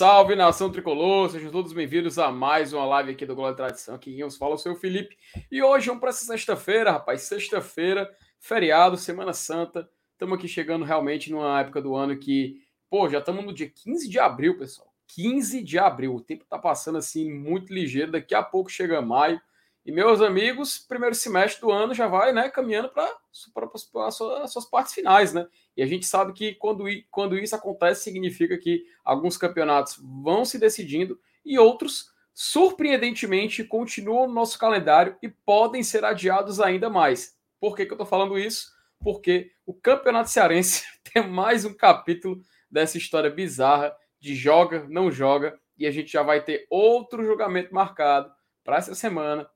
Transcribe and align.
Salve, 0.00 0.34
nação 0.34 0.72
tricolor! 0.72 1.28
Sejam 1.28 1.50
todos 1.50 1.74
bem-vindos 1.74 2.18
a 2.18 2.32
mais 2.32 2.72
uma 2.72 2.86
live 2.86 3.10
aqui 3.10 3.26
do 3.26 3.34
Glória 3.34 3.54
Tradição. 3.54 3.94
Aqui 3.94 4.14
quem 4.14 4.24
nos 4.24 4.38
fala 4.38 4.52
é 4.52 4.54
o 4.54 4.58
seu 4.58 4.74
Felipe. 4.74 5.14
E 5.52 5.62
hoje 5.62 5.88
vamos 5.88 6.00
para 6.00 6.08
essa 6.08 6.24
sexta-feira, 6.24 6.92
rapaz. 6.92 7.20
Sexta-feira, 7.20 8.10
feriado, 8.38 8.96
Semana 8.96 9.34
Santa. 9.34 9.86
Estamos 10.12 10.38
aqui 10.38 10.48
chegando 10.48 10.86
realmente 10.86 11.30
numa 11.30 11.60
época 11.60 11.82
do 11.82 11.94
ano 11.94 12.18
que, 12.18 12.62
pô, 12.88 13.10
já 13.10 13.18
estamos 13.18 13.44
no 13.44 13.52
dia 13.52 13.68
15 13.68 14.08
de 14.08 14.18
abril, 14.18 14.56
pessoal. 14.56 14.90
15 15.08 15.62
de 15.62 15.78
abril. 15.78 16.14
O 16.14 16.20
tempo 16.22 16.46
tá 16.48 16.58
passando 16.58 16.96
assim 16.96 17.30
muito 17.30 17.70
ligeiro. 17.70 18.12
Daqui 18.12 18.34
a 18.34 18.42
pouco 18.42 18.70
chega 18.70 19.02
maio. 19.02 19.38
E, 19.90 19.92
meus 19.92 20.20
amigos, 20.22 20.78
primeiro 20.78 21.16
semestre 21.16 21.60
do 21.60 21.72
ano 21.72 21.92
já 21.92 22.06
vai 22.06 22.32
né, 22.32 22.48
caminhando 22.48 22.90
para 22.90 23.12
as 24.06 24.52
suas 24.52 24.64
partes 24.64 24.94
finais, 24.94 25.34
né? 25.34 25.48
E 25.76 25.82
a 25.82 25.86
gente 25.86 26.06
sabe 26.06 26.32
que 26.32 26.54
quando, 26.54 26.84
quando 27.10 27.36
isso 27.36 27.56
acontece, 27.56 28.04
significa 28.04 28.56
que 28.56 28.84
alguns 29.04 29.36
campeonatos 29.36 30.00
vão 30.00 30.44
se 30.44 30.60
decidindo 30.60 31.18
e 31.44 31.58
outros, 31.58 32.12
surpreendentemente, 32.32 33.64
continuam 33.64 34.28
no 34.28 34.32
nosso 34.32 34.56
calendário 34.60 35.16
e 35.20 35.28
podem 35.28 35.82
ser 35.82 36.04
adiados 36.04 36.60
ainda 36.60 36.88
mais. 36.88 37.36
Por 37.58 37.74
que, 37.74 37.84
que 37.84 37.90
eu 37.90 37.96
estou 37.96 38.06
falando 38.06 38.38
isso? 38.38 38.70
Porque 39.00 39.50
o 39.66 39.74
Campeonato 39.74 40.30
Cearense 40.30 40.84
tem 41.12 41.26
mais 41.26 41.64
um 41.64 41.74
capítulo 41.74 42.40
dessa 42.70 42.96
história 42.96 43.28
bizarra 43.28 43.92
de 44.20 44.36
joga, 44.36 44.86
não 44.88 45.10
joga, 45.10 45.58
e 45.76 45.84
a 45.84 45.90
gente 45.90 46.12
já 46.12 46.22
vai 46.22 46.44
ter 46.44 46.64
outro 46.70 47.24
julgamento 47.24 47.74
marcado 47.74 48.32
para 48.62 48.76
essa 48.76 48.94
semana, 48.94 49.50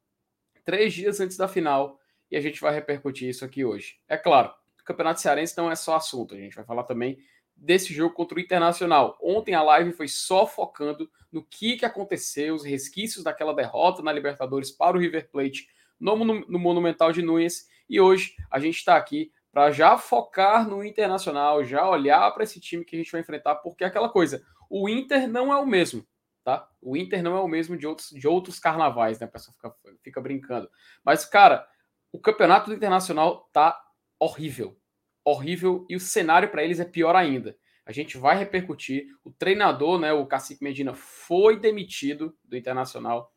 três 0.65 0.93
dias 0.93 1.21
antes 1.21 1.37
da 1.37 1.47
final, 1.47 2.01
e 2.31 2.37
a 2.37 2.41
gente 2.41 2.61
vai 2.61 2.75
repercutir 2.75 3.29
isso 3.29 3.45
aqui 3.45 3.65
hoje. 3.65 3.97
É 4.09 4.17
claro, 4.17 4.53
o 4.81 4.85
Campeonato 4.85 5.21
Cearense 5.21 5.57
não 5.57 5.71
é 5.71 5.77
só 5.77 5.97
assunto, 5.97 6.35
a 6.35 6.39
gente 6.39 6.57
vai 6.57 6.65
falar 6.65 6.85
também 6.85 7.19
desse 7.57 7.95
jogo 7.95 8.15
contra 8.15 8.37
o 8.37 8.41
Internacional. 8.41 9.17
Ontem 9.23 9.55
a 9.55 9.63
live 9.63 9.93
foi 9.93 10.09
só 10.09 10.47
focando 10.47 11.09
no 11.31 11.45
que, 11.45 11.77
que 11.77 11.87
aconteceu, 11.87 12.55
os 12.55 12.65
resquícios 12.65 13.23
daquela 13.23 13.55
derrota 13.55 14.03
na 14.03 14.13
Libertadores 14.13 14.71
para 14.71 14.97
o 14.97 15.01
River 15.01 15.31
Plate 15.31 15.69
no, 16.01 16.17
no 16.17 16.59
Monumental 16.59 17.13
de 17.13 17.23
Nunes, 17.23 17.69
e 17.89 18.01
hoje 18.01 18.35
a 18.51 18.59
gente 18.59 18.77
está 18.77 18.97
aqui 18.97 19.31
para 19.53 19.71
já 19.71 19.97
focar 19.97 20.69
no 20.69 20.83
Internacional, 20.83 21.65
já 21.65 21.89
olhar 21.89 22.29
para 22.33 22.43
esse 22.43 22.59
time 22.59 22.85
que 22.85 22.97
a 22.97 22.99
gente 22.99 23.13
vai 23.13 23.21
enfrentar, 23.21 23.55
porque 23.57 23.85
é 23.85 23.87
aquela 23.87 24.09
coisa, 24.09 24.45
o 24.69 24.89
Inter 24.89 25.29
não 25.29 25.53
é 25.53 25.57
o 25.57 25.67
mesmo 25.67 26.05
tá? 26.45 26.69
O 26.81 26.97
Inter 26.97 27.23
não 27.23 27.37
é 27.37 27.41
o 27.41 27.49
mesmo 27.49 27.77
de 27.77 27.87
outros, 27.87 28.11
de 28.11 28.29
outros 28.29 28.59
carnavais, 28.59 29.19
né? 29.19 29.27
A 29.27 29.31
pessoa 29.31 29.55
fica, 29.55 29.75
fica 30.03 30.21
brincando. 30.21 30.71
Mas, 31.03 31.25
cara, 31.25 31.67
o 32.13 32.21
campeonato 32.21 32.73
internacional 32.73 33.49
tá 33.53 33.83
horrível. 34.19 34.79
Horrível. 35.25 35.87
E 35.89 35.97
o 35.97 36.01
cenário 36.01 36.51
para 36.51 36.63
eles 36.63 36.79
é 36.79 36.85
pior 36.85 37.17
ainda. 37.17 37.57
A 37.87 37.93
gente 37.93 38.19
vai 38.19 38.37
repercutir. 38.37 39.07
O 39.25 39.31
treinador, 39.31 39.99
né, 39.99 40.13
o 40.13 40.27
Cacique 40.27 40.63
Medina, 40.63 40.93
foi 40.93 41.59
demitido 41.59 42.37
do 42.45 42.57
Internacional. 42.57 43.35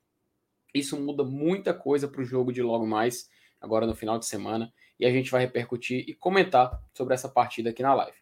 Isso 0.74 1.00
muda 1.00 1.24
muita 1.24 1.74
coisa 1.74 2.08
para 2.08 2.22
o 2.22 2.26
jogo 2.26 2.52
de 2.52 2.62
logo 2.62 2.86
mais, 2.86 3.30
agora 3.60 3.88
no 3.88 3.96
final 3.96 4.20
de 4.20 4.26
semana. 4.26 4.72
E 5.00 5.06
a 5.06 5.12
gente 5.12 5.32
vai 5.32 5.42
repercutir 5.42 6.04
e 6.08 6.14
comentar 6.14 6.82
sobre 6.94 7.14
essa 7.14 7.30
partida 7.30 7.70
aqui 7.70 7.82
na 7.82 7.94
live. 7.94 8.18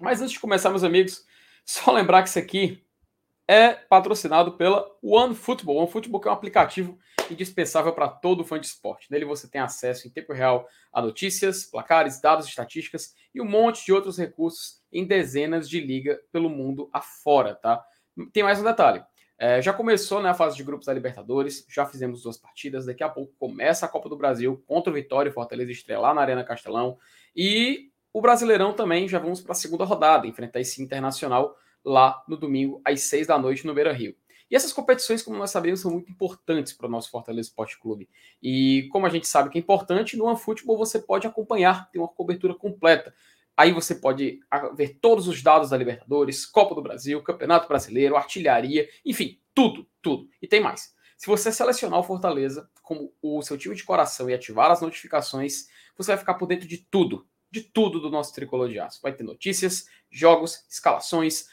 Mas 0.00 0.20
antes 0.20 0.32
de 0.32 0.40
começar, 0.40 0.70
meus 0.70 0.84
amigos, 0.84 1.24
só 1.64 1.92
lembrar 1.92 2.22
que 2.22 2.28
isso 2.28 2.38
aqui 2.38 2.85
é 3.48 3.72
patrocinado 3.72 4.52
pela 4.52 4.86
OneFootball. 5.02 5.78
OneFootball 5.78 6.22
é 6.24 6.28
um 6.28 6.32
aplicativo 6.32 6.98
indispensável 7.30 7.92
para 7.92 8.08
todo 8.08 8.44
fã 8.44 8.58
de 8.58 8.66
esporte. 8.66 9.10
Nele 9.10 9.24
você 9.24 9.48
tem 9.48 9.60
acesso 9.60 10.06
em 10.06 10.10
tempo 10.10 10.32
real 10.32 10.68
a 10.92 11.00
notícias, 11.02 11.64
placares, 11.64 12.20
dados, 12.20 12.46
estatísticas 12.46 13.14
e 13.34 13.40
um 13.40 13.44
monte 13.44 13.84
de 13.84 13.92
outros 13.92 14.18
recursos 14.18 14.80
em 14.92 15.04
dezenas 15.04 15.68
de 15.68 15.80
ligas 15.80 16.18
pelo 16.32 16.48
mundo 16.48 16.88
afora, 16.92 17.54
tá? 17.54 17.84
Tem 18.32 18.42
mais 18.42 18.60
um 18.60 18.64
detalhe. 18.64 19.02
É, 19.38 19.60
já 19.60 19.72
começou 19.72 20.22
né, 20.22 20.30
a 20.30 20.34
fase 20.34 20.56
de 20.56 20.64
grupos 20.64 20.86
da 20.86 20.94
Libertadores, 20.94 21.66
já 21.68 21.84
fizemos 21.84 22.22
duas 22.22 22.38
partidas, 22.38 22.86
daqui 22.86 23.04
a 23.04 23.08
pouco 23.08 23.34
começa 23.38 23.84
a 23.84 23.88
Copa 23.88 24.08
do 24.08 24.16
Brasil 24.16 24.64
contra 24.66 24.90
o 24.90 24.94
Vitória 24.94 25.28
e 25.28 25.32
Fortaleza 25.32 25.70
Estrela 25.70 26.14
na 26.14 26.22
Arena 26.22 26.42
Castelão. 26.42 26.96
E 27.34 27.90
o 28.14 28.22
Brasileirão 28.22 28.72
também, 28.72 29.06
já 29.06 29.18
vamos 29.18 29.42
para 29.42 29.52
a 29.52 29.54
segunda 29.54 29.84
rodada, 29.84 30.26
enfrentar 30.26 30.60
esse 30.60 30.82
Internacional 30.82 31.54
lá 31.86 32.24
no 32.26 32.36
domingo, 32.36 32.82
às 32.84 33.02
seis 33.02 33.28
da 33.28 33.38
noite, 33.38 33.64
no 33.64 33.72
Beira 33.72 33.92
Rio. 33.92 34.16
E 34.50 34.54
essas 34.54 34.72
competições, 34.72 35.22
como 35.22 35.38
nós 35.38 35.50
sabemos, 35.50 35.80
são 35.80 35.90
muito 35.90 36.10
importantes 36.10 36.72
para 36.72 36.86
o 36.86 36.90
nosso 36.90 37.10
Fortaleza 37.10 37.48
Esporte 37.48 37.78
Clube. 37.78 38.08
E 38.42 38.88
como 38.92 39.06
a 39.06 39.08
gente 39.08 39.26
sabe 39.26 39.50
que 39.50 39.58
é 39.58 39.60
importante, 39.60 40.16
no 40.16 40.24
OneFootball 40.24 40.76
você 40.76 40.98
pode 40.98 41.26
acompanhar, 41.26 41.90
tem 41.90 42.00
uma 42.00 42.08
cobertura 42.08 42.54
completa. 42.54 43.14
Aí 43.56 43.72
você 43.72 43.94
pode 43.94 44.40
ver 44.74 44.98
todos 45.00 45.26
os 45.26 45.42
dados 45.42 45.70
da 45.70 45.76
Libertadores, 45.76 46.44
Copa 46.44 46.74
do 46.74 46.82
Brasil, 46.82 47.22
Campeonato 47.22 47.66
Brasileiro, 47.66 48.16
artilharia, 48.16 48.88
enfim, 49.04 49.40
tudo, 49.54 49.88
tudo. 50.02 50.28
E 50.42 50.46
tem 50.46 50.60
mais. 50.60 50.94
Se 51.16 51.26
você 51.26 51.50
selecionar 51.50 51.98
o 51.98 52.02
Fortaleza 52.02 52.68
como 52.82 53.12
o 53.22 53.40
seu 53.42 53.56
time 53.56 53.74
de 53.74 53.82
coração 53.82 54.28
e 54.28 54.34
ativar 54.34 54.70
as 54.70 54.82
notificações, 54.82 55.68
você 55.96 56.12
vai 56.12 56.18
ficar 56.18 56.34
por 56.34 56.46
dentro 56.46 56.68
de 56.68 56.76
tudo, 56.76 57.26
de 57.50 57.62
tudo 57.62 57.98
do 57.98 58.10
nosso 58.10 58.34
tricolor 58.34 58.68
de 58.68 58.78
aço. 58.78 59.00
Vai 59.02 59.14
ter 59.14 59.24
notícias, 59.24 59.88
jogos, 60.10 60.64
escalações, 60.68 61.48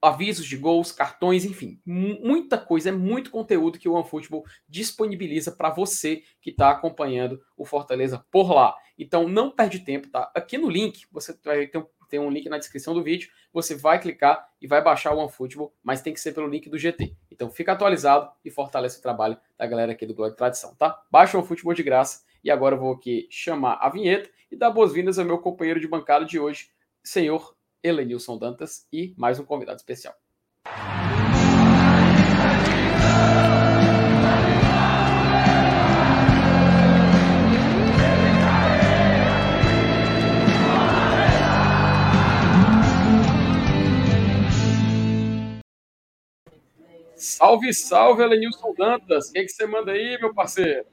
avisos 0.00 0.46
de 0.46 0.56
gols, 0.56 0.92
cartões, 0.92 1.44
enfim, 1.44 1.80
muita 1.84 2.56
coisa, 2.56 2.88
é 2.88 2.92
muito 2.92 3.30
conteúdo 3.30 3.78
que 3.78 3.88
o 3.88 3.92
OneFootball 3.92 4.44
disponibiliza 4.68 5.52
para 5.52 5.70
você 5.70 6.22
que 6.40 6.50
está 6.50 6.70
acompanhando 6.70 7.40
o 7.56 7.64
Fortaleza 7.64 8.24
por 8.30 8.50
lá. 8.52 8.74
Então 8.98 9.28
não 9.28 9.50
perde 9.50 9.80
tempo, 9.80 10.08
tá? 10.08 10.30
Aqui 10.34 10.56
no 10.56 10.70
link, 10.70 11.06
você 11.12 11.36
vai 11.44 11.66
ter 11.66 11.78
um, 11.78 11.86
tem 12.08 12.18
um 12.18 12.30
link 12.30 12.48
na 12.48 12.58
descrição 12.58 12.94
do 12.94 13.02
vídeo, 13.02 13.30
você 13.52 13.74
vai 13.74 14.00
clicar 14.00 14.48
e 14.60 14.66
vai 14.66 14.82
baixar 14.82 15.14
o 15.14 15.18
OneFootball, 15.18 15.72
mas 15.82 16.00
tem 16.00 16.12
que 16.14 16.20
ser 16.20 16.32
pelo 16.32 16.48
link 16.48 16.68
do 16.68 16.78
GT. 16.78 17.14
Então 17.30 17.50
fica 17.50 17.72
atualizado 17.72 18.30
e 18.44 18.50
fortalece 18.50 18.98
o 18.98 19.02
trabalho 19.02 19.38
da 19.56 19.66
galera 19.66 19.92
aqui 19.92 20.06
do 20.06 20.14
Glória 20.14 20.34
Tradição, 20.34 20.74
tá? 20.74 21.02
Baixa 21.10 21.36
o 21.36 21.40
OneFootball 21.40 21.74
de 21.74 21.82
graça 21.82 22.24
e 22.42 22.50
agora 22.50 22.74
eu 22.74 22.80
vou 22.80 22.92
aqui 22.94 23.28
chamar 23.30 23.78
a 23.80 23.88
vinheta 23.90 24.30
e 24.50 24.56
dar 24.56 24.70
boas-vindas 24.70 25.18
ao 25.18 25.26
meu 25.26 25.38
companheiro 25.38 25.78
de 25.78 25.86
bancada 25.86 26.24
de 26.24 26.38
hoje, 26.38 26.70
senhor 27.04 27.54
Helenilson 27.82 28.38
Dantas 28.38 28.86
e 28.92 29.14
mais 29.16 29.38
um 29.38 29.44
convidado 29.44 29.78
especial. 29.78 30.14
Salve, 47.16 47.72
salve, 47.74 48.22
Helenilson 48.22 48.74
Dantas. 48.74 49.28
O 49.28 49.32
que, 49.32 49.38
é 49.38 49.44
que 49.44 49.50
você 49.50 49.66
manda 49.66 49.92
aí, 49.92 50.18
meu 50.20 50.34
parceiro? 50.34 50.86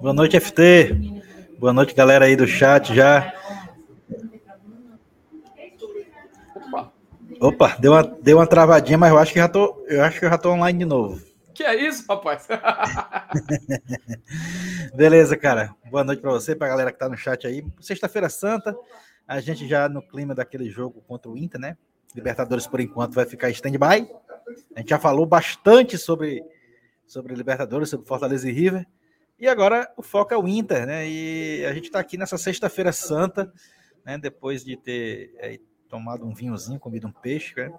Boa 0.00 0.12
noite, 0.12 0.38
FT. 0.38 1.22
Boa 1.58 1.72
noite, 1.72 1.94
galera 1.94 2.26
aí 2.26 2.36
do 2.36 2.46
chat 2.46 2.94
já. 2.94 3.32
Opa, 7.44 7.76
deu 7.78 7.92
uma, 7.92 8.02
deu 8.02 8.38
uma 8.38 8.46
travadinha, 8.46 8.96
mas 8.96 9.10
eu 9.10 9.18
acho 9.18 9.30
que 9.30 9.38
já 9.38 9.46
tô, 9.46 9.84
eu 9.86 10.02
acho 10.02 10.18
que 10.18 10.24
eu 10.24 10.30
já 10.30 10.38
tô 10.38 10.50
online 10.50 10.78
de 10.78 10.86
novo. 10.86 11.22
Que 11.52 11.62
é 11.62 11.74
isso, 11.74 12.02
rapaz? 12.08 12.48
Beleza, 14.96 15.36
cara. 15.36 15.76
Boa 15.90 16.02
noite 16.02 16.22
para 16.22 16.30
você, 16.30 16.56
para 16.56 16.68
a 16.68 16.70
galera 16.70 16.90
que 16.90 16.98
tá 16.98 17.06
no 17.06 17.18
chat 17.18 17.46
aí. 17.46 17.62
Sexta-feira 17.82 18.30
Santa, 18.30 18.74
a 19.28 19.40
gente 19.40 19.68
já 19.68 19.90
no 19.90 20.00
clima 20.00 20.34
daquele 20.34 20.70
jogo 20.70 21.02
contra 21.06 21.30
o 21.30 21.36
Inter, 21.36 21.60
né? 21.60 21.76
Libertadores 22.14 22.66
por 22.66 22.80
enquanto 22.80 23.12
vai 23.12 23.26
ficar 23.26 23.50
stand-by. 23.50 24.08
A 24.74 24.78
gente 24.78 24.88
já 24.88 24.98
falou 24.98 25.26
bastante 25.26 25.98
sobre 25.98 26.42
sobre 27.06 27.34
Libertadores, 27.34 27.90
sobre 27.90 28.08
Fortaleza 28.08 28.48
e 28.48 28.52
River. 28.52 28.86
E 29.38 29.46
agora 29.46 29.92
o 29.98 30.02
foco 30.02 30.32
é 30.32 30.38
o 30.38 30.48
Inter, 30.48 30.86
né? 30.86 31.06
E 31.06 31.62
a 31.66 31.74
gente 31.74 31.88
está 31.88 32.00
aqui 32.00 32.16
nessa 32.16 32.38
sexta-feira 32.38 32.90
santa, 32.90 33.52
né? 34.02 34.16
Depois 34.16 34.64
de 34.64 34.78
ter 34.78 35.34
é, 35.36 35.58
tomado 35.94 36.26
um 36.26 36.34
vinhozinho, 36.34 36.80
comido 36.80 37.06
um 37.06 37.12
peixe, 37.12 37.54
né? 37.54 37.72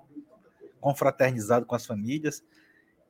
confraternizado 0.80 1.66
com 1.66 1.76
as 1.76 1.86
famílias 1.86 2.42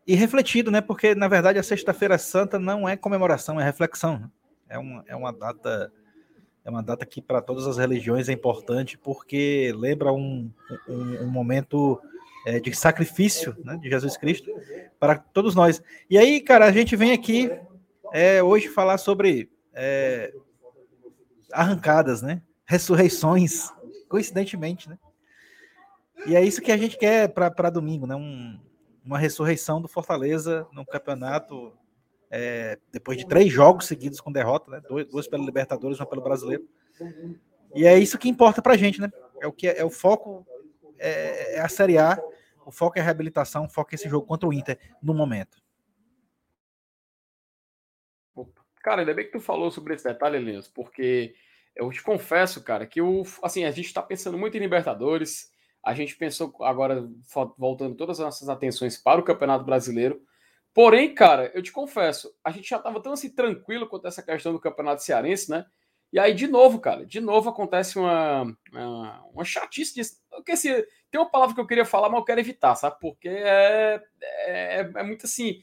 e 0.07 0.15
refletido, 0.15 0.71
né? 0.71 0.81
Porque 0.81 1.13
na 1.13 1.27
verdade 1.27 1.59
a 1.59 1.63
Sexta-feira 1.63 2.17
Santa 2.17 2.57
não 2.57 2.89
é 2.89 2.97
comemoração, 2.97 3.61
é 3.61 3.63
reflexão. 3.63 4.31
É 4.67 4.79
uma, 4.79 5.03
é 5.05 5.15
uma 5.15 5.31
data 5.31 5.93
é 6.63 6.71
uma 6.71 6.81
data 6.81 7.05
que 7.05 7.21
para 7.21 7.39
todas 7.39 7.67
as 7.67 7.77
religiões 7.77 8.29
é 8.29 8.31
importante 8.31 8.97
porque 8.97 9.71
lembra 9.77 10.11
um, 10.11 10.51
um, 10.89 11.25
um 11.25 11.27
momento 11.27 12.01
é, 12.47 12.59
de 12.59 12.73
sacrifício 12.73 13.55
né, 13.63 13.77
de 13.77 13.87
Jesus 13.87 14.17
Cristo 14.17 14.51
para 14.99 15.19
todos 15.19 15.53
nós. 15.53 15.83
E 16.09 16.17
aí, 16.17 16.41
cara, 16.41 16.65
a 16.65 16.71
gente 16.71 16.95
vem 16.95 17.11
aqui 17.11 17.51
é, 18.11 18.41
hoje 18.41 18.69
falar 18.69 18.97
sobre 18.97 19.51
é, 19.71 20.33
arrancadas, 21.53 22.23
né? 22.23 22.41
Ressurreições 22.65 23.74
coincidentemente, 24.15 24.87
né? 24.87 24.97
E 26.25 26.37
é 26.37 26.41
isso 26.41 26.61
que 26.61 26.71
a 26.71 26.77
gente 26.77 26.97
quer 26.97 27.27
para 27.27 27.69
domingo, 27.69 28.07
né? 28.07 28.15
Um, 28.15 28.57
uma 29.03 29.19
ressurreição 29.19 29.81
do 29.81 29.89
Fortaleza 29.89 30.65
no 30.71 30.85
campeonato, 30.85 31.77
é, 32.31 32.79
depois 32.93 33.17
de 33.17 33.27
três 33.27 33.51
jogos 33.51 33.87
seguidos 33.87 34.21
com 34.21 34.31
derrota, 34.31 34.71
né? 34.71 34.81
Dois, 35.11 35.27
pelo 35.27 35.43
Libertadores, 35.43 35.99
uma 35.99 36.05
pelo 36.05 36.21
Brasileiro. 36.21 36.65
E 37.75 37.85
é 37.85 37.99
isso 37.99 38.17
que 38.17 38.29
importa 38.29 38.61
para 38.61 38.75
a 38.75 38.77
gente, 38.77 39.01
né? 39.01 39.11
É 39.41 39.47
o 39.47 39.51
que 39.51 39.67
é, 39.67 39.79
é, 39.79 39.83
o 39.83 39.89
foco 39.89 40.47
é, 40.97 41.57
é 41.57 41.59
a 41.59 41.67
Série 41.67 41.97
A, 41.97 42.17
o 42.65 42.71
foco 42.71 42.97
é 42.97 43.01
a 43.01 43.03
reabilitação, 43.03 43.65
o 43.65 43.69
foco 43.69 43.89
é 43.91 43.95
esse 43.95 44.07
jogo 44.07 44.25
contra 44.25 44.47
o 44.47 44.53
Inter 44.53 44.79
no 45.03 45.13
momento. 45.13 45.61
Cara, 48.81 49.01
ainda 49.01 49.13
bem 49.13 49.25
que 49.25 49.33
tu 49.33 49.41
falou 49.41 49.69
sobre 49.71 49.93
esse 49.93 50.05
detalhe, 50.05 50.39
Linus, 50.39 50.69
porque 50.69 51.35
eu 51.75 51.89
te 51.91 52.01
confesso, 52.01 52.63
cara, 52.63 52.85
que 52.85 53.01
o, 53.01 53.23
assim, 53.43 53.63
a 53.65 53.71
gente 53.71 53.87
está 53.87 54.01
pensando 54.01 54.37
muito 54.37 54.55
em 54.57 54.59
Libertadores, 54.59 55.49
a 55.83 55.93
gente 55.93 56.15
pensou 56.15 56.53
agora, 56.61 57.07
voltando 57.57 57.95
todas 57.95 58.19
as 58.19 58.25
nossas 58.25 58.49
atenções 58.49 58.97
para 58.97 59.21
o 59.21 59.23
Campeonato 59.23 59.65
Brasileiro. 59.65 60.21
Porém, 60.73 61.13
cara, 61.13 61.51
eu 61.53 61.61
te 61.61 61.71
confesso, 61.71 62.33
a 62.43 62.51
gente 62.51 62.67
já 62.67 62.77
estava 62.77 63.01
tão 63.01 63.13
assim 63.13 63.29
tranquilo 63.33 63.87
quanto 63.87 64.07
essa 64.07 64.23
questão 64.23 64.51
do 64.51 64.59
Campeonato 64.59 65.03
Cearense, 65.03 65.49
né? 65.49 65.65
E 66.11 66.19
aí, 66.19 66.33
de 66.33 66.47
novo, 66.47 66.79
cara, 66.79 67.05
de 67.05 67.19
novo 67.19 67.49
acontece 67.49 67.99
uma, 67.99 68.43
uma, 68.71 69.23
uma 69.33 69.43
chatice 69.43 69.95
disso. 69.95 70.15
Porque, 70.29 70.53
assim, 70.53 70.69
tem 71.11 71.19
uma 71.19 71.29
palavra 71.29 71.53
que 71.53 71.61
eu 71.61 71.67
queria 71.67 71.85
falar, 71.85 72.09
mas 72.09 72.19
eu 72.19 72.25
quero 72.25 72.39
evitar, 72.39 72.75
sabe? 72.75 72.97
Porque 73.01 73.27
é, 73.27 74.01
é, 74.21 74.91
é 74.95 75.03
muito 75.03 75.25
assim. 75.25 75.61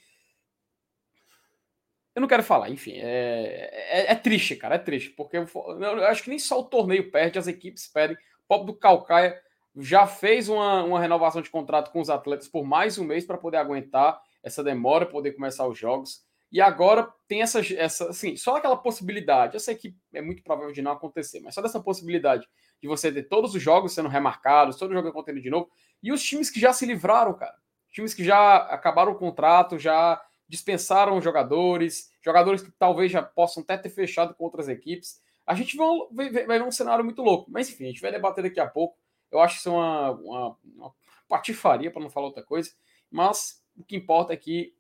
Eu 2.15 2.21
não 2.21 2.29
quero 2.29 2.43
falar, 2.43 2.71
enfim. 2.71 2.95
É, 2.97 3.71
é, 3.73 4.13
é 4.13 4.15
triste, 4.15 4.57
cara, 4.57 4.75
é 4.75 4.79
triste. 4.79 5.11
Porque 5.11 5.39
eu, 5.39 5.47
eu, 5.81 6.07
acho 6.07 6.23
que 6.23 6.31
nem 6.31 6.39
só 6.39 6.61
o 6.61 6.65
torneio 6.65 7.11
perde, 7.11 7.39
as 7.39 7.47
equipes 7.47 7.87
perdem. 7.87 8.17
O 8.17 8.49
pobre 8.49 8.67
do 8.67 8.79
Calcaia 8.79 9.41
já 9.77 10.07
fez 10.07 10.49
uma, 10.49 10.85
uma 10.85 11.01
renovação 11.01 11.41
de 11.41 11.51
contrato 11.51 11.91
com 11.91 12.01
os 12.01 12.11
atletas 12.11 12.49
por 12.49 12.65
mais 12.65 12.99
um 12.99 13.05
mês 13.05 13.25
para 13.25 13.39
poder 13.39 13.57
aguentar 13.57 14.21
essa 14.43 14.63
demora, 14.63 15.07
poder 15.07 15.33
começar 15.33 15.67
os 15.67 15.79
jogos. 15.79 16.23
E 16.51 16.61
agora 16.61 17.09
tem 17.27 17.41
essa, 17.41 17.61
essa, 17.75 18.11
assim, 18.11 18.37
só 18.37 18.57
aquela 18.57 18.77
possibilidade. 18.77 19.55
Eu 19.55 19.61
sei 19.61 19.75
que 19.75 19.97
é 20.13 20.21
muito 20.21 20.43
provável 20.43 20.71
de 20.71 20.83
não 20.83 20.93
acontecer, 20.93 21.41
mas 21.41 21.55
só 21.55 21.63
dessa 21.63 21.81
possibilidade 21.81 22.47
de 22.81 22.87
você 22.87 23.11
ter 23.11 23.23
todos 23.23 23.55
os 23.55 23.63
jogos 23.63 23.95
sendo 23.95 24.11
remarcados, 24.11 24.77
todo 24.77 24.93
jogo 24.93 25.09
acontecendo 25.09 25.41
de 25.41 25.49
novo. 25.49 25.71
E 26.03 26.13
os 26.13 26.23
times 26.23 26.51
que 26.51 26.61
já 26.61 26.75
se 26.75 26.85
livraram, 26.85 27.33
cara. 27.33 27.55
Times 27.91 28.13
que 28.13 28.23
já 28.23 28.57
acabaram 28.57 29.13
o 29.13 29.19
contrato, 29.19 29.79
já 29.79 30.21
dispensaram 30.53 31.19
jogadores, 31.19 32.13
jogadores 32.21 32.61
que 32.61 32.71
talvez 32.73 33.11
já 33.11 33.23
possam 33.23 33.63
até 33.63 33.79
ter 33.79 33.89
fechado 33.89 34.35
com 34.35 34.45
outras 34.45 34.69
equipes. 34.69 35.19
A 35.47 35.55
gente 35.55 35.79
vai, 35.79 35.89
vai, 36.13 36.47
vai 36.47 36.59
ver 36.59 36.65
um 36.65 36.71
cenário 36.71 37.03
muito 37.03 37.23
louco. 37.23 37.51
Mas 37.51 37.71
enfim, 37.71 37.85
a 37.85 37.87
gente 37.87 38.03
vai 38.03 38.13
debater 38.13 38.45
daqui 38.45 38.61
a 38.61 38.69
pouco. 38.69 38.99
Eu 39.31 39.41
acho 39.41 39.55
que 39.55 39.61
isso 39.61 39.71
é 39.71 39.73
uma, 39.73 40.11
uma, 40.11 40.59
uma 40.77 40.95
patifaria, 41.27 41.91
para 41.91 42.03
não 42.03 42.11
falar 42.11 42.27
outra 42.27 42.43
coisa. 42.43 42.71
Mas 43.11 43.65
o 43.75 43.83
que 43.83 43.97
importa 43.97 44.35
é 44.35 44.37
que 44.37 44.75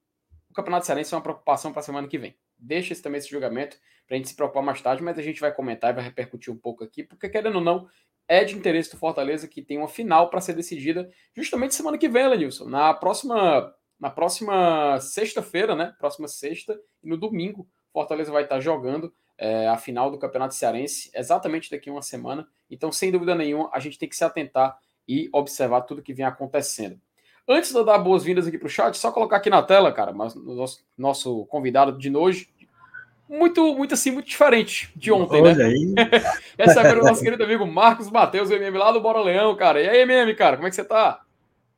o 0.51 0.53
Campeonato 0.53 0.85
Cearense 0.85 1.15
é 1.15 1.17
uma 1.17 1.23
preocupação 1.23 1.73
para 1.73 1.81
a 1.81 1.83
semana 1.83 2.07
que 2.07 2.19
vem. 2.19 2.37
Deixa 2.59 2.93
esse, 2.93 3.01
também 3.01 3.19
esse 3.19 3.31
julgamento 3.31 3.79
para 4.07 4.15
a 4.15 4.19
gente 4.19 4.29
se 4.29 4.37
preocupar 4.37 4.63
mais 4.63 4.83
tarde, 4.83 5.03
mas 5.03 5.19
a 5.19 5.23
gente 5.23 5.41
vai 5.41 5.55
comentar 5.55 5.91
e 5.91 5.95
vai 5.95 6.05
repercutir 6.05 6.53
um 6.53 6.59
pouco 6.59 6.85
aqui, 6.85 7.03
porque 7.03 7.31
querendo 7.31 7.57
ou 7.57 7.63
não, 7.63 7.89
é 8.29 8.45
de 8.45 8.55
interesse 8.55 8.91
do 8.91 8.99
Fortaleza 8.99 9.49
que 9.49 9.63
tem 9.63 9.79
uma 9.79 9.89
final 9.89 10.29
para 10.29 10.43
ser 10.43 10.53
decidida 10.53 11.11
justamente 11.35 11.75
semana 11.75 11.97
que 11.97 12.11
vem, 12.11 12.29
Lenilson. 12.29 12.69
Na 12.69 12.93
próxima, 12.93 13.75
na 14.03 14.11
próxima 14.11 14.99
sexta-feira, 15.01 15.77
né? 15.77 15.95
Próxima 15.97 16.27
sexta 16.27 16.77
e 17.05 17.09
no 17.09 17.17
domingo, 17.17 17.69
Fortaleza 17.93 18.33
vai 18.33 18.43
estar 18.43 18.59
jogando 18.59 19.15
é, 19.39 19.69
a 19.69 19.77
final 19.77 20.11
do 20.11 20.19
Campeonato 20.19 20.57
Cearense, 20.57 21.09
exatamente 21.15 21.71
daqui 21.71 21.89
a 21.89 21.93
uma 21.93 22.03
semana. 22.03 22.45
Então, 22.69 22.91
sem 22.91 23.13
dúvida 23.13 23.33
nenhuma, 23.33 23.71
a 23.73 23.79
gente 23.79 23.97
tem 24.01 24.09
que 24.09 24.17
se 24.17 24.25
atentar 24.25 24.77
e 25.07 25.29
observar 25.33 25.83
tudo 25.83 26.03
que 26.03 26.13
vem 26.13 26.27
acontecendo. 26.27 27.01
Antes 27.49 27.71
de 27.71 27.77
eu 27.77 27.85
dar 27.85 27.99
boas-vindas 27.99 28.49
aqui 28.49 28.59
para 28.59 28.67
o 28.67 28.71
chat, 28.71 28.97
só 28.97 29.13
colocar 29.13 29.37
aqui 29.37 29.49
na 29.49 29.63
tela, 29.63 29.93
cara, 29.93 30.13
mas 30.13 30.35
nosso, 30.35 30.85
nosso 30.99 31.47
convidado 31.47 31.97
de 31.97 32.15
hoje, 32.17 32.49
muito, 33.29 33.77
muito 33.77 33.95
assim, 33.95 34.11
muito 34.11 34.27
diferente 34.27 34.93
de 34.97 35.13
ontem, 35.13 35.41
né? 35.41 35.51
Olha 35.51 35.59
né? 35.59 35.65
Aí. 35.67 35.95
Recebendo 36.59 37.03
o 37.03 37.05
nosso 37.05 37.23
querido 37.23 37.45
amigo 37.45 37.65
Marcos 37.65 38.11
Matheus, 38.11 38.51
MM 38.51 38.77
lá 38.77 38.91
do 38.91 39.01
Bora 39.01 39.21
Leão, 39.21 39.55
cara. 39.55 39.81
E 39.81 39.89
aí, 39.89 40.01
MM, 40.01 40.35
cara, 40.35 40.57
como 40.57 40.67
é 40.67 40.71
que 40.71 40.77
você 40.77 40.85
tá? 40.85 41.21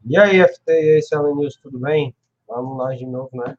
E 0.07 0.19
aí, 0.19 0.47
FT, 0.47 0.71
e 0.71 0.97
aí, 0.97 1.03
Céu 1.03 1.35
News, 1.35 1.57
tudo 1.57 1.79
bem? 1.79 2.15
Vamos 2.47 2.77
lá 2.77 2.95
de 2.95 3.07
novo, 3.07 3.31
né? 3.33 3.57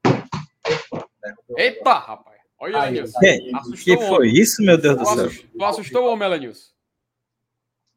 Eita, 1.57 1.93
rapaz. 1.93 2.39
Olha 2.59 2.83
aí, 2.83 3.01
O 3.01 3.71
que 3.73 3.97
foi 3.97 4.27
isso, 4.29 4.61
meu 4.61 4.77
Deus 4.77 4.95
do 4.95 5.05
céu? 5.05 5.47
Tu 5.57 5.65
assustou 5.65 6.03
o 6.03 6.11
homem, 6.11 6.27
Elenilson? 6.27 6.71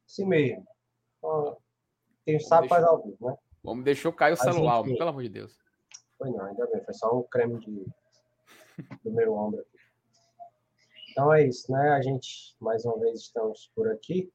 Sim 0.06 0.26
mesmo. 0.26 0.66
Quem 2.24 2.40
sabe 2.40 2.68
faz 2.68 2.82
ao 2.84 3.02
vivo, 3.02 3.18
né? 3.20 3.36
Vamos 3.62 3.84
deixar 3.84 4.10
cair 4.12 4.32
o 4.32 4.36
celular, 4.36 4.82
gente... 4.82 4.96
pelo 4.96 5.10
amor 5.10 5.22
de 5.22 5.28
Deus. 5.28 5.54
Foi 6.16 6.30
não, 6.30 6.46
ainda 6.46 6.66
bem. 6.68 6.82
Foi 6.82 6.94
só 6.94 7.18
um 7.18 7.22
creme 7.24 7.60
de... 7.60 7.84
do 9.04 9.12
meu 9.12 9.34
ombro 9.34 9.60
aqui. 9.60 9.78
Então 11.10 11.32
é 11.34 11.46
isso, 11.46 11.70
né? 11.70 11.90
A 11.90 12.00
gente, 12.00 12.56
mais 12.58 12.82
uma 12.86 12.98
vez, 12.98 13.20
estamos 13.20 13.70
por 13.74 13.90
aqui. 13.90 14.32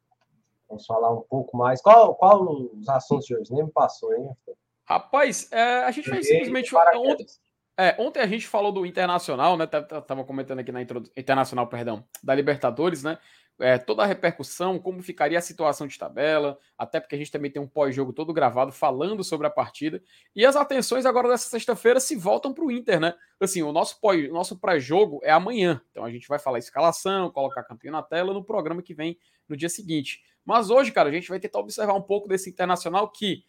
Vamos 0.74 0.86
falar 0.88 1.12
um 1.12 1.22
pouco 1.22 1.56
mais. 1.56 1.81
Qual, 1.81 2.16
qual 2.16 2.42
os 2.44 2.90
assuntos 2.90 3.25
de 3.28 3.36
hoje? 3.36 3.54
Nem 3.54 3.66
me 3.66 3.72
passou, 3.72 4.12
hein? 4.16 4.30
Rapaz, 4.86 5.48
é, 5.52 5.84
a 5.84 5.92
gente 5.92 6.10
vai 6.10 6.24
simplesmente. 6.24 6.75
Ontem, 6.75 7.25
é, 7.78 7.96
ontem 8.00 8.20
a 8.20 8.28
gente 8.28 8.48
falou 8.48 8.72
do 8.72 8.86
Internacional, 8.86 9.56
né? 9.56 9.68
Tava 9.68 10.24
comentando 10.24 10.60
aqui 10.60 10.72
na 10.72 10.82
introdução. 10.82 11.13
Internacional, 11.15 11.68
perdão, 11.68 12.03
da 12.24 12.34
Libertadores, 12.34 13.03
né? 13.03 13.20
É, 13.60 13.77
toda 13.77 14.01
a 14.01 14.05
repercussão, 14.05 14.79
como 14.79 15.01
ficaria 15.01 15.38
a 15.38 15.41
situação 15.41 15.86
de 15.86 15.98
tabela, 15.98 16.57
até 16.77 17.00
porque 17.00 17.13
a 17.15 17.17
gente 17.17 17.31
também 17.31 17.51
tem 17.51 17.62
um 17.62 17.67
pós-jogo 17.67 18.12
todo 18.12 18.33
gravado 18.33 18.72
falando 18.72 19.24
sobre 19.24 19.45
a 19.45 19.50
partida. 19.50 20.01
E 20.36 20.43
as 20.45 20.55
atenções 20.55 21.05
agora 21.05 21.29
dessa 21.29 21.48
sexta-feira 21.48 22.00
se 22.00 22.15
voltam 22.15 22.51
para 22.51 22.63
o 22.65 22.72
Inter, 22.72 23.00
né? 23.00 23.13
Assim, 23.39 23.62
o 23.62 23.72
nosso, 23.72 24.01
pós, 24.01 24.27
nosso 24.31 24.60
pré-jogo 24.60 25.19
é 25.24 25.31
amanhã. 25.31 25.81
Então 25.91 26.03
a 26.03 26.10
gente 26.10 26.27
vai 26.27 26.39
falar 26.39 26.57
escalação, 26.57 27.29
colocar 27.31 27.63
campeão 27.63 27.91
na 27.91 28.01
tela 28.01 28.33
no 28.33 28.43
programa 28.43 28.81
que 28.81 28.93
vem 28.93 29.17
no 29.48 29.55
dia 29.55 29.69
seguinte. 29.69 30.24
Mas 30.43 30.69
hoje, 30.69 30.91
cara, 30.91 31.10
a 31.10 31.12
gente 31.12 31.29
vai 31.29 31.39
tentar 31.39 31.60
observar 31.60 31.93
um 31.93 32.01
pouco 32.01 32.27
desse 32.27 32.50
internacional 32.50 33.10
que 33.12 33.43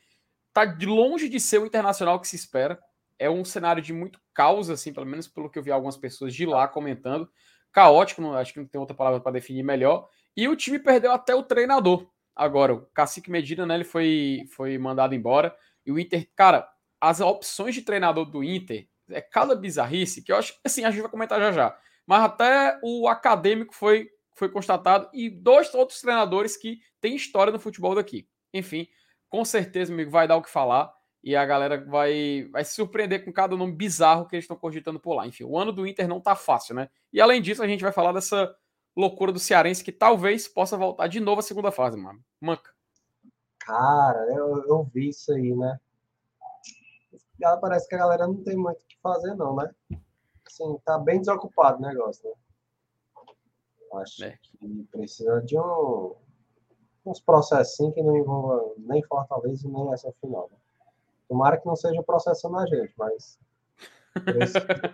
tá 0.53 0.65
de 0.65 0.87
longe 0.87 1.29
de 1.29 1.41
ser 1.41 1.59
o 1.59 1.67
internacional 1.67 2.21
que 2.21 2.29
se 2.29 2.37
espera 2.37 2.79
é 3.19 3.31
um 3.31 3.45
cenário 3.45 3.83
de 3.83 3.93
muito 3.93 4.21
caos, 4.33 4.71
assim, 4.71 4.93
pelo 4.93 5.07
menos 5.07 5.29
pelo 5.29 5.49
que 5.51 5.59
eu 5.59 5.63
vi 5.63 5.71
algumas 5.71 5.97
pessoas 5.97 6.35
de 6.35 6.45
lá 6.45 6.67
comentando. 6.67 7.31
Caótico, 7.75 8.23
não, 8.23 8.35
acho 8.35 8.53
que 8.53 8.61
não 8.61 8.69
tem 8.69 8.81
outra 8.81 8.97
palavra 8.97 9.21
para 9.21 9.33
definir 9.33 9.65
melhor. 9.65 10.09
E 10.37 10.47
o 10.47 10.55
time 10.55 10.79
perdeu 10.79 11.11
até 11.11 11.35
o 11.35 11.43
treinador. 11.43 12.09
Agora, 12.35 12.73
o 12.73 12.87
Cacique 12.87 13.31
Medina, 13.31 13.67
né, 13.67 13.75
ele 13.75 13.85
foi, 13.85 14.45
foi 14.55 14.79
mandado 14.79 15.13
embora. 15.13 15.55
E 15.85 15.91
o 15.91 15.99
Inter, 15.99 16.29
cara, 16.37 16.69
as 17.01 17.21
opções 17.21 17.75
de 17.75 17.83
treinador 17.83 18.27
do 18.27 18.45
Inter 18.45 18.89
é 19.11 19.21
cada 19.21 19.57
bizarrice 19.57 20.23
que 20.23 20.33
eu 20.33 20.37
acho 20.37 20.59
assim, 20.65 20.85
a 20.85 20.91
gente 20.91 21.03
vai 21.03 21.11
comentar 21.11 21.41
já 21.41 21.51
já. 21.51 21.79
Mas 22.07 22.23
até 22.23 22.79
o 22.83 23.09
acadêmico 23.09 23.75
foi, 23.75 24.09
foi 24.35 24.49
constatado 24.49 25.11
e 25.13 25.29
dois 25.29 25.75
outros 25.75 26.01
treinadores 26.01 26.57
que 26.57 26.79
têm 27.01 27.17
história 27.17 27.53
no 27.53 27.59
futebol 27.59 27.95
daqui. 27.95 28.29
Enfim, 28.53 28.87
com 29.29 29.45
certeza, 29.45 29.93
amigo, 29.93 30.13
vai 30.13 30.29
dar 30.29 30.37
o 30.37 30.43
que 30.43 30.51
falar 30.51 30.93
e 31.25 31.35
a 31.35 31.47
galera 31.47 31.83
vai, 31.83 32.47
vai 32.53 32.63
se 32.63 32.75
surpreender 32.75 33.25
com 33.25 33.33
cada 33.33 33.57
nome 33.57 33.73
bizarro 33.73 34.29
que 34.29 34.37
eles 34.37 34.45
estão 34.45 34.59
cogitando 34.59 35.01
por 35.01 35.15
lá. 35.15 35.27
Enfim, 35.27 35.45
o 35.45 35.59
ano 35.59 35.73
do 35.73 35.87
Inter 35.87 36.07
não 36.07 36.21
tá 36.21 36.37
fácil, 36.37 36.75
né? 36.75 36.91
E 37.11 37.19
além 37.19 37.41
disso, 37.41 37.63
a 37.63 37.67
gente 37.67 37.83
vai 37.83 37.93
falar 37.93 38.13
dessa 38.13 38.55
loucura 38.95 39.33
do 39.33 39.39
Cearense 39.39 39.83
que 39.83 39.91
talvez 39.91 40.47
possa 40.47 40.77
voltar 40.77 41.07
de 41.07 41.21
novo 41.21 41.41
à 41.41 41.43
segunda 41.43 41.73
fase, 41.73 41.97
mano. 41.97 42.23
Manca. 42.39 42.71
Cara, 43.59 44.19
eu, 44.37 44.65
eu 44.69 44.85
vi 44.93 45.09
isso 45.09 45.33
aí, 45.33 45.57
né? 45.57 45.81
Parece 47.59 47.89
que 47.89 47.95
a 47.95 47.99
galera 47.99 48.27
não 48.27 48.45
tem 48.45 48.57
muito 48.57 48.77
o 48.77 48.87
que 48.87 48.99
fazer, 49.03 49.35
não, 49.35 49.57
né? 49.57 49.71
Assim, 50.47 50.79
tá 50.85 50.99
bem 50.99 51.21
desocupado 51.21 51.79
o 51.79 51.87
negócio, 51.87 52.29
né? 52.29 52.37
Acho 53.95 54.25
é. 54.25 54.39
que 54.43 54.85
precisa 54.91 55.41
de 55.41 55.59
um, 55.59 56.15
uns 57.07 57.21
processinhos 57.21 57.95
que 57.95 58.03
não 58.03 58.15
envolvam 58.15 58.75
nem 58.77 59.03
Fortaleza 59.05 59.67
nem 59.69 59.91
essa 59.93 60.13
final. 60.21 60.51
Né? 60.53 60.59
Tomara 61.29 61.59
que 61.59 61.67
não 61.67 61.77
seja 61.77 62.03
processando 62.03 62.59
a 62.59 62.67
gente, 62.67 62.93
mas. 62.97 63.39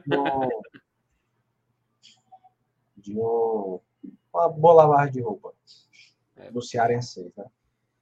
de, 0.07 0.17
um, 0.17 0.63
de 2.97 3.19
um, 3.19 3.81
uma 4.33 4.49
boa 4.49 4.75
lavagem 4.75 5.13
de 5.15 5.21
roupa 5.21 5.53
é. 6.37 6.51
do 6.51 6.63
Cearense, 6.63 7.33
né? 7.37 7.45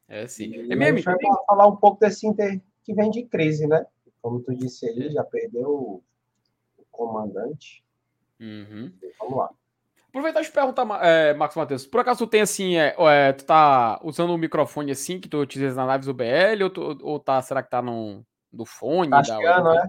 É, 0.06 0.26
sim. 0.26 0.50
E 0.50 0.72
é 0.72 0.76
mesmo. 0.76 0.94
A 0.94 0.96
gente 0.96 1.04
vai 1.04 1.44
falar 1.46 1.66
um 1.66 1.76
pouco 1.76 2.00
desse 2.00 2.26
Inter 2.26 2.60
que 2.82 2.94
vem 2.94 3.10
de 3.10 3.24
crise, 3.24 3.66
né? 3.66 3.86
Como 4.22 4.40
tu 4.40 4.54
disse 4.54 4.88
aí, 4.88 5.06
é. 5.06 5.10
já 5.10 5.24
perdeu 5.24 5.68
o, 5.68 6.02
o 6.78 6.84
comandante. 6.90 7.84
Uhum. 8.40 8.92
Vamos 9.18 9.38
lá. 9.38 9.50
Aproveitar 10.08 10.40
e 10.40 10.44
te 10.44 10.50
perguntar, 10.50 10.86
é, 11.02 11.34
Marcos 11.34 11.56
Matheus, 11.56 11.86
por 11.86 12.00
acaso 12.00 12.24
tu 12.24 12.30
tem 12.30 12.40
assim, 12.40 12.76
é, 12.76 12.94
é, 12.98 13.32
tu 13.32 13.44
tá 13.44 14.00
usando 14.02 14.32
um 14.32 14.38
microfone 14.38 14.90
assim 14.90 15.20
que 15.20 15.28
tu 15.28 15.38
utiliza 15.38 15.74
na 15.74 15.92
lives 15.94 16.06
do 16.06 16.14
BL 16.14 16.62
ou, 16.62 16.70
tu, 16.70 16.98
ou 17.02 17.20
tá, 17.20 17.42
será 17.42 17.62
que 17.62 17.68
tá 17.68 17.82
no, 17.82 18.24
do 18.50 18.64
fone? 18.64 19.10
Tá 19.10 19.22
chegando, 19.22 19.70
é? 19.74 19.86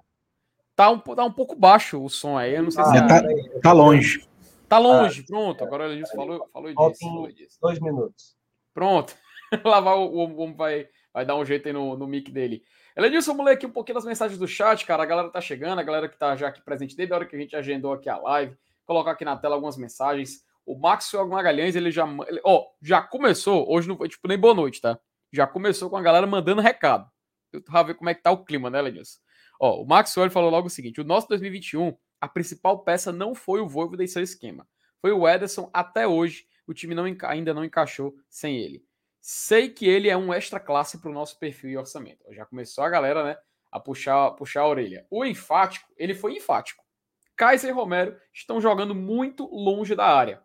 Tá 0.75 0.89
um, 0.89 0.99
tá 0.99 1.23
um 1.23 1.31
pouco 1.31 1.55
baixo 1.55 2.03
o 2.03 2.09
som 2.09 2.37
aí, 2.37 2.55
eu 2.55 2.63
não 2.63 2.71
sei 2.71 2.83
ah, 2.83 2.85
se 2.85 2.97
é. 2.97 3.01
Tá, 3.01 3.21
tá 3.63 3.71
longe. 3.71 4.27
Tá 4.67 4.77
longe, 4.77 5.21
ah, 5.21 5.25
pronto, 5.27 5.63
agora 5.63 5.87
ele 5.87 6.05
falou, 6.07 6.47
falou 6.53 6.69
disso, 6.69 6.99
falou 6.99 7.31
disso. 7.31 7.57
Dois 7.61 7.79
minutos. 7.79 8.35
Pronto, 8.73 9.15
lá 9.63 9.79
vai, 9.79 9.95
o 9.95 10.15
homem 10.15 10.53
vai, 10.53 10.87
vai 11.13 11.25
dar 11.25 11.37
um 11.37 11.45
jeito 11.45 11.67
aí 11.67 11.73
no, 11.73 11.97
no 11.97 12.05
mic 12.05 12.29
dele. 12.29 12.61
Elenilson, 12.95 13.31
vamos 13.31 13.45
ler 13.45 13.53
aqui 13.53 13.65
um 13.65 13.71
pouquinho 13.71 13.95
das 13.95 14.05
mensagens 14.05 14.37
do 14.37 14.47
chat, 14.47 14.85
cara, 14.85 15.03
a 15.03 15.05
galera 15.05 15.29
tá 15.29 15.39
chegando, 15.39 15.79
a 15.79 15.83
galera 15.83 16.09
que 16.09 16.17
tá 16.17 16.35
já 16.35 16.49
aqui 16.49 16.61
presente 16.61 16.95
desde 16.95 17.13
a 17.13 17.15
hora 17.15 17.25
que 17.25 17.35
a 17.35 17.39
gente 17.39 17.55
agendou 17.55 17.93
aqui 17.93 18.09
a 18.09 18.17
live, 18.17 18.57
colocar 18.89 19.11
aqui 19.11 19.23
na 19.23 19.37
tela 19.37 19.53
algumas 19.53 19.77
mensagens. 19.77 20.43
O 20.65 20.75
Maxwell 20.75 21.27
Magalhães, 21.27 21.75
ele 21.75 21.91
já. 21.91 22.05
Ó, 22.43 22.65
já 22.81 23.03
começou. 23.03 23.71
Hoje 23.71 23.87
não 23.87 23.95
foi 23.95 24.09
tipo 24.09 24.27
nem 24.27 24.37
boa 24.37 24.55
noite, 24.55 24.81
tá? 24.81 24.99
Já 25.31 25.45
começou 25.45 25.91
com 25.91 25.97
a 25.97 26.01
galera 26.01 26.25
mandando 26.25 26.59
recado. 26.59 27.07
Eu 27.53 27.63
tava 27.63 27.83
ver 27.83 27.93
como 27.93 28.09
é 28.09 28.15
que 28.15 28.23
tá 28.23 28.31
o 28.31 28.43
clima, 28.43 28.67
né, 28.67 28.81
Lenilson? 28.81 29.19
Ó, 29.61 29.83
o 29.83 29.85
Maxwell 29.85 30.31
falou 30.31 30.49
logo 30.49 30.65
o 30.65 30.71
seguinte: 30.71 30.99
o 30.99 31.03
nosso 31.03 31.27
2021, 31.27 31.95
a 32.19 32.27
principal 32.27 32.83
peça 32.83 33.11
não 33.11 33.35
foi 33.35 33.61
o 33.61 33.67
Voivoda 33.67 34.03
e 34.03 34.07
seu 34.07 34.23
esquema. 34.23 34.67
Foi 34.99 35.11
o 35.11 35.27
Ederson 35.27 35.69
até 35.71 36.07
hoje. 36.07 36.47
O 36.65 36.73
time 36.73 36.95
não, 36.95 37.05
ainda 37.23 37.53
não 37.53 37.63
encaixou 37.63 38.15
sem 38.27 38.57
ele. 38.57 38.83
Sei 39.21 39.69
que 39.69 39.87
ele 39.87 40.09
é 40.09 40.17
um 40.17 40.33
extra 40.33 40.59
classe 40.59 40.99
para 40.99 41.11
o 41.11 41.13
nosso 41.13 41.37
perfil 41.37 41.69
e 41.69 41.77
orçamento. 41.77 42.25
Já 42.31 42.43
começou 42.43 42.83
a 42.83 42.89
galera, 42.89 43.23
né, 43.23 43.37
a 43.71 43.79
puxar, 43.79 44.31
puxar 44.31 44.61
a 44.61 44.67
orelha. 44.67 45.05
O 45.11 45.23
enfático, 45.23 45.87
ele 45.95 46.15
foi 46.15 46.37
enfático. 46.37 46.83
Kaiser 47.39 47.69
e 47.69 47.73
Romero 47.73 48.17
estão 48.33 48.59
jogando 48.59 48.93
muito 48.93 49.45
longe 49.45 49.95
da 49.95 50.05
área. 50.05 50.43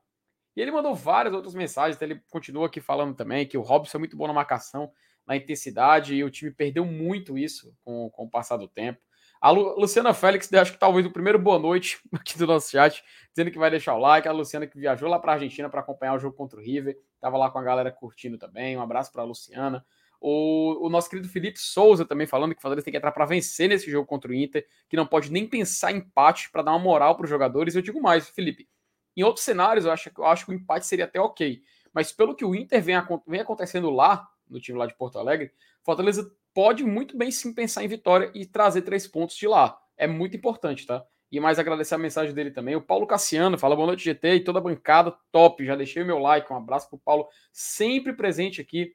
E 0.55 0.63
ele 0.63 0.71
mandou 0.71 0.95
várias 0.95 1.35
outras 1.35 1.53
mensagens. 1.53 2.01
Ele 2.01 2.23
continua 2.31 2.67
aqui 2.67 2.81
falando 2.81 3.17
também 3.17 3.49
que 3.49 3.59
o 3.59 3.63
Robson 3.63 3.99
é 3.99 3.99
muito 3.99 4.17
bom 4.17 4.29
na 4.29 4.33
marcação, 4.33 4.93
na 5.27 5.35
intensidade, 5.35 6.15
e 6.15 6.23
o 6.23 6.31
time 6.31 6.53
perdeu 6.53 6.85
muito 6.85 7.37
isso 7.37 7.77
com, 7.85 8.09
com 8.11 8.27
o 8.27 8.31
passar 8.31 8.59
do 8.59 8.69
tempo. 8.69 9.01
A 9.41 9.51
Lu, 9.51 9.77
Luciana 9.77 10.15
Félix, 10.15 10.51
acho 10.53 10.73
que 10.73 10.79
talvez 10.79 11.05
o 11.05 11.11
primeiro 11.11 11.37
boa 11.37 11.59
noite 11.59 11.99
aqui 12.15 12.39
do 12.39 12.47
nosso 12.47 12.71
chat, 12.71 13.03
dizendo 13.35 13.51
que 13.51 13.59
vai 13.59 13.73
deixar 13.73 13.97
o 13.97 13.99
like. 13.99 14.29
A 14.29 14.33
Luciana 14.33 14.65
que 14.65 14.79
viajou 14.79 15.09
lá 15.09 15.19
para 15.19 15.33
a 15.33 15.35
Argentina 15.35 15.69
para 15.69 15.81
acompanhar 15.81 16.15
o 16.15 16.21
jogo 16.21 16.37
contra 16.37 16.61
o 16.61 16.63
River, 16.63 16.97
estava 17.17 17.37
lá 17.37 17.51
com 17.51 17.59
a 17.59 17.63
galera 17.65 17.91
curtindo 17.91 18.39
também. 18.39 18.77
Um 18.77 18.81
abraço 18.81 19.11
para 19.11 19.23
a 19.23 19.27
Luciana. 19.27 19.85
O, 20.21 20.87
o, 20.87 20.89
nosso 20.89 21.11
querido 21.11 21.29
Felipe 21.29 21.59
Souza 21.59 22.05
também 22.05 22.27
falando 22.27 22.53
que 22.53 22.59
o 22.59 22.63
Fortaleza 22.63 22.85
tem 22.85 22.93
que 22.93 22.99
entrar 22.99 23.13
para 23.13 23.27
vencer 23.27 23.69
nesse 23.69 23.91
jogo 23.91 24.07
contra 24.07 24.31
o 24.31 24.35
Inter, 24.35 24.67
que 24.89 24.97
não 24.97 25.07
pode 25.07 25.31
nem 25.31 25.47
pensar 25.47 25.93
em 25.93 25.97
empate 25.97 26.51
para 26.51 26.63
dar 26.63 26.73
uma 26.73 26.79
moral 26.79 27.17
para 27.17 27.25
os 27.25 27.31
jogadores. 27.31 27.75
Eu 27.75 27.83
digo 27.83 28.01
mais, 28.01 28.29
Felipe. 28.29 28.69
Em 29.17 29.23
outros 29.23 29.45
cenários, 29.45 29.85
eu 29.85 29.93
acho, 29.93 30.11
eu 30.17 30.25
acho 30.25 30.47
que 30.47 30.53
o 30.53 30.55
empate 30.55 30.87
seria 30.87 31.05
até 31.05 31.21
ok. 31.21 31.63
Mas 31.93 32.11
pelo 32.11 32.35
que 32.35 32.45
o 32.45 32.55
Inter 32.55 32.83
vem, 32.83 32.97
vem 33.27 33.41
acontecendo 33.41 33.91
lá, 33.91 34.29
no 34.49 34.61
time 34.61 34.79
lá 34.79 34.87
de 34.87 34.95
Porto 34.97 35.19
Alegre, 35.19 35.53
Fortaleza 35.83 36.31
pode 36.53 36.85
muito 36.85 37.17
bem 37.17 37.31
sim 37.31 37.53
pensar 37.53 37.85
em 37.85 37.89
vitória 37.89 38.31
e 38.35 38.47
trazer 38.47 38.83
três 38.83 39.07
pontos 39.07 39.37
de 39.37 39.47
lá. 39.47 39.79
É 39.97 40.07
muito 40.07 40.37
importante, 40.37 40.87
tá? 40.87 41.05
E 41.31 41.41
mais 41.41 41.59
agradecer 41.59 41.95
a 41.95 41.99
mensagem 41.99 42.33
dele 42.33 42.51
também. 42.51 42.77
O 42.77 42.81
Paulo 42.81 43.07
Cassiano 43.07 43.59
fala 43.59 43.75
boa 43.75 43.89
noite, 43.89 44.05
GT, 44.05 44.37
e 44.37 44.45
toda 44.45 44.59
a 44.59 44.63
bancada 44.63 45.15
top. 45.33 45.65
Já 45.65 45.75
deixei 45.75 46.03
o 46.03 46.07
meu 46.07 46.19
like, 46.19 46.53
um 46.53 46.57
abraço 46.57 46.89
pro 46.89 46.99
Paulo, 46.99 47.29
sempre 47.53 48.13
presente 48.13 48.61
aqui 48.61 48.95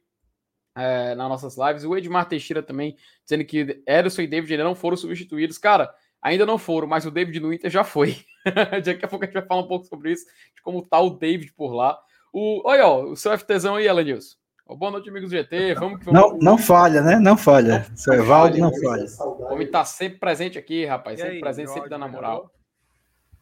é, 0.75 1.15
nas 1.15 1.29
nossas 1.29 1.57
lives. 1.57 1.83
O 1.83 1.95
Edmar 1.95 2.27
Teixeira 2.27 2.63
também, 2.63 2.95
dizendo 3.23 3.45
que 3.45 3.81
Ederson 3.85 4.21
e 4.21 4.27
David 4.27 4.53
ainda 4.53 4.63
não 4.63 4.75
foram 4.75 4.97
substituídos. 4.97 5.57
Cara, 5.57 5.93
ainda 6.21 6.45
não 6.45 6.57
foram, 6.57 6.87
mas 6.87 7.05
o 7.05 7.11
David 7.11 7.39
no 7.39 7.53
Inter 7.53 7.69
já 7.69 7.83
foi. 7.83 8.17
Daqui 8.85 9.05
a 9.05 9.07
pouco 9.07 9.25
a 9.25 9.27
gente 9.27 9.33
vai 9.33 9.45
falar 9.45 9.61
um 9.61 9.67
pouco 9.67 9.85
sobre 9.85 10.11
isso, 10.11 10.25
de 10.55 10.61
como 10.61 10.81
tá 10.81 10.99
o 10.99 11.11
David 11.11 11.53
por 11.53 11.73
lá. 11.73 11.99
O, 12.31 12.61
olha, 12.67 12.87
ó, 12.87 13.03
o 13.03 13.15
seu 13.15 13.37
FTzão 13.37 13.75
aí, 13.75 13.87
Elenilson. 13.87 14.37
Boa 14.77 14.91
noite, 14.91 15.09
amigos 15.09 15.31
do 15.31 15.35
GT. 15.35 15.73
Vamos, 15.73 16.05
vamos... 16.05 16.13
Não, 16.13 16.37
não 16.37 16.57
falha, 16.57 17.01
né? 17.01 17.17
Não 17.17 17.35
falha. 17.35 17.87
Não, 17.89 17.97
Seu 17.97 18.13
Evaldo 18.13 18.55
não 18.59 18.71
falha. 18.79 19.05
O 19.19 19.53
homem 19.53 19.65
tá 19.65 19.83
sempre 19.83 20.19
presente 20.19 20.59
aqui, 20.59 20.85
rapaz. 20.85 21.17
E 21.17 21.21
sempre 21.23 21.35
aí, 21.37 21.41
presente, 21.41 21.71
sempre 21.71 21.89
dando 21.89 22.05
a 22.05 22.07
moral. 22.07 22.51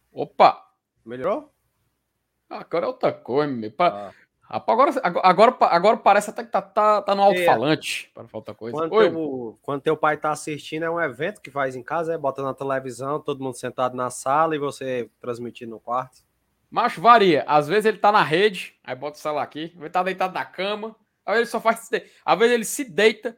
Opa! 0.10 0.64
Melhorou? 1.06 1.52
Ah, 2.50 2.62
agora 2.62 2.86
é 2.86 2.88
outra 2.88 3.12
coisa, 3.12 3.52
meu. 3.52 3.74
Ah. 3.78 4.12
Agora, 4.50 4.94
agora, 5.24 5.58
agora 5.62 5.98
parece 5.98 6.30
até 6.30 6.42
que 6.42 6.50
tá, 6.50 6.62
tá, 6.62 7.02
tá 7.02 7.14
no 7.14 7.22
alto-falante, 7.22 8.10
é. 8.10 8.14
para 8.14 8.28
falta 8.30 8.54
coisa. 8.54 8.78
Quando, 8.78 8.90
teu, 8.90 9.60
quando 9.62 9.82
teu 9.82 9.98
pai 9.98 10.16
tá 10.16 10.32
assistindo, 10.32 10.84
é 10.84 10.90
um 10.90 11.02
evento 11.02 11.42
que 11.42 11.52
faz 11.52 11.76
em 11.76 11.84
casa, 11.84 12.14
é 12.14 12.18
bota 12.18 12.42
na 12.42 12.54
televisão, 12.54 13.20
todo 13.20 13.44
mundo 13.44 13.56
sentado 13.56 13.98
na 13.98 14.10
sala 14.10 14.56
e 14.56 14.60
você 14.60 15.10
transmitindo 15.20 15.72
no 15.72 15.80
quarto. 15.82 16.26
Macho, 16.72 17.02
varia. 17.02 17.44
Às 17.46 17.68
vezes 17.68 17.86
ele 17.86 17.98
tá 17.98 18.10
na 18.10 18.24
rede, 18.24 18.76
aí 18.84 18.96
bota 18.96 19.18
o 19.18 19.22
celular 19.22 19.44
aqui, 19.44 19.74
ele 19.78 19.90
tá 19.90 20.02
deitado 20.02 20.34
na 20.34 20.46
cama, 20.46 20.96
Às 21.26 21.36
vezes 21.36 21.48
ele 21.48 21.52
só 21.52 21.60
faz. 21.60 21.90
Às 22.24 22.40
vezes 22.40 22.54
ele 22.54 22.66
se 22.66 22.86
deita, 22.86 23.38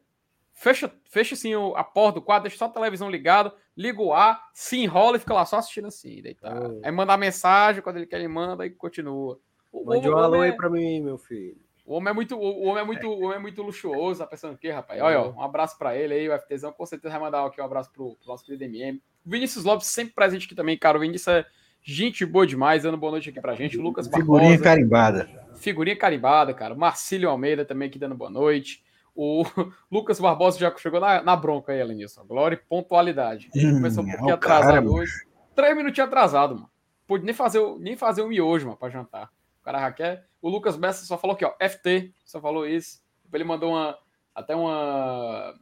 fecha, 0.54 0.92
fecha 1.06 1.34
assim 1.34 1.54
a 1.76 1.84
porta 1.84 2.20
do 2.20 2.26
quarto, 2.26 2.44
deixa 2.44 2.58
só 2.58 2.66
a 2.66 2.70
televisão 2.70 3.10
ligada, 3.10 3.52
liga 3.76 4.00
o 4.00 4.14
ar, 4.14 4.48
se 4.54 4.78
enrola 4.78 5.18
e 5.18 5.20
fica 5.20 5.34
lá 5.34 5.44
só 5.44 5.58
assistindo 5.58 5.88
assim, 5.88 6.22
deitado. 6.22 6.80
Oh. 6.80 6.86
Aí 6.86 6.92
manda 6.92 7.18
mensagem, 7.18 7.82
quando 7.82 7.98
ele 7.98 8.06
quer, 8.06 8.18
ele 8.18 8.28
manda 8.28 8.64
e 8.64 8.70
continua. 8.70 9.40
Mande 9.74 10.10
um 10.10 10.18
alô 10.18 10.42
aí 10.42 10.52
pra 10.52 10.70
mim, 10.70 11.02
meu 11.02 11.18
filho. 11.18 11.58
O 11.86 11.96
homem 11.96 12.12
é 12.12 12.14
muito, 12.14 12.38
o 12.38 12.66
homem 12.66 12.84
é 12.84 12.86
muito, 12.86 13.08
o 13.08 13.24
homem 13.24 13.38
é 13.38 13.40
muito 13.40 13.64
luxuoso, 13.64 14.20
tá 14.20 14.28
pensando 14.28 14.54
o 14.54 14.58
quê, 14.58 14.70
rapaz? 14.70 15.02
Olha, 15.02 15.22
ó, 15.22 15.32
um 15.32 15.42
abraço 15.42 15.76
para 15.76 15.98
ele 15.98 16.14
aí, 16.14 16.30
o 16.30 16.40
FTzão 16.40 16.72
com 16.72 16.86
certeza 16.86 17.14
vai 17.14 17.22
mandar 17.22 17.44
aqui 17.44 17.60
um 17.60 17.66
abraço 17.66 17.92
pro, 17.92 18.16
pro 18.16 18.28
nosso 18.28 18.46
querido 18.46 18.64
MM. 18.64 19.02
O 19.26 19.30
Vinícius 19.30 19.66
Lopes 19.66 19.88
sempre 19.88 20.14
presente 20.14 20.46
aqui 20.46 20.54
também, 20.54 20.78
cara. 20.78 21.00
O 21.00 21.02
Vinícius 21.02 21.28
é 21.28 21.46
gente 21.82 22.26
boa 22.28 22.46
demais, 22.46 22.84
dando 22.84 22.96
boa 22.96 23.14
noite 23.14 23.30
aqui 23.30 23.42
pra 23.42 23.56
gente. 23.56 23.78
O 23.78 23.82
Lucas 23.82 24.08
Figurinha 24.08 24.52
Barbosa, 24.52 24.64
carimbada. 24.64 25.30
Figurinha 25.56 25.98
carimbada, 25.98 26.54
cara. 26.54 26.76
Marcílio 26.76 27.28
Almeida 27.28 27.66
também 27.66 27.88
aqui 27.88 27.98
dando 27.98 28.14
boa 28.14 28.30
noite. 28.30 28.84
O 29.16 29.44
Lucas 29.92 30.20
Barbosa 30.20 30.60
já 30.60 30.76
chegou 30.78 31.00
na, 31.00 31.24
na 31.24 31.36
bronca 31.36 31.72
aí, 31.72 31.80
Elenilson. 31.80 32.24
Glória 32.24 32.56
e 32.56 32.70
pontualidade. 32.70 33.50
Hum, 33.56 33.74
Começou 33.74 34.04
um 34.04 34.08
pouquinho 34.08 34.36
atrasado 34.36 34.74
cara, 34.74 34.90
hoje. 34.92 35.12
Três 35.56 35.76
minutinhos 35.76 36.08
atrasado, 36.08 36.56
mano. 36.56 36.70
Pude 37.08 37.26
nem 37.26 37.34
fazer, 37.34 37.60
nem 37.80 37.98
fazer 37.98 38.22
um 38.22 38.28
miojo, 38.28 38.68
mano, 38.68 38.78
pra 38.78 38.90
jantar. 38.90 39.32
O 39.62 39.64
cara 39.64 39.80
Raquel. 39.80 40.20
O 40.42 40.50
Lucas 40.50 40.76
Bessa 40.76 41.06
só 41.06 41.18
falou 41.18 41.36
aqui, 41.36 41.46
ó, 41.46 41.54
FT, 41.60 42.14
só 42.26 42.40
falou 42.40 42.66
isso. 42.66 43.02
Ele 43.32 43.44
mandou 43.44 43.72
uma, 43.72 43.98
até 44.34 44.56
uma, 44.56 45.60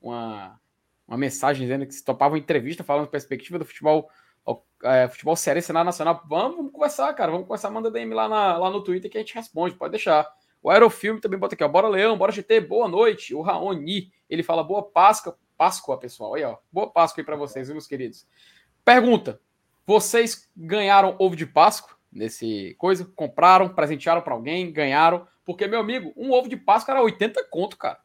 uma, 0.00 0.60
uma 1.06 1.16
mensagem 1.16 1.62
dizendo 1.62 1.86
que 1.86 1.94
se 1.94 2.04
topava 2.04 2.34
uma 2.34 2.38
entrevista 2.38 2.84
falando 2.84 3.08
perspectiva 3.08 3.58
do 3.58 3.64
futebol, 3.64 4.10
é, 4.82 5.08
futebol 5.08 5.36
cearense 5.36 5.72
na 5.72 5.84
nacional. 5.84 6.22
Vamos, 6.28 6.56
vamos 6.56 6.72
conversar, 6.72 7.12
cara. 7.14 7.30
Vamos 7.30 7.46
conversar, 7.46 7.70
manda 7.70 7.90
DM 7.90 8.12
lá, 8.14 8.28
na, 8.28 8.58
lá 8.58 8.70
no 8.70 8.82
Twitter 8.82 9.10
que 9.10 9.18
a 9.18 9.20
gente 9.20 9.34
responde, 9.34 9.76
pode 9.76 9.92
deixar. 9.92 10.28
O 10.62 10.68
Aerofilme 10.68 11.20
também 11.20 11.38
bota 11.38 11.54
aqui, 11.54 11.64
ó. 11.64 11.68
Bora 11.68 11.88
Leão, 11.88 12.18
bora 12.18 12.32
GT, 12.32 12.60
boa 12.60 12.88
noite. 12.88 13.34
O 13.34 13.40
Raoni, 13.40 14.12
ele 14.28 14.42
fala 14.42 14.62
boa 14.62 14.82
Páscoa, 14.82 15.38
Páscoa, 15.56 15.98
pessoal. 15.98 16.34
Aí, 16.34 16.44
ó. 16.44 16.58
Boa 16.70 16.90
Páscoa 16.90 17.22
aí 17.22 17.24
para 17.24 17.36
vocês, 17.36 17.70
meus 17.70 17.86
queridos. 17.86 18.26
Pergunta: 18.84 19.40
vocês 19.86 20.50
ganharam 20.56 21.16
ovo 21.18 21.34
de 21.34 21.46
Páscoa? 21.46 21.99
Nesse 22.12 22.74
coisa, 22.78 23.04
compraram, 23.14 23.68
presentearam 23.68 24.22
para 24.22 24.34
alguém, 24.34 24.72
ganharam, 24.72 25.26
porque 25.44 25.66
meu 25.66 25.80
amigo, 25.80 26.12
um 26.16 26.32
ovo 26.32 26.48
de 26.48 26.56
Páscoa 26.56 26.92
era 26.92 27.02
80 27.02 27.44
conto, 27.50 27.76
cara. 27.76 27.98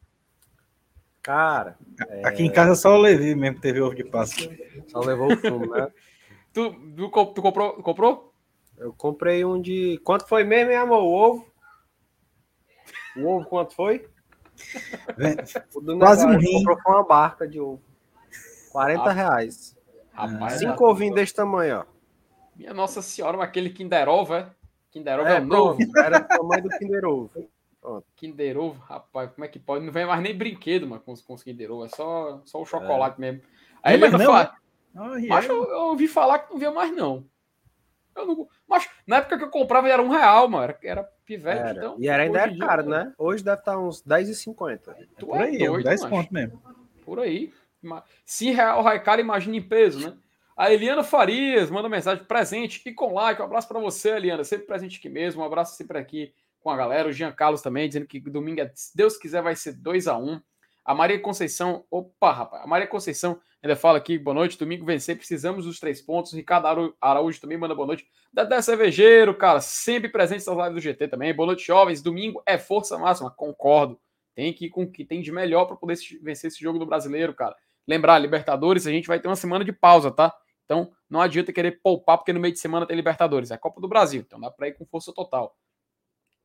Cara, 1.21 1.75
aqui 2.23 2.43
é... 2.43 2.45
em 2.45 2.51
casa 2.51 2.75
só 2.75 2.93
o 2.93 3.01
Levi 3.01 3.33
mesmo 3.33 3.59
teve 3.59 3.81
ovo 3.81 3.95
de 3.95 4.03
Páscoa. 4.03 4.53
Só 4.87 4.99
levou 4.99 5.33
o 5.33 5.37
fumo, 5.37 5.73
né? 5.73 5.87
tu, 6.53 6.71
tu, 6.95 7.25
tu, 7.33 7.41
comprou, 7.41 7.73
comprou? 7.81 8.33
Eu 8.77 8.93
comprei 8.93 9.43
um 9.43 9.59
de. 9.59 9.99
Quanto 10.03 10.27
foi 10.27 10.43
mesmo, 10.43 10.71
hein, 10.71 10.77
amor? 10.77 11.01
O 11.01 11.11
ovo? 11.11 11.47
O 13.17 13.27
ovo 13.27 13.45
quanto 13.45 13.73
foi? 13.73 14.07
Quase 15.97 16.25
um 16.25 16.37
rim. 16.37 16.63
Comprou 16.63 16.95
uma 16.95 17.07
barca 17.07 17.47
de 17.47 17.59
ovo. 17.59 17.81
40 18.71 19.01
ah, 19.01 19.11
reais. 19.11 19.75
Rapaz, 20.11 20.59
Cinco 20.59 20.85
ovinhos 20.85 21.15
desse 21.15 21.33
tamanho, 21.33 21.79
ó. 21.79 21.94
Minha 22.55 22.73
Nossa 22.73 23.01
Senhora, 23.01 23.41
aquele 23.43 23.69
Kinder 23.69 24.07
Ovo, 24.07 24.35
é? 24.35 24.49
Kinder 24.91 25.19
Ovo 25.19 25.29
é, 25.29 25.35
é 25.35 25.39
novo. 25.39 25.79
Era 25.97 26.19
o 26.19 26.27
tamanho 26.27 26.63
do 26.63 26.69
Kinder 26.69 27.05
Ovo. 27.05 27.49
Kinder 28.15 28.57
Ovo, 28.57 28.81
rapaz, 28.81 29.31
como 29.31 29.45
é 29.45 29.47
que 29.47 29.59
pode? 29.59 29.85
Não 29.85 29.91
vem 29.91 30.05
mais 30.05 30.21
nem 30.21 30.35
brinquedo, 30.35 30.87
mano, 30.87 31.01
com, 31.01 31.13
com 31.15 31.33
os 31.33 31.43
Kinder 31.43 31.71
Ovo, 31.71 31.85
é 31.85 31.89
só, 31.89 32.41
só 32.45 32.61
o 32.61 32.65
chocolate 32.65 33.17
é. 33.17 33.21
mesmo. 33.21 33.41
Aí 33.83 33.95
ele 33.95 34.05
ainda 34.05 34.19
fala. 34.19 34.55
Mas 35.27 35.45
eu, 35.47 35.63
eu, 35.63 35.81
ouvi 35.89 36.07
falar 36.07 36.39
que 36.39 36.51
não 36.51 36.59
via 36.59 36.71
mais, 36.71 36.95
não. 36.95 37.25
Eu 38.15 38.25
não 38.25 38.47
mas 38.67 38.89
na 39.05 39.17
época 39.17 39.37
que 39.37 39.43
eu 39.43 39.49
comprava 39.49 39.89
era 39.89 40.01
um 40.01 40.09
real, 40.09 40.47
mano. 40.47 40.63
Era, 40.63 40.79
era 40.83 41.03
pivete, 41.25 41.59
era. 41.59 41.77
então. 41.77 41.95
E 41.99 42.07
era 42.07 42.23
ainda 42.23 42.39
era 42.39 42.57
caro, 42.57 42.83
dia, 42.83 42.91
né? 42.91 43.13
Hoje 43.17 43.43
deve 43.43 43.59
estar 43.59 43.77
uns 43.77 44.01
10,50. 44.01 44.79
Tu 44.79 44.95
é 44.95 45.15
por 45.19 45.41
aí, 45.41 45.57
doido, 45.57 45.83
10 45.83 46.05
pontos 46.05 46.31
mesmo. 46.31 46.61
Por 47.03 47.19
aí. 47.19 47.53
Se 48.25 48.49
real 48.51 48.87
é 48.89 48.97
caro, 48.97 49.21
imagina 49.21 49.55
em 49.57 49.61
peso, 49.61 50.09
né? 50.09 50.17
A 50.57 50.71
Eliana 50.71 51.03
Farias 51.03 51.69
manda 51.69 51.89
mensagem 51.89 52.23
presente 52.23 52.81
e 52.85 52.93
com 52.93 53.13
like. 53.13 53.41
Um 53.41 53.45
abraço 53.45 53.67
para 53.67 53.79
você, 53.79 54.11
Eliana. 54.11 54.45
Sempre 54.45 54.65
presente 54.65 54.97
aqui 54.99 55.09
mesmo. 55.09 55.41
Um 55.41 55.45
abraço 55.45 55.75
sempre 55.75 55.97
aqui 55.97 56.33
com 56.61 56.69
a 56.69 56.77
galera. 56.77 57.09
O 57.09 57.11
Jean 57.11 57.33
Carlos 57.33 57.61
também, 57.61 57.89
dizendo 57.89 58.07
que 58.07 58.21
domingo, 58.21 58.61
é, 58.61 58.71
se 58.73 58.95
Deus 58.95 59.17
quiser, 59.17 59.41
vai 59.41 59.53
ser 59.53 59.73
2 59.73 60.07
a 60.07 60.17
1 60.17 60.23
um. 60.23 60.41
A 60.85 60.95
Maria 60.95 61.19
Conceição, 61.19 61.83
opa, 61.91 62.31
rapaz. 62.31 62.63
A 62.63 62.67
Maria 62.67 62.87
Conceição 62.87 63.37
ainda 63.61 63.75
fala 63.75 63.97
aqui, 63.97 64.17
boa 64.17 64.33
noite. 64.33 64.57
Domingo 64.57 64.85
vencer, 64.85 65.17
precisamos 65.17 65.65
dos 65.65 65.77
três 65.77 66.01
pontos. 66.01 66.31
Ricardo 66.31 66.95
Araújo 67.01 67.41
também 67.41 67.57
manda 67.57 67.75
boa 67.75 67.87
noite. 67.87 68.07
Dedé 68.31 68.61
Cervejeiro, 68.61 69.35
cara, 69.35 69.59
sempre 69.59 70.07
presente 70.07 70.47
nas 70.47 70.55
lives 70.55 70.73
do 70.75 70.79
GT 70.79 71.09
também. 71.09 71.35
Boa 71.35 71.47
noite, 71.47 71.67
jovens. 71.67 72.01
Domingo 72.01 72.41
é 72.45 72.57
força 72.57 72.97
máxima, 72.97 73.29
concordo. 73.29 73.99
Tem 74.33 74.53
que 74.53 74.67
ir 74.67 74.69
com 74.69 74.83
o 74.83 74.89
que 74.89 75.03
tem 75.03 75.21
de 75.21 75.33
melhor 75.33 75.65
para 75.65 75.75
poder 75.75 75.97
vencer 76.21 76.47
esse 76.47 76.61
jogo 76.61 76.79
do 76.79 76.85
brasileiro, 76.85 77.33
cara. 77.33 77.57
Lembrar, 77.85 78.19
Libertadores, 78.19 78.87
a 78.87 78.91
gente 78.91 79.07
vai 79.07 79.19
ter 79.19 79.27
uma 79.27 79.35
semana 79.35 79.65
de 79.65 79.73
pausa, 79.73 80.11
tá? 80.11 80.33
Então, 80.65 80.91
não 81.09 81.21
adianta 81.21 81.53
querer 81.53 81.79
poupar, 81.81 82.17
porque 82.17 82.33
no 82.33 82.39
meio 82.39 82.53
de 82.53 82.59
semana 82.59 82.85
tem 82.85 82.95
Libertadores, 82.95 83.51
é 83.51 83.55
a 83.55 83.57
Copa 83.57 83.79
do 83.79 83.87
Brasil, 83.87 84.23
então 84.25 84.39
dá 84.39 84.49
para 84.49 84.67
ir 84.67 84.73
com 84.73 84.85
força 84.85 85.13
total. 85.13 85.55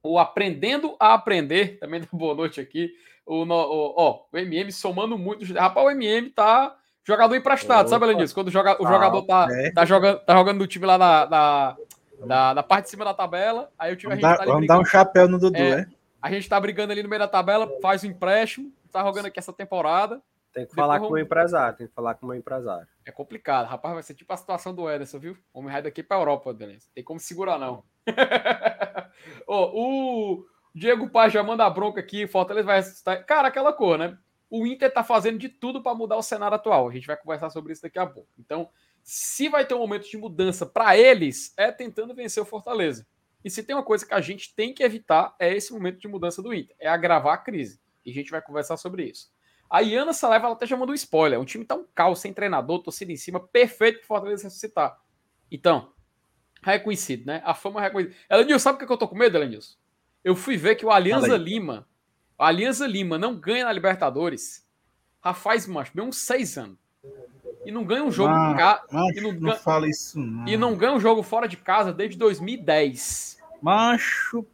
O 0.03 0.19
Aprendendo 0.19 0.95
a 1.01 1.15
Aprender, 1.15 1.79
também 1.79 2.01
dá 2.03 2.09
boa 2.13 2.35
noite 2.35 2.61
aqui. 2.61 2.93
O, 3.27 3.45
o, 3.45 3.95
ó, 3.97 4.25
o 4.33 4.39
MM 4.39 4.71
somando 4.73 5.17
muito. 5.19 5.53
Rapaz, 5.55 5.87
o 5.87 5.91
MM 5.91 6.31
tá 6.31 6.77
jogador 7.05 7.35
emprestado, 7.35 7.81
Opa. 7.81 7.89
sabe, 7.89 8.05
Alanis? 8.05 8.33
Quando 8.33 8.49
o, 8.49 8.51
joga, 8.51 8.81
o 8.81 8.87
ah, 8.87 8.93
jogador 8.93 9.23
tá, 9.23 9.49
é. 9.51 9.71
tá, 9.73 9.85
jogando, 9.85 10.19
tá 10.21 10.35
jogando 10.35 10.59
no 10.59 10.67
time 10.67 10.87
lá 10.87 10.99
na, 10.99 11.27
na, 11.27 11.77
na, 12.25 12.55
na, 12.55 12.63
parte 12.63 12.85
de 12.85 12.91
cima 12.91 13.05
da 13.05 13.15
tabela, 13.15 13.71
aí 13.79 13.93
o 13.93 13.97
time 13.97 14.15
vamos 14.15 14.25
a 14.25 14.29
gente 14.29 14.39
dar, 14.39 14.45
tá 14.45 14.53
Vamos 14.53 14.67
dar 14.67 14.79
um 14.79 14.85
chapéu 14.85 15.29
no 15.29 15.39
Dudu, 15.39 15.57
é. 15.57 15.81
é? 15.81 15.87
A 16.21 16.31
gente 16.31 16.49
tá 16.49 16.61
brigando 16.61 16.93
ali 16.93 17.03
no 17.03 17.09
meio 17.09 17.21
da 17.21 17.29
tabela, 17.29 17.69
faz 17.81 18.03
o 18.03 18.07
empréstimo, 18.07 18.73
tá 18.93 19.03
jogando 19.03 19.27
aqui 19.27 19.39
essa 19.39 19.53
temporada. 19.53 20.21
Tem 20.53 20.67
que 20.67 20.75
falar 20.75 20.99
com 20.99 21.11
o 21.11 21.19
empresário, 21.19 21.79
tem 21.79 21.87
que 21.87 21.95
falar 21.95 22.15
com 22.15 22.27
o 22.27 22.35
empresário. 22.35 22.89
É 23.05 23.13
complicado, 23.13 23.67
rapaz, 23.69 23.95
vai 23.95 24.03
ser 24.03 24.15
tipo 24.15 24.33
a 24.33 24.37
situação 24.37 24.75
do 24.75 24.91
Ederson, 24.91 25.19
viu? 25.19 25.39
Homem 25.53 25.73
vai 25.73 25.83
daqui 25.83 26.03
pra 26.03 26.17
Europa, 26.17 26.53
Denise. 26.53 26.91
Tem 26.93 27.05
como 27.05 27.21
segurar, 27.21 27.59
não. 27.59 27.85
oh, 29.47 29.71
o 29.75 30.47
Diego 30.75 31.09
Paz 31.09 31.33
já 31.33 31.43
manda 31.43 31.65
a 31.65 31.71
bronca 31.71 32.01
aqui, 32.01 32.27
Fortaleza 32.27 32.67
vai 32.67 32.77
ressuscitar. 32.77 33.25
Cara, 33.25 33.49
aquela 33.49 33.73
cor, 33.73 33.97
né? 33.97 34.19
O 34.49 34.67
Inter 34.67 34.93
tá 34.93 35.05
fazendo 35.05 35.39
de 35.39 35.49
tudo 35.49 35.81
para 35.81 35.95
mudar 35.95 36.17
o 36.17 36.23
cenário 36.23 36.57
atual. 36.57 36.89
A 36.89 36.93
gente 36.93 37.07
vai 37.07 37.17
conversar 37.17 37.51
sobre 37.51 37.73
isso 37.73 37.83
daqui 37.83 38.01
a 38.01 38.07
pouco. 38.07 38.29
Então, 38.37 38.69
se 39.03 39.49
vai 39.49 39.65
ter 39.65 39.75
um 39.75 39.79
momento 39.79 40.11
de 40.11 40.17
mudança 40.17 40.67
para 40.67 40.97
eles, 40.97 41.55
é 41.57 41.71
tentando 41.71 42.15
vencer 42.15 42.43
o 42.43 42.47
Fortaleza. 42.47 43.07
E 43.45 43.51
se 43.51 43.63
tem 43.63 43.75
uma 43.75 43.85
coisa 43.85 44.05
que 44.05 44.13
a 44.13 44.21
gente 44.21 44.55
tem 44.55 44.75
que 44.75 44.83
evitar, 44.83 45.35
é 45.39 45.55
esse 45.55 45.73
momento 45.73 45.99
de 45.99 46.09
mudança 46.09 46.43
do 46.43 46.53
Inter, 46.53 46.75
é 46.79 46.89
agravar 46.89 47.35
a 47.35 47.39
crise. 47.39 47.81
E 48.05 48.11
a 48.11 48.15
gente 48.15 48.31
vai 48.31 48.43
conversar 48.43 48.77
sobre 48.77 49.05
isso. 49.05 49.31
A 49.71 49.81
Iana 49.83 50.13
Saleva 50.13 50.47
ela 50.47 50.55
até 50.55 50.67
já 50.67 50.77
mandou 50.77 50.93
um 50.93 50.97
spoiler. 50.97 51.41
O 51.41 51.45
time 51.45 51.65
tá 51.65 51.77
um 51.77 51.85
caos, 51.95 52.19
sem 52.19 52.33
treinador, 52.33 52.81
torcida 52.83 53.13
em 53.13 53.17
cima, 53.17 53.39
perfeito 53.39 53.99
para 53.99 54.07
Fortaleza 54.09 54.43
ressuscitar. 54.45 54.99
Então, 55.51 55.93
reconhecido, 56.63 57.27
né? 57.27 57.41
A 57.45 57.55
fama 57.55 57.81
é 57.81 57.85
reconhecida. 57.85 58.17
Elenilson, 58.29 58.59
sabe 58.59 58.83
o 58.83 58.87
que 58.87 58.93
eu 58.93 58.99
tô 58.99 59.07
com 59.07 59.17
medo, 59.17 59.37
Elenilson? 59.37 59.77
Eu 60.25 60.35
fui 60.35 60.57
ver 60.57 60.75
que 60.75 60.85
o 60.85 60.91
Alianza 60.91 61.37
Lima, 61.37 61.87
o 62.39 62.43
Alianza 62.43 62.87
Lima 62.87 63.17
não 63.17 63.35
ganha 63.37 63.65
na 63.65 63.73
Libertadores. 63.73 64.67
Já 65.25 65.33
faz, 65.35 65.67
macho, 65.67 65.93
bem 65.95 66.05
uns 66.05 66.17
seis 66.17 66.59
anos. 66.59 66.77
E 67.65 67.71
não 67.71 67.85
ganha 67.85 68.03
um 68.03 68.11
jogo 68.11 68.33
Ah, 68.33 68.55
ca... 68.57 68.85
Macho, 68.91 69.19
e 69.19 69.21
não, 69.21 69.33
não, 69.33 69.41
ganha... 69.41 69.57
fala 69.57 69.89
isso, 69.89 70.19
não. 70.19 70.49
e 70.49 70.57
não 70.57 70.75
ganha 70.77 70.93
um 70.95 71.01
jogo 71.01 71.23
fora 71.23 71.47
de 71.47 71.57
casa 71.59 71.93
desde 71.93 72.17
2010. 72.19 73.39
Macho, 73.63 74.45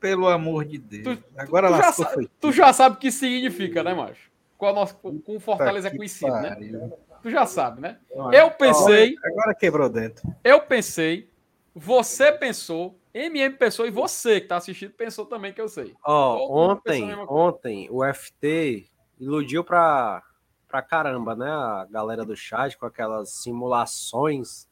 pelo 0.00 0.26
amor 0.28 0.64
de 0.64 0.76
Deus. 0.78 1.18
Tu- 1.18 1.24
Agora 1.36 1.68
tu, 1.68 1.76
já 1.76 1.92
sabe, 1.92 2.14
foi. 2.14 2.30
tu 2.40 2.52
já 2.52 2.72
sabe 2.72 2.96
o 2.96 2.98
que 2.98 3.10
significa, 3.12 3.82
né, 3.84 3.94
macho? 3.94 4.28
Com, 4.58 4.66
a 4.66 4.72
nossa, 4.72 4.92
com 4.94 5.22
o 5.26 5.40
Fortaleza 5.40 5.86
é 5.88 5.90
que 5.90 5.96
conhecido, 5.96 6.32
né? 6.32 6.50
pariu. 6.50 6.98
Tu 7.22 7.30
já 7.30 7.46
sabe, 7.46 7.80
né? 7.80 7.98
Ó, 8.12 8.30
Eu 8.32 8.50
pensei, 8.50 9.14
Agora 9.24 9.54
quebrou 9.54 9.88
dentro. 9.88 10.28
eu 10.44 10.60
pensei, 10.60 11.30
você 11.74 12.32
pensou, 12.32 12.98
MM 13.14 13.56
pensou 13.56 13.86
e 13.86 13.90
você 13.90 14.40
que 14.40 14.48
tá 14.48 14.56
assistindo 14.56 14.90
pensou 14.90 15.24
também 15.26 15.52
que 15.52 15.60
eu 15.60 15.68
sei. 15.68 15.94
Ó, 16.04 16.36
a 16.36 16.70
ontem, 16.70 17.14
ontem 17.28 17.88
o 17.90 18.02
FT 18.12 18.86
iludiu 19.18 19.62
pra, 19.62 20.22
pra 20.66 20.82
caramba, 20.82 21.36
né? 21.36 21.48
A 21.48 21.86
galera 21.88 22.24
do 22.24 22.36
chat 22.36 22.76
com 22.76 22.86
aquelas 22.86 23.30
simulações 23.30 24.68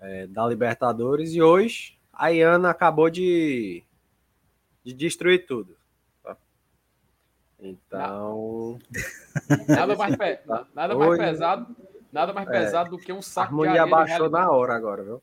é, 0.00 0.26
da 0.26 0.44
Libertadores 0.46 1.32
e 1.34 1.40
hoje 1.40 1.98
a 2.12 2.28
Iana 2.28 2.70
acabou 2.70 3.08
de, 3.08 3.84
de 4.84 4.92
destruir 4.92 5.46
tudo. 5.46 5.76
Tá? 7.88 8.06
Então, 8.06 8.78
Nada 9.68 9.96
mais, 9.96 10.16
pe- 10.16 10.40
nada 10.74 10.94
mais 10.96 11.10
Oi. 11.10 11.18
pesado, 11.18 11.76
nada 12.12 12.32
mais 12.32 12.48
É. 12.48 12.50
pesado 12.50 12.90
do 12.90 12.98
que 12.98 13.12
um 13.12 13.18
a 13.18 13.22
saco 13.22 13.46
de 13.48 13.52
harmonia 13.68 13.70
areia 13.82 13.84
de 13.84 13.90
baixou 13.90 14.16
realidade. 14.16 14.44
na 14.46 14.50
hora 14.52 14.74
agora, 14.74 15.02
viu? 15.02 15.22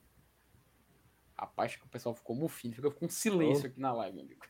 Rapaz, 1.37 1.75
que 1.75 1.85
o 1.85 1.89
pessoal 1.89 2.13
ficou 2.15 2.35
mufinho, 2.35 2.73
ficou 2.75 2.91
com 2.91 3.07
silêncio 3.09 3.67
aqui 3.67 3.79
na 3.79 3.93
live, 3.93 4.15
meu 4.15 4.25
amigo. 4.25 4.41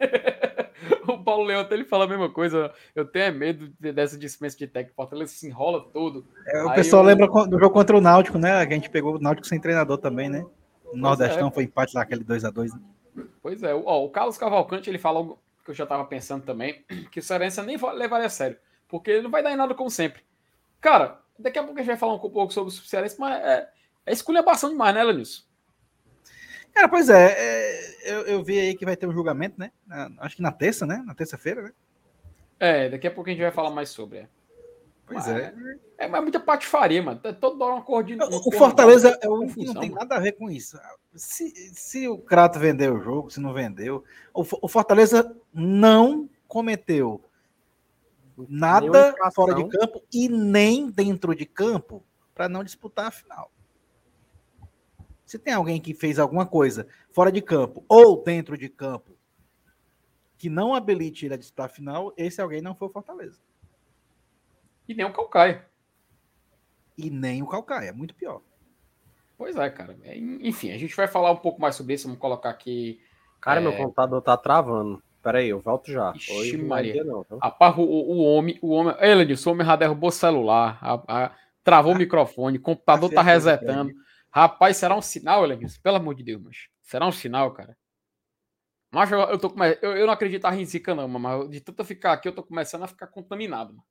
o 1.08 1.24
Paulo 1.24 1.44
Leão 1.44 1.60
até 1.62 1.74
ele 1.74 1.84
fala 1.84 2.04
a 2.04 2.08
mesma 2.08 2.28
coisa. 2.30 2.72
Eu 2.94 3.04
tenho 3.06 3.24
é 3.26 3.30
medo 3.30 3.72
de- 3.80 3.92
dessa 3.92 4.18
dispensa 4.18 4.56
de 4.56 4.66
técnico. 4.66 4.94
Fortaleza 4.96 5.32
se 5.32 5.46
enrola 5.46 5.80
todo. 5.90 6.26
É, 6.46 6.62
o 6.64 6.68
Aí 6.68 6.74
pessoal 6.74 7.02
eu- 7.02 7.06
lembra 7.08 7.26
do 7.46 7.58
jogo 7.58 7.70
contra 7.70 7.96
o 7.96 8.00
Náutico, 8.00 8.36
né? 8.38 8.66
Que 8.66 8.72
a 8.72 8.76
gente 8.76 8.90
pegou 8.90 9.14
o 9.16 9.18
Náutico 9.18 9.46
sem 9.46 9.60
treinador 9.60 9.96
também, 9.98 10.28
né? 10.28 10.44
O 10.84 10.96
Nordestão 10.96 11.48
é. 11.48 11.50
foi 11.50 11.64
empate 11.64 11.94
lá, 11.96 12.02
aquele 12.02 12.22
2x2. 12.24 12.70
Pois 13.40 13.62
é, 13.62 13.72
o- 13.74 13.84
ó, 13.86 14.04
o 14.04 14.10
Carlos 14.10 14.36
Cavalcante 14.36 14.90
ele 14.90 14.98
fala 14.98 15.18
algo 15.20 15.38
que 15.64 15.70
eu 15.70 15.74
já 15.74 15.84
estava 15.84 16.04
pensando 16.04 16.44
também, 16.44 16.84
que 17.10 17.20
o 17.20 17.22
Cearense 17.22 17.62
nem 17.62 17.76
va- 17.76 17.92
levaria 17.92 18.26
a 18.26 18.30
sério, 18.30 18.58
porque 18.88 19.10
ele 19.10 19.22
não 19.22 19.30
vai 19.30 19.42
dar 19.42 19.52
em 19.52 19.56
nada 19.56 19.74
como 19.74 19.90
sempre. 19.90 20.22
Cara, 20.80 21.20
daqui 21.38 21.58
a 21.58 21.62
pouco 21.62 21.78
a 21.78 21.82
gente 21.82 21.88
vai 21.88 21.96
falar 21.96 22.14
um 22.14 22.18
pouco 22.18 22.52
sobre 22.52 22.68
o 22.68 22.72
Cearense, 22.72 23.18
mas 23.18 23.42
é, 23.42 23.70
é 24.06 24.12
esculhambação 24.12 24.70
demais, 24.70 24.94
né, 24.94 25.02
Lenilson? 25.02 25.42
Cara, 26.72 26.88
pois 26.88 27.08
é, 27.08 27.34
é, 27.38 28.12
eu, 28.12 28.20
eu 28.26 28.44
vi 28.44 28.58
aí 28.58 28.74
que 28.76 28.84
vai 28.84 28.96
ter 28.96 29.06
um 29.06 29.12
julgamento, 29.12 29.58
né? 29.58 29.70
Acho 30.18 30.36
que 30.36 30.42
na 30.42 30.50
terça, 30.52 30.84
né? 30.84 31.02
Na 31.06 31.14
terça-feira, 31.14 31.62
né? 31.62 31.72
É, 32.58 32.88
daqui 32.88 33.06
a 33.06 33.10
pouco 33.10 33.28
a 33.28 33.32
gente 33.32 33.42
vai 33.42 33.52
falar 33.52 33.70
mais 33.70 33.90
sobre. 33.90 34.18
É, 34.18 34.28
Pois 35.06 35.26
Mas- 35.26 35.28
é. 35.28 35.54
é 35.98 36.08
mas 36.08 36.18
é 36.18 36.22
muita 36.22 36.40
patifaria, 36.40 37.02
mano. 37.02 37.20
Tá 37.20 37.32
Todo 37.32 37.60
hora 37.62 37.74
uma 37.74 37.82
coordina. 37.82 38.26
O 38.26 38.50
Fortaleza 38.52 39.18
é 39.20 39.28
único 39.28 39.54
que 39.54 39.66
não 39.66 39.74
tem 39.74 39.90
mano. 39.90 40.00
nada 40.00 40.16
a 40.16 40.20
ver 40.20 40.32
com 40.32 40.50
isso. 40.50 40.78
Se, 41.14 41.50
se 41.74 42.08
o 42.08 42.18
Crato 42.18 42.58
vendeu 42.58 42.94
o 42.94 43.00
jogo, 43.00 43.30
se 43.30 43.38
não 43.38 43.52
vendeu, 43.52 44.02
o, 44.32 44.44
o 44.62 44.68
Fortaleza 44.68 45.36
não 45.52 46.28
cometeu 46.48 47.22
nada 48.48 49.14
fora 49.34 49.54
de 49.54 49.68
campo 49.68 50.02
e 50.12 50.28
nem 50.28 50.90
dentro 50.90 51.34
de 51.34 51.44
campo 51.46 52.02
para 52.34 52.48
não 52.48 52.64
disputar 52.64 53.06
a 53.06 53.10
final. 53.10 53.52
Se 55.24 55.38
tem 55.38 55.54
alguém 55.54 55.80
que 55.80 55.94
fez 55.94 56.18
alguma 56.18 56.46
coisa 56.46 56.86
fora 57.12 57.30
de 57.30 57.40
campo 57.40 57.84
ou 57.88 58.22
dentro 58.22 58.56
de 58.58 58.68
campo 58.68 59.12
que 60.36 60.48
não 60.48 60.74
habilite 60.74 61.24
ele 61.24 61.34
a 61.34 61.38
disputar 61.38 61.66
a 61.66 61.68
final, 61.68 62.12
esse 62.16 62.40
alguém 62.40 62.60
não 62.60 62.74
foi 62.74 62.88
o 62.88 62.92
Fortaleza. 62.92 63.40
E 64.88 64.94
nem 64.94 65.04
o 65.06 65.12
Calcaia. 65.12 65.66
E 66.96 67.10
nem 67.10 67.42
o 67.42 67.46
Calcaia, 67.48 67.88
é 67.88 67.92
muito 67.92 68.14
pior. 68.14 68.42
Pois 69.36 69.56
é, 69.56 69.68
cara. 69.70 69.96
É, 70.04 70.16
enfim, 70.16 70.70
a 70.70 70.78
gente 70.78 70.94
vai 70.94 71.08
falar 71.08 71.30
um 71.32 71.36
pouco 71.36 71.60
mais 71.60 71.74
sobre 71.74 71.94
isso. 71.94 72.06
Vamos 72.06 72.20
colocar 72.20 72.50
aqui. 72.50 73.00
Cara, 73.40 73.60
É. 73.60 73.62
meu 73.62 73.76
computador 73.76 74.22
tá 74.22 74.36
travando. 74.36 75.02
Pera 75.22 75.38
aí, 75.38 75.48
eu 75.48 75.58
volto 75.60 75.90
já. 75.90 76.12
Ixi, 76.14 76.32
Hoje 76.32 76.56
vai 76.58 76.66
Maria. 76.66 77.02
não? 77.02 77.26
Rapaz, 77.42 77.76
o, 77.78 77.82
o 77.82 78.18
homem, 78.22 78.58
o 78.62 78.68
homem. 78.70 78.94
Ei, 79.00 79.14
Lenilson, 79.14 79.50
o 79.50 79.52
homem 79.54 79.66
já 79.66 79.74
derrubou 79.74 80.08
o 80.10 80.12
celular, 80.12 80.78
a- 80.82 81.02
a- 81.24 81.36
travou 81.64 81.92
o 81.94 81.96
microfone, 81.98 82.58
o 82.58 82.60
computador 82.60 83.10
tá 83.10 83.22
Acertou, 83.22 83.50
resetando. 83.50 83.92
Rapaz, 84.30 84.76
será 84.76 84.94
um 84.94 85.00
sinal, 85.02 85.44
Lenilson? 85.44 85.80
Pelo 85.82 85.96
amor 85.96 86.14
de 86.14 86.22
Deus, 86.22 86.42
mas. 86.42 86.56
Será 86.82 87.06
um 87.06 87.12
sinal, 87.12 87.50
cara? 87.52 87.76
Mas 88.92 89.10
eu, 89.10 89.18
eu 89.20 89.38
tô 89.38 89.52
eu, 89.82 89.96
eu 89.96 90.06
não 90.06 90.12
acredito 90.12 90.38
estar 90.46 90.56
em 90.56 90.64
zica, 90.64 90.94
não, 90.94 91.08
mas 91.08 91.48
de 91.50 91.60
tanto 91.60 91.80
eu 91.80 91.84
ficar 91.84 92.12
aqui, 92.12 92.28
eu 92.28 92.34
tô 92.34 92.42
começando 92.42 92.84
a 92.84 92.86
ficar 92.88 93.06
contaminado. 93.08 93.70
Mano. 93.72 93.84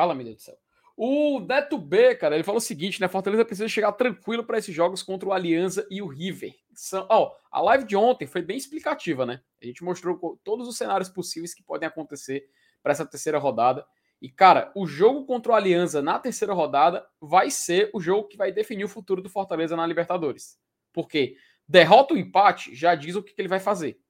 Fala, 0.00 0.14
meu 0.14 0.24
Deus 0.24 0.36
do 0.36 0.42
céu. 0.42 0.56
O 0.96 1.40
Neto 1.40 1.76
B, 1.76 2.14
cara, 2.14 2.34
ele 2.34 2.42
falou 2.42 2.56
o 2.56 2.62
seguinte, 2.62 3.02
né? 3.02 3.06
Fortaleza 3.06 3.44
precisa 3.44 3.68
chegar 3.68 3.92
tranquilo 3.92 4.42
para 4.42 4.56
esses 4.56 4.74
jogos 4.74 5.02
contra 5.02 5.28
o 5.28 5.32
Alianza 5.34 5.86
e 5.90 6.00
o 6.00 6.06
River. 6.06 6.54
São, 6.72 7.06
ó, 7.10 7.34
a 7.50 7.60
live 7.60 7.84
de 7.84 7.94
ontem 7.94 8.26
foi 8.26 8.40
bem 8.40 8.56
explicativa, 8.56 9.26
né? 9.26 9.42
A 9.62 9.66
gente 9.66 9.84
mostrou 9.84 10.40
todos 10.42 10.66
os 10.66 10.78
cenários 10.78 11.10
possíveis 11.10 11.52
que 11.52 11.62
podem 11.62 11.86
acontecer 11.86 12.48
para 12.82 12.92
essa 12.92 13.04
terceira 13.04 13.38
rodada. 13.38 13.84
E, 14.22 14.30
cara, 14.30 14.72
o 14.74 14.86
jogo 14.86 15.26
contra 15.26 15.52
o 15.52 15.54
Alianza 15.54 16.00
na 16.00 16.18
terceira 16.18 16.54
rodada 16.54 17.06
vai 17.20 17.50
ser 17.50 17.90
o 17.92 18.00
jogo 18.00 18.26
que 18.26 18.38
vai 18.38 18.50
definir 18.50 18.84
o 18.84 18.88
futuro 18.88 19.20
do 19.20 19.28
Fortaleza 19.28 19.76
na 19.76 19.86
Libertadores. 19.86 20.58
Porque 20.94 21.36
derrota 21.68 22.14
ou 22.14 22.18
empate 22.18 22.74
já 22.74 22.94
diz 22.94 23.16
o 23.16 23.22
que, 23.22 23.34
que 23.34 23.42
ele 23.42 23.48
vai 23.48 23.60
fazer. 23.60 24.00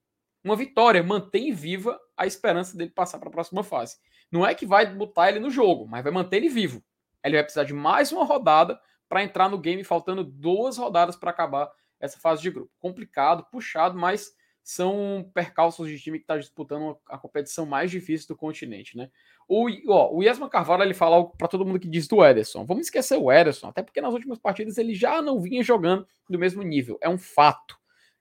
Uma 0.45 0.55
vitória 0.55 1.03
mantém 1.03 1.53
viva 1.53 2.01
a 2.17 2.29
esperança 2.29 2.77
dele 2.77 2.91
passar 2.91 3.19
para 3.19 3.29
a 3.29 3.33
próxima 3.33 3.65
fase. 3.65 3.97
Não 4.31 4.47
é 4.47 4.55
que 4.55 4.67
vai 4.67 4.87
botar 4.87 5.29
ele 5.29 5.41
no 5.41 5.51
jogo, 5.51 5.87
mas 5.87 6.03
vai 6.03 6.13
manter 6.13 6.37
ele 6.37 6.49
vivo. 6.49 6.83
Ele 7.25 7.37
vai 7.37 7.43
precisar 7.43 7.65
de 7.65 7.75
mais 7.75 8.13
uma 8.13 8.25
rodada 8.25 8.81
para 9.09 9.25
entrar 9.25 9.49
no 9.49 9.59
game, 9.59 9.83
faltando 9.83 10.23
duas 10.23 10.79
rodadas 10.79 11.17
para 11.17 11.31
acabar 11.31 11.71
essa 11.99 12.19
fase 12.19 12.41
de 12.41 12.51
grupo. 12.51 12.71
Complicado, 12.79 13.45
puxado, 13.51 13.99
mas 13.99 14.33
são 14.63 15.29
percalços 15.35 15.89
de 15.89 15.99
time 15.99 16.19
que 16.19 16.25
está 16.25 16.37
disputando 16.37 16.97
a 17.09 17.19
competição 17.19 17.67
mais 17.67 17.91
difícil 17.91 18.29
do 18.29 18.37
continente, 18.37 18.97
né? 18.97 19.11
O, 19.49 19.67
ó, 19.89 20.15
o 20.15 20.23
Yasman 20.23 20.49
Carvalho 20.49 20.85
ele 20.85 20.95
fala 20.95 21.29
para 21.31 21.49
todo 21.49 21.65
mundo 21.65 21.81
que 21.81 21.89
diz 21.89 22.07
do 22.07 22.25
Ederson. 22.25 22.65
Vamos 22.65 22.87
esquecer 22.87 23.17
o 23.17 23.33
Ederson, 23.33 23.69
até 23.69 23.83
porque 23.83 24.01
nas 24.01 24.15
últimas 24.15 24.39
partidas 24.39 24.79
ele 24.79 24.95
já 24.95 25.21
não 25.21 25.41
vinha 25.41 25.63
jogando 25.63 26.07
do 26.29 26.39
mesmo 26.39 26.63
nível. 26.63 26.99
É 27.01 27.09
um 27.09 27.19
fato. 27.19 27.77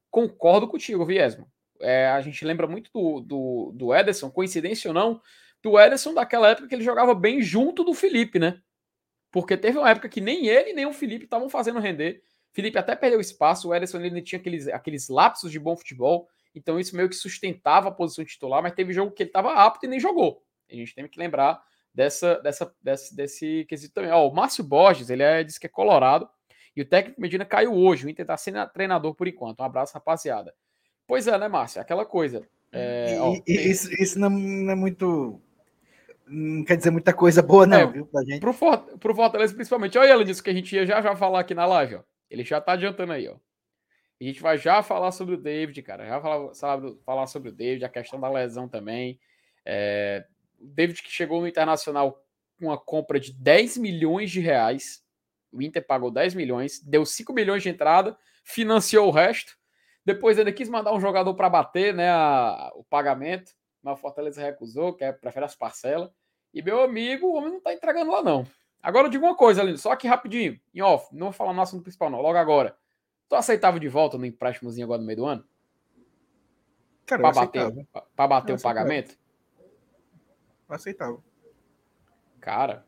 Concordo 0.09 0.67
contigo, 0.67 1.05
Viesman. 1.05 1.45
É, 1.81 2.07
a 2.07 2.19
gente 2.21 2.43
lembra 2.43 2.67
muito 2.67 2.89
do, 2.91 3.21
do, 3.21 3.71
do 3.75 3.93
Ederson, 3.93 4.31
coincidência 4.31 4.89
ou 4.89 4.93
não, 4.93 5.21
do 5.61 5.79
Ederson 5.79 6.13
daquela 6.13 6.49
época 6.49 6.67
que 6.67 6.75
ele 6.75 6.83
jogava 6.83 7.13
bem 7.13 7.41
junto 7.41 7.83
do 7.83 7.93
Felipe, 7.93 8.39
né? 8.39 8.61
Porque 9.31 9.55
teve 9.57 9.77
uma 9.77 9.89
época 9.89 10.09
que 10.09 10.21
nem 10.21 10.47
ele 10.47 10.73
nem 10.73 10.85
o 10.85 10.93
Felipe 10.93 11.25
estavam 11.25 11.49
fazendo 11.49 11.79
render. 11.79 12.21
Felipe 12.51 12.77
até 12.77 12.95
perdeu 12.95 13.19
espaço, 13.19 13.69
o 13.69 13.75
Ederson 13.75 13.99
ele 13.99 14.21
tinha 14.21 14.39
aqueles, 14.39 14.67
aqueles 14.67 15.07
lapsos 15.07 15.51
de 15.51 15.59
bom 15.59 15.75
futebol, 15.75 16.27
então 16.55 16.79
isso 16.79 16.95
meio 16.95 17.07
que 17.07 17.15
sustentava 17.15 17.89
a 17.89 17.91
posição 17.91 18.25
titular, 18.25 18.63
mas 18.63 18.73
teve 18.73 18.91
jogo 18.91 19.11
que 19.11 19.23
ele 19.23 19.29
estava 19.29 19.53
apto 19.53 19.85
e 19.85 19.89
nem 19.89 19.99
jogou. 19.99 20.41
A 20.69 20.73
gente 20.73 20.95
tem 20.95 21.07
que 21.07 21.19
lembrar 21.19 21.61
dessa, 21.93 22.39
dessa, 22.39 22.73
desse, 22.81 23.15
desse 23.15 23.65
quesito 23.65 23.93
também. 23.93 24.11
Ó, 24.11 24.27
o 24.27 24.33
Márcio 24.33 24.63
Borges, 24.63 25.09
ele 25.09 25.21
é, 25.21 25.43
diz 25.43 25.57
que 25.57 25.67
é 25.67 25.69
colorado, 25.69 26.27
e 26.75 26.81
o 26.81 26.85
técnico 26.85 27.21
Medina 27.21 27.45
caiu 27.45 27.73
hoje, 27.73 28.05
o 28.05 28.09
Inter 28.09 28.23
está 28.23 28.37
sendo 28.37 28.65
treinador 28.69 29.13
por 29.13 29.27
enquanto. 29.27 29.59
Um 29.59 29.65
abraço, 29.65 29.93
rapaziada. 29.93 30.53
Pois 31.05 31.27
é, 31.27 31.37
né, 31.37 31.47
Márcio? 31.47 31.81
Aquela 31.81 32.05
coisa. 32.05 32.47
É, 32.71 33.17
ó, 33.19 33.33
e- 33.33 33.41
tem- 33.41 33.69
isso, 33.69 33.91
isso 33.93 34.19
não, 34.19 34.29
não 34.29 34.71
é 34.71 34.75
muito. 34.75 35.41
Não 36.29 36.63
quer 36.63 36.77
dizer 36.77 36.91
muita 36.91 37.13
coisa 37.13 37.41
boa, 37.41 37.65
não, 37.65 37.77
É, 37.77 37.87
viu, 37.87 38.05
pra 38.05 38.23
gente. 38.23 38.39
Pro, 38.39 38.53
For, 38.53 38.77
pro 38.99 39.15
Fortaleza, 39.15 39.53
principalmente. 39.53 39.97
Olha 39.97 40.09
ela 40.09 40.23
disso 40.23 40.43
que 40.43 40.49
a 40.49 40.53
gente 40.53 40.75
ia 40.75 40.85
já, 40.85 41.01
já 41.01 41.15
falar 41.15 41.39
aqui 41.39 41.55
na 41.55 41.65
live, 41.65 41.95
ó. 41.95 42.03
Ele 42.29 42.43
já 42.43 42.61
tá 42.61 42.73
adiantando 42.73 43.13
aí, 43.13 43.27
ó. 43.27 43.35
A 44.21 44.23
gente 44.23 44.41
vai 44.41 44.57
já 44.57 44.83
falar 44.83 45.11
sobre 45.11 45.35
o 45.35 45.37
David, 45.37 45.81
cara. 45.81 46.05
Já 46.05 46.21
falar, 46.21 46.53
sabe, 46.53 46.97
falar 47.05 47.25
sobre 47.25 47.49
o 47.49 47.51
David, 47.51 47.83
a 47.85 47.89
questão 47.89 48.19
da 48.19 48.29
lesão 48.29 48.67
também. 48.67 49.19
É, 49.65 50.25
o 50.59 50.67
David 50.67 51.01
que 51.01 51.09
chegou 51.09 51.41
no 51.41 51.47
Internacional 51.47 52.21
com 52.59 52.65
uma 52.65 52.77
compra 52.77 53.19
de 53.19 53.33
10 53.33 53.77
milhões 53.77 54.29
de 54.29 54.39
reais. 54.39 55.03
O 55.51 55.61
Inter 55.61 55.85
pagou 55.85 56.11
10 56.11 56.35
milhões, 56.35 56.79
deu 56.81 57.05
5 57.05 57.33
milhões 57.33 57.63
de 57.63 57.69
entrada, 57.69 58.17
financiou 58.43 59.07
o 59.07 59.11
resto. 59.11 59.57
Depois 60.05 60.37
ainda 60.37 60.51
quis 60.51 60.69
mandar 60.69 60.93
um 60.93 60.99
jogador 60.99 61.33
para 61.33 61.49
bater 61.49 61.93
né, 61.93 62.09
a, 62.09 62.71
o 62.75 62.83
pagamento, 62.83 63.53
mas 63.81 63.97
o 63.97 64.01
Fortaleza 64.01 64.41
recusou, 64.41 64.93
que 64.93 65.03
é, 65.03 65.11
prefere 65.11 65.45
as 65.45 65.55
parcelas. 65.55 66.11
E 66.53 66.61
meu 66.61 66.81
amigo, 66.81 67.27
o 67.27 67.35
homem 67.35 67.51
não 67.51 67.61
tá 67.61 67.73
entregando 67.73 68.11
lá, 68.11 68.23
não. 68.23 68.45
Agora 68.81 69.07
eu 69.07 69.11
digo 69.11 69.25
uma 69.25 69.35
coisa, 69.35 69.61
Lindo, 69.61 69.77
só 69.77 69.95
que 69.95 70.07
rapidinho, 70.07 70.59
em 70.73 70.81
off, 70.81 71.13
não 71.13 71.27
vou 71.27 71.33
falar 71.33 71.53
no 71.53 71.61
assunto 71.61 71.83
principal, 71.83 72.09
não, 72.09 72.21
logo 72.21 72.37
agora. 72.37 72.75
Tu 73.27 73.35
aceitava 73.35 73.79
de 73.79 73.87
volta 73.87 74.17
no 74.17 74.25
empréstimozinho 74.25 74.85
agora 74.85 75.01
no 75.01 75.05
meio 75.05 75.17
do 75.17 75.25
ano? 75.25 75.43
Cara, 77.05 77.21
pra 77.21 77.31
bater, 77.31 77.87
pra 78.15 78.27
bater 78.27 78.55
o 78.55 78.61
pagamento? 78.61 79.17
Eu 80.67 80.75
aceitava. 80.75 81.21
Cara, 82.39 82.85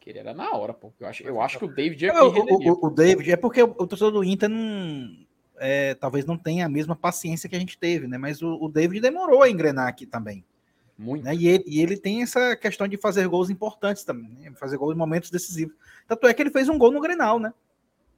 que 0.00 0.10
ele 0.10 0.18
era 0.18 0.32
na 0.32 0.52
hora, 0.52 0.72
pô. 0.72 0.92
Eu 0.98 1.06
acho, 1.06 1.22
eu 1.22 1.40
acho 1.40 1.58
que 1.58 1.64
o 1.64 1.74
David 1.74 2.06
é 2.06 2.22
o, 2.22 2.28
o, 2.28 2.86
o, 2.86 2.90
David 2.90 3.32
é 3.32 3.36
porque 3.36 3.62
o, 3.62 3.74
o 3.78 3.86
torcedor 3.86 4.12
do 4.12 4.24
Inter 4.24 4.48
não, 4.48 5.26
é, 5.58 5.94
talvez 5.94 6.24
não 6.24 6.36
tenha 6.36 6.66
a 6.66 6.68
mesma 6.68 6.94
paciência 6.96 7.48
que 7.48 7.56
a 7.56 7.58
gente 7.58 7.78
teve, 7.78 8.06
né? 8.06 8.18
Mas 8.18 8.42
o, 8.42 8.54
o 8.60 8.68
David 8.68 9.00
demorou 9.00 9.42
a 9.42 9.50
engrenar 9.50 9.88
aqui 9.88 10.06
também. 10.06 10.44
Muito. 10.96 11.24
Né? 11.24 11.34
E, 11.34 11.48
ele, 11.48 11.64
e, 11.66 11.82
ele, 11.82 11.96
tem 11.96 12.22
essa 12.22 12.54
questão 12.56 12.86
de 12.86 12.96
fazer 12.96 13.26
gols 13.26 13.50
importantes 13.50 14.04
também, 14.04 14.30
né? 14.30 14.52
fazer 14.54 14.76
gols 14.76 14.94
em 14.94 14.98
momentos 14.98 15.30
decisivos. 15.30 15.74
Tanto 16.06 16.26
é 16.26 16.34
que 16.34 16.40
ele 16.40 16.50
fez 16.50 16.68
um 16.68 16.78
gol 16.78 16.92
no 16.92 17.00
Grenal, 17.00 17.38
né? 17.38 17.52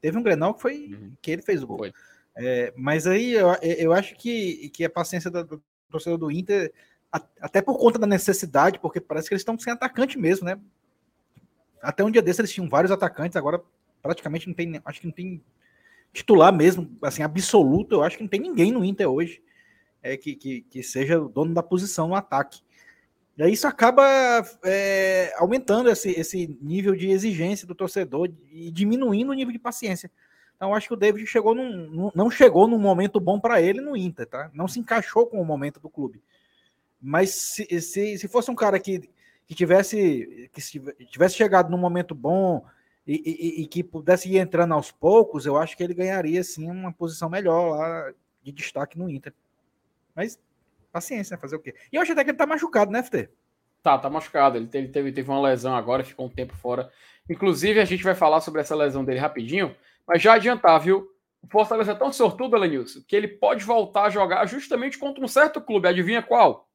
Teve 0.00 0.18
um 0.18 0.22
Grenal 0.22 0.54
que 0.54 0.60
foi 0.60 0.88
uhum. 0.92 1.12
que 1.22 1.30
ele 1.30 1.42
fez 1.42 1.62
o 1.62 1.66
gol. 1.66 1.90
É, 2.36 2.72
mas 2.76 3.06
aí 3.06 3.32
eu, 3.32 3.48
eu 3.62 3.92
acho 3.92 4.14
que, 4.16 4.68
que 4.68 4.84
a 4.84 4.90
paciência 4.90 5.30
do, 5.30 5.42
do 5.42 5.62
torcedor 5.90 6.18
do 6.18 6.30
Inter, 6.30 6.70
até 7.40 7.62
por 7.62 7.78
conta 7.78 7.98
da 7.98 8.06
necessidade, 8.06 8.78
porque 8.78 9.00
parece 9.00 9.28
que 9.28 9.34
eles 9.34 9.40
estão 9.40 9.58
sem 9.58 9.72
atacante 9.72 10.18
mesmo, 10.18 10.44
né? 10.44 10.60
Até 11.80 12.04
um 12.04 12.10
dia 12.10 12.20
desse 12.20 12.42
eles 12.42 12.52
tinham 12.52 12.68
vários 12.68 12.92
atacantes, 12.92 13.36
agora 13.36 13.62
praticamente 14.02 14.46
não 14.46 14.54
tem, 14.54 14.80
acho 14.84 15.00
que 15.00 15.06
não 15.06 15.14
tem 15.14 15.42
titular 16.12 16.52
mesmo, 16.52 16.94
assim, 17.02 17.22
absoluto, 17.22 17.94
eu 17.94 18.02
acho 18.02 18.16
que 18.16 18.22
não 18.22 18.28
tem 18.28 18.40
ninguém 18.40 18.70
no 18.70 18.84
Inter 18.84 19.08
hoje 19.08 19.42
é, 20.06 20.16
que, 20.16 20.34
que, 20.36 20.60
que 20.62 20.82
seja 20.82 21.20
o 21.20 21.28
dono 21.28 21.52
da 21.52 21.62
posição 21.62 22.08
no 22.08 22.14
ataque. 22.14 22.60
E 23.36 23.42
aí 23.42 23.52
isso 23.52 23.66
acaba 23.66 24.02
é, 24.64 25.32
aumentando 25.36 25.90
esse, 25.90 26.10
esse 26.10 26.58
nível 26.60 26.94
de 26.96 27.10
exigência 27.10 27.66
do 27.66 27.74
torcedor 27.74 28.30
e 28.50 28.70
diminuindo 28.70 29.30
o 29.30 29.34
nível 29.34 29.52
de 29.52 29.58
paciência. 29.58 30.10
Então, 30.56 30.74
acho 30.74 30.88
que 30.88 30.94
o 30.94 30.96
David 30.96 31.26
chegou 31.26 31.54
num, 31.54 32.10
não 32.14 32.30
chegou 32.30 32.66
num 32.66 32.78
momento 32.78 33.20
bom 33.20 33.38
para 33.38 33.60
ele 33.60 33.82
no 33.82 33.94
Inter, 33.94 34.26
tá? 34.26 34.50
Não 34.54 34.66
se 34.66 34.80
encaixou 34.80 35.26
com 35.26 35.40
o 35.40 35.44
momento 35.44 35.78
do 35.78 35.90
clube. 35.90 36.22
Mas 37.00 37.30
se, 37.30 37.80
se, 37.82 38.18
se 38.18 38.26
fosse 38.26 38.50
um 38.50 38.54
cara 38.54 38.80
que, 38.80 39.10
que 39.46 39.54
tivesse 39.54 40.50
que 40.50 41.06
tivesse 41.06 41.34
chegado 41.36 41.70
num 41.70 41.76
momento 41.76 42.14
bom 42.14 42.64
e, 43.06 43.14
e, 43.14 43.62
e, 43.62 43.66
que 43.66 43.84
pudesse 43.84 44.30
ir 44.30 44.38
entrando 44.38 44.72
aos 44.72 44.90
poucos, 44.90 45.44
eu 45.44 45.58
acho 45.58 45.76
que 45.76 45.82
ele 45.82 45.92
ganharia 45.92 46.42
sim 46.42 46.70
uma 46.70 46.92
posição 46.92 47.28
melhor 47.28 47.76
lá 47.76 48.12
de 48.42 48.50
destaque 48.50 48.98
no 48.98 49.10
Inter. 49.10 49.34
Mas 50.14 50.38
paciência, 50.96 51.34
né? 51.34 51.40
Fazer 51.40 51.56
o 51.56 51.60
quê? 51.60 51.74
E 51.92 51.96
eu 51.96 52.02
acho 52.02 52.12
até 52.12 52.24
que 52.24 52.30
ele 52.30 52.38
tá 52.38 52.46
machucado, 52.46 52.90
né, 52.90 53.02
FT? 53.02 53.28
Tá, 53.82 53.98
tá 53.98 54.08
machucado. 54.08 54.56
Ele 54.56 54.66
teve, 54.66 54.88
teve, 54.88 55.12
teve 55.12 55.30
uma 55.30 55.40
lesão 55.40 55.76
agora, 55.76 56.02
ficou 56.02 56.26
um 56.26 56.30
tempo 56.30 56.56
fora. 56.56 56.90
Inclusive, 57.28 57.80
a 57.80 57.84
gente 57.84 58.02
vai 58.02 58.14
falar 58.14 58.40
sobre 58.40 58.60
essa 58.60 58.74
lesão 58.74 59.04
dele 59.04 59.20
rapidinho, 59.20 59.76
mas 60.06 60.22
já 60.22 60.34
adiantar, 60.34 60.80
viu? 60.80 61.08
O 61.42 61.48
Fortaleza 61.48 61.92
é 61.92 61.94
tão 61.94 62.12
sortudo, 62.12 62.56
Elenilson, 62.56 63.00
que 63.06 63.14
ele 63.14 63.28
pode 63.28 63.64
voltar 63.64 64.04
a 64.04 64.10
jogar 64.10 64.46
justamente 64.46 64.98
contra 64.98 65.22
um 65.22 65.28
certo 65.28 65.60
clube. 65.60 65.86
Adivinha 65.86 66.22
qual? 66.22 66.68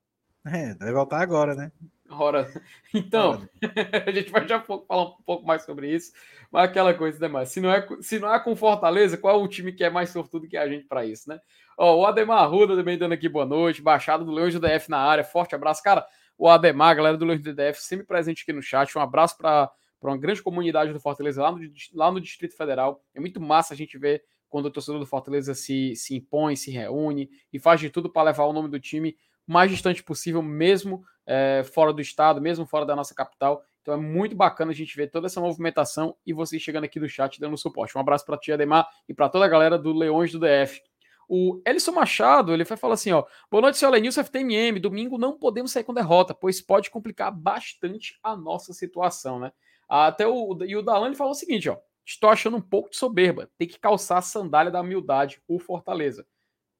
É, 0.46 0.74
vai 0.76 0.92
voltar 0.94 1.22
agora, 1.22 1.56
né? 1.56 1.72
Ora, 2.12 2.48
então, 2.94 3.48
a 4.06 4.12
gente 4.12 4.32
vai 4.32 4.48
já 4.48 4.60
falar 4.60 5.04
um 5.04 5.24
pouco 5.26 5.46
mais 5.46 5.64
sobre 5.64 5.94
isso, 5.94 6.12
mas 6.52 6.66
aquela 6.66 6.94
coisa, 6.94 7.20
né, 7.20 7.28
mas 7.28 7.50
se 7.50 7.62
não 7.62 7.72
é 7.72 7.88
se 8.02 8.20
não 8.20 8.34
é 8.34 8.40
com 8.40 8.56
Fortaleza, 8.56 9.18
qual 9.18 9.40
é 9.40 9.44
o 9.44 9.48
time 9.48 9.72
que 9.72 9.84
é 9.84 9.90
mais 9.90 10.10
sortudo 10.10 10.48
que 10.48 10.58
a 10.58 10.68
gente 10.68 10.86
para 10.86 11.06
isso, 11.06 11.30
né? 11.30 11.40
Ó, 11.78 12.00
o 12.02 12.06
Ademar 12.06 12.44
Arruda 12.44 12.76
também 12.76 12.98
dando 12.98 13.14
aqui 13.14 13.30
boa 13.30 13.46
noite, 13.46 13.82
baixada 13.82 14.24
do 14.24 14.32
Leões 14.32 14.54
do 14.54 14.60
DF 14.60 14.90
na 14.90 15.00
área, 15.00 15.24
forte 15.24 15.56
abraço, 15.56 15.82
cara. 15.82 16.06
O 16.38 16.48
Ademar, 16.48 16.96
galera 16.96 17.18
do 17.18 17.26
Leões 17.26 17.42
do 17.42 17.54
DF, 17.54 17.82
sempre 17.82 18.06
presente 18.06 18.44
aqui 18.44 18.52
no 18.52 18.62
chat. 18.62 18.98
Um 18.98 19.02
abraço 19.02 19.38
para 19.38 19.72
uma 20.02 20.18
grande 20.18 20.42
comunidade 20.42 20.92
do 20.92 21.00
Fortaleza 21.00 21.42
lá 21.42 21.52
no, 21.52 21.60
lá 21.94 22.12
no 22.12 22.20
Distrito 22.20 22.58
Federal. 22.58 23.04
É 23.14 23.20
muito 23.20 23.40
massa 23.40 23.74
a 23.74 23.78
gente 23.78 23.98
ver 23.98 24.24
quando 24.50 24.66
o 24.66 24.72
torcedor 24.72 25.00
do 25.00 25.06
Fortaleza 25.06 25.54
se, 25.56 25.96
se 25.96 26.16
impõe, 26.16 26.56
se 26.56 26.72
reúne 26.72 27.30
e 27.54 27.60
faz 27.60 27.80
de 27.80 27.90
tudo 27.90 28.10
para 28.10 28.24
levar 28.24 28.44
o 28.44 28.54
nome 28.54 28.70
do 28.70 28.80
time 28.80 29.16
mais 29.48 29.72
distante 29.72 30.04
possível, 30.04 30.42
mesmo 30.42 31.04
é, 31.32 31.64
fora 31.64 31.94
do 31.94 32.02
estado, 32.02 32.42
mesmo 32.42 32.66
fora 32.66 32.86
da 32.86 32.94
nossa 32.94 33.16
capital. 33.16 33.64
Então 33.82 33.94
é 33.94 33.98
muito 33.98 34.36
bacana 34.36 34.72
a 34.72 34.76
gente 34.76 34.96
ver 34.98 35.08
toda 35.08 35.28
essa 35.28 35.40
movimentação 35.40 36.14
e 36.26 36.34
vocês 36.34 36.62
chegando 36.62 36.84
aqui 36.84 37.00
no 37.00 37.08
chat 37.08 37.40
dando 37.40 37.58
suporte. 37.58 37.98
Um 37.98 38.02
abraço 38.02 38.26
para 38.26 38.36
a 38.36 38.38
tia 38.38 38.56
Ademar 38.56 38.86
e 39.08 39.14
para 39.14 39.30
toda 39.30 39.46
a 39.46 39.48
galera 39.48 39.78
do 39.78 39.94
Leões 39.94 40.34
do 40.34 40.40
DF. 40.40 40.82
O 41.30 41.62
Elison 41.66 41.94
Machado, 41.94 42.54
ele 42.54 42.66
vai 42.66 42.78
falar 42.78 42.96
assim, 42.96 43.14
ó, 43.14 43.24
boa 43.50 43.62
noite, 43.62 43.78
senhor 43.78 43.92
Lenilson 43.92 44.22
FTMM, 44.26 44.78
domingo 44.82 45.18
não 45.18 45.40
podemos 45.40 45.72
sair 45.72 45.86
com 45.86 45.94
derrota, 45.94 46.34
pois 46.34 46.60
pode 46.60 46.92
complicar 46.92 47.32
bastante 47.32 48.20
a 48.22 48.36
nossa 48.36 48.74
situação, 48.74 49.40
né? 49.40 49.54
Até 49.88 50.28
o, 50.28 50.58
e 50.66 50.76
o 50.76 50.82
Dalane 50.82 51.16
falou 51.16 51.32
o 51.32 51.36
seguinte, 51.36 51.70
ó, 51.70 51.78
estou 52.06 52.30
achando 52.30 52.58
um 52.58 52.62
pouco 52.62 52.90
de 52.90 52.98
soberba, 52.98 53.50
tem 53.58 53.66
que 53.66 53.80
calçar 53.80 54.18
a 54.18 54.22
sandália 54.22 54.70
da 54.70 54.82
humildade, 54.82 55.42
o 55.48 55.58
Fortaleza. 55.58 56.28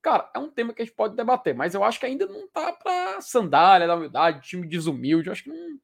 Cara, 0.02 0.30
é 0.36 0.40
um 0.40 0.50
tema 0.50 0.74
que 0.74 0.82
a 0.82 0.86
gente 0.86 0.96
pode 0.96 1.16
debater, 1.16 1.54
mas 1.54 1.76
eu 1.76 1.84
acho 1.84 2.00
que 2.00 2.06
ainda 2.06 2.26
não 2.26 2.48
tá 2.48 2.74
pra 2.74 3.22
sandália 3.22 3.86
da 3.88 3.96
humildade, 3.96 4.42
time 4.42 4.68
desumilde, 4.68 5.28
eu 5.28 5.32
acho 5.32 5.44
que 5.44 5.50
não, 5.50 5.78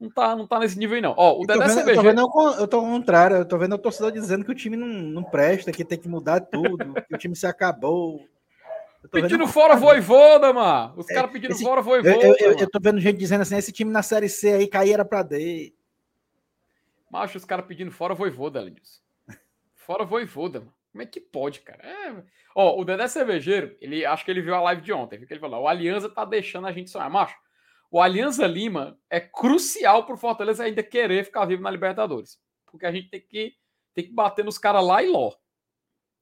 não, 0.00 0.10
tá, 0.10 0.34
não 0.34 0.46
tá 0.46 0.58
nesse 0.58 0.76
nível 0.76 0.96
aí, 0.96 1.00
não. 1.00 1.14
Ó, 1.16 1.40
o 1.40 1.46
Dedé 1.46 1.68
vendo, 1.68 1.88
Eu 1.88 1.94
tô 1.94 2.02
vendo 2.02 2.20
eu 2.58 2.68
tô 2.68 2.76
ao 2.78 2.82
contrário, 2.82 3.36
eu 3.36 3.44
tô 3.44 3.56
vendo 3.56 3.74
o 3.74 3.78
torcedor 3.78 4.10
dizendo 4.10 4.44
que 4.44 4.50
o 4.50 4.54
time 4.54 4.76
não, 4.76 4.88
não 4.88 5.22
presta, 5.22 5.70
que 5.70 5.84
tem 5.84 5.98
que 5.98 6.08
mudar 6.08 6.40
tudo, 6.40 6.94
que 7.06 7.14
o 7.14 7.18
time 7.18 7.36
se 7.36 7.46
acabou. 7.46 8.26
Pedindo 9.12 9.46
fora 9.46 9.76
voivoda, 9.76 10.52
mano. 10.52 10.94
Os 10.96 11.08
é, 11.08 11.14
caras 11.14 11.30
pedindo 11.30 11.52
esse... 11.52 11.62
fora 11.62 11.80
voivoda. 11.80 12.26
Eu, 12.26 12.36
eu, 12.38 12.58
eu, 12.58 12.70
tô 12.70 12.78
vendo 12.82 13.00
gente 13.00 13.16
dizendo 13.16 13.42
assim: 13.42 13.56
esse 13.56 13.72
time 13.72 13.90
na 13.90 14.02
Série 14.02 14.28
C 14.28 14.52
aí 14.52 14.66
cair 14.66 14.92
era 14.92 15.04
pra 15.04 15.22
D. 15.22 15.72
Macho, 17.10 17.38
os 17.38 17.44
caras 17.44 17.66
pedindo 17.66 17.90
fora 17.90 18.14
voivoda, 18.14 18.70
disso. 18.70 19.00
Fora 19.74 20.04
voivoda, 20.04 20.60
mano. 20.60 20.79
Como 20.90 21.02
é 21.02 21.06
que 21.06 21.20
pode, 21.20 21.60
cara? 21.60 21.82
É... 21.82 22.22
Ó, 22.54 22.80
o 22.80 22.84
Dedé 22.84 23.06
Cervejeiro, 23.06 23.76
ele 23.80 24.04
acho 24.04 24.24
que 24.24 24.30
ele 24.30 24.42
viu 24.42 24.54
a 24.54 24.60
live 24.60 24.82
de 24.82 24.92
ontem. 24.92 25.24
Que 25.24 25.32
ele 25.32 25.40
falou: 25.40 25.62
o 25.62 25.68
Aliança 25.68 26.08
tá 26.08 26.24
deixando 26.24 26.66
a 26.66 26.72
gente 26.72 26.90
sonhar. 26.90 27.08
Macho, 27.08 27.36
o 27.90 28.00
Aliança 28.00 28.46
Lima 28.46 28.98
é 29.08 29.20
crucial 29.20 30.04
pro 30.04 30.16
Fortaleza 30.16 30.64
ainda 30.64 30.82
querer 30.82 31.24
ficar 31.24 31.44
vivo 31.44 31.62
na 31.62 31.70
Libertadores. 31.70 32.38
Porque 32.66 32.86
a 32.86 32.92
gente 32.92 33.08
tem 33.08 33.20
que, 33.20 33.54
tem 33.94 34.04
que 34.04 34.12
bater 34.12 34.44
nos 34.44 34.58
caras 34.58 34.84
lá 34.84 35.02
e 35.02 35.08
ló. 35.08 35.32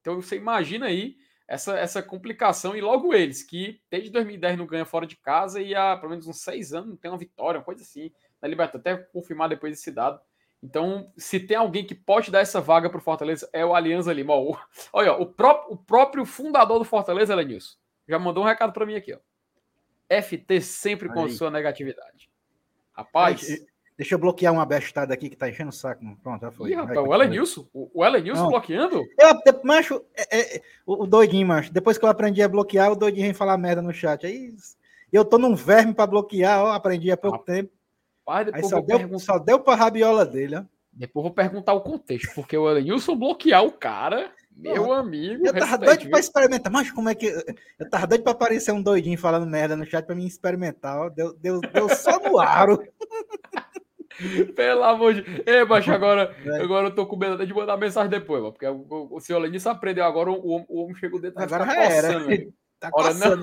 Então 0.00 0.20
você 0.20 0.36
imagina 0.36 0.86
aí 0.86 1.16
essa, 1.46 1.78
essa 1.78 2.02
complicação. 2.02 2.76
E 2.76 2.80
logo 2.80 3.14
eles, 3.14 3.42
que 3.42 3.82
desde 3.90 4.10
2010 4.10 4.58
não 4.58 4.66
ganha 4.66 4.84
fora 4.84 5.06
de 5.06 5.16
casa 5.16 5.60
e 5.60 5.74
há 5.74 5.96
pelo 5.96 6.10
menos 6.10 6.26
uns 6.26 6.40
seis 6.40 6.72
anos 6.72 6.90
não 6.90 6.96
tem 6.96 7.10
uma 7.10 7.18
vitória, 7.18 7.58
uma 7.58 7.64
coisa 7.64 7.82
assim, 7.82 8.10
na 8.40 8.48
Libertadores. 8.48 8.86
Até 8.86 9.02
confirmar 9.12 9.48
depois 9.48 9.78
esse 9.78 9.90
dado. 9.90 10.20
Então, 10.62 11.12
se 11.16 11.38
tem 11.38 11.56
alguém 11.56 11.84
que 11.84 11.94
pode 11.94 12.30
dar 12.30 12.40
essa 12.40 12.60
vaga 12.60 12.90
para 12.90 12.98
o 12.98 13.02
Fortaleza, 13.02 13.48
é 13.52 13.64
o 13.64 13.74
Alianza 13.74 14.12
Lima. 14.12 14.34
Ó, 14.34 14.52
o, 14.52 14.58
olha, 14.92 15.12
o, 15.14 15.26
pró 15.26 15.66
o 15.68 15.76
próprio 15.76 16.24
fundador 16.24 16.78
do 16.78 16.84
Fortaleza, 16.84 17.34
Lenilson, 17.34 17.76
já 18.08 18.18
mandou 18.18 18.42
um 18.42 18.46
recado 18.46 18.72
para 18.72 18.84
mim 18.84 18.96
aqui. 18.96 19.14
Ó. 19.14 19.18
FT 20.22 20.60
sempre 20.60 21.08
com 21.08 21.24
Aí. 21.24 21.30
sua 21.30 21.50
negatividade. 21.50 22.30
Rapaz. 22.92 23.46
Deixa 23.96 24.14
eu 24.14 24.18
bloquear 24.18 24.52
uma 24.52 24.64
bestada 24.64 25.12
aqui 25.12 25.28
que 25.28 25.36
tá 25.36 25.48
enchendo 25.48 25.70
o 25.70 25.72
saco. 25.72 26.04
Pronto, 26.22 26.40
já 26.40 26.52
foi. 26.52 26.70
Ih, 26.70 26.74
rapaz, 26.74 26.98
o 26.98 27.12
Elenilson? 27.12 27.68
O 27.72 28.04
Elenilson 28.04 28.48
bloqueando? 28.48 29.04
Eu, 29.18 29.28
eu, 29.44 29.60
macho, 29.64 30.04
é, 30.16 30.56
é, 30.56 30.62
o, 30.86 31.02
o 31.02 31.06
doidinho, 31.06 31.46
macho. 31.46 31.72
Depois 31.72 31.98
que 31.98 32.04
eu 32.04 32.08
aprendi 32.08 32.40
a 32.40 32.48
bloquear, 32.48 32.92
o 32.92 32.96
doidinho 32.96 33.26
vem 33.26 33.34
falar 33.34 33.58
merda 33.58 33.82
no 33.82 33.92
chat. 33.92 34.24
Aí 34.24 34.54
eu 35.12 35.24
tô 35.24 35.36
num 35.36 35.56
verme 35.56 35.92
para 35.92 36.06
bloquear, 36.06 36.62
ó, 36.62 36.70
aprendi 36.70 37.10
há 37.10 37.16
pouco 37.16 37.38
ah, 37.38 37.44
tempo. 37.44 37.72
Pai, 38.28 38.44
depois 38.44 38.62
Aí 38.62 38.68
só, 38.68 38.80
deu, 38.82 38.98
perguntar... 38.98 39.24
só 39.24 39.38
deu 39.38 39.58
pra 39.58 39.74
rabiola 39.74 40.26
dele, 40.26 40.56
ó. 40.56 40.64
Depois 40.92 41.22
vou 41.22 41.32
perguntar 41.32 41.72
o 41.72 41.80
contexto, 41.80 42.34
porque 42.34 42.58
o 42.58 42.68
Elenilson 42.68 43.16
bloquear 43.16 43.64
o 43.64 43.72
cara, 43.72 44.30
meu 44.54 44.92
amigo. 44.92 45.46
Eu 45.46 45.54
tava 45.54 45.78
doido 45.78 46.10
para 46.10 46.20
experimentar, 46.20 46.70
mas 46.70 46.90
como 46.90 47.08
é 47.08 47.14
que. 47.14 47.26
Eu 47.78 47.88
tava 47.88 48.06
doido 48.06 48.24
para 48.24 48.32
aparecer 48.32 48.70
um 48.72 48.82
doidinho 48.82 49.16
falando 49.16 49.46
merda 49.46 49.74
no 49.76 49.86
chat 49.86 50.04
para 50.04 50.14
mim 50.14 50.26
experimentar, 50.26 50.98
ó. 50.98 51.08
Deu, 51.08 51.32
deu, 51.38 51.58
deu 51.60 51.88
só 51.88 52.20
no 52.20 52.38
aro. 52.38 52.78
Pelo 54.54 54.84
amor 54.84 55.14
de 55.14 55.24
Ei, 55.46 55.64
macho, 55.64 55.90
agora, 55.90 56.36
é. 56.44 56.62
agora 56.62 56.88
eu 56.88 56.94
tô 56.94 57.06
com 57.06 57.16
medo 57.16 57.46
de 57.46 57.54
mandar 57.54 57.78
mensagem 57.78 58.10
depois, 58.10 58.42
mano, 58.42 58.52
porque 58.52 58.66
o, 58.66 58.84
o, 58.90 59.16
o 59.16 59.20
senhor 59.20 59.38
Lenilson 59.38 59.70
aprendeu 59.70 60.04
agora, 60.04 60.30
o, 60.30 60.66
o, 60.68 60.82
homem 60.82 60.94
chegou 60.96 61.18
dentro 61.18 61.42
Agora 61.42 61.64
já 61.64 61.82
era. 61.82 62.18
Tá 62.78 62.90
Ora, 62.92 63.12
não. 63.12 63.40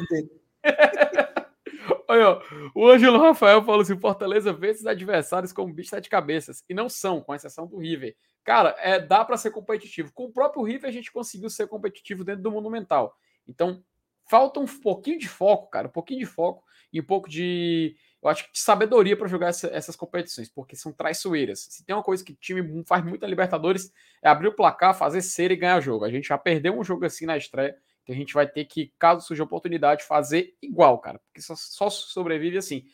O 2.74 2.88
Ângelo 2.88 3.20
Rafael 3.20 3.63
falou 3.63 3.82
assim: 3.82 4.00
Fortaleza 4.00 4.54
vê 4.54 4.70
esses 4.70 4.86
adversários 4.86 5.52
como 5.52 5.74
bicho 5.74 6.00
de 6.00 6.10
cabeças. 6.10 6.63
E 6.70 6.74
não 6.74 6.89
são, 6.89 7.22
com 7.22 7.34
exceção 7.34 7.68
do 7.68 7.78
River. 7.78 8.15
Cara, 8.44 8.76
é, 8.80 9.00
dá 9.00 9.26
para 9.26 9.38
ser 9.38 9.52
competitivo. 9.52 10.12
Com 10.13 10.26
o 10.26 10.32
próprio 10.32 10.63
River, 10.63 10.89
a 10.89 10.94
gente 10.94 11.12
conseguiu 11.12 11.50
ser 11.50 11.68
competitivo 11.68 12.24
dentro 12.24 12.44
do 12.44 12.52
Monumental. 12.52 13.18
Então, 13.48 13.84
falta 14.30 14.60
um 14.60 14.65
pouquinho 14.65 15.20
de 15.20 15.28
foco, 15.28 15.70
cara. 15.70 15.88
Um 15.88 15.91
pouquinho 15.91 16.20
de 16.20 16.26
foco 16.26 16.63
e 16.94 17.00
um 17.00 17.04
pouco 17.04 17.30
de. 17.30 17.96
Eu 18.22 18.30
acho 18.30 18.46
que 18.46 18.54
de 18.54 18.60
sabedoria 18.60 19.15
para 19.15 19.28
jogar 19.28 19.50
essa, 19.50 19.68
essas 19.68 19.96
competições, 19.96 20.50
porque 20.50 20.76
são 20.76 20.91
traiçoeiras. 20.91 21.68
Se 21.70 21.86
tem 21.86 21.96
uma 21.96 22.04
coisa 22.04 22.24
que 22.24 22.32
o 22.32 22.36
time 22.36 22.84
faz 22.86 23.04
muito 23.04 23.22
na 23.22 23.28
Libertadores, 23.28 23.91
é 24.22 24.30
abrir 24.30 24.48
o 24.48 24.56
placar, 24.56 24.98
fazer 24.98 25.22
cera 25.22 25.54
e 25.54 25.58
ganhar 25.58 25.80
jogo. 25.80 26.06
A 26.06 26.10
gente 26.10 26.28
já 26.28 26.38
perdeu 26.38 26.78
um 26.78 26.84
jogo 26.84 27.06
assim 27.06 27.26
na 27.26 27.38
estreia 27.38 27.76
que 28.06 28.12
a 28.12 28.15
gente 28.15 28.34
vai 28.34 28.48
ter 28.48 28.65
que, 28.65 28.94
caso 29.00 29.26
surja 29.26 29.44
oportunidade, 29.44 30.04
fazer 30.04 30.56
igual, 30.62 31.00
cara. 31.00 31.20
Porque 31.20 31.41
só, 31.41 31.56
só 31.56 31.89
sobrevive 31.89 32.58
assim. 32.58 32.86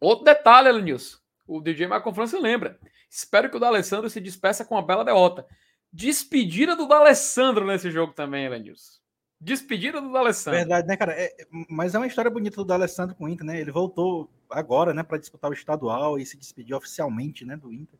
Outro 0.00 0.24
detalhe, 0.24 0.68
Elenilson. 0.68 1.18
O 1.46 1.60
DJ 1.60 1.86
Michael 1.86 2.14
França 2.14 2.38
lembra. 2.38 2.78
Espero 3.10 3.50
que 3.50 3.56
o 3.56 3.60
D'Alessandro 3.60 4.08
se 4.08 4.20
despeça 4.20 4.64
com 4.64 4.74
uma 4.74 4.82
bela 4.82 5.04
derrota. 5.04 5.46
Despedida 5.92 6.74
do 6.74 6.86
D'Alessandro 6.86 7.66
nesse 7.66 7.90
jogo 7.90 8.12
também, 8.14 8.46
Elenilson. 8.46 9.00
Despedida 9.38 10.00
do 10.00 10.12
D'Alessandro. 10.12 10.60
Verdade, 10.60 10.86
né, 10.86 10.96
cara? 10.96 11.12
É, 11.12 11.34
mas 11.68 11.94
é 11.94 11.98
uma 11.98 12.06
história 12.06 12.30
bonita 12.30 12.56
do 12.56 12.64
D'Alessandro 12.64 13.14
com 13.14 13.24
o 13.24 13.28
Inter, 13.28 13.46
né? 13.46 13.60
Ele 13.60 13.70
voltou 13.70 14.30
agora, 14.48 14.94
né, 14.94 15.02
para 15.02 15.18
disputar 15.18 15.50
o 15.50 15.54
estadual 15.54 16.18
e 16.18 16.24
se 16.24 16.36
despedir 16.36 16.74
oficialmente, 16.74 17.44
né, 17.44 17.56
do 17.56 17.72
Inter. 17.72 17.98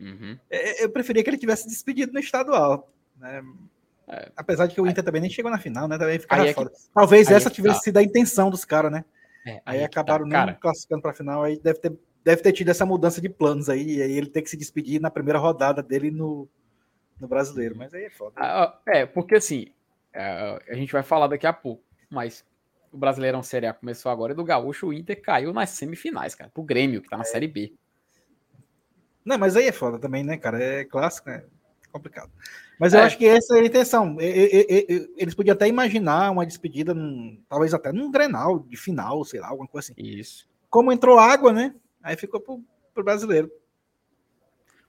Uhum. 0.00 0.38
É, 0.50 0.84
eu 0.84 0.90
preferia 0.90 1.22
que 1.22 1.30
ele 1.30 1.38
tivesse 1.38 1.68
despedido 1.68 2.12
no 2.12 2.20
estadual, 2.20 2.90
né? 3.16 3.42
É. 4.08 4.30
Apesar 4.36 4.66
de 4.66 4.74
que 4.74 4.80
o 4.80 4.86
Inter 4.86 5.02
também 5.02 5.20
nem 5.20 5.30
chegou 5.30 5.50
na 5.50 5.58
final, 5.58 5.88
né? 5.88 5.98
Também 5.98 6.18
ficava 6.18 6.46
é. 6.46 6.54
Que... 6.54 6.64
Talvez 6.94 7.30
essa 7.30 7.48
é 7.48 7.52
tivesse 7.52 7.78
tá. 7.78 7.82
sido 7.82 7.96
a 7.96 8.02
intenção 8.02 8.50
dos 8.50 8.64
caras, 8.64 8.92
né? 8.92 9.04
É, 9.46 9.50
aí, 9.50 9.60
aí 9.64 9.80
tá, 9.80 9.86
acabaram 9.86 10.28
tá, 10.28 10.46
nem 10.46 10.54
classificando 10.56 11.02
para 11.02 11.10
a 11.12 11.14
final, 11.14 11.42
aí 11.42 11.58
deve 11.58 11.78
ter, 11.78 11.96
deve 12.24 12.42
ter 12.42 12.52
tido 12.52 12.68
essa 12.68 12.84
mudança 12.84 13.20
de 13.20 13.28
planos 13.28 13.68
aí, 13.68 13.96
e 13.96 14.02
aí 14.02 14.12
ele 14.12 14.28
tem 14.28 14.42
que 14.42 14.50
se 14.50 14.56
despedir 14.56 15.00
na 15.00 15.10
primeira 15.10 15.38
rodada 15.38 15.82
dele 15.82 16.10
no, 16.10 16.48
no 17.20 17.28
brasileiro, 17.28 17.76
mas 17.76 17.94
aí 17.94 18.04
é 18.04 18.10
foda. 18.10 18.34
Ah, 18.36 18.76
é, 18.86 19.06
porque 19.06 19.36
assim, 19.36 19.68
é, 20.12 20.58
a 20.68 20.74
gente 20.74 20.92
vai 20.92 21.04
falar 21.04 21.28
daqui 21.28 21.46
a 21.46 21.52
pouco, 21.52 21.84
mas 22.10 22.44
o 22.92 22.98
Brasileirão 22.98 23.42
Série 23.42 23.66
A 23.66 23.74
começou 23.74 24.10
agora 24.10 24.32
e 24.32 24.36
do 24.36 24.44
Gaúcho 24.44 24.88
o 24.88 24.92
Inter 24.92 25.20
caiu 25.20 25.52
nas 25.52 25.70
semifinais, 25.70 26.34
cara, 26.34 26.50
pro 26.50 26.62
Grêmio, 26.62 27.00
que 27.00 27.08
tá 27.08 27.16
na 27.16 27.22
é. 27.22 27.26
Série 27.26 27.46
B. 27.46 27.72
Não, 29.24 29.38
mas 29.38 29.56
aí 29.56 29.66
é 29.66 29.72
foda 29.72 29.98
também, 29.98 30.24
né, 30.24 30.36
cara? 30.36 30.62
É 30.62 30.84
clássico, 30.84 31.28
né? 31.28 31.44
complicado. 31.92 32.30
Mas 32.78 32.92
eu 32.92 33.00
é. 33.00 33.04
acho 33.04 33.16
que 33.16 33.26
essa 33.26 33.56
é 33.56 33.60
a 33.60 33.64
intenção. 33.64 34.16
Eles 34.20 35.34
podiam 35.34 35.54
até 35.54 35.66
imaginar 35.66 36.30
uma 36.30 36.46
despedida, 36.46 36.92
num, 36.92 37.42
talvez 37.48 37.72
até 37.72 37.92
num 37.92 38.10
Grenal 38.10 38.58
de 38.58 38.76
final, 38.76 39.24
sei 39.24 39.40
lá, 39.40 39.48
alguma 39.48 39.68
coisa 39.68 39.92
assim. 39.92 40.00
Isso. 40.00 40.46
Como 40.68 40.92
entrou 40.92 41.18
água, 41.18 41.52
né? 41.52 41.74
Aí 42.02 42.16
ficou 42.16 42.40
pro, 42.40 42.62
pro 42.92 43.04
brasileiro. 43.04 43.50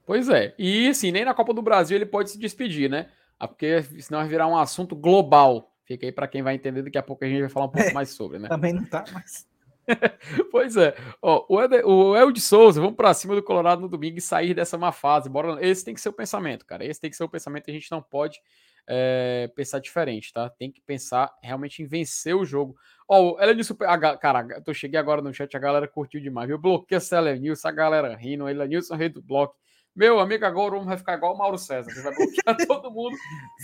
Pois 0.05 0.29
é. 0.29 0.53
E 0.57 0.89
assim, 0.89 1.11
nem 1.11 1.25
na 1.25 1.33
Copa 1.33 1.53
do 1.53 1.61
Brasil 1.61 1.97
ele 1.97 2.05
pode 2.05 2.31
se 2.31 2.37
despedir, 2.37 2.89
né? 2.89 3.09
Ah, 3.39 3.47
porque 3.47 3.83
senão 3.99 4.19
vai 4.19 4.27
virar 4.27 4.47
um 4.47 4.57
assunto 4.57 4.95
global. 4.95 5.73
Fica 5.85 6.05
aí 6.05 6.11
para 6.11 6.27
quem 6.27 6.41
vai 6.41 6.55
entender, 6.55 6.81
daqui 6.81 6.97
a 6.97 7.03
pouco 7.03 7.23
a 7.23 7.27
gente 7.27 7.41
vai 7.41 7.49
falar 7.49 7.67
um 7.67 7.69
pouco 7.69 7.89
é, 7.89 7.93
mais 7.93 8.09
sobre, 8.09 8.39
né? 8.39 8.49
Também 8.49 8.73
não 8.73 8.83
tá, 8.85 9.05
mas. 9.13 9.47
pois 10.51 10.75
é. 10.75 10.95
Ó, 11.21 11.45
o, 11.49 11.61
Ed, 11.61 11.81
o 11.83 12.15
El 12.15 12.31
de 12.31 12.41
Souza, 12.41 12.81
vamos 12.81 12.95
para 12.95 13.13
cima 13.13 13.35
do 13.35 13.43
Colorado 13.43 13.81
no 13.81 13.89
domingo 13.89 14.17
e 14.17 14.21
sair 14.21 14.53
dessa 14.53 14.77
má 14.77 14.91
fase. 14.91 15.29
Bora, 15.29 15.57
esse 15.65 15.85
tem 15.85 15.93
que 15.93 16.01
ser 16.01 16.09
o 16.09 16.13
pensamento, 16.13 16.65
cara. 16.65 16.85
Esse 16.85 16.99
tem 16.99 17.09
que 17.09 17.15
ser 17.15 17.23
o 17.23 17.29
pensamento. 17.29 17.69
A 17.69 17.73
gente 17.73 17.89
não 17.91 18.01
pode 18.01 18.41
é, 18.87 19.51
pensar 19.55 19.79
diferente, 19.79 20.31
tá? 20.31 20.49
Tem 20.49 20.71
que 20.71 20.81
pensar 20.81 21.33
realmente 21.41 21.81
em 21.81 21.85
vencer 21.85 22.35
o 22.35 22.45
jogo. 22.45 22.75
Ó, 23.07 23.37
ela 23.39 23.53
disse, 23.53 23.75
a, 23.81 24.17
cara, 24.17 24.61
eu 24.65 24.73
cheguei 24.73 24.99
agora 24.99 25.21
no 25.21 25.33
chat, 25.33 25.55
a 25.55 25.59
galera 25.59 25.87
curtiu 25.87 26.21
demais, 26.21 26.47
viu? 26.47 26.57
Bloqueia 26.57 26.97
essa 26.97 27.17
Elenilson, 27.17 27.67
a 27.67 27.71
galera 27.71 28.15
rindo, 28.15 28.47
Elenilson, 28.47 28.95
rei 28.95 29.09
do 29.09 29.21
bloco. 29.21 29.55
Meu 29.95 30.19
amigo, 30.19 30.45
agora 30.45 30.75
o 30.75 30.83
vai 30.83 30.97
ficar 30.97 31.15
igual 31.15 31.33
o 31.33 31.37
Mauro 31.37 31.57
César. 31.57 31.91
Você 31.91 32.01
vai 32.03 32.15
bloquear 32.15 32.55
todo 32.67 32.91
mundo 32.91 33.17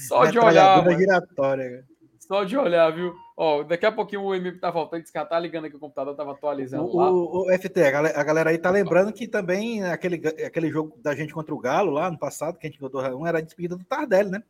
só 0.08 0.26
de 0.26 0.40
olhar. 0.40 0.84
Giratória, 0.98 1.86
só 2.20 2.44
de 2.44 2.58
olhar, 2.58 2.90
viu? 2.92 3.14
Ó, 3.36 3.64
daqui 3.64 3.86
a 3.86 3.92
pouquinho 3.92 4.22
o 4.22 4.36
MP 4.36 4.60
tá 4.60 4.70
voltando, 4.70 5.02
disse 5.02 5.12
que 5.12 5.26
tá 5.26 5.40
ligando 5.40 5.66
aqui 5.66 5.76
o 5.76 5.80
computador, 5.80 6.16
tava 6.16 6.34
atualizando 6.34 6.86
o, 6.86 6.98
lá. 6.98 7.12
O, 7.12 7.48
o 7.48 7.58
FT, 7.58 7.82
a 7.82 7.92
galera, 7.92 8.20
a 8.20 8.24
galera, 8.24 8.50
aí 8.52 8.58
tá 8.60 8.70
lembrando 8.70 9.12
que 9.12 9.28
também 9.28 9.84
aquele, 9.84 10.22
aquele 10.46 10.70
jogo 10.70 10.96
da 11.02 11.16
gente 11.16 11.34
contra 11.34 11.54
o 11.54 11.60
Galo 11.60 11.92
lá 11.92 12.12
no 12.12 12.18
passado, 12.18 12.60
que 12.60 12.68
a 12.68 12.70
gente 12.70 12.80
ganhou 12.80 13.22
1 13.22 13.28
era 13.28 13.40
a 13.40 13.42
despedida 13.42 13.76
do 13.76 13.84
Tardelli, 13.84 14.30
né? 14.30 14.44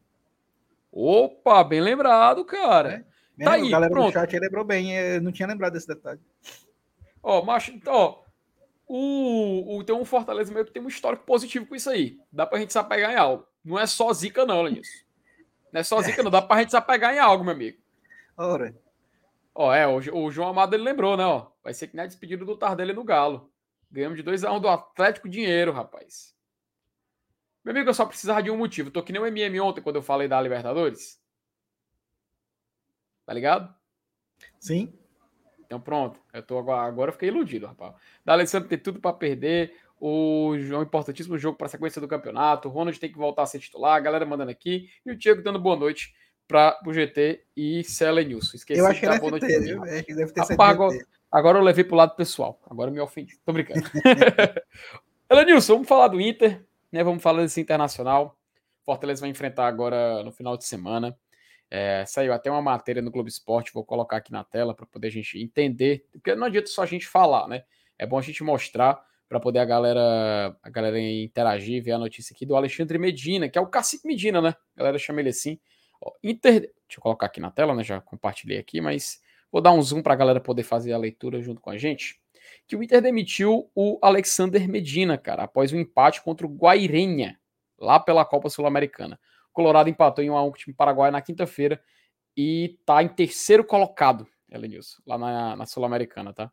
Opa, 0.92 1.64
bem 1.64 1.80
lembrado, 1.80 2.44
cara. 2.44 3.06
É. 3.40 3.44
Tá 3.44 3.54
aí, 3.54 3.68
a 3.68 3.72
galera 3.72 3.92
pronto. 3.92 4.12
do 4.12 4.14
chat 4.14 4.38
lembrou 4.38 4.66
bem, 4.66 4.96
eu 4.96 5.22
não 5.22 5.32
tinha 5.32 5.48
lembrado 5.48 5.74
desse 5.74 5.88
detalhe. 5.88 6.20
Ó, 7.22 7.42
macho, 7.42 7.72
então, 7.72 7.94
ó, 7.94 8.24
o, 8.86 9.78
o, 9.78 9.84
tem 9.84 9.96
um 9.96 10.06
Fortaleza 10.06 10.54
meio 10.54 10.66
que 10.66 10.72
tem 10.72 10.84
um 10.84 10.88
histórico 10.88 11.26
positivo 11.26 11.66
com 11.66 11.76
isso 11.76 11.90
aí. 11.90 12.20
Dá 12.32 12.46
pra 12.46 12.60
gente 12.60 12.74
se 12.74 12.78
apegar 12.78 13.12
em 13.12 13.16
algo. 13.16 13.48
Não 13.64 13.80
é 13.80 13.88
só 13.88 14.12
zica, 14.12 14.46
não, 14.46 14.62
Lenilson. 14.62 14.92
Não 15.72 15.80
é 15.80 15.84
só 15.84 16.02
zica, 16.02 16.22
não. 16.22 16.30
Dá 16.30 16.42
pra 16.42 16.60
gente 16.60 16.72
se 16.72 16.78
apegar 16.78 17.16
em 17.16 17.20
algo, 17.20 17.44
meu 17.44 17.54
amigo. 17.54 17.78
Ora. 18.38 18.76
Ó, 19.56 19.74
é, 19.74 19.88
o, 19.88 19.98
o, 19.98 20.32
João 20.32 20.50
Amado 20.50 20.76
ele 20.76 20.84
lembrou, 20.84 21.16
né? 21.16 21.26
Ó, 21.26 21.48
vai 21.64 21.74
ser 21.74 21.88
que 21.88 21.96
nem 21.96 22.04
a 22.04 22.08
despedida 22.08 22.44
do 22.44 22.58
Tardelli 22.58 22.94
no 22.94 23.04
Galo. 23.04 23.52
Ganhamos 23.92 24.18
de 24.18 24.24
2x1 24.24 24.58
um 24.58 24.60
do 24.60 24.68
Atlético 24.68 25.30
Dinheiro, 25.30 25.72
rapaz. 25.72 26.36
Meu 27.64 27.72
amigo, 27.72 27.90
eu 27.90 27.94
só 27.94 28.06
precisava 28.06 28.42
de 28.42 28.50
um 28.50 28.58
motivo. 28.58 28.90
tô 28.90 29.04
que 29.04 29.14
nem 29.14 29.22
o 29.22 29.26
MM 29.26 29.60
ontem 29.62 29.82
quando 29.82 29.98
eu 29.98 30.02
falei 30.02 30.28
da 30.28 30.42
Libertadores. 30.42 31.22
Tá 33.26 33.34
ligado? 33.34 33.74
Sim. 34.60 34.92
Então 35.60 35.80
pronto. 35.80 36.20
Eu 36.34 36.44
tô 36.44 36.58
agora, 36.58 36.82
agora 36.82 37.10
eu 37.10 37.14
fiquei 37.14 37.30
iludido, 37.30 37.68
rapaz. 37.68 37.96
Da 38.26 38.34
Alessandro 38.34 38.68
tem 38.68 38.78
tudo 38.78 39.00
para 39.00 39.16
perder 39.16 39.78
o 40.00 40.58
João 40.58 40.84
importantíssimo 40.84 41.38
jogo 41.38 41.58
para 41.58 41.68
a 41.68 41.70
sequência 41.70 42.02
do 42.02 42.08
campeonato. 42.08 42.68
O 42.68 42.72
Ronald 42.72 43.00
tem 43.00 43.12
que 43.12 43.18
voltar 43.18 43.44
a 43.44 43.46
ser 43.46 43.60
titular, 43.60 43.96
a 43.96 44.00
galera 44.02 44.26
mandando 44.26 44.52
aqui. 44.52 44.90
E 45.06 45.12
o 45.12 45.16
Diego 45.16 45.42
dando 45.42 45.60
boa 45.60 45.78
noite 45.78 46.14
para 46.48 46.80
o 46.86 46.94
GT 46.94 47.44
e 47.56 47.84
Cele 47.84 48.26
News. 48.26 48.54
Esqueci 48.54 48.80
eu 48.80 48.88
acho 48.88 49.00
que 49.00 49.20
boa 49.20 49.32
noite. 49.32 49.60
Viu? 49.60 49.86
É 49.86 50.04
que 50.04 50.14
deve 50.14 50.32
ter 50.32 50.42
Rapaz, 50.42 50.78
agora, 51.32 51.58
eu 51.58 51.64
levei 51.64 51.84
para 51.84 51.94
o 51.94 51.98
lado 51.98 52.16
pessoal. 52.16 52.60
Agora 52.70 52.90
eu 52.90 52.94
me 52.94 53.00
ofendi. 53.00 53.38
Tô 53.46 53.54
brincando. 53.54 53.82
Elenilson, 55.30 55.74
vamos 55.74 55.88
falar 55.88 56.10
do 56.10 56.22
Inter, 56.22 56.64
né? 56.92 57.04
Vamos 57.04 57.24
falar 57.24 57.42
desse 57.42 57.60
internacional. 57.60 58.38
Fortaleza 58.84 59.22
vai 59.22 59.30
enfrentar 59.30 59.68
agora 59.68 60.24
no 60.24 60.32
final 60.32 60.58
de 60.58 60.66
semana. 60.66 61.18
É, 61.72 62.06
saiu 62.06 62.34
até 62.34 62.52
uma 62.52 62.62
matéria 62.62 63.02
no 63.02 63.10
Globo 63.10 63.28
Esporte, 63.28 63.74
vou 63.74 63.84
colocar 63.84 64.18
aqui 64.18 64.32
na 64.32 64.44
tela 64.44 64.76
para 64.76 64.86
poder 64.86 65.08
a 65.08 65.12
gente 65.12 65.42
entender, 65.42 66.06
porque 66.12 66.36
não 66.36 66.46
adianta 66.46 66.68
só 66.68 66.84
a 66.84 66.86
gente 66.86 67.08
falar, 67.08 67.48
né? 67.48 67.64
É 67.98 68.06
bom 68.06 68.20
a 68.20 68.22
gente 68.22 68.44
mostrar 68.44 69.04
para 69.28 69.40
poder 69.40 69.58
a 69.58 69.66
galera, 69.66 70.56
a 70.62 70.70
galera 70.70 71.00
interagir, 71.00 71.82
ver 71.84 71.94
a 71.94 71.98
notícia 71.98 72.32
aqui 72.32 72.46
do 72.46 72.56
Alexandre 72.56 73.00
Medina, 73.00 73.50
que 73.50 73.58
é 73.58 73.62
o 73.62 73.66
Cacique 73.66 74.06
Medina, 74.06 74.40
né? 74.40 74.56
A 74.76 74.80
galera 74.80 75.00
chama 75.00 75.22
ele 75.22 75.30
assim. 75.30 75.60
Inter, 76.24 76.62
deixa 76.62 76.98
eu 76.98 77.02
colocar 77.02 77.28
aqui 77.28 77.40
na 77.40 77.52
tela, 77.52 77.74
né? 77.76 77.84
Já 77.84 78.02
compartilhei 78.02 78.58
aqui, 78.58 78.82
mas 78.82 79.22
vou 79.52 79.62
dar 79.62 79.72
um 79.72 79.82
zoom 79.82 80.02
para 80.02 80.14
a 80.14 80.18
galera 80.18 80.40
poder 80.40 80.64
fazer 80.64 80.94
a 80.94 80.98
leitura 80.98 81.42
junto 81.42 81.62
com 81.62 81.70
a 81.70 81.78
gente. 81.78 82.20
Que 82.68 82.76
o 82.76 82.84
Inter 82.84 83.02
demitiu 83.02 83.70
o 83.74 84.00
Alexander 84.02 84.68
Medina, 84.68 85.18
cara, 85.18 85.44
após 85.44 85.72
um 85.72 85.80
empate 85.80 86.22
contra 86.22 86.46
o 86.46 86.50
Guairenha, 86.50 87.40
lá 87.78 88.00
pela 88.00 88.26
Copa 88.26 88.50
Sul-Americana. 88.50 89.20
O 89.50 89.54
Colorado 89.54 89.90
empatou 89.90 90.24
em 90.24 90.30
1 90.30 90.36
a 90.36 90.44
1 90.44 90.50
com 90.50 90.56
o 90.56 90.60
time 90.60 90.76
paraguaio 90.76 91.12
na 91.12 91.22
quinta-feira 91.22 91.82
e 92.36 92.78
tá 92.86 93.04
em 93.04 93.08
terceiro 93.08 93.64
colocado, 93.64 94.28
Elenilson, 94.50 95.02
lá 95.06 95.18
na, 95.18 95.56
na 95.56 95.66
Sul-Americana, 95.66 96.34
tá? 96.34 96.52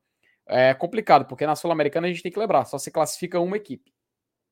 é 0.50 0.74
complicado, 0.74 1.26
porque 1.26 1.46
na 1.46 1.54
Sul-Americana 1.54 2.08
a 2.08 2.10
gente 2.10 2.22
tem 2.22 2.32
que 2.32 2.38
lembrar, 2.38 2.64
só 2.64 2.76
se 2.76 2.90
classifica 2.90 3.38
uma 3.40 3.56
equipe. 3.56 3.94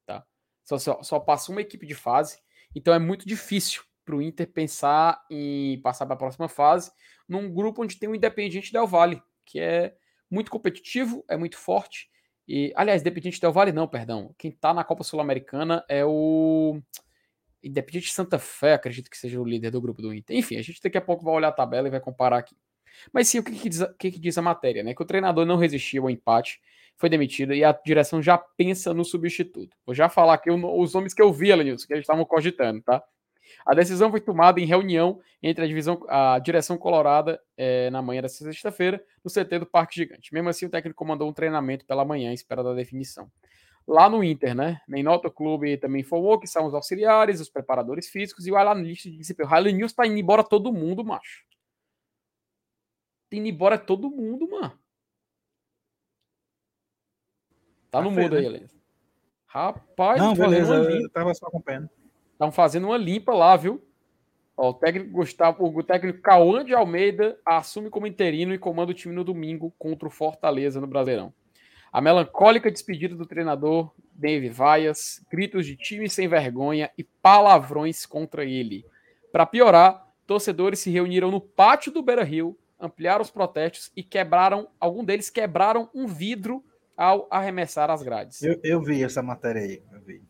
Tá? 0.07 0.25
Só, 0.65 0.79
só, 0.79 1.03
só 1.03 1.21
passa 1.21 1.51
uma 1.51 1.61
equipe 1.61 1.87
de 1.87 1.95
fase. 1.95 2.41
Então 2.75 2.95
é 2.95 2.99
muito 2.99 3.27
difícil 3.27 3.83
para 4.09 4.17
o 4.17 4.23
Inter 4.23 4.51
pensar 4.51 5.23
em 5.31 5.79
passar 5.83 6.07
para 6.07 6.15
a 6.15 6.19
próxima 6.19 6.49
fase 6.49 6.91
num 7.29 7.53
grupo 7.53 7.83
onde 7.83 7.99
tem 7.99 8.09
o 8.09 8.15
Independiente 8.15 8.73
Del 8.73 8.87
Valle, 8.87 9.23
que 9.45 9.61
é 9.61 9.95
muito 10.31 10.51
competitivo, 10.51 11.23
é 11.29 11.37
muito 11.37 11.59
forte. 11.59 12.09
E, 12.49 12.73
aliás, 12.75 13.03
Independiente 13.03 13.39
Del 13.39 13.53
Valle 13.53 13.71
não, 13.71 13.87
perdão. 13.87 14.35
Quem 14.39 14.51
está 14.51 14.73
na 14.73 14.83
Copa 14.83 15.05
Sul-Americana 15.05 15.85
é 15.91 16.03
o 16.07 16.81
Independiente 17.63 18.15
Santa 18.15 18.39
Fé, 18.39 18.73
acredito 18.73 19.11
que 19.11 19.19
seja 19.19 19.39
o 19.39 19.45
líder 19.45 19.71
do 19.71 19.81
grupo 19.81 20.01
do 20.01 20.15
Inter. 20.15 20.35
Enfim, 20.35 20.57
a 20.57 20.63
gente 20.63 20.81
daqui 20.83 20.97
a 20.97 21.03
pouco 21.03 21.23
vai 21.23 21.35
olhar 21.35 21.49
a 21.49 21.53
tabela 21.53 21.87
e 21.87 21.91
vai 21.91 22.01
comparar 22.01 22.39
aqui. 22.39 22.57
Mas 23.13 23.29
sim, 23.29 23.41
o 23.41 23.45
que, 23.45 23.53
que, 23.53 23.69
diz, 23.69 23.83
que, 23.99 24.11
que 24.11 24.19
diz 24.19 24.39
a 24.39 24.43
matéria? 24.43 24.83
Né? 24.83 24.95
Que 24.95 25.03
o 25.03 25.07
treinador 25.07 25.45
não 25.45 25.57
resistiu 25.57 26.05
ao 26.05 26.11
empate, 26.11 26.63
foi 26.97 27.11
demitido 27.11 27.53
e 27.53 27.63
a 27.63 27.73
direção 27.73 28.23
já 28.23 28.39
pensa 28.39 28.95
no 28.95 29.05
substituto. 29.05 29.77
Vou 29.85 29.95
já 29.95 30.09
falar 30.09 30.35
aqui 30.35 30.51
os 30.51 30.95
nomes 30.95 31.13
que 31.13 31.21
eu 31.21 31.31
vi, 31.31 31.55
Lenilson, 31.55 31.87
que 31.87 31.93
eles 31.93 32.05
estavam 32.05 32.25
cogitando, 32.25 32.81
tá? 32.81 33.05
A 33.65 33.75
decisão 33.75 34.11
foi 34.11 34.21
tomada 34.21 34.61
em 34.61 34.65
reunião 34.65 35.21
entre 35.43 35.65
a, 35.65 35.67
divisão, 35.67 36.05
a 36.09 36.39
direção 36.39 36.77
colorada 36.77 37.41
é, 37.57 37.91
na 37.91 38.03
manhã 38.03 38.23
desta 38.23 38.45
sexta-feira, 38.45 39.03
no 39.25 39.31
CT 39.31 39.61
do 39.61 39.67
Parque 39.67 39.97
Gigante. 39.97 40.33
Mesmo 40.33 40.49
assim, 40.49 40.67
o 40.67 40.71
técnico 40.71 40.99
comandou 40.99 41.29
um 41.29 41.33
treinamento 41.33 41.85
pela 41.85 42.05
manhã, 42.05 42.31
em 42.31 42.35
espera 42.35 42.63
da 42.63 42.75
definição. 42.75 43.31
Lá 43.87 44.09
no 44.09 44.23
Inter, 44.23 44.55
né? 44.55 44.81
Nem 44.87 45.03
nota 45.03 45.29
o 45.29 45.31
clube 45.31 45.77
também 45.79 46.03
informou 46.03 46.39
que 46.39 46.47
são 46.47 46.67
os 46.67 46.75
auxiliares, 46.75 47.41
os 47.41 47.49
preparadores 47.49 48.09
físicos 48.09 48.47
e 48.47 48.53
o 48.53 48.57
analista 48.57 49.11
de 49.11 49.17
desempenho. 49.17 49.49
O 49.49 49.51
Highland 49.51 49.77
News 49.77 49.93
tá 49.95 50.07
indo 50.07 50.19
embora 50.19 50.45
todo 50.45 50.73
mundo, 50.73 51.03
macho 51.05 51.49
indo 53.37 53.49
embora 53.49 53.79
todo 53.79 54.11
mundo, 54.11 54.49
mano. 54.49 54.79
Tá 57.91 58.01
no 58.03 58.11
mudo 58.11 58.35
né? 58.35 58.41
aí, 58.41 58.47
Elias. 58.47 58.79
Rapaz, 59.47 60.21
não, 60.21 60.35
beleza, 60.35 60.75
eu 60.75 61.11
tava 61.11 61.35
só 61.35 61.47
acompanhando. 61.47 61.89
Estão 62.39 62.53
fazendo 62.53 62.85
uma 62.87 62.97
limpa 62.97 63.35
lá, 63.35 63.57
viu? 63.57 63.83
Ó, 64.57 64.71
o 64.71 64.75
técnico 64.75 65.11
Gustavo, 65.11 65.65
o 65.67 65.83
técnico 65.83 66.21
Cauã 66.21 66.65
de 66.65 66.73
Almeida 66.73 67.37
assume 67.45 67.91
como 67.91 68.07
interino 68.07 68.55
e 68.55 68.59
comanda 68.59 68.93
o 68.93 68.95
time 68.95 69.13
no 69.13 69.25
domingo 69.25 69.75
contra 69.77 70.07
o 70.07 70.11
Fortaleza 70.11 70.81
no 70.81 70.87
Brasileirão. 70.87 71.35
A 71.93 72.01
melancólica 72.01 72.71
despedida 72.71 73.17
do 73.17 73.27
treinador 73.27 73.93
Dave 74.13 74.49
Vaias, 74.51 75.21
gritos 75.29 75.67
de 75.67 75.75
time 75.75 76.09
sem 76.09 76.29
vergonha 76.29 76.89
e 76.97 77.03
palavrões 77.03 78.07
contra 78.07 78.45
ele. 78.45 78.87
Para 79.33 79.45
piorar, 79.45 80.07
torcedores 80.25 80.79
se 80.79 80.91
reuniram 80.91 81.33
no 81.33 81.41
pátio 81.41 81.91
do 81.91 82.03
Beira 82.05 82.23
Rio, 82.23 82.57
ampliaram 82.79 83.23
os 83.23 83.33
protestos 83.33 83.91
e 83.97 84.03
quebraram, 84.05 84.69
algum 84.79 85.05
deles 85.05 85.29
quebraram 85.29 85.91
um 85.93 86.07
vidro 86.07 86.65
ao 86.97 87.27
arremessar 87.33 87.91
as 87.91 88.01
grades. 88.01 88.41
Eu, 88.45 88.61
eu 88.63 88.81
vi 88.81 89.03
essa 89.03 89.25
matéria 89.25 89.63
aí, 89.63 89.83
eu 89.93 90.01
vi. 90.03 90.23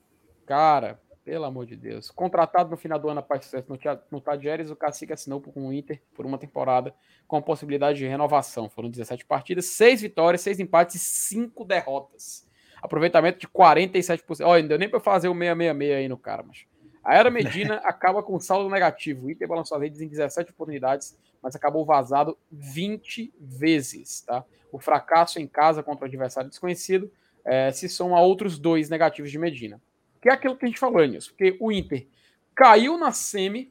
Cara, 0.47 0.99
pelo 1.29 1.45
amor 1.45 1.67
de 1.67 1.77
Deus. 1.77 2.11
Contratado 2.11 2.71
no 2.71 2.77
final 2.79 2.99
do 2.99 3.07
ano 3.11 3.21
após 3.21 3.45
sucesso 3.45 3.67
no, 3.69 3.79
no 4.11 4.19
Tadjeres, 4.19 4.71
o 4.71 4.77
Cacique 4.77 5.13
assinou 5.13 5.43
com 5.43 5.69
o 5.69 5.73
Inter 5.75 6.01
por 6.15 6.25
uma 6.25 6.39
temporada 6.39 6.95
com 7.27 7.43
possibilidade 7.43 7.99
de 7.99 8.07
renovação. 8.07 8.71
Foram 8.71 8.89
17 8.89 9.27
partidas, 9.27 9.67
6 9.67 10.01
vitórias, 10.01 10.41
6 10.41 10.61
empates 10.61 10.97
e 10.97 10.99
5 10.99 11.67
derrotas. 11.67 12.49
Aproveitamento 12.81 13.41
de 13.41 13.47
47%. 13.47 14.41
Olha, 14.43 14.63
não 14.63 14.69
deu 14.71 14.79
nem 14.79 14.89
para 14.89 15.01
fazer 15.01 15.29
o 15.29 15.35
666 15.35 15.99
aí 15.99 16.09
no 16.09 16.17
cara, 16.17 16.43
mas. 16.43 16.65
A 17.05 17.15
Era 17.15 17.31
Medina 17.31 17.75
acaba 17.85 18.23
com 18.23 18.41
saldo 18.41 18.71
negativo. 18.71 19.27
O 19.27 19.31
Inter 19.31 19.47
balançou 19.47 19.77
as 19.77 19.83
redes 19.83 20.01
em 20.01 20.09
17 20.09 20.53
oportunidades, 20.53 21.15
mas 21.43 21.55
acabou 21.55 21.85
vazado 21.85 22.39
20 22.51 23.35
vezes. 23.39 24.23
Tá? 24.23 24.43
O 24.73 24.79
fracasso 24.79 25.39
em 25.39 25.47
casa 25.47 25.83
contra 25.83 26.07
o 26.07 26.09
adversário 26.09 26.49
desconhecido 26.49 27.13
é, 27.45 27.71
se 27.71 27.87
soma 27.87 28.17
a 28.17 28.23
outros 28.23 28.59
dois 28.59 28.89
negativos 28.89 29.31
de 29.31 29.39
Medina 29.39 29.79
que 30.21 30.29
é 30.29 30.33
aquilo 30.33 30.57
que 30.57 30.65
a 30.65 30.69
gente 30.69 30.81
falou, 30.81 31.05
Nilson, 31.05 31.31
porque 31.31 31.57
o 31.61 31.71
Inter 31.71 32.07
caiu 32.55 32.99
na 32.99 33.13
semi 33.13 33.71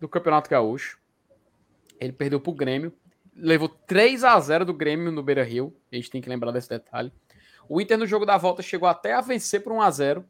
do 0.00 0.08
Campeonato 0.08 0.50
Gaúcho, 0.50 0.98
ele 2.00 2.12
perdeu 2.12 2.40
para 2.40 2.50
o 2.50 2.54
Grêmio, 2.54 2.92
levou 3.34 3.68
3 3.68 4.24
a 4.24 4.38
0 4.38 4.64
do 4.64 4.74
Grêmio 4.74 5.12
no 5.12 5.22
Beira 5.22 5.44
Rio, 5.44 5.74
a 5.92 5.96
gente 5.96 6.10
tem 6.10 6.20
que 6.20 6.28
lembrar 6.28 6.50
desse 6.50 6.68
detalhe. 6.68 7.12
O 7.68 7.80
Inter 7.80 7.98
no 7.98 8.06
jogo 8.06 8.24
da 8.24 8.36
volta 8.36 8.62
chegou 8.62 8.88
até 8.88 9.12
a 9.12 9.20
vencer 9.20 9.62
por 9.62 9.72
1 9.72 9.80
a 9.80 9.90
0 9.90 10.24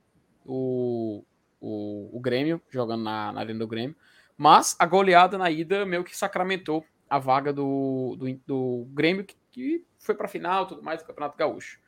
o, 0.44 1.24
o, 1.60 2.16
o 2.16 2.20
Grêmio, 2.20 2.60
jogando 2.70 3.02
na, 3.02 3.32
na 3.32 3.40
arena 3.40 3.58
do 3.58 3.66
Grêmio, 3.66 3.96
mas 4.36 4.76
a 4.78 4.86
goleada 4.86 5.38
na 5.38 5.50
ida 5.50 5.84
meio 5.84 6.04
que 6.04 6.16
sacramentou 6.16 6.84
a 7.08 7.18
vaga 7.18 7.52
do, 7.52 8.16
do, 8.18 8.40
do 8.46 8.86
Grêmio, 8.90 9.24
que, 9.24 9.36
que 9.50 9.84
foi 9.98 10.14
para 10.14 10.26
a 10.26 10.28
final 10.28 10.66
tudo 10.66 10.82
mais 10.82 11.00
do 11.00 11.06
Campeonato 11.06 11.36
Gaúcho. 11.36 11.78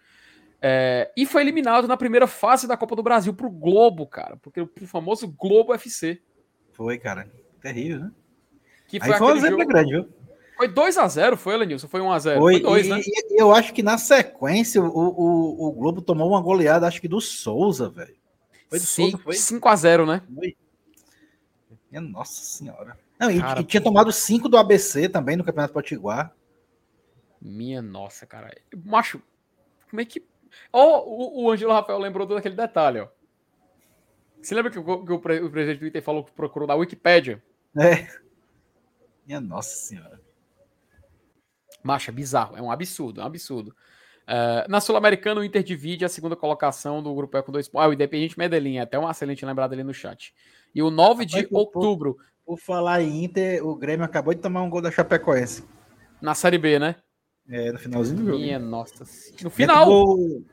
É, 0.61 1.11
e 1.17 1.25
foi 1.25 1.43
eliminado 1.43 1.87
na 1.87 1.97
primeira 1.97 2.27
fase 2.27 2.67
da 2.67 2.77
Copa 2.77 2.97
do 2.97 3.03
Brasil 3.03 3.33
pro 3.33 3.51
Globo, 3.51 4.07
cara. 4.07 4.37
Porque 4.37 4.61
o 4.61 4.71
famoso 4.87 5.29
Globo 5.29 5.73
FC. 5.75 6.21
Foi, 6.73 6.99
cara. 6.99 7.31
Terrível, 7.61 8.01
né? 8.01 8.13
Que 8.89 8.99
foi, 8.99 9.13
Aí 9.13 9.19
foi 9.19 9.33
um 9.33 9.37
exemplo 9.37 9.59
jogo... 9.59 9.71
grande, 9.71 9.91
viu? 9.93 10.09
Foi 10.57 10.69
2x0, 10.69 11.37
foi, 11.37 11.57
Lenilson? 11.57 11.87
Foi 11.87 12.01
1x0? 12.01 12.39
Foi 12.39 12.61
2, 12.61 12.89
né? 12.89 13.01
E 13.05 13.41
eu 13.41 13.55
acho 13.55 13.73
que 13.73 13.83
na 13.83 13.97
sequência 13.97 14.83
o, 14.83 14.89
o, 14.89 15.69
o 15.69 15.73
Globo 15.73 16.03
tomou 16.03 16.29
uma 16.29 16.41
goleada, 16.41 16.87
acho 16.87 17.01
que 17.01 17.07
do 17.07 17.21
Souza, 17.21 17.89
velho. 17.89 18.17
Foi 18.69 18.81
do 18.81 18.85
Sim, 18.85 19.11
Souza, 19.13 19.23
foi? 19.23 19.35
5x0, 19.37 20.07
né? 20.07 20.23
Foi. 20.35 20.57
Nossa 22.01 22.43
senhora. 22.43 22.99
Não, 23.21 23.39
cara, 23.39 23.61
e, 23.61 23.63
e, 23.63 23.67
tinha 23.67 23.81
tomado 23.81 24.11
5 24.11 24.49
do 24.49 24.57
ABC 24.57 25.09
também 25.09 25.37
no 25.37 25.45
Campeonato 25.45 25.73
Potiguar. 25.73 26.35
Minha 27.41 27.81
nossa, 27.81 28.27
cara. 28.27 28.53
Macho, 28.85 29.23
como 29.89 30.01
é 30.01 30.05
que 30.05 30.25
Oh, 30.73 30.99
o, 30.99 31.45
o 31.45 31.51
Angelo 31.51 31.73
Rafael 31.73 31.99
lembrou 31.99 32.27
todo 32.27 32.39
aquele 32.39 32.57
detalhe, 32.57 33.01
ó. 33.01 33.09
Você 34.41 34.55
lembra 34.55 34.71
que, 34.71 34.79
o, 34.79 35.05
que 35.05 35.13
o, 35.13 35.19
pre, 35.19 35.41
o 35.41 35.51
presidente 35.51 35.79
do 35.79 35.81
Twitter 35.81 36.03
falou 36.03 36.25
que 36.25 36.33
procurou 36.33 36.67
na 36.67 36.75
Wikipédia? 36.75 37.43
É. 37.77 38.07
Minha 39.27 39.41
nossa 39.41 39.75
senhora. 39.77 40.21
Macha, 41.83 42.13
bizarro. 42.13 42.57
É 42.57 42.63
um 42.63 42.71
absurdo, 42.71 43.21
é 43.21 43.25
um 43.25 43.27
absurdo. 43.27 43.75
Uh, 44.29 44.69
na 44.69 44.81
Sul-Americana, 44.81 45.41
o 45.41 45.45
Inter 45.45 45.63
divide 45.63 46.05
a 46.05 46.09
segunda 46.09 46.37
colocação 46.37 47.03
do 47.03 47.15
grupo 47.15 47.37
E 47.37 47.43
com 47.43 47.51
dois 47.51 47.69
pontos. 47.69 47.85
Ah, 47.85 47.89
o 47.89 47.93
Independente 47.93 48.39
Medellín, 48.39 48.77
é 48.77 48.83
até 48.83 48.99
uma 48.99 49.11
excelente 49.11 49.45
lembrada 49.45 49.75
ali 49.75 49.83
no 49.83 49.95
chat. 49.95 50.35
E 50.75 50.83
o 50.83 50.91
9 50.91 51.25
Rapaz, 51.25 51.31
de 51.31 51.49
outubro. 51.51 52.15
Por, 52.45 52.57
por 52.57 52.59
falar 52.59 53.03
em 53.03 53.25
Inter, 53.25 53.67
o 53.67 53.75
Grêmio 53.75 54.05
acabou 54.05 54.35
de 54.35 54.41
tomar 54.41 54.63
um 54.63 54.71
gol 54.71 54.83
da 54.83 54.91
Chapecoense. 54.91 55.65
Na 56.21 56.35
Série 56.35 56.59
B, 56.59 56.79
né? 56.79 56.97
É, 57.49 57.73
no 57.73 57.79
finalzinho 57.79 58.19
do 58.19 58.27
jogo. 58.27 58.39
Minha 58.39 58.59
nossa. 58.59 59.05
No 59.43 59.51
final. 59.51 59.89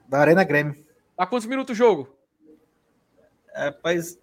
Da 0.08 0.20
Arena 0.20 0.44
Grêmio. 0.44 0.86
Há 1.18 1.26
quantos 1.26 1.46
minutos 1.46 1.74
o 1.74 1.78
jogo? 1.78 2.16
É, 3.54 3.66
rapaz, 3.66 4.18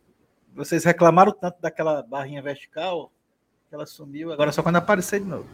vocês 0.55 0.85
reclamaram 0.85 1.33
tanto 1.33 1.61
daquela 1.61 2.03
barrinha 2.03 2.43
vertical 2.43 3.13
que 3.69 3.75
ela 3.75 3.87
sumiu, 3.87 4.33
agora 4.33 4.53
só 4.53 4.63
quando 4.63 4.77
aparecer 4.77 5.21
de 5.21 5.27
novo. 5.27 5.49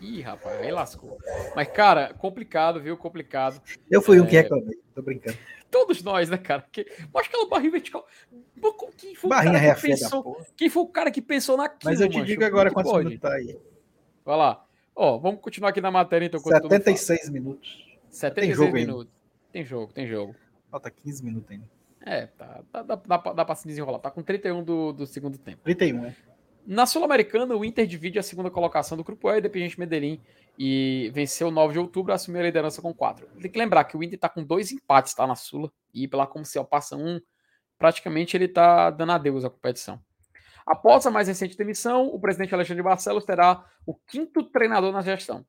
Ih, 0.00 0.22
rapaz, 0.22 0.58
aí 0.60 0.70
lascou. 0.70 1.18
Mas, 1.54 1.68
cara, 1.68 2.14
complicado, 2.14 2.80
viu? 2.80 2.96
Complicado. 2.96 3.60
Eu 3.90 4.00
fui 4.00 4.16
é... 4.16 4.22
um 4.22 4.26
que 4.26 4.36
reclamei, 4.36 4.78
tô 4.94 5.02
brincando. 5.02 5.36
Todos 5.70 6.02
nós, 6.02 6.30
né, 6.30 6.38
cara? 6.38 6.66
Que... 6.72 6.86
Mas 7.12 7.26
aquela 7.26 7.46
barrinha 7.46 7.72
vertical. 7.72 8.06
Quem 8.96 9.14
foi, 9.14 9.28
barrinha 9.30 9.58
o 9.58 9.60
cara 9.60 9.74
que 9.74 9.80
pensou... 9.82 10.46
Quem 10.56 10.70
foi 10.70 10.82
o 10.82 10.86
cara 10.86 11.10
que 11.10 11.22
pensou 11.22 11.56
naquilo? 11.56 11.90
Mas 11.90 12.00
eu 12.00 12.08
te 12.08 12.16
mancho? 12.16 12.26
digo 12.26 12.44
agora 12.44 12.70
quantos 12.70 12.92
minutos 12.92 13.20
tá 13.20 13.34
aí. 13.34 13.58
Vai 14.24 14.36
lá. 14.36 14.66
Ó, 14.94 15.18
vamos 15.18 15.40
continuar 15.40 15.70
aqui 15.70 15.80
na 15.80 15.90
matéria, 15.90 16.26
então. 16.26 16.40
76 16.40 17.30
minutos. 17.30 17.90
76 18.10 18.34
tem 18.34 18.54
jogo 18.54 18.72
minutos. 18.72 19.12
Ainda. 19.12 19.20
Tem 19.52 19.64
jogo, 19.64 19.92
tem 19.92 20.06
jogo. 20.06 20.34
Falta 20.70 20.90
15 20.90 21.24
minutos 21.24 21.50
ainda. 21.50 21.68
É, 22.02 22.26
tá, 22.26 22.62
dá, 22.72 22.82
dá, 22.82 22.94
dá, 22.96 23.32
dá 23.32 23.44
pra 23.44 23.54
se 23.54 23.66
desenrolar. 23.66 23.98
Tá 23.98 24.10
com 24.10 24.22
31 24.22 24.62
do, 24.62 24.92
do 24.92 25.06
segundo 25.06 25.36
tempo. 25.36 25.62
31, 25.62 26.06
é. 26.06 26.16
Na 26.66 26.86
Sul-Americana, 26.86 27.56
o 27.56 27.64
Inter 27.64 27.86
divide 27.86 28.18
a 28.18 28.22
segunda 28.22 28.50
colocação 28.50 28.96
do 28.96 29.02
Grupo 29.04 29.30
E, 29.30 29.38
Independente 29.38 29.78
Medellín, 29.78 30.20
e 30.58 31.10
venceu 31.12 31.50
9 31.50 31.72
de 31.72 31.78
outubro, 31.78 32.12
assumiu 32.12 32.40
a 32.40 32.44
liderança 32.44 32.82
com 32.82 32.92
4. 32.92 33.26
Tem 33.40 33.50
que 33.50 33.58
lembrar 33.58 33.84
que 33.84 33.96
o 33.96 34.02
Inter 34.02 34.18
tá 34.18 34.28
com 34.28 34.44
dois 34.44 34.70
empates, 34.70 35.14
tá, 35.14 35.26
na 35.26 35.34
Sula, 35.34 35.72
e 35.92 36.06
pela 36.06 36.26
como 36.26 36.44
se 36.44 36.62
passa 36.64 36.96
um, 36.96 37.20
praticamente 37.78 38.36
ele 38.36 38.46
tá 38.46 38.90
dando 38.90 39.12
adeus 39.12 39.44
à 39.44 39.50
competição. 39.50 40.00
Após 40.70 41.04
a 41.04 41.10
mais 41.10 41.26
recente 41.26 41.56
demissão, 41.56 42.06
o 42.06 42.20
presidente 42.20 42.54
Alexandre 42.54 42.80
Barcelos 42.80 43.24
terá 43.24 43.64
o 43.84 43.92
quinto 43.92 44.44
treinador 44.44 44.92
na 44.92 45.02
gestão. 45.02 45.44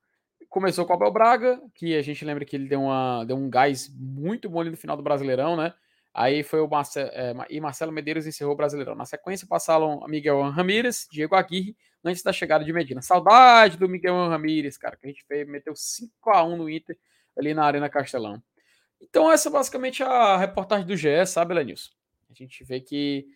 Começou 0.50 0.84
com 0.84 0.94
o 0.94 0.96
Abel 0.96 1.14
Braga, 1.14 1.62
que 1.76 1.96
a 1.96 2.02
gente 2.02 2.26
lembra 2.26 2.44
que 2.44 2.56
ele 2.56 2.68
deu, 2.68 2.82
uma, 2.82 3.24
deu 3.24 3.38
um 3.38 3.48
gás 3.48 3.88
muito 3.96 4.50
bom 4.50 4.62
ali 4.62 4.72
no 4.72 4.78
final 4.78 4.98
do 4.98 5.04
Brasileirão, 5.04 5.56
né? 5.56 5.76
Aí 6.12 6.42
foi 6.42 6.60
o 6.60 6.68
Marcelo, 6.68 7.12
é, 7.14 7.36
e 7.52 7.62
Marcelo 7.62 7.92
Medeiros 7.92 8.26
encerrou 8.26 8.56
o 8.56 8.58
Brasileirão. 8.58 8.96
Na 8.96 9.06
sequência 9.06 9.46
passaram 9.48 10.04
Miguel 10.08 10.42
Ramírez, 10.50 11.08
Diego 11.12 11.36
Aguirre, 11.36 11.78
antes 12.04 12.24
da 12.24 12.34
chegada 12.34 12.66
de 12.66 12.74
Medina. 12.74 13.04
Saudade 13.04 13.78
do 13.78 13.88
Miguel 13.88 14.28
Ramírez, 14.28 14.76
cara, 14.76 14.98
que 14.98 15.06
a 15.06 15.10
gente 15.10 15.24
fez, 15.28 15.48
meteu 15.48 15.76
5 15.76 16.32
a 16.32 16.44
1 16.44 16.58
no 16.58 16.68
Inter 16.68 16.98
ali 17.38 17.54
na 17.54 17.64
Arena 17.64 17.88
Castelão. 17.88 18.42
Então 19.00 19.32
essa 19.32 19.50
é 19.50 19.52
basicamente 19.52 20.02
a 20.02 20.36
reportagem 20.36 20.88
do 20.88 20.98
GE, 20.98 21.28
sabe, 21.28 21.54
Lenilson? 21.54 21.92
A 22.28 22.34
gente 22.34 22.64
vê 22.64 22.82
que 22.82 23.28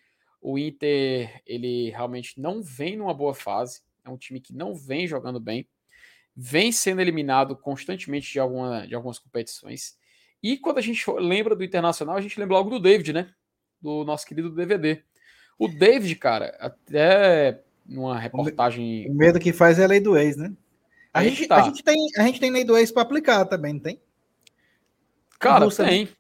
o 0.48 0.60
Inter, 0.60 1.42
ele 1.44 1.90
realmente 1.90 2.40
não 2.40 2.62
vem 2.62 2.96
numa 2.96 3.16
boa 3.16 3.34
fase. 3.34 3.82
É 4.04 4.10
um 4.12 4.18
time 4.18 4.40
que 4.40 4.54
não 4.54 4.76
vem 4.76 5.08
jogando 5.08 5.40
bem. 5.40 5.68
Vem 6.36 6.72
sendo 6.72 7.02
eliminado 7.02 7.56
constantemente 7.56 8.32
de, 8.32 8.40
alguma, 8.40 8.86
de 8.86 8.94
algumas 8.94 9.18
competições. 9.18 9.98
E 10.44 10.56
quando 10.56 10.78
a 10.78 10.82
gente 10.82 11.04
lembra 11.18 11.56
do 11.56 11.64
Internacional, 11.64 12.16
a 12.16 12.22
gente 12.22 12.40
lembra 12.40 12.58
logo 12.58 12.70
do 12.70 12.80
David, 12.80 13.12
né? 13.12 13.34
Do 13.82 14.04
nosso 14.04 14.28
querido 14.28 14.52
DVD. 14.52 15.02
O 15.58 15.68
David, 15.68 16.16
cara, 16.18 16.56
até 16.60 17.64
numa 17.84 18.20
reportagem. 18.20 19.10
O 19.10 19.16
medo 19.16 19.40
que 19.40 19.52
faz 19.52 19.80
é 19.80 19.86
a 19.86 19.88
lei 19.88 20.00
do 20.00 20.16
ex, 20.16 20.38
né? 20.38 20.54
A, 21.12 21.24
gente, 21.24 21.48
tá. 21.48 21.56
a, 21.56 21.62
gente, 21.64 21.84
tem, 21.84 21.98
a 22.18 22.22
gente 22.22 22.40
tem 22.40 22.52
lei 22.52 22.64
do 22.64 22.78
ex 22.78 22.92
para 22.92 23.02
aplicar 23.02 23.46
também, 23.46 23.74
não 23.74 23.80
tem? 23.80 24.00
Cara, 25.40 25.68
tem. 25.72 26.06
Né? 26.06 26.12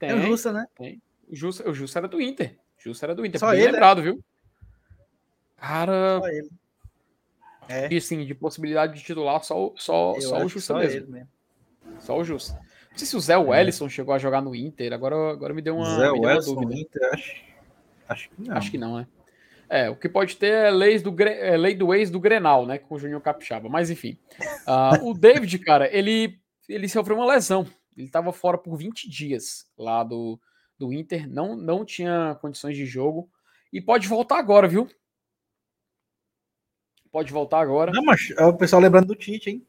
Tem. 0.00 0.10
É 0.10 0.14
o 0.16 0.20
Jussa, 0.20 0.52
né? 0.52 0.66
Tem. 0.76 1.00
O 1.28 1.36
Jussa 1.72 1.98
era 2.00 2.08
do 2.08 2.20
Inter. 2.20 2.58
Justo 2.78 3.04
era 3.04 3.14
do 3.14 3.26
Inter. 3.26 3.40
Só 3.40 3.52
ele, 3.52 3.64
é? 3.64 3.70
lembrado, 3.72 4.02
viu? 4.02 4.24
Cara. 5.56 6.20
Só 6.20 6.28
ele. 6.28 6.48
É. 7.68 7.92
E 7.92 8.00
sim, 8.00 8.24
de 8.24 8.34
possibilidade 8.34 8.94
de 8.94 9.04
titular, 9.04 9.42
só, 9.44 9.72
só, 9.76 10.18
só 10.20 10.44
o 10.44 10.48
Justo 10.48 10.74
mesmo. 10.74 11.12
mesmo. 11.12 11.28
Só 11.98 12.16
o 12.16 12.24
Justo. 12.24 12.54
Não 12.54 12.96
sei 12.96 13.06
se 13.06 13.16
o 13.16 13.20
Zé 13.20 13.34
é. 13.34 13.36
Wellison 13.36 13.86
é. 13.86 13.90
chegou 13.90 14.14
a 14.14 14.18
jogar 14.18 14.40
no 14.40 14.54
Inter, 14.54 14.92
agora, 14.92 15.32
agora 15.32 15.52
me 15.52 15.60
deu 15.60 15.76
uma, 15.76 15.96
Zé 15.96 16.10
me 16.10 16.20
deu 16.20 16.30
uma 16.30 16.40
dúvida. 16.40 16.74
Inter, 16.74 17.10
acho, 17.12 17.42
acho 18.08 18.30
que 18.30 18.42
não. 18.42 18.56
Acho 18.56 18.70
que 18.70 18.78
não, 18.78 18.96
né? 18.96 19.06
É, 19.70 19.90
o 19.90 19.96
que 19.96 20.08
pode 20.08 20.36
ter 20.36 20.52
é, 20.52 20.70
leis 20.70 21.02
do, 21.02 21.14
é 21.22 21.56
lei 21.58 21.74
do 21.74 21.92
ex 21.92 22.10
do 22.10 22.18
Grenal, 22.18 22.64
né? 22.64 22.78
Com 22.78 22.94
o 22.94 22.98
Júnior 22.98 23.20
Capixaba. 23.20 23.68
Mas 23.68 23.90
enfim. 23.90 24.18
Uh, 24.66 25.10
o 25.10 25.14
David, 25.14 25.58
cara, 25.58 25.94
ele, 25.94 26.38
ele 26.66 26.88
sofreu 26.88 27.16
uma 27.16 27.26
lesão. 27.26 27.66
Ele 27.94 28.06
estava 28.06 28.32
fora 28.32 28.56
por 28.56 28.76
20 28.76 29.10
dias 29.10 29.66
lá 29.76 30.02
do, 30.02 30.40
do 30.78 30.92
Inter, 30.92 31.28
não, 31.28 31.56
não 31.56 31.84
tinha 31.84 32.38
condições 32.40 32.76
de 32.76 32.86
jogo 32.86 33.28
e 33.72 33.80
pode 33.80 34.06
voltar 34.06 34.38
agora, 34.38 34.68
viu? 34.68 34.88
Pode 37.10 37.32
voltar 37.32 37.60
agora. 37.60 37.90
Não, 37.92 38.04
mas 38.04 38.30
é 38.36 38.44
o 38.44 38.56
pessoal 38.56 38.80
lembrando 38.80 39.08
do 39.08 39.14
Tite, 39.14 39.50
hein? 39.50 39.66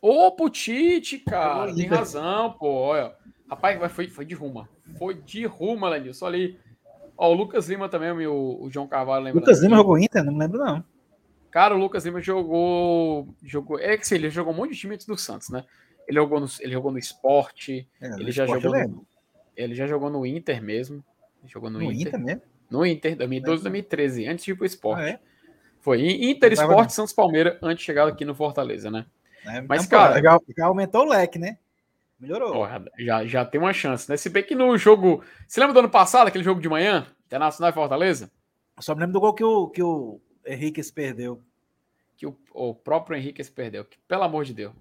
Opa, 0.00 0.44
o 0.44 0.50
Tite, 0.50 1.18
cara, 1.18 1.74
tem 1.74 1.86
razão, 1.86 2.52
pô. 2.52 2.68
Olha. 2.68 3.14
Rapaz, 3.48 3.92
foi, 3.92 4.08
foi 4.08 4.24
de 4.24 4.34
ruma. 4.34 4.68
Foi 4.98 5.14
de 5.14 5.44
ruma, 5.46 5.88
Lenilson. 5.88 6.26
Ali. 6.26 6.58
Ó, 7.16 7.30
o 7.30 7.34
Lucas 7.34 7.68
Lima 7.68 7.88
também, 7.88 8.26
o, 8.26 8.58
o 8.60 8.70
João 8.70 8.86
Carvalho 8.86 9.24
lembra. 9.24 9.40
Lucas 9.40 9.62
Lima 9.62 9.76
jogou 9.76 9.98
Inter? 9.98 10.24
Não 10.24 10.36
lembro, 10.36 10.58
não. 10.58 10.84
Cara, 11.50 11.74
o 11.74 11.78
Lucas 11.78 12.04
Lima 12.04 12.20
jogou. 12.20 13.28
jogou 13.42 13.78
é 13.78 13.96
que 13.96 14.14
ele 14.14 14.30
jogou 14.30 14.52
um 14.52 14.56
monte 14.56 14.72
de 14.72 14.78
time 14.78 14.94
antes 14.94 15.06
do 15.06 15.16
Santos, 15.16 15.48
né? 15.48 15.64
Ele 16.06 16.18
jogou 16.18 16.40
no, 16.40 16.46
ele 16.60 16.72
jogou 16.72 16.92
no 16.92 16.98
esporte. 16.98 17.88
É, 18.00 18.08
ele 18.20 18.30
já 18.30 18.46
jogou. 18.46 18.72
No, 18.86 19.06
ele 19.56 19.74
já 19.74 19.86
jogou 19.86 20.10
no 20.10 20.26
Inter 20.26 20.62
mesmo. 20.62 21.04
Jogou 21.46 21.70
no, 21.70 21.78
no 21.78 21.92
Inter. 21.92 22.08
Inter 22.08 22.20
mesmo? 22.20 22.42
No 22.70 22.84
Inter, 22.84 23.16
2012, 23.16 23.62
2013, 23.62 24.26
antes 24.26 24.44
de 24.44 24.50
ir 24.50 24.54
pro 24.56 24.66
esporte. 24.66 25.02
Ah, 25.02 25.08
é? 25.08 25.20
Foi 25.80 26.00
Inter, 26.00 26.52
Esporte, 26.52 26.92
Santos 26.92 27.12
Palmeiras, 27.12 27.56
antes 27.62 27.78
de 27.78 27.84
chegar 27.84 28.08
aqui 28.08 28.24
no 28.24 28.34
Fortaleza, 28.34 28.90
né? 28.90 29.06
É, 29.46 29.60
Mas, 29.60 29.84
então, 29.84 30.00
cara. 30.00 30.20
Já, 30.20 30.36
já, 30.58 30.66
aumentou 30.66 31.02
o 31.02 31.08
leque, 31.08 31.38
né? 31.38 31.58
Melhorou. 32.18 32.52
Porra, 32.52 32.84
já, 32.98 33.24
já 33.24 33.44
tem 33.44 33.60
uma 33.60 33.72
chance, 33.72 34.10
né? 34.10 34.16
Se 34.16 34.28
bem 34.28 34.42
que 34.42 34.56
no 34.56 34.76
jogo. 34.76 35.22
Você 35.46 35.60
lembra 35.60 35.74
do 35.74 35.78
ano 35.78 35.88
passado, 35.88 36.26
aquele 36.26 36.42
jogo 36.42 36.60
de 36.60 36.68
manhã? 36.68 37.06
Internacional 37.26 37.70
e 37.70 37.74
Fortaleza? 37.74 38.32
Eu 38.76 38.82
só 38.82 38.94
me 38.94 39.00
lembro 39.00 39.12
do 39.12 39.20
gol 39.20 39.32
que 39.32 39.44
o, 39.44 39.68
que 39.68 39.80
o 39.80 40.20
Henrique 40.44 40.82
se 40.82 40.92
perdeu. 40.92 41.40
Que 42.16 42.26
o, 42.26 42.36
o 42.52 42.74
próprio 42.74 43.16
Henrique 43.16 43.44
se 43.44 43.52
perdeu. 43.52 43.84
Que, 43.84 43.96
pelo 44.08 44.24
amor 44.24 44.44
de 44.44 44.54
Deus. 44.54 44.74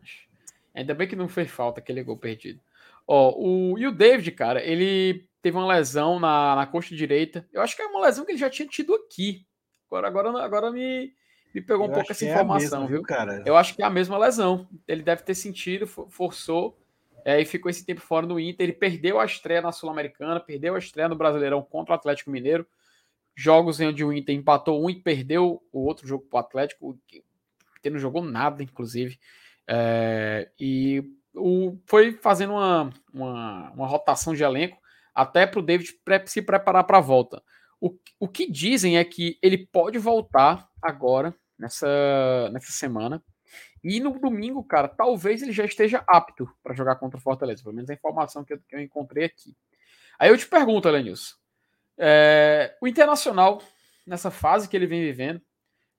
Ainda 0.73 0.95
bem 0.95 1.07
que 1.07 1.15
não 1.15 1.27
fez 1.27 1.51
falta 1.51 1.79
aquele 1.79 2.01
gol 2.01 2.17
perdido. 2.17 2.59
Ó, 3.07 3.35
o, 3.37 3.77
e 3.77 3.85
o 3.87 3.91
David, 3.91 4.31
cara, 4.31 4.63
ele 4.63 5.27
teve 5.41 5.57
uma 5.57 5.67
lesão 5.67 6.19
na, 6.19 6.55
na 6.55 6.65
coxa 6.65 6.95
direita. 6.95 7.47
Eu 7.53 7.61
acho 7.61 7.75
que 7.75 7.81
é 7.81 7.85
uma 7.85 8.01
lesão 8.01 8.25
que 8.25 8.31
ele 8.31 8.39
já 8.39 8.49
tinha 8.49 8.67
tido 8.67 8.95
aqui. 8.95 9.45
Agora, 9.87 10.07
agora, 10.07 10.43
agora 10.43 10.71
me, 10.71 11.13
me 11.53 11.61
pegou 11.61 11.85
um 11.87 11.91
pouco 11.91 12.11
essa 12.11 12.25
informação, 12.25 12.79
é 12.79 12.81
mesma, 12.81 12.87
viu, 12.87 13.03
cara? 13.03 13.43
Eu 13.45 13.55
acho 13.55 13.75
que 13.75 13.83
é 13.83 13.85
a 13.85 13.89
mesma 13.89 14.17
lesão. 14.17 14.67
Ele 14.87 15.03
deve 15.03 15.21
ter 15.21 15.35
sentido, 15.35 15.85
forçou 15.85 16.77
é, 17.23 17.39
e 17.39 17.45
ficou 17.45 17.69
esse 17.69 17.85
tempo 17.85 18.01
fora 18.01 18.25
no 18.25 18.39
Inter. 18.39 18.65
Ele 18.65 18.73
perdeu 18.73 19.19
a 19.19 19.25
estreia 19.25 19.61
na 19.61 19.71
Sul-Americana, 19.71 20.39
perdeu 20.39 20.75
a 20.75 20.79
estreia 20.79 21.07
no 21.07 21.15
Brasileirão 21.15 21.61
contra 21.61 21.93
o 21.93 21.95
Atlético 21.95 22.31
Mineiro. 22.31 22.67
Jogos 23.35 23.79
em 23.79 23.87
onde 23.87 24.03
o 24.03 24.13
Inter 24.13 24.35
empatou 24.35 24.83
um 24.83 24.89
e 24.89 24.95
perdeu 24.95 25.61
o 25.71 25.85
outro 25.85 26.07
jogo 26.07 26.25
para 26.29 26.37
o 26.37 26.39
Atlético. 26.39 26.99
Ele 27.83 27.93
não 27.93 27.99
jogou 27.99 28.23
nada, 28.23 28.63
inclusive. 28.63 29.19
É, 29.67 30.49
e 30.59 31.03
o, 31.35 31.77
foi 31.85 32.13
fazendo 32.13 32.53
uma, 32.53 32.93
uma, 33.13 33.71
uma 33.71 33.87
rotação 33.87 34.33
de 34.33 34.43
elenco 34.43 34.77
até 35.13 35.45
para 35.45 35.59
o 35.59 35.63
David 35.63 35.97
se 36.25 36.41
preparar 36.41 36.83
para 36.83 36.97
a 36.97 37.01
volta. 37.01 37.41
O, 37.79 37.97
o 38.19 38.27
que 38.27 38.49
dizem 38.49 38.97
é 38.97 39.03
que 39.03 39.37
ele 39.41 39.65
pode 39.67 39.97
voltar 39.97 40.67
agora, 40.81 41.33
nessa, 41.57 42.49
nessa 42.51 42.71
semana. 42.71 43.23
E 43.83 43.99
no 43.99 44.19
domingo, 44.19 44.63
cara, 44.63 44.87
talvez 44.87 45.41
ele 45.41 45.51
já 45.51 45.63
esteja 45.63 46.03
apto 46.07 46.49
para 46.63 46.73
jogar 46.73 46.95
contra 46.95 47.17
o 47.17 47.21
Fortaleza. 47.21 47.63
Pelo 47.63 47.75
menos 47.75 47.89
a 47.89 47.93
informação 47.93 48.43
que 48.43 48.53
eu, 48.53 48.59
que 48.67 48.75
eu 48.75 48.79
encontrei 48.79 49.25
aqui. 49.25 49.55
Aí 50.17 50.29
eu 50.29 50.37
te 50.37 50.47
pergunto, 50.47 50.87
Elenilson. 50.87 51.35
É, 51.97 52.75
o 52.81 52.87
Internacional, 52.87 53.61
nessa 54.05 54.31
fase 54.31 54.67
que 54.67 54.75
ele 54.75 54.87
vem 54.87 55.01
vivendo, 55.01 55.41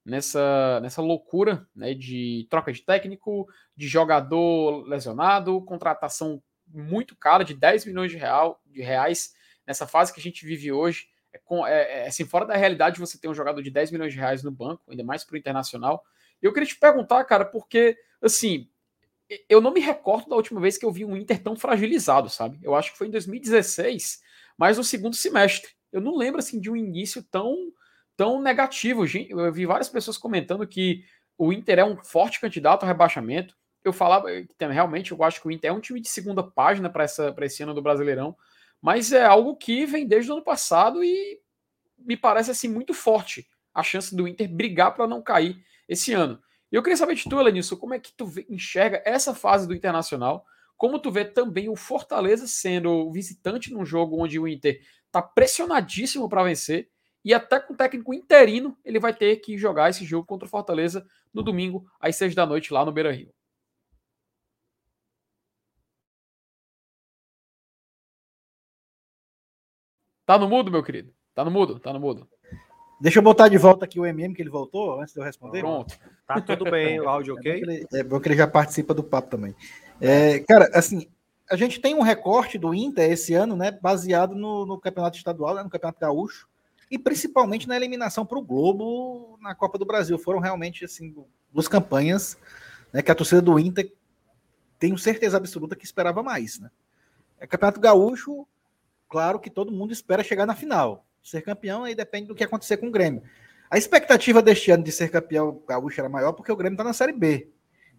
nessa, 0.07 0.81
nessa 0.81 1.03
loucura 1.03 1.69
né, 1.75 1.93
de 1.93 2.47
troca 2.49 2.73
de 2.73 2.81
técnico, 2.81 3.49
de 3.77 3.89
jogador 3.89 4.87
lesionado, 4.87 5.61
contratação 5.63 6.41
muito 6.69 7.17
cara 7.17 7.45
de 7.45 7.55
10 7.55 7.87
milhões 7.87 8.13
de, 8.13 8.17
real, 8.17 8.63
de 8.65 8.81
reais, 8.83 9.35
nessa 9.67 9.87
fase 9.87 10.13
que 10.13 10.21
a 10.21 10.23
gente 10.23 10.47
vive 10.47 10.71
hoje, 10.71 11.09
é, 11.33 11.41
é, 11.69 11.99
é, 12.05 12.07
assim, 12.07 12.25
fora 12.25 12.47
da 12.47 12.57
realidade 12.57 13.01
você 13.01 13.19
ter 13.19 13.29
um 13.29 13.35
jogador 13.35 13.61
de 13.61 13.71
10 13.71 13.91
milhões 13.91 14.13
de 14.13 14.19
reais 14.19 14.43
no 14.45 14.51
banco, 14.51 14.83
ainda 14.89 15.03
mais 15.03 15.25
para 15.25 15.35
o 15.35 15.39
Internacional. 15.39 16.05
Eu 16.41 16.53
queria 16.53 16.69
te 16.69 16.79
perguntar, 16.79 17.25
cara, 17.25 17.45
porque, 17.45 17.97
assim, 18.23 18.69
eu 19.49 19.61
não 19.61 19.73
me 19.73 19.81
recordo 19.81 20.29
da 20.29 20.37
última 20.37 20.61
vez 20.61 20.79
que 20.79 20.87
eu 20.87 20.93
vi 20.93 21.05
um 21.05 21.17
Inter 21.17 21.43
tão 21.43 21.57
fragilizado, 21.57 22.31
sabe? 22.31 22.59
Eu 22.63 22.77
acho 22.77 22.93
que 22.93 22.99
foi 22.99 23.09
em 23.09 23.11
2016, 23.11 24.23
mas 24.57 24.79
no 24.79 24.85
segundo 24.85 25.17
semestre. 25.17 25.71
Eu 25.93 26.01
não 26.01 26.17
lembro, 26.17 26.39
assim, 26.39 26.61
de 26.61 26.71
um 26.71 26.77
início 26.77 27.23
tão, 27.25 27.73
tão 28.17 28.41
negativo. 28.41 29.05
Eu 29.07 29.53
vi 29.53 29.67
várias 29.67 29.89
pessoas 29.89 30.17
comentando 30.17 30.67
que 30.67 31.05
o 31.39 31.53
Inter 31.53 31.79
é 31.81 31.85
um 31.85 31.97
forte 31.97 32.41
candidato 32.41 32.83
ao 32.83 32.89
rebaixamento. 32.89 33.55
Eu 33.85 33.93
falava 33.93 34.29
que 34.31 34.67
realmente 34.67 35.12
eu 35.12 35.23
acho 35.23 35.41
que 35.41 35.47
o 35.47 35.51
Inter 35.51 35.71
é 35.71 35.75
um 35.75 35.81
time 35.81 36.01
de 36.01 36.09
segunda 36.09 36.43
página 36.43 36.91
para 36.91 37.05
esse 37.05 37.62
ano 37.62 37.75
do 37.75 37.83
Brasileirão 37.83 38.37
mas 38.81 39.12
é 39.12 39.25
algo 39.25 39.57
que 39.57 39.87
vem 39.87 40.07
desde 40.07 40.31
o 40.31 40.35
ano 40.35 40.45
passado 40.45 41.03
e 41.03 41.41
me 41.99 42.17
parece 42.17 42.51
assim 42.51 42.69
muito 42.69 42.95
forte 42.95 43.47
a 43.75 43.83
chance 43.83 44.14
do 44.14 44.27
Inter 44.27 44.49
brigar 44.49 44.95
para 44.95 45.07
não 45.07 45.23
cair 45.23 45.61
esse 45.89 46.12
ano. 46.12 46.41
E 46.71 46.77
eu 46.77 46.83
queria 46.83 46.97
saber 46.97 47.14
de 47.14 47.25
tu, 47.25 47.39
Elenilson, 47.39 47.77
como 47.77 47.95
é 47.95 47.99
que 47.99 48.12
tu 48.12 48.33
enxerga 48.49 49.03
essa 49.05 49.35
fase 49.35 49.67
do 49.67 49.75
Internacional? 49.75 50.45
Como 50.77 50.99
tu 50.99 51.11
vê 51.11 51.25
também 51.25 51.69
o 51.69 51.77
Fortaleza 51.77 52.47
sendo 52.47 53.11
visitante 53.11 53.73
num 53.73 53.85
jogo 53.85 54.23
onde 54.23 54.39
o 54.39 54.49
Inter 54.49 54.81
está 55.07 55.23
pressionadíssimo 55.23 56.29
para 56.29 56.45
vencer 56.45 56.89
e 57.27 57.35
até 57.35 57.59
com 57.59 57.74
o 57.74 57.77
técnico 57.77 58.14
interino 58.14 58.79
ele 58.85 59.01
vai 59.01 59.12
ter 59.12 59.35
que 59.39 59.59
jogar 59.59 59.91
esse 59.91 60.05
jogo 60.05 60.24
contra 60.24 60.47
o 60.47 60.49
Fortaleza 60.49 61.05
no 61.35 61.43
domingo 61.43 61.85
às 61.99 62.14
seis 62.14 62.37
da 62.37 62.47
noite 62.47 62.72
lá 62.72 62.85
no 62.85 62.93
Beira-Rio. 62.93 63.35
Tá 70.24 70.39
no 70.39 70.49
mudo, 70.49 70.70
meu 70.70 70.85
querido? 70.85 71.12
Tá 71.35 71.45
no 71.45 71.51
mudo? 71.51 71.81
Tá 71.81 71.93
no 71.93 71.99
mudo. 71.99 72.29
Deixa 73.01 73.18
eu 73.18 73.22
botar 73.24 73.49
de 73.49 73.59
volta 73.59 73.85
aqui 73.85 73.99
o 73.99 74.07
MM 74.07 74.33
que 74.33 74.41
ele 74.41 74.49
voltou, 74.49 75.01
antes 75.01 75.12
de 75.12 75.18
eu 75.18 75.24
responder. 75.24 75.61
Pronto. 75.61 75.99
Tá 76.29 76.41
tudo 76.41 76.70
bem, 76.70 77.01
o 77.01 77.09
áudio 77.09 77.35
ok? 77.35 77.53
É 77.59 77.59
bom 77.59 77.66
que 77.66 77.70
ele, 77.70 77.87
é 77.93 78.05
bom 78.05 78.20
que 78.20 78.29
ele 78.29 78.37
já 78.37 78.47
participa 78.47 78.95
do 78.95 79.03
papo 79.03 79.31
também. 79.31 79.55
É, 80.01 80.39
cara, 80.41 80.70
assim, 80.72 81.09
a 81.51 81.57
gente 81.57 81.81
tem 81.81 81.93
um 81.93 82.03
recorte 82.03 82.57
do 82.57 82.72
Inter 82.72 83.11
esse 83.11 83.35
ano, 83.35 83.57
né, 83.57 83.72
baseado 83.72 84.37
no, 84.37 84.64
no 84.64 84.79
campeonato 84.79 85.16
estadual, 85.16 85.57
né, 85.57 85.64
no 85.64 85.70
campeonato 85.70 85.99
gaúcho, 85.99 86.49
e 86.91 86.99
principalmente 86.99 87.66
na 87.66 87.76
eliminação 87.76 88.24
para 88.24 88.39
o 88.39 88.43
Globo 88.43 89.39
na 89.41 89.55
Copa 89.55 89.78
do 89.78 89.84
Brasil. 89.84 90.18
Foram 90.18 90.39
realmente, 90.39 90.84
assim, 90.84 91.14
duas 91.53 91.68
campanhas 91.68 92.39
né, 92.93 93.03
que 93.03 93.11
a 93.11 93.14
torcida 93.14 93.43
do 93.43 93.59
Inter 93.59 93.93
tenho 94.78 94.97
certeza 94.99 95.37
absoluta 95.37 95.76
que 95.76 95.84
esperava 95.84 96.22
mais, 96.22 96.59
né. 96.59 96.70
É 97.39 97.47
campeonato 97.47 97.80
gaúcho, 97.80 98.47
claro 99.09 99.39
que 99.39 99.51
todo 99.51 99.72
mundo 99.72 99.93
espera 99.93 100.22
chegar 100.22 100.47
na 100.47 100.55
final. 100.55 101.05
Ser 101.22 101.43
campeão 101.43 101.84
aí 101.84 101.95
depende 101.95 102.28
do 102.28 102.34
que 102.34 102.45
acontecer 102.45 102.76
com 102.76 102.89
o 102.89 102.91
Grêmio. 102.91 103.22
A 103.70 103.76
expectativa 103.76 104.41
deste 104.41 104.70
ano 104.70 104.84
de 104.84 104.93
ser 104.93 105.11
campeão 105.11 105.61
gaúcho 105.66 106.01
era 106.01 106.09
maior 106.09 106.32
porque 106.32 106.53
o 106.53 106.57
Grêmio 106.57 106.74
está 106.74 106.84
na 106.84 106.93
Série 106.93 107.12
B. 107.12 107.51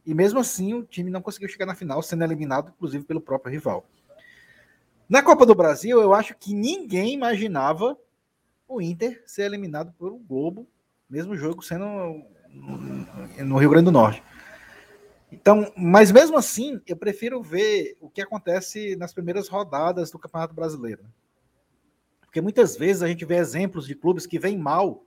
E 0.06 0.14
mesmo 0.14 0.40
assim 0.40 0.74
o 0.74 0.84
time 0.84 1.12
não 1.12 1.22
conseguiu 1.22 1.50
chegar 1.50 1.66
na 1.66 1.76
final, 1.76 2.02
sendo 2.02 2.24
eliminado, 2.24 2.72
inclusive, 2.76 3.04
pelo 3.04 3.20
próprio 3.20 3.52
rival. 3.52 3.86
Na 5.10 5.22
Copa 5.22 5.46
do 5.46 5.54
Brasil, 5.54 6.02
eu 6.02 6.14
acho 6.14 6.36
que 6.36 6.54
ninguém 6.54 7.14
imaginava 7.14 7.98
o 8.68 8.82
Inter 8.82 9.24
ser 9.26 9.44
eliminado 9.44 9.94
por 9.94 10.12
um 10.12 10.24
Globo, 10.24 10.68
mesmo 11.10 11.36
jogo 11.36 11.64
sendo 11.64 11.86
no 13.40 13.58
Rio 13.58 13.70
Grande 13.70 13.86
do 13.86 13.92
Norte. 13.92 14.24
Então, 15.32 15.72
mas 15.76 16.12
mesmo 16.12 16.38
assim, 16.38 16.82
eu 16.88 16.96
prefiro 16.96 17.42
ver 17.42 17.98
o 18.00 18.10
que 18.10 18.22
acontece 18.22 18.96
nas 18.96 19.14
primeiras 19.14 19.48
rodadas 19.48 20.10
do 20.10 20.20
Campeonato 20.20 20.54
Brasileiro. 20.54 21.04
Porque 22.22 22.40
muitas 22.40 22.78
vezes 22.78 23.04
a 23.04 23.08
gente 23.08 23.26
vê 23.26 23.36
exemplos 23.36 23.86
de 23.86 23.96
clubes 23.96 24.26
que 24.26 24.40
vêm 24.40 24.58
mal 24.58 25.04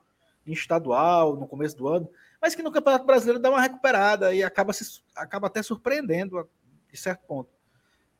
em 0.46 0.52
estadual, 0.52 1.36
no 1.36 1.46
começo 1.46 1.76
do 1.76 1.88
ano, 1.88 2.08
mas 2.40 2.54
que 2.54 2.62
no 2.62 2.72
Campeonato 2.72 3.06
Brasileiro 3.06 3.40
dá 3.40 3.50
uma 3.50 3.60
recuperada 3.60 4.34
e 4.34 4.42
acaba, 4.42 4.72
se, 4.72 5.02
acaba 5.14 5.46
até 5.46 5.62
surpreendendo 5.62 6.48
de 6.90 6.98
certo 6.98 7.24
ponto. 7.26 7.50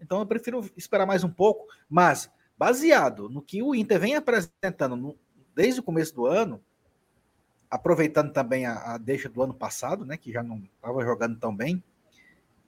Então 0.01 0.20
eu 0.20 0.26
prefiro 0.26 0.64
esperar 0.76 1.07
mais 1.07 1.24
um 1.24 1.30
pouco, 1.30 1.66
mas 1.88 2.30
baseado 2.57 3.28
no 3.28 3.43
que 3.43 3.62
o 3.62 3.74
Inter 3.74 3.99
vem 3.99 4.14
apresentando 4.14 4.97
no, 4.97 5.18
desde 5.55 5.80
o 5.80 5.82
começo 5.82 6.14
do 6.14 6.26
ano, 6.26 6.62
aproveitando 7.70 8.32
também 8.32 8.66
a, 8.66 8.94
a 8.94 8.98
deixa 8.98 9.28
do 9.28 9.42
ano 9.42 9.55
passado, 9.55 10.05
né, 10.05 10.16
que 10.16 10.32
já 10.32 10.42
não 10.42 10.59
estava 10.76 11.05
jogando 11.05 11.38
tão 11.38 11.55
bem, 11.55 11.82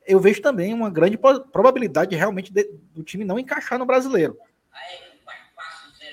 eu 0.07 0.20
vejo 0.20 0.41
também 0.41 0.74
uma 0.74 0.91
grande 0.91 1.16
probabilidade 1.16 2.16
realmente 2.16 2.53
de, 2.53 2.70
do 2.95 3.03
time 3.03 3.24
não 3.24 3.39
encaixar 3.39 3.78
no 3.78 3.87
brasileiro. 3.87 4.37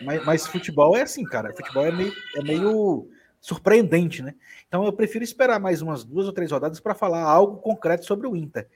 Mas, 0.03 0.26
mas, 0.26 0.47
futebol 0.47 0.95
é 0.95 1.01
assim, 1.01 1.24
cara. 1.24 1.53
Futebol 1.53 1.86
é 1.86 1.91
meio, 1.91 2.13
é 2.36 2.41
meio 2.41 3.09
surpreendente, 3.41 4.22
né? 4.22 4.34
Então 4.67 4.86
eu 4.86 4.93
prefiro 4.93 5.24
esperar 5.24 5.59
mais 5.59 5.82
umas 5.82 6.03
duas 6.03 6.26
ou 6.26 6.32
três 6.32 6.51
rodadas 6.51 6.80
para 6.80 6.95
falar 6.95 7.24
algo 7.24 7.57
concreto 7.57 8.05
sobre 8.05 8.28
o 8.28 8.36
Inter. 8.36 8.67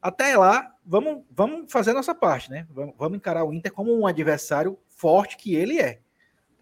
Até 0.00 0.36
lá, 0.36 0.72
vamos, 0.84 1.24
vamos 1.30 1.72
fazer 1.72 1.90
a 1.92 1.94
nossa 1.94 2.14
parte, 2.14 2.50
né? 2.50 2.66
Vamos, 2.70 2.94
vamos 2.98 3.16
encarar 3.16 3.44
o 3.44 3.52
Inter 3.52 3.72
como 3.72 3.96
um 3.96 4.06
adversário 4.06 4.78
forte 4.88 5.36
que 5.36 5.54
ele 5.54 5.80
é. 5.80 6.00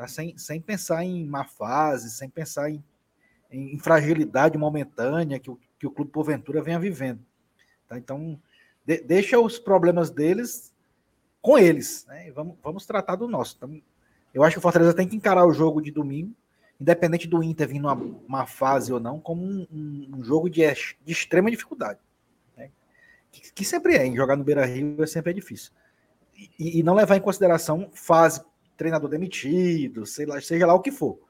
Tá? 0.00 0.08
Sem, 0.08 0.34
sem 0.38 0.58
pensar 0.62 1.04
em 1.04 1.26
má 1.26 1.44
fase, 1.44 2.10
sem 2.10 2.26
pensar 2.30 2.70
em, 2.70 2.82
em 3.50 3.78
fragilidade 3.78 4.56
momentânea 4.56 5.38
que 5.38 5.50
o, 5.50 5.60
que 5.78 5.86
o 5.86 5.90
clube 5.90 6.10
porventura 6.10 6.62
venha 6.62 6.80
vivendo. 6.80 7.20
Tá? 7.86 7.98
Então, 7.98 8.40
de, 8.82 9.02
deixa 9.02 9.38
os 9.38 9.58
problemas 9.58 10.08
deles 10.08 10.74
com 11.42 11.58
eles. 11.58 12.06
Né? 12.06 12.32
Vamos, 12.32 12.56
vamos 12.62 12.86
tratar 12.86 13.16
do 13.16 13.28
nosso. 13.28 13.56
Então, 13.58 13.82
eu 14.32 14.42
acho 14.42 14.54
que 14.54 14.58
o 14.58 14.62
Fortaleza 14.62 14.94
tem 14.94 15.06
que 15.06 15.16
encarar 15.16 15.44
o 15.44 15.52
jogo 15.52 15.82
de 15.82 15.90
domingo, 15.90 16.34
independente 16.80 17.28
do 17.28 17.42
Inter 17.42 17.68
vir 17.68 17.78
numa 17.78 17.92
uma 17.92 18.46
fase 18.46 18.94
ou 18.94 18.98
não, 18.98 19.20
como 19.20 19.44
um, 19.44 20.10
um 20.14 20.24
jogo 20.24 20.48
de, 20.48 20.62
de, 21.04 21.12
extrema 21.12 21.50
dificuldade. 21.50 22.00
Né? 22.56 22.70
Que, 23.30 23.52
que, 23.52 23.64
sempre 23.66 23.96
é, 23.96 24.10
jogar 24.16 24.34
no 24.34 24.44
Beira 24.44 24.64
Rio 24.64 25.06
sempre 25.06 25.32
é 25.32 25.34
difícil. 25.34 25.72
e, 26.34 26.78
e, 26.78 26.82
não 26.82 26.94
levar 26.94 27.16
em 27.16 27.20
consideração 27.20 27.90
fase, 27.92 28.40
treinador 28.80 29.10
demitido, 29.10 30.06
sei 30.06 30.24
lá, 30.24 30.40
seja 30.40 30.66
lá 30.66 30.72
o 30.72 30.80
que 30.80 30.90
for. 30.90 31.20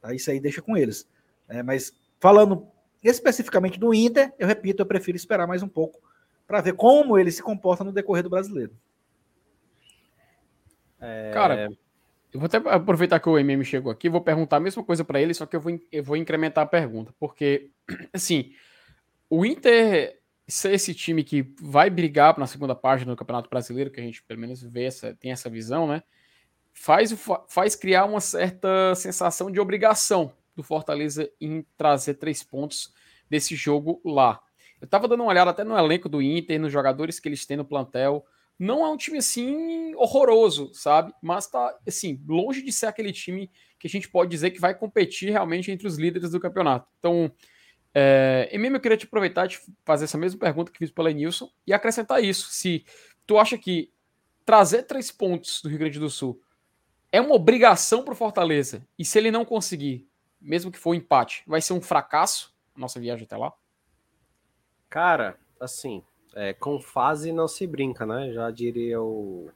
Tá? 0.00 0.14
Isso 0.14 0.30
aí 0.30 0.40
deixa 0.40 0.62
com 0.62 0.74
eles. 0.74 1.06
É, 1.46 1.62
mas 1.62 1.92
falando 2.18 2.66
especificamente 3.02 3.78
do 3.78 3.92
Inter, 3.92 4.32
eu 4.38 4.46
repito, 4.46 4.80
eu 4.80 4.86
prefiro 4.86 5.14
esperar 5.14 5.46
mais 5.46 5.62
um 5.62 5.68
pouco 5.68 6.00
para 6.46 6.62
ver 6.62 6.72
como 6.72 7.18
ele 7.18 7.30
se 7.30 7.42
comporta 7.42 7.84
no 7.84 7.92
decorrer 7.92 8.22
do 8.22 8.30
brasileiro. 8.30 8.74
É... 10.98 11.30
Cara, 11.34 11.68
eu 12.32 12.40
vou 12.40 12.46
até 12.46 12.56
aproveitar 12.56 13.20
que 13.20 13.28
o 13.28 13.38
MM 13.38 13.62
chegou 13.66 13.92
aqui, 13.92 14.08
vou 14.08 14.22
perguntar 14.22 14.56
a 14.56 14.60
mesma 14.60 14.82
coisa 14.82 15.04
para 15.04 15.20
ele, 15.20 15.34
só 15.34 15.44
que 15.44 15.56
eu 15.56 15.60
vou, 15.60 15.78
eu 15.92 16.02
vou 16.02 16.16
incrementar 16.16 16.64
a 16.64 16.68
pergunta, 16.68 17.14
porque, 17.20 17.70
assim, 18.14 18.52
o 19.28 19.44
Inter 19.44 20.18
ser 20.48 20.72
esse 20.72 20.94
time 20.94 21.22
que 21.22 21.54
vai 21.60 21.90
brigar 21.90 22.38
na 22.38 22.46
segunda 22.46 22.74
página 22.74 23.12
do 23.12 23.16
Campeonato 23.16 23.50
Brasileiro, 23.50 23.90
que 23.90 24.00
a 24.00 24.02
gente 24.02 24.22
pelo 24.22 24.40
menos 24.40 24.62
vê 24.62 24.84
essa, 24.84 25.14
tem 25.14 25.32
essa 25.32 25.50
visão, 25.50 25.86
né? 25.86 26.02
Faz, 26.74 27.14
faz 27.48 27.74
criar 27.74 28.04
uma 28.04 28.20
certa 28.20 28.94
sensação 28.94 29.50
de 29.50 29.60
obrigação 29.60 30.34
do 30.54 30.62
Fortaleza 30.62 31.30
em 31.40 31.64
trazer 31.76 32.14
três 32.14 32.42
pontos 32.42 32.92
desse 33.30 33.54
jogo 33.54 34.02
lá. 34.04 34.40
Eu 34.80 34.86
tava 34.86 35.08
dando 35.08 35.22
uma 35.22 35.30
olhada 35.30 35.50
até 35.50 35.64
no 35.64 35.78
elenco 35.78 36.08
do 36.08 36.20
Inter, 36.20 36.60
nos 36.60 36.72
jogadores 36.72 37.18
que 37.18 37.28
eles 37.28 37.46
têm 37.46 37.56
no 37.56 37.64
plantel 37.64 38.26
não 38.58 38.84
é 38.84 38.88
um 38.90 38.96
time 38.96 39.18
assim 39.18 39.94
horroroso, 39.96 40.72
sabe? 40.72 41.12
Mas 41.20 41.46
tá 41.46 41.76
assim, 41.86 42.22
longe 42.26 42.62
de 42.62 42.72
ser 42.72 42.86
aquele 42.86 43.12
time 43.12 43.50
que 43.78 43.86
a 43.86 43.90
gente 43.90 44.08
pode 44.08 44.30
dizer 44.30 44.50
que 44.50 44.60
vai 44.60 44.74
competir 44.74 45.30
realmente 45.30 45.70
entre 45.70 45.86
os 45.86 45.96
líderes 45.96 46.30
do 46.30 46.40
campeonato. 46.40 46.88
Então, 46.98 47.30
é, 47.92 48.48
e 48.52 48.58
mesmo 48.58 48.76
eu 48.76 48.80
queria 48.80 48.96
te 48.96 49.06
aproveitar 49.06 49.46
de 49.46 49.58
fazer 49.84 50.04
essa 50.04 50.18
mesma 50.18 50.38
pergunta 50.38 50.70
que 50.70 50.78
fiz 50.78 50.90
pela 50.90 51.12
Nilson 51.12 51.50
e 51.66 51.72
acrescentar 51.72 52.22
isso. 52.22 52.48
Se 52.50 52.84
tu 53.26 53.38
acha 53.38 53.58
que 53.58 53.92
trazer 54.44 54.84
três 54.84 55.10
pontos 55.10 55.60
do 55.62 55.68
Rio 55.68 55.78
Grande 55.78 55.98
do 55.98 56.10
Sul 56.10 56.40
é 57.14 57.20
uma 57.20 57.36
obrigação 57.36 58.02
para 58.02 58.12
o 58.12 58.16
Fortaleza, 58.16 58.84
e 58.98 59.04
se 59.04 59.16
ele 59.16 59.30
não 59.30 59.44
conseguir, 59.44 60.04
mesmo 60.40 60.72
que 60.72 60.78
for 60.78 60.90
um 60.90 60.94
empate, 60.94 61.44
vai 61.46 61.60
ser 61.60 61.72
um 61.72 61.80
fracasso 61.80 62.52
a 62.74 62.80
nossa 62.80 62.98
viagem 62.98 63.24
até 63.24 63.36
lá? 63.36 63.52
Cara, 64.90 65.38
assim, 65.60 66.02
é, 66.34 66.52
com 66.52 66.80
fase 66.80 67.30
não 67.30 67.46
se 67.46 67.68
brinca, 67.68 68.04
né? 68.04 68.32
Já 68.32 68.50
diria 68.50 69.00
o, 69.00 69.48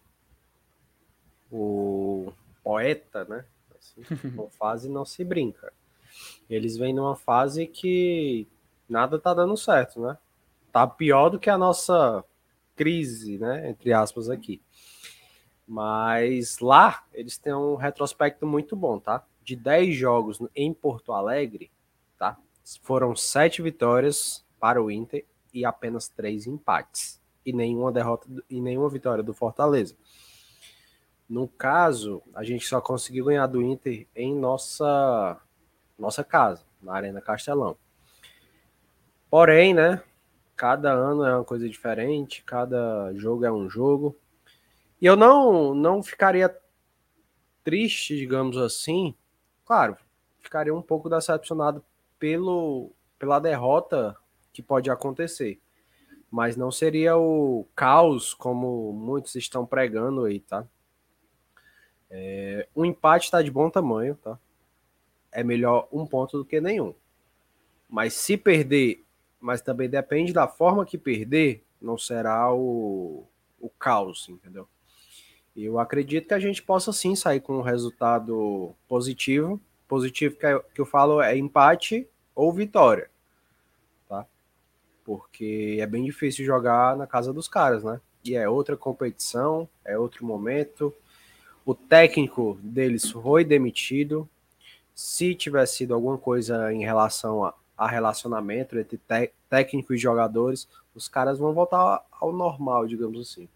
o 1.51 2.33
poeta, 2.63 3.25
né? 3.25 3.45
Assim, 3.77 4.03
com 4.37 4.49
fase 4.51 4.89
não 4.89 5.05
se 5.05 5.25
brinca. 5.25 5.73
Eles 6.49 6.77
vêm 6.77 6.95
numa 6.95 7.17
fase 7.17 7.67
que 7.67 8.47
nada 8.89 9.19
tá 9.19 9.35
dando 9.35 9.57
certo, 9.57 10.01
né? 10.01 10.17
Tá 10.71 10.87
pior 10.87 11.29
do 11.29 11.41
que 11.41 11.51
a 11.51 11.59
nossa 11.59 12.25
crise, 12.77 13.37
né? 13.37 13.69
Entre 13.69 13.93
aspas 13.93 14.31
aqui. 14.31 14.63
Mas 15.69 16.61
lá 16.61 17.05
eles 17.13 17.37
têm 17.37 17.53
um 17.53 17.75
retrospecto 17.75 18.47
muito 18.47 18.75
bom, 18.75 18.99
tá? 18.99 19.23
De 19.45 19.55
10 19.55 19.95
jogos 19.95 20.39
em 20.57 20.73
Porto 20.73 21.13
Alegre, 21.13 21.71
tá? 22.19 22.39
Foram 22.83 23.15
7 23.15 23.61
vitórias 23.61 24.45
para 24.59 24.83
o 24.83 24.91
Inter 24.91 25.27
e 25.53 25.67
apenas 25.67 26.09
três 26.09 26.47
empates 26.47 27.21
e 27.45 27.53
nenhuma 27.53 27.93
derrota 27.93 28.27
e 28.49 28.61
nenhuma 28.61 28.89
vitória 28.89 29.23
do 29.23 29.35
Fortaleza. 29.35 29.95
No 31.29 31.47
caso, 31.47 32.23
a 32.35 32.43
gente 32.43 32.67
só 32.67 32.81
conseguiu 32.81 33.27
ganhar 33.27 33.47
do 33.47 33.63
Inter 33.63 34.07
em 34.17 34.35
nossa 34.35 35.39
nossa 35.99 36.25
casa, 36.25 36.65
na 36.81 36.95
Arena 36.95 37.21
Castelão. 37.21 37.77
Porém, 39.29 39.75
né, 39.75 40.03
cada 40.57 40.93
ano 40.93 41.25
é 41.25 41.35
uma 41.35 41.45
coisa 41.45 41.69
diferente, 41.69 42.43
cada 42.45 43.13
jogo 43.15 43.45
é 43.45 43.53
um 43.53 43.69
jogo. 43.69 44.17
E 45.01 45.07
eu 45.07 45.17
não 45.17 45.75
não 45.75 46.03
ficaria 46.03 46.55
triste, 47.63 48.17
digamos 48.17 48.57
assim. 48.57 49.15
Claro, 49.65 49.97
ficaria 50.41 50.75
um 50.75 50.83
pouco 50.83 51.09
decepcionado 51.09 51.85
pelo 52.19 52.91
pela 53.19 53.39
derrota 53.39 54.17
que 54.53 54.63
pode 54.63 54.91
acontecer. 54.91 55.61
Mas 56.31 56.57
não 56.57 56.71
seria 56.71 57.17
o 57.17 57.67
caos 57.75 58.35
como 58.35 58.93
muitos 58.93 59.35
estão 59.35 59.65
pregando 59.65 60.25
aí, 60.25 60.41
tá? 60.41 60.67
É, 62.11 62.69
um 62.75 62.85
empate 62.85 63.27
está 63.27 63.43
de 63.43 63.51
bom 63.51 63.71
tamanho, 63.71 64.15
tá? 64.17 64.39
É 65.31 65.45
melhor 65.45 65.89
um 65.93 66.07
ponto 66.07 66.39
do 66.39 66.45
que 66.45 66.61
nenhum. 66.61 66.95
Mas 67.89 68.15
se 68.15 68.37
perder, 68.37 69.05
mas 69.41 69.61
também 69.61 69.89
depende 69.89 70.33
da 70.33 70.47
forma 70.49 70.85
que 70.85 70.99
perder, 70.99 71.65
não 71.81 71.97
será 71.97 72.53
o, 72.53 73.25
o 73.61 73.71
caos, 73.71 74.29
entendeu? 74.29 74.69
Eu 75.65 75.79
acredito 75.79 76.29
que 76.29 76.35
a 76.35 76.41
gente 76.41 76.63
possa 76.63 76.93
sim 76.93 77.17
sair 77.17 77.41
com 77.41 77.59
um 77.59 77.63
resultado 77.63 78.75
positivo. 78.89 79.61
Positivo 79.87 80.37
que, 80.37 80.47
eu, 80.47 80.61
que 80.75 80.81
eu 80.81 80.87
falo 80.87 81.21
é 81.21 81.37
empate 81.37 82.07
ou 82.35 82.53
vitória 82.53 83.11
porque 85.09 85.79
é 85.81 85.87
bem 85.87 86.05
difícil 86.05 86.45
jogar 86.45 86.95
na 86.95 87.07
casa 87.07 87.33
dos 87.33 87.49
caras, 87.49 87.83
né? 87.83 87.99
E 88.23 88.35
é 88.35 88.47
outra 88.47 88.77
competição, 88.77 89.67
é 89.83 89.99
outro 89.99 90.23
momento. 90.23 90.95
O 91.65 91.75
técnico 91.75 92.59
deles 92.63 93.11
foi 93.11 93.43
demitido. 93.43 94.29
Se 94.95 95.35
tivesse 95.35 95.79
sido 95.79 95.95
alguma 95.95 96.19
coisa 96.19 96.71
em 96.75 96.81
relação 96.81 97.43
a, 97.43 97.55
a 97.75 97.89
relacionamento 97.89 98.79
entre 98.79 99.01
técnico 99.49 99.95
e 99.95 99.97
jogadores, 99.97 100.69
os 100.95 101.09
caras 101.09 101.39
vão 101.39 101.55
voltar 101.55 102.05
ao 102.21 102.31
normal, 102.31 102.87
digamos 102.87 103.19
assim. 103.19 103.49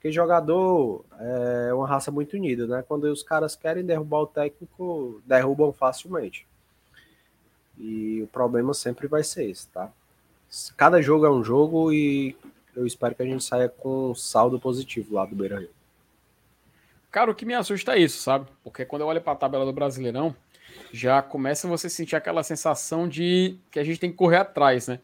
Porque 0.00 0.10
jogador 0.10 1.04
é 1.18 1.74
uma 1.74 1.86
raça 1.86 2.10
muito 2.10 2.32
unida, 2.32 2.66
né? 2.66 2.82
Quando 2.88 3.04
os 3.04 3.22
caras 3.22 3.54
querem 3.54 3.84
derrubar 3.84 4.20
o 4.20 4.26
técnico, 4.26 5.20
derrubam 5.26 5.74
facilmente. 5.74 6.46
E 7.78 8.22
o 8.22 8.26
problema 8.28 8.72
sempre 8.72 9.06
vai 9.06 9.22
ser 9.22 9.50
esse, 9.50 9.68
tá? 9.68 9.92
cada 10.76 11.00
jogo 11.00 11.26
é 11.26 11.30
um 11.30 11.44
jogo 11.44 11.92
e 11.92 12.36
eu 12.74 12.86
espero 12.86 13.14
que 13.14 13.22
a 13.22 13.26
gente 13.26 13.44
saia 13.44 13.68
com 13.68 14.10
um 14.10 14.14
saldo 14.14 14.58
positivo 14.58 15.14
lá 15.14 15.24
do 15.24 15.36
Beira 15.36 15.60
Rio. 15.60 15.70
Cara, 17.10 17.30
o 17.30 17.34
que 17.34 17.44
me 17.44 17.54
assusta 17.54 17.94
é 17.94 17.98
isso, 17.98 18.22
sabe? 18.22 18.46
Porque 18.64 18.84
quando 18.84 19.02
eu 19.02 19.08
olho 19.08 19.20
para 19.20 19.34
a 19.34 19.36
tabela 19.36 19.66
do 19.66 19.72
Brasileirão, 19.72 20.34
já 20.92 21.20
começa 21.20 21.68
você 21.68 21.90
sentir 21.90 22.16
aquela 22.16 22.42
sensação 22.42 23.06
de 23.06 23.56
que 23.70 23.78
a 23.78 23.84
gente 23.84 24.00
tem 24.00 24.10
que 24.10 24.16
correr 24.16 24.38
atrás, 24.38 24.88
né? 24.88 24.98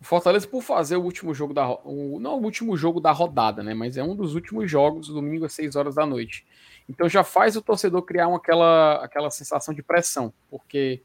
O 0.00 0.04
Fortaleza, 0.04 0.46
por 0.46 0.62
fazer 0.62 0.96
o 0.96 1.02
último 1.02 1.32
jogo 1.32 1.54
da. 1.54 1.68
O, 1.68 2.18
não 2.20 2.38
o 2.38 2.44
último 2.44 2.76
jogo 2.76 3.00
da 3.00 3.12
rodada, 3.12 3.62
né? 3.62 3.74
Mas 3.74 3.96
é 3.96 4.02
um 4.02 4.14
dos 4.14 4.34
últimos 4.34 4.70
jogos, 4.70 5.08
domingo 5.08 5.46
às 5.46 5.54
6 5.54 5.74
horas 5.74 5.94
da 5.94 6.04
noite. 6.04 6.46
Então 6.88 7.08
já 7.08 7.24
faz 7.24 7.56
o 7.56 7.62
torcedor 7.62 8.02
criar 8.02 8.28
uma, 8.28 8.36
aquela, 8.36 9.04
aquela 9.04 9.30
sensação 9.30 9.74
de 9.74 9.82
pressão, 9.82 10.32
porque 10.50 11.02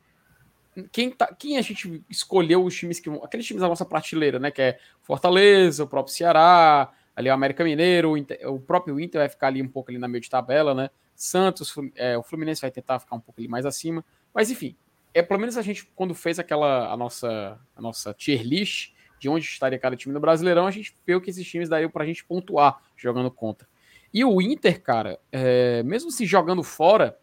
quem, 0.91 1.09
tá, 1.11 1.33
quem 1.33 1.57
a 1.57 1.61
gente 1.61 2.03
escolheu 2.09 2.63
os 2.63 2.75
times 2.75 2.99
que 2.99 3.09
aqueles 3.23 3.45
times 3.45 3.61
da 3.61 3.67
nossa 3.67 3.85
prateleira, 3.85 4.39
né? 4.39 4.51
Que 4.51 4.61
é 4.61 4.79
Fortaleza, 5.01 5.83
o 5.83 5.87
próprio 5.87 6.13
Ceará, 6.13 6.91
ali 7.15 7.29
o 7.29 7.33
América 7.33 7.63
Mineiro, 7.63 8.11
o, 8.11 8.17
Inter, 8.17 8.39
o 8.49 8.59
próprio 8.59 8.99
Inter 8.99 9.21
vai 9.21 9.29
ficar 9.29 9.47
ali 9.47 9.61
um 9.61 9.67
pouco 9.67 9.91
ali 9.91 9.97
na 9.97 10.07
meio 10.07 10.21
de 10.21 10.29
tabela, 10.29 10.73
né? 10.73 10.89
Santos, 11.15 11.73
é, 11.95 12.17
o 12.17 12.23
Fluminense 12.23 12.61
vai 12.61 12.71
tentar 12.71 12.99
ficar 12.99 13.15
um 13.15 13.19
pouco 13.19 13.39
ali 13.39 13.47
mais 13.47 13.65
acima, 13.65 14.03
mas 14.33 14.49
enfim, 14.49 14.75
é 15.14 15.22
pelo 15.22 15.39
menos 15.39 15.57
a 15.57 15.62
gente 15.62 15.86
quando 15.95 16.14
fez 16.14 16.39
aquela 16.39 16.91
a 16.91 16.97
nossa 16.97 17.59
a 17.76 17.82
nossa 17.82 18.14
tier 18.14 18.43
list 18.43 18.93
de 19.20 19.30
onde 19.30 19.45
estaria 19.45 19.78
cada 19.78 19.95
time 19.95 20.14
no 20.14 20.20
Brasileirão, 20.20 20.66
a 20.66 20.72
gente 20.72 20.95
viu 21.05 21.22
que 21.22 21.30
esses 21.30 21.47
times 21.47 21.70
para 21.93 22.03
a 22.03 22.07
gente 22.07 22.26
pontuar 22.26 22.82
jogando 22.97 23.30
contra. 23.30 23.68
E 24.12 24.26
o 24.26 24.41
Inter, 24.41 24.82
cara, 24.82 25.20
é, 25.32 25.84
mesmo 25.84 26.09
se 26.09 26.26
jogando 26.26 26.64
fora, 26.64 27.18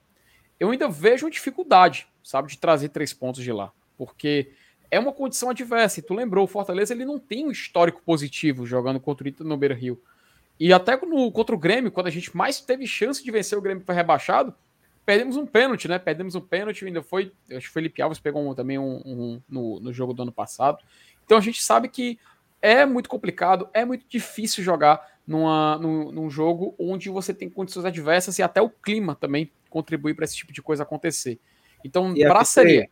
eu 0.60 0.70
ainda 0.70 0.88
vejo 0.88 1.26
uma 1.26 1.30
dificuldade 1.30 2.06
sabe, 2.28 2.48
de 2.48 2.58
trazer 2.58 2.90
três 2.90 3.14
pontos 3.14 3.42
de 3.42 3.50
lá. 3.50 3.72
Porque 3.96 4.52
é 4.90 4.98
uma 4.98 5.12
condição 5.12 5.48
adversa. 5.48 6.00
E 6.00 6.02
tu 6.02 6.12
lembrou, 6.12 6.44
o 6.44 6.48
Fortaleza 6.48 6.92
ele 6.92 7.06
não 7.06 7.18
tem 7.18 7.46
um 7.46 7.50
histórico 7.50 8.02
positivo 8.02 8.66
jogando 8.66 9.00
contra 9.00 9.24
o 9.24 9.28
Inter 9.28 9.46
no 9.46 9.56
Beira 9.56 9.74
Rio. 9.74 10.00
E 10.60 10.72
até 10.72 10.96
no, 10.96 11.32
contra 11.32 11.54
o 11.54 11.58
Grêmio, 11.58 11.90
quando 11.90 12.08
a 12.08 12.10
gente 12.10 12.36
mais 12.36 12.60
teve 12.60 12.86
chance 12.86 13.24
de 13.24 13.30
vencer 13.30 13.56
o 13.56 13.62
Grêmio 13.62 13.84
foi 13.84 13.94
rebaixado, 13.94 14.54
perdemos 15.08 15.38
um 15.38 15.46
pênalti, 15.46 15.88
né? 15.88 15.98
Perdemos 15.98 16.34
um 16.34 16.40
pênalti, 16.42 16.84
ainda 16.84 17.02
foi. 17.02 17.32
Acho 17.50 17.60
que 17.60 17.70
o 17.70 17.72
Felipe 17.72 18.02
Alves 18.02 18.20
pegou 18.20 18.46
um, 18.46 18.54
também 18.54 18.78
um, 18.78 19.00
um 19.06 19.42
no, 19.48 19.80
no 19.80 19.90
jogo 19.90 20.12
do 20.12 20.20
ano 20.20 20.30
passado. 20.30 20.84
Então 21.24 21.38
a 21.38 21.40
gente 21.40 21.62
sabe 21.62 21.88
que 21.88 22.18
é 22.60 22.84
muito 22.84 23.08
complicado, 23.08 23.70
é 23.72 23.86
muito 23.86 24.04
difícil 24.06 24.62
jogar 24.62 25.00
numa, 25.26 25.78
num, 25.78 26.12
num 26.12 26.28
jogo 26.28 26.74
onde 26.78 27.08
você 27.08 27.32
tem 27.32 27.48
condições 27.48 27.86
adversas 27.86 28.38
e 28.38 28.42
até 28.42 28.60
o 28.60 28.68
clima 28.68 29.14
também 29.14 29.50
contribui 29.70 30.12
para 30.12 30.26
esse 30.26 30.36
tipo 30.36 30.52
de 30.52 30.60
coisa 30.60 30.82
acontecer. 30.82 31.40
Então, 31.82 32.12
para 32.12 32.44
seria. 32.44 32.90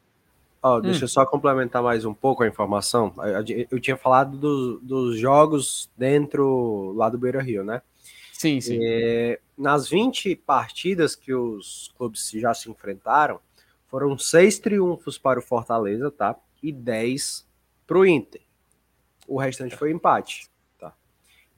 Ó, 0.62 0.80
deixa 0.80 1.00
hum. 1.00 1.04
eu 1.04 1.08
só 1.08 1.26
complementar 1.26 1.82
mais 1.82 2.06
um 2.06 2.14
pouco 2.14 2.42
a 2.42 2.48
informação. 2.48 3.12
Eu, 3.18 3.66
eu 3.72 3.78
tinha 3.78 3.96
falado 3.98 4.38
do, 4.38 4.80
dos 4.80 5.18
jogos 5.18 5.90
dentro 5.98 6.94
lá 6.96 7.10
do 7.10 7.18
Beira 7.18 7.42
Rio, 7.42 7.62
né? 7.62 7.82
Sim, 8.38 8.60
sim. 8.60 8.78
É, 8.82 9.40
nas 9.56 9.88
20 9.88 10.36
partidas 10.36 11.16
que 11.16 11.32
os 11.32 11.92
clubes 11.96 12.30
já 12.32 12.52
se 12.52 12.70
enfrentaram, 12.70 13.40
foram 13.88 14.18
seis 14.18 14.58
triunfos 14.58 15.16
para 15.16 15.38
o 15.38 15.42
Fortaleza, 15.42 16.10
tá? 16.10 16.36
E 16.62 16.70
10 16.70 17.46
para 17.86 17.98
o 17.98 18.04
Inter. 18.04 18.42
O 19.26 19.38
restante 19.38 19.74
foi 19.74 19.90
empate, 19.90 20.50
tá? 20.78 20.92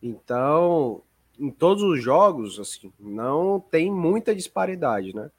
Então, 0.00 1.02
em 1.38 1.50
todos 1.50 1.82
os 1.82 2.00
jogos, 2.00 2.60
assim, 2.60 2.92
não 2.98 3.58
tem 3.58 3.90
muita 3.90 4.34
disparidade, 4.34 5.14
né? 5.14 5.30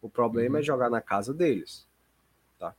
O 0.00 0.08
problema 0.08 0.56
é 0.56 0.58
uhum. 0.58 0.62
é 0.62 0.66
jogar 0.66 0.88
na 0.88 1.02
casa 1.02 1.34
deles. 1.34 1.86
Tá? 2.58 2.74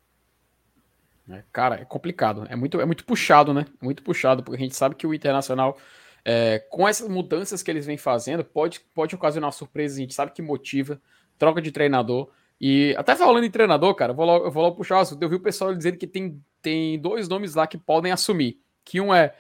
É, 1.30 1.44
cara, 1.52 1.76
é 1.76 1.86
complicado. 1.86 2.48
É 2.50 2.56
muito, 2.56 2.82
é 2.82 2.86
muito 2.86 3.06
puxado, 3.06 3.54
né? 3.54 3.66
Muito 3.80 4.02
puxado, 4.02 4.42
porque 4.42 4.58
a 4.58 4.64
gente 4.64 4.76
sabe 4.76 4.96
que 4.96 5.06
o 5.06 5.14
Internacional, 5.14 5.78
é, 6.24 6.60
com 6.70 6.88
essas 6.88 7.08
mudanças 7.08 7.64
que 7.64 7.72
eles 7.72 7.86
vêm 7.86 7.98
fazendo, 7.98 8.44
pode, 8.44 8.80
pode 8.94 9.16
ocasionar 9.16 9.52
surpresa. 9.52 9.96
A 9.96 10.00
gente 10.00 10.14
sabe 10.14 10.32
que 10.32 10.42
motiva, 10.42 11.02
troca 11.38 11.62
de 11.62 11.72
treinador. 11.72 12.30
E 12.60 12.94
até 12.98 13.16
falando 13.16 13.44
em 13.44 13.52
treinador, 13.52 13.96
cara, 13.96 14.12
eu 14.12 14.16
vou 14.16 14.26
logo, 14.26 14.46
eu 14.46 14.52
vou 14.52 14.64
logo 14.64 14.76
puxar 14.76 14.98
o 14.98 15.00
assunto. 15.00 15.22
Eu 15.22 15.30
vi 15.30 15.36
o 15.36 15.40
pessoal 15.40 15.74
dizendo 15.74 15.98
que 15.98 16.08
tem, 16.08 16.44
tem 16.62 17.00
dois 17.00 17.28
nomes 17.28 17.56
lá 17.56 17.66
que 17.66 17.78
podem 17.78 18.12
assumir. 18.12 18.62
Que 18.84 19.00
um 19.00 19.14
é 19.14 19.34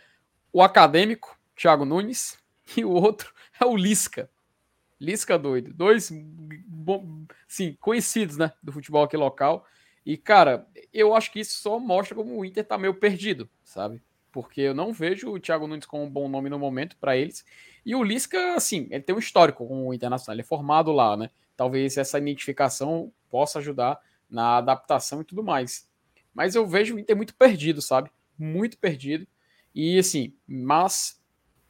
o 0.53 0.61
acadêmico, 0.61 1.37
Thiago 1.55 1.85
Nunes, 1.85 2.37
e 2.77 2.85
o 2.85 2.91
outro 2.91 3.33
é 3.59 3.65
o 3.65 3.75
Lisca. 3.75 4.29
Lisca 4.99 5.37
doido. 5.37 5.73
Dois, 5.73 6.09
bom, 6.65 7.23
sim, 7.47 7.77
conhecidos, 7.79 8.37
né, 8.37 8.51
do 8.61 8.71
futebol 8.71 9.03
aqui 9.03 9.15
local. 9.15 9.65
E, 10.05 10.17
cara, 10.17 10.67
eu 10.93 11.13
acho 11.13 11.31
que 11.31 11.39
isso 11.39 11.59
só 11.59 11.79
mostra 11.79 12.15
como 12.15 12.37
o 12.37 12.45
Inter 12.45 12.65
tá 12.65 12.77
meio 12.77 12.93
perdido, 12.93 13.49
sabe? 13.63 14.01
Porque 14.31 14.61
eu 14.61 14.73
não 14.73 14.93
vejo 14.93 15.31
o 15.31 15.39
Thiago 15.39 15.67
Nunes 15.67 15.85
como 15.85 16.03
um 16.03 16.09
bom 16.09 16.27
nome 16.29 16.49
no 16.49 16.59
momento 16.59 16.95
para 16.97 17.17
eles. 17.17 17.43
E 17.85 17.95
o 17.95 18.03
Lisca, 18.03 18.55
assim, 18.55 18.87
ele 18.91 19.03
tem 19.03 19.15
um 19.15 19.19
histórico 19.19 19.67
com 19.67 19.87
o 19.87 19.93
Internacional, 19.93 20.35
ele 20.35 20.41
é 20.41 20.45
formado 20.45 20.91
lá, 20.91 21.17
né? 21.17 21.29
Talvez 21.57 21.97
essa 21.97 22.17
identificação 22.17 23.11
possa 23.29 23.59
ajudar 23.59 23.99
na 24.29 24.57
adaptação 24.57 25.21
e 25.21 25.25
tudo 25.25 25.43
mais. 25.43 25.89
Mas 26.33 26.55
eu 26.55 26.65
vejo 26.65 26.95
o 26.95 26.99
Inter 26.99 27.15
muito 27.15 27.35
perdido, 27.35 27.81
sabe? 27.81 28.11
Muito 28.37 28.77
perdido. 28.77 29.27
E 29.73 29.97
assim, 29.97 30.33
mas 30.47 31.21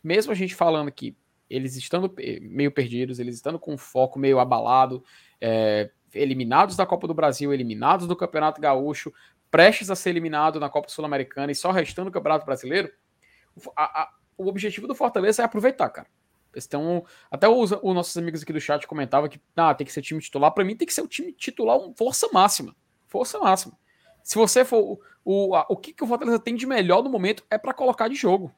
mesmo 0.03 0.31
a 0.31 0.35
gente 0.35 0.55
falando 0.55 0.91
que 0.91 1.15
eles 1.49 1.75
estando 1.75 2.13
meio 2.41 2.71
perdidos, 2.71 3.19
eles 3.19 3.35
estando 3.35 3.57
com 3.57 3.77
foco 3.77 4.19
meio 4.19 4.39
abalado, 4.39 5.03
é, 5.41 5.89
eliminados 6.13 6.75
da 6.75 6.85
Copa 6.85 7.07
do 7.07 7.13
Brasil, 7.13 7.53
eliminados 7.53 8.07
do 8.07 8.15
Campeonato 8.15 8.61
Gaúcho, 8.61 9.11
prestes 9.49 9.89
a 9.89 9.95
ser 9.95 10.11
eliminado 10.11 10.59
na 10.59 10.69
Copa 10.69 10.89
Sul-Americana 10.89 11.51
e 11.51 11.55
só 11.55 11.71
restando 11.71 12.09
o 12.09 12.11
Campeonato 12.11 12.45
Brasileiro, 12.45 12.91
a, 13.75 14.01
a, 14.01 14.13
o 14.37 14.47
objetivo 14.47 14.87
do 14.87 14.95
Fortaleza 14.95 15.41
é 15.41 15.45
aproveitar, 15.45 15.89
cara. 15.89 16.07
Estão, 16.55 17.05
até 17.29 17.47
os, 17.47 17.71
os, 17.71 17.95
nossos 17.95 18.17
amigos 18.17 18.41
aqui 18.41 18.51
do 18.51 18.59
chat 18.59 18.87
comentavam 18.87 19.29
que 19.29 19.39
ah, 19.55 19.73
tem 19.73 19.85
que 19.85 19.93
ser 19.93 20.01
time 20.01 20.19
titular. 20.19 20.51
Para 20.51 20.63
mim, 20.63 20.75
tem 20.75 20.87
que 20.87 20.93
ser 20.93 21.01
o 21.01 21.07
time 21.07 21.31
titular, 21.31 21.77
um, 21.77 21.93
força 21.93 22.27
máxima. 22.33 22.75
Força 23.07 23.39
máxima. 23.39 23.77
Se 24.23 24.35
você 24.35 24.65
for. 24.65 24.99
O, 25.23 25.55
o, 25.55 25.65
o 25.69 25.77
que, 25.77 25.93
que 25.93 26.03
o 26.03 26.07
Fortaleza 26.07 26.39
tem 26.39 26.55
de 26.55 26.65
melhor 26.65 27.03
no 27.03 27.09
momento 27.09 27.43
é 27.49 27.57
para 27.57 27.73
colocar 27.73 28.07
de 28.07 28.15
jogo. 28.15 28.51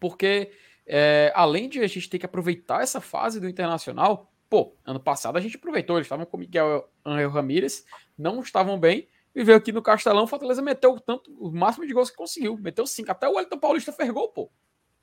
Porque 0.00 0.50
é, 0.86 1.32
além 1.34 1.68
de 1.68 1.80
a 1.80 1.86
gente 1.86 2.08
ter 2.08 2.18
que 2.18 2.26
aproveitar 2.26 2.82
essa 2.82 3.00
fase 3.00 3.40
do 3.40 3.48
Internacional, 3.48 4.32
pô, 4.48 4.74
ano 4.84 5.00
passado 5.00 5.36
a 5.36 5.40
gente 5.40 5.56
aproveitou, 5.56 5.96
eles 5.96 6.06
estavam 6.06 6.24
com 6.24 6.36
o 6.36 6.40
Miguel 6.40 6.88
Angel 7.04 7.30
Ramírez, 7.30 7.84
não 8.16 8.40
estavam 8.40 8.78
bem, 8.78 9.08
e 9.36 9.52
aqui 9.52 9.70
no 9.70 9.82
Castelão, 9.82 10.24
o 10.24 10.26
Fortaleza 10.26 10.62
meteu 10.62 10.98
tanto, 10.98 11.30
o 11.38 11.50
máximo 11.50 11.86
de 11.86 11.92
gols 11.92 12.10
que 12.10 12.16
conseguiu, 12.16 12.56
meteu 12.56 12.86
cinco, 12.86 13.10
até 13.10 13.28
o 13.28 13.34
Wellington 13.34 13.58
Paulista 13.58 13.92
fez 13.92 14.10
gol, 14.10 14.30
pô. 14.30 14.50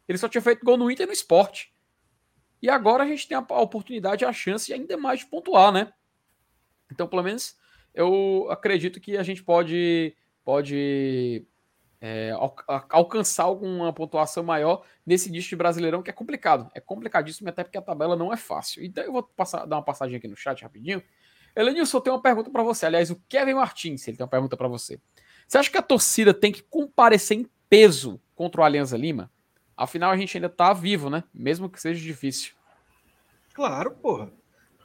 Ele 0.08 0.18
só 0.18 0.28
tinha 0.28 0.42
feito 0.42 0.66
gol 0.66 0.76
no 0.76 0.90
Inter 0.90 1.04
e 1.04 1.08
no 1.08 1.14
esporte. 1.14 1.72
E 2.60 2.68
agora 2.68 3.04
a 3.04 3.08
gente 3.08 3.28
tem 3.28 3.38
a 3.38 3.42
oportunidade, 3.62 4.26
a 4.26 4.34
chance 4.34 4.74
ainda 4.74 4.98
mais 4.98 5.20
de 5.20 5.28
pontuar, 5.28 5.72
né? 5.72 5.94
Então, 6.92 7.08
pelo 7.08 7.22
menos, 7.22 7.56
eu 7.94 8.48
acredito 8.50 9.00
que 9.00 9.18
a 9.18 9.24
gente 9.24 9.44
pode, 9.44 10.16
pode 10.44 11.46
é, 12.02 12.32
alcançar 12.90 13.44
alguma 13.44 13.94
pontuação 13.94 14.44
maior 14.44 14.84
nesse 15.06 15.30
nicho 15.30 15.50
de 15.50 15.56
Brasileirão 15.56 16.02
que 16.02 16.10
é 16.10 16.14
complicado. 16.14 16.72
É 16.74 16.80
complicadíssimo, 16.80 17.50
até 17.50 17.64
porque 17.64 17.78
a 17.78 17.82
tabela 17.82 18.16
não 18.16 18.34
é 18.34 18.38
fácil. 18.38 18.84
Então 18.84 19.04
eu 19.04 19.14
vou 19.14 19.24
passar, 19.24 19.66
dar 19.66 19.78
uma 19.78 19.86
passadinha 19.86 20.18
aqui 20.18 20.28
no 20.28 20.36
chat 20.36 20.64
rapidinho. 20.64 21.04
Elenilson, 21.56 22.00
tem 22.00 22.12
uma 22.12 22.22
pergunta 22.22 22.50
para 22.50 22.64
você. 22.64 22.86
Aliás, 22.86 23.12
o 23.12 23.22
Kevin 23.30 23.54
Martins, 23.54 24.08
ele 24.08 24.18
tem 24.18 24.24
uma 24.24 24.30
pergunta 24.30 24.58
para 24.58 24.68
você. 24.68 25.00
Você 25.48 25.58
acha 25.58 25.70
que 25.70 25.78
a 25.78 25.82
torcida 25.82 26.34
tem 26.34 26.52
que 26.52 26.64
comparecer 26.64 27.38
em 27.38 27.50
peso 27.70 28.20
contra 28.36 28.62
o 28.62 28.64
Alianza 28.64 28.98
Lima? 28.98 29.32
Afinal, 29.76 30.12
a 30.12 30.18
gente 30.18 30.38
ainda 30.38 30.50
tá 30.50 30.74
vivo, 30.74 31.10
né? 31.10 31.24
Mesmo 31.34 31.70
que 31.70 31.80
seja 31.80 32.00
difícil. 32.02 32.54
Claro, 33.54 33.92
porra. 33.92 34.32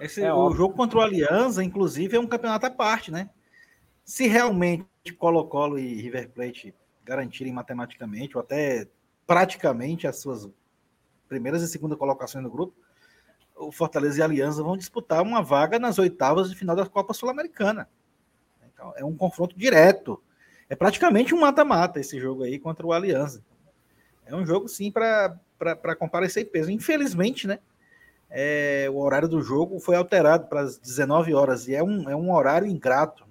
Esse, 0.01 0.23
é 0.23 0.33
o 0.33 0.37
óbvio. 0.37 0.59
jogo 0.59 0.75
contra 0.75 0.99
o 0.99 1.03
Alianza, 1.03 1.65
inclusive, 1.65 2.17
é 2.17 2.21
um 2.21 2.27
campeonato 2.27 2.67
à 2.67 2.71
parte, 2.71 3.11
né? 3.11 3.31
Se 4.05 4.27
realmente 4.27 4.87
Colo-Colo 5.19 5.79
e 5.79 6.01
River 6.01 6.31
Plate 6.31 6.75
garantirem 7.05 7.53
matematicamente 7.53 8.37
ou 8.37 8.43
até 8.43 8.87
praticamente 9.27 10.07
as 10.07 10.21
suas 10.21 10.49
primeiras 11.29 11.63
e 11.63 11.69
segunda 11.69 11.97
colocações 11.97 12.43
no 12.43 12.51
grupo, 12.51 12.75
o 13.59 13.73
Fortaleza 13.73 14.19
e 14.19 14.23
a 14.23 14.25
Aliança 14.25 14.63
vão 14.63 14.77
disputar 14.77 15.23
uma 15.23 15.43
vaga 15.43 15.79
nas 15.79 15.99
oitavas 15.99 16.51
de 16.51 16.57
final 16.57 16.77
da 16.77 16.87
Copa 16.87 17.13
Sul-Americana. 17.13 17.89
Então, 18.73 18.93
é 18.97 19.05
um 19.05 19.17
confronto 19.17 19.59
direto. 19.59 20.23
É 20.69 20.77
praticamente 20.77 21.35
um 21.35 21.41
mata-mata 21.41 21.99
esse 21.99 22.19
jogo 22.21 22.45
aí 22.45 22.59
contra 22.59 22.87
o 22.87 22.93
Aliança. 22.93 23.43
É 24.25 24.35
um 24.35 24.45
jogo, 24.45 24.69
sim, 24.69 24.91
para 24.91 25.97
comparecer 25.99 26.45
em 26.45 26.47
peso. 26.47 26.71
Infelizmente, 26.71 27.47
né? 27.47 27.59
É, 28.31 28.87
o 28.93 28.99
horário 28.99 29.27
do 29.27 29.41
jogo 29.41 29.81
foi 29.81 29.97
alterado 29.97 30.47
para 30.49 30.61
as 30.61 30.77
19 30.79 31.33
horas 31.33 31.67
e 31.67 31.75
é 31.75 31.83
um, 31.83 32.11
é 32.11 32.15
um 32.15 32.31
horário 32.31 32.69
ingrato 32.69 33.27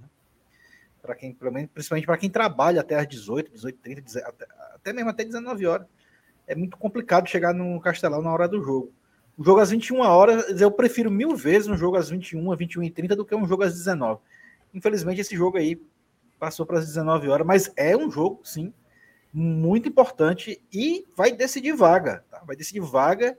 para 1.07 1.15
quem, 1.15 1.33
principalmente 1.33 2.05
para 2.05 2.17
quem 2.17 2.29
trabalha 2.29 2.81
até 2.81 2.95
às 2.95 3.07
18, 3.07 3.51
18, 3.51 3.79
30, 3.79 4.19
até, 4.27 4.47
até 4.73 4.93
mesmo 4.93 5.09
até 5.09 5.23
19 5.23 5.65
horas. 5.65 5.87
É 6.45 6.55
muito 6.55 6.77
complicado 6.77 7.29
chegar 7.29 7.53
no 7.53 7.79
Castelão 7.79 8.21
na 8.21 8.31
hora 8.31 8.47
do 8.47 8.61
jogo. 8.61 8.91
O 9.37 9.43
jogo 9.43 9.59
às 9.59 9.69
21 9.69 9.99
horas, 9.99 10.59
eu 10.59 10.71
prefiro 10.71 11.11
mil 11.11 11.35
vezes 11.35 11.67
um 11.67 11.77
jogo 11.77 11.95
às 11.95 12.09
21, 12.09 12.55
21 12.55 12.83
e 12.83 12.89
30 12.89 13.15
do 13.15 13.23
que 13.23 13.35
um 13.35 13.47
jogo 13.47 13.63
às 13.63 13.73
19. 13.73 14.19
Infelizmente, 14.73 15.21
esse 15.21 15.35
jogo 15.35 15.57
aí 15.57 15.79
passou 16.39 16.65
para 16.65 16.79
as 16.79 16.85
19 16.87 17.29
horas, 17.29 17.45
mas 17.45 17.71
é 17.75 17.95
um 17.95 18.09
jogo, 18.09 18.41
sim, 18.43 18.73
muito 19.31 19.87
importante 19.87 20.59
e 20.73 21.05
vai 21.15 21.31
decidir 21.31 21.73
vaga. 21.73 22.23
Tá? 22.31 22.43
Vai 22.45 22.55
decidir 22.55 22.79
vaga. 22.79 23.37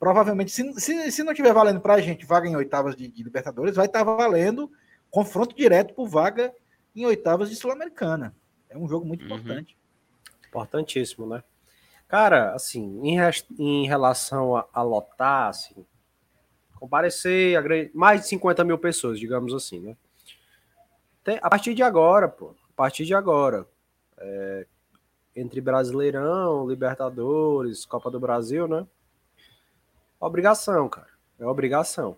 Provavelmente, 0.00 0.50
se, 0.50 0.72
se, 0.80 1.12
se 1.12 1.22
não 1.22 1.32
estiver 1.32 1.52
valendo 1.52 1.80
para 1.80 1.94
a 1.94 2.00
gente 2.00 2.24
vaga 2.24 2.48
em 2.48 2.56
oitavas 2.56 2.96
de, 2.96 3.08
de 3.08 3.22
Libertadores, 3.22 3.76
vai 3.76 3.86
estar 3.86 4.04
tá 4.04 4.12
valendo 4.14 4.70
confronto 5.10 5.54
direto 5.54 5.94
por 5.94 6.08
vaga 6.08 6.52
em 6.96 7.04
oitavas 7.04 7.50
de 7.50 7.56
Sul-Americana. 7.56 8.34
É 8.68 8.78
um 8.78 8.88
jogo 8.88 9.06
muito 9.06 9.20
uhum. 9.20 9.36
importante. 9.36 9.76
Importantíssimo, 10.48 11.26
né? 11.26 11.42
Cara, 12.08 12.52
assim, 12.52 13.00
em, 13.02 13.18
em 13.58 13.86
relação 13.86 14.56
a, 14.56 14.66
a, 14.72 14.82
lotar, 14.82 15.48
assim, 15.48 15.84
comparecer 16.74 17.56
a 17.56 17.62
mais 17.94 18.22
de 18.22 18.28
50 18.28 18.62
mil 18.64 18.78
pessoas, 18.78 19.18
digamos 19.18 19.54
assim, 19.54 19.80
né? 19.80 19.96
Tem, 21.24 21.38
a 21.42 21.48
partir 21.48 21.74
de 21.74 21.82
agora, 21.82 22.28
pô, 22.28 22.54
a 22.70 22.76
partir 22.76 23.06
de 23.06 23.14
agora, 23.14 23.66
é, 24.18 24.66
entre 25.34 25.60
Brasileirão, 25.60 26.68
Libertadores, 26.68 27.84
Copa 27.86 28.10
do 28.10 28.20
Brasil, 28.20 28.68
né? 28.68 28.86
Obrigação, 30.20 30.88
cara. 30.88 31.08
É 31.38 31.46
obrigação. 31.46 32.16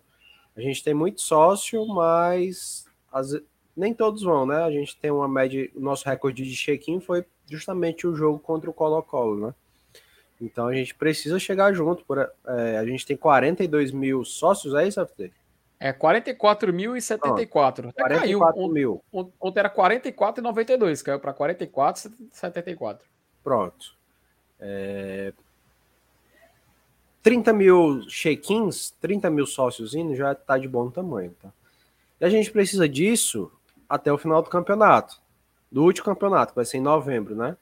A 0.56 0.60
gente 0.60 0.82
tem 0.82 0.94
muito 0.94 1.20
sócio, 1.20 1.86
mas 1.86 2.86
as, 3.12 3.40
nem 3.76 3.94
todos 3.94 4.22
vão, 4.22 4.46
né? 4.46 4.62
A 4.62 4.70
gente 4.70 4.96
tem 4.96 5.10
uma 5.10 5.28
média, 5.28 5.70
o 5.74 5.80
nosso 5.80 6.08
recorde 6.08 6.42
de 6.42 6.56
check-in 6.56 7.00
foi 7.00 7.24
justamente 7.48 8.06
o 8.06 8.14
jogo 8.14 8.38
contra 8.38 8.68
o 8.68 8.74
Colo-Colo, 8.74 9.46
né? 9.46 9.54
Então 10.40 10.66
a 10.66 10.74
gente 10.74 10.94
precisa 10.94 11.38
chegar 11.38 11.72
junto. 11.72 12.04
Por, 12.04 12.18
é, 12.18 12.78
a 12.78 12.84
gente 12.84 13.06
tem 13.06 13.16
42 13.16 13.90
mil 13.92 14.24
sócios, 14.24 14.74
é 14.74 14.86
isso, 14.86 15.04
FT? 15.04 15.32
É 15.78 15.92
44.074. 15.92 17.20
Até 17.20 17.46
44 17.46 18.54
caiu. 18.54 18.68
mil. 18.68 19.04
Ontem 19.12 19.60
era 19.60 19.70
44,92, 19.70 21.02
caiu 21.02 21.20
para 21.20 21.34
44,74. 21.34 23.00
Pronto. 23.44 23.94
É... 24.58 25.32
30 27.22 27.52
mil 27.52 28.06
check-ins, 28.06 28.92
30 29.00 29.28
mil 29.30 29.46
sócios 29.46 29.94
indo 29.94 30.14
já 30.14 30.32
está 30.32 30.56
de 30.56 30.68
bom 30.68 30.88
tamanho, 30.90 31.34
tá? 31.42 31.50
E 32.20 32.24
a 32.24 32.30
gente 32.30 32.50
precisa 32.50 32.88
disso 32.88 33.50
até 33.88 34.12
o 34.12 34.18
final 34.18 34.40
do 34.42 34.48
campeonato. 34.48 35.20
Do 35.70 35.82
último 35.82 36.06
campeonato, 36.06 36.52
que 36.52 36.56
vai 36.56 36.64
ser 36.64 36.78
em 36.78 36.82
novembro, 36.82 37.34
né? 37.34 37.56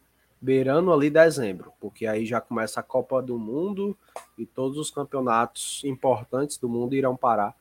Beirando 0.45 0.93
ali 0.93 1.09
dezembro, 1.09 1.73
porque 1.81 2.07
aí 2.07 2.27
já 2.27 2.39
começa 2.39 2.79
a 2.79 2.83
Copa 2.83 3.23
do 3.23 3.39
Mundo 3.39 3.97
e 4.37 4.45
todos 4.45 4.77
os 4.77 4.91
campeonatos 4.91 5.83
importantes 5.85 6.59
do 6.59 6.69
mundo 6.69 6.95
irão 6.95 7.17
parar 7.17 7.57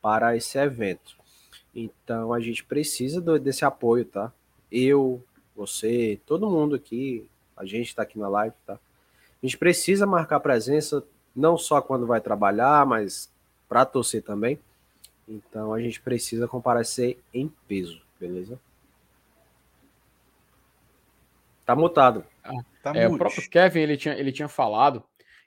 para 0.00 0.36
esse 0.36 0.56
evento. 0.56 1.16
Então 1.74 2.32
a 2.32 2.38
gente 2.38 2.62
precisa 2.62 3.20
desse 3.36 3.64
apoio, 3.64 4.04
tá? 4.04 4.32
Eu, 4.70 5.20
você, 5.56 6.20
todo 6.24 6.48
mundo 6.48 6.76
aqui, 6.76 7.28
a 7.56 7.64
gente 7.64 7.88
está 7.88 8.02
aqui 8.02 8.16
na 8.16 8.28
live, 8.28 8.54
tá? 8.64 8.74
A 8.74 9.44
gente 9.44 9.58
precisa 9.58 10.06
marcar 10.06 10.38
presença 10.38 11.02
não 11.34 11.58
só 11.58 11.82
quando 11.82 12.06
vai 12.06 12.20
trabalhar, 12.20 12.86
mas 12.86 13.28
para 13.68 13.84
torcer 13.84 14.22
também. 14.22 14.56
Então 15.28 15.74
a 15.74 15.80
gente 15.80 16.00
precisa 16.00 16.46
comparecer 16.46 17.18
em 17.34 17.52
peso, 17.66 18.00
beleza? 18.20 18.56
Tá 21.70 21.76
mutado. 21.76 22.26
Ah, 22.42 22.50
tá 22.82 22.92
é, 22.96 23.06
o 23.06 23.16
próprio 23.16 23.48
Kevin 23.48 23.80
ele 23.80 23.96
tinha, 23.96 24.14
ele 24.14 24.32
tinha 24.32 24.48
falado 24.48 25.04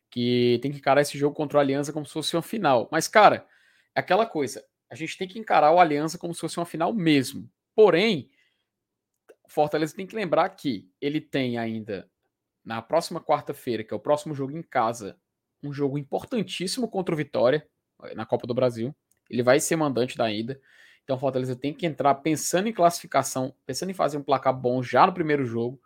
que 0.09 0.57
tem 0.61 0.71
que 0.71 0.78
encarar 0.78 1.01
esse 1.01 1.17
jogo 1.17 1.36
contra 1.36 1.57
o 1.57 1.59
Aliança 1.59 1.91
como 1.91 2.05
se 2.05 2.13
fosse 2.13 2.34
uma 2.34 2.41
final. 2.41 2.88
Mas, 2.89 3.09
cara, 3.09 3.45
é 3.93 3.99
aquela 3.99 4.26
coisa. 4.26 4.63
A 4.89 4.95
gente 4.95 5.17
tem 5.17 5.28
que 5.28 5.38
encarar 5.38 5.74
o 5.74 5.80
Aliança 5.80 6.17
como 6.17 6.34
se 6.34 6.39
fosse 6.39 6.57
uma 6.57 6.65
final 6.65 6.93
mesmo. 6.93 7.49
Porém, 7.76 8.30
Fortaleza 9.49 9.93
tem 9.93 10.07
que 10.07 10.15
lembrar 10.15 10.47
que 10.49 10.89
ele 11.01 11.19
tem 11.19 11.57
ainda 11.57 12.09
na 12.63 12.82
próxima 12.82 13.19
quarta-feira, 13.19 13.84
que 13.84 13.93
é 13.93 13.97
o 13.97 13.99
próximo 13.99 14.34
jogo 14.34 14.55
em 14.55 14.63
casa, 14.63 15.17
um 15.61 15.74
jogo 15.74 15.97
importantíssimo 15.97 16.88
contra 16.88 17.13
o 17.13 17.17
Vitória 17.17 17.67
na 18.15 18.26
Copa 18.26 18.47
do 18.47 18.53
Brasil. 18.53 18.95
Ele 19.30 19.43
vai 19.43 19.59
ser 19.59 19.76
mandante 19.76 20.15
da 20.15 20.32
ida. 20.32 20.57
Então, 21.03 21.19
Fortaleza 21.19 21.53
tem 21.53 21.74
que 21.74 21.86
entrar 21.86 22.15
pensando 22.15 22.69
em 22.69 22.74
classificação, 22.74 23.53
pensando 23.65 23.89
em 23.89 23.93
fazer 23.93 24.17
um 24.17 24.24
placar 24.24 24.53
bom 24.53 24.82
já 24.82 25.05
no 25.05 25.13
primeiro 25.13 25.43
jogo. 25.43 25.82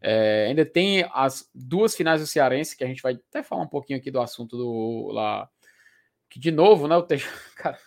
É, 0.00 0.46
ainda 0.48 0.64
tem 0.64 1.08
as 1.12 1.48
duas 1.54 1.94
finais 1.96 2.20
do 2.20 2.26
Cearense, 2.26 2.76
que 2.76 2.84
a 2.84 2.86
gente 2.86 3.02
vai 3.02 3.14
até 3.14 3.42
falar 3.42 3.62
um 3.62 3.68
pouquinho 3.68 3.98
aqui 3.98 4.10
do 4.10 4.20
assunto 4.20 4.56
do 4.56 5.10
lá. 5.12 5.48
Que 6.30 6.38
de 6.38 6.50
novo, 6.50 6.86
né? 6.86 6.96
O 6.96 7.02
Teixeira, 7.02 7.34
cara, 7.56 7.78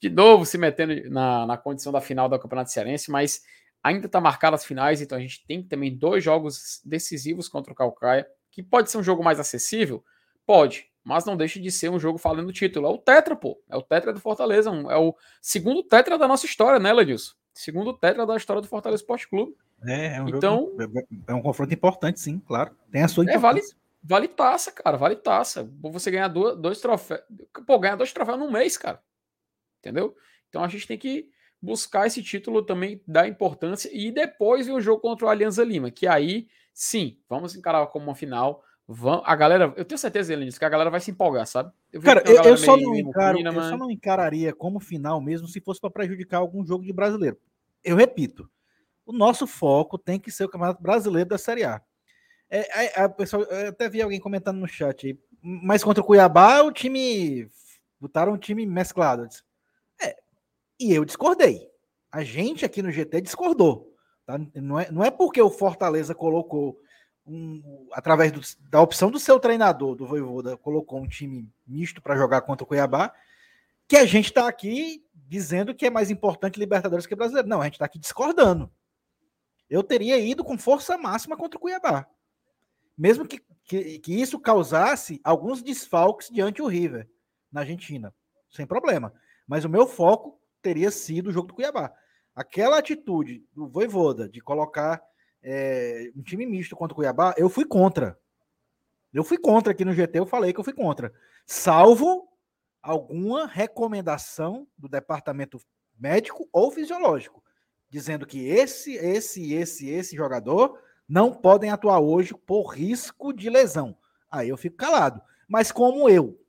de 0.00 0.08
novo 0.08 0.46
se 0.46 0.56
metendo 0.56 1.10
na, 1.10 1.46
na 1.46 1.56
condição 1.56 1.92
da 1.92 2.00
final 2.00 2.28
do 2.28 2.38
Campeonato 2.38 2.70
Cearense, 2.70 3.10
mas 3.10 3.42
ainda 3.82 4.06
está 4.06 4.20
marcado 4.20 4.54
as 4.54 4.64
finais, 4.64 5.00
então 5.00 5.16
a 5.16 5.20
gente 5.20 5.44
tem 5.46 5.62
também 5.62 5.96
dois 5.96 6.22
jogos 6.22 6.80
decisivos 6.84 7.48
contra 7.48 7.72
o 7.72 7.76
Calcaia, 7.76 8.26
que 8.50 8.62
pode 8.62 8.90
ser 8.90 8.98
um 8.98 9.02
jogo 9.02 9.22
mais 9.22 9.40
acessível, 9.40 10.04
pode, 10.46 10.90
mas 11.02 11.24
não 11.24 11.36
deixa 11.36 11.58
de 11.58 11.70
ser 11.70 11.90
um 11.90 11.98
jogo 11.98 12.18
falando 12.18 12.46
do 12.46 12.52
título. 12.52 12.86
É 12.86 12.90
o 12.90 12.98
Tetra, 12.98 13.34
pô. 13.34 13.60
É 13.68 13.76
o 13.76 13.82
Tetra 13.82 14.12
do 14.12 14.20
Fortaleza. 14.20 14.70
é 14.70 14.96
o 14.96 15.14
segundo 15.40 15.82
Tetra 15.82 16.18
da 16.18 16.28
nossa 16.28 16.46
história, 16.46 16.78
né, 16.78 16.92
Ledilson? 16.92 17.32
Segundo 17.54 17.94
Tetra 17.94 18.26
da 18.26 18.36
história 18.36 18.60
do 18.60 18.68
Fortaleza 18.68 19.02
Esporte 19.02 19.28
Clube. 19.28 19.56
É, 19.86 20.16
é 20.16 20.22
um 20.22 20.28
então, 20.28 20.72
jogo, 20.78 20.98
é, 20.98 21.04
é 21.28 21.34
um 21.34 21.42
confronto 21.42 21.72
importante, 21.72 22.20
sim, 22.20 22.38
claro. 22.38 22.76
Tem 22.90 23.02
a 23.02 23.08
sua 23.08 23.24
é, 23.30 23.38
vale, 23.38 23.60
vale 24.02 24.28
taça, 24.28 24.70
cara, 24.72 24.96
vale 24.96 25.16
taça. 25.16 25.68
Você 25.80 26.10
ganhar 26.10 26.28
dois, 26.28 26.56
dois 26.58 26.80
troféus. 26.80 27.22
Pô, 27.66 27.78
ganhar 27.78 27.96
dois 27.96 28.12
troféus 28.12 28.38
num 28.38 28.50
mês, 28.50 28.76
cara. 28.76 29.00
Entendeu? 29.78 30.14
Então 30.48 30.62
a 30.62 30.68
gente 30.68 30.86
tem 30.86 30.98
que 30.98 31.28
buscar 31.60 32.06
esse 32.06 32.22
título 32.22 32.62
também 32.62 33.02
da 33.06 33.28
importância 33.28 33.90
e 33.92 34.10
depois 34.10 34.68
o 34.68 34.80
jogo 34.80 35.00
contra 35.00 35.26
o 35.26 35.28
Alianza 35.28 35.62
Lima, 35.64 35.90
que 35.90 36.06
aí 36.06 36.48
sim, 36.72 37.18
vamos 37.28 37.54
encarar 37.54 37.86
como 37.88 38.06
uma 38.06 38.14
final. 38.14 38.62
Vão, 38.92 39.22
a 39.24 39.36
galera, 39.36 39.72
eu 39.76 39.84
tenho 39.84 39.98
certeza, 39.98 40.32
Elinis, 40.32 40.58
que 40.58 40.64
a 40.64 40.68
galera 40.68 40.90
vai 40.90 40.98
se 41.00 41.12
empolgar, 41.12 41.46
sabe? 41.46 41.70
Eu 41.92 42.02
Cara, 42.02 42.24
eu, 42.26 42.42
eu, 42.42 42.56
só 42.56 42.76
não 42.76 42.96
encaro, 42.96 43.38
eu 43.38 43.62
só 43.62 43.76
não 43.76 43.88
encararia 43.88 44.52
como 44.52 44.80
final 44.80 45.20
mesmo 45.20 45.46
se 45.46 45.60
fosse 45.60 45.80
para 45.80 45.90
prejudicar 45.90 46.38
algum 46.38 46.64
jogo 46.66 46.82
de 46.82 46.92
brasileiro. 46.92 47.38
Eu 47.84 47.94
repito, 47.94 48.50
o 49.06 49.12
nosso 49.12 49.46
foco 49.46 49.98
tem 49.98 50.18
que 50.18 50.30
ser 50.30 50.44
o 50.44 50.48
Campeonato 50.48 50.82
Brasileiro 50.82 51.28
da 51.28 51.38
Série 51.38 51.64
A. 51.64 51.80
É, 52.48 52.84
é, 52.84 53.04
a 53.04 53.08
pessoa, 53.08 53.44
eu 53.44 53.68
até 53.70 53.88
vi 53.88 54.02
alguém 54.02 54.18
comentando 54.18 54.58
no 54.58 54.66
chat 54.66 55.16
mas 55.42 55.82
contra 55.82 56.02
o 56.02 56.06
Cuiabá 56.06 56.62
o 56.62 56.72
time 56.72 57.48
botaram 57.98 58.32
um 58.32 58.38
time 58.38 58.66
mesclado. 58.66 59.26
É, 60.00 60.16
e 60.78 60.92
eu 60.92 61.04
discordei. 61.04 61.68
A 62.12 62.22
gente 62.22 62.64
aqui 62.64 62.82
no 62.82 62.90
GT 62.90 63.20
discordou. 63.20 63.94
Tá? 64.26 64.38
Não, 64.54 64.78
é, 64.78 64.90
não 64.90 65.04
é 65.04 65.10
porque 65.10 65.40
o 65.40 65.50
Fortaleza 65.50 66.14
colocou 66.14 66.78
um, 67.26 67.88
através 67.92 68.32
do, 68.32 68.40
da 68.68 68.80
opção 68.80 69.10
do 69.10 69.18
seu 69.18 69.38
treinador, 69.38 69.94
do 69.94 70.06
Voivoda, 70.06 70.56
colocou 70.56 71.00
um 71.00 71.08
time 71.08 71.48
misto 71.66 72.02
para 72.02 72.16
jogar 72.16 72.42
contra 72.42 72.64
o 72.64 72.66
Cuiabá, 72.66 73.12
que 73.86 73.96
a 73.96 74.04
gente 74.04 74.26
está 74.26 74.48
aqui 74.48 75.04
dizendo 75.14 75.74
que 75.74 75.86
é 75.86 75.90
mais 75.90 76.10
importante 76.10 76.58
Libertadores 76.58 77.06
que 77.06 77.14
brasileiro. 77.14 77.48
Não, 77.48 77.60
a 77.60 77.64
gente 77.64 77.74
está 77.74 77.84
aqui 77.84 77.98
discordando. 77.98 78.70
Eu 79.70 79.84
teria 79.84 80.18
ido 80.18 80.44
com 80.44 80.58
força 80.58 80.98
máxima 80.98 81.36
contra 81.36 81.56
o 81.56 81.60
Cuiabá. 81.60 82.06
Mesmo 82.98 83.26
que, 83.26 83.40
que, 83.64 84.00
que 84.00 84.20
isso 84.20 84.38
causasse 84.38 85.20
alguns 85.24 85.62
desfalques 85.62 86.28
diante 86.28 86.60
do 86.60 86.66
River, 86.66 87.08
na 87.50 87.60
Argentina. 87.60 88.12
Sem 88.50 88.66
problema. 88.66 89.14
Mas 89.46 89.64
o 89.64 89.68
meu 89.68 89.86
foco 89.86 90.38
teria 90.60 90.90
sido 90.90 91.28
o 91.28 91.32
jogo 91.32 91.48
do 91.48 91.54
Cuiabá. 91.54 91.92
Aquela 92.34 92.78
atitude 92.78 93.44
do 93.52 93.68
Voivoda 93.68 94.28
de 94.28 94.40
colocar 94.40 95.00
é, 95.42 96.10
um 96.16 96.22
time 96.22 96.44
misto 96.44 96.76
contra 96.76 96.92
o 96.92 96.96
Cuiabá, 96.96 97.34
eu 97.36 97.48
fui 97.48 97.64
contra. 97.64 98.18
Eu 99.12 99.24
fui 99.24 99.38
contra 99.38 99.72
aqui 99.72 99.84
no 99.84 99.92
GT, 99.92 100.18
eu 100.18 100.26
falei 100.26 100.52
que 100.52 100.60
eu 100.60 100.64
fui 100.64 100.72
contra. 100.72 101.12
Salvo 101.46 102.28
alguma 102.82 103.46
recomendação 103.46 104.66
do 104.76 104.88
departamento 104.88 105.60
médico 105.98 106.48
ou 106.52 106.70
fisiológico, 106.70 107.42
dizendo 107.90 108.26
que 108.26 108.46
esse, 108.46 108.94
esse, 108.94 109.52
esse, 109.52 109.88
esse 109.88 110.16
jogador 110.16 110.78
não 111.08 111.32
podem 111.32 111.70
atuar 111.70 111.98
hoje 111.98 112.32
por 112.34 112.68
risco 112.68 113.32
de 113.32 113.50
lesão. 113.50 113.96
Aí 114.30 114.48
eu 114.48 114.56
fico 114.56 114.76
calado. 114.76 115.20
Mas 115.48 115.72
como 115.72 116.08
eu 116.08 116.40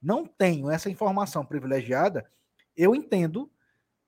não 0.00 0.26
tenho 0.26 0.70
essa 0.70 0.90
informação 0.90 1.44
privilegiada, 1.44 2.30
eu 2.76 2.94
entendo 2.94 3.50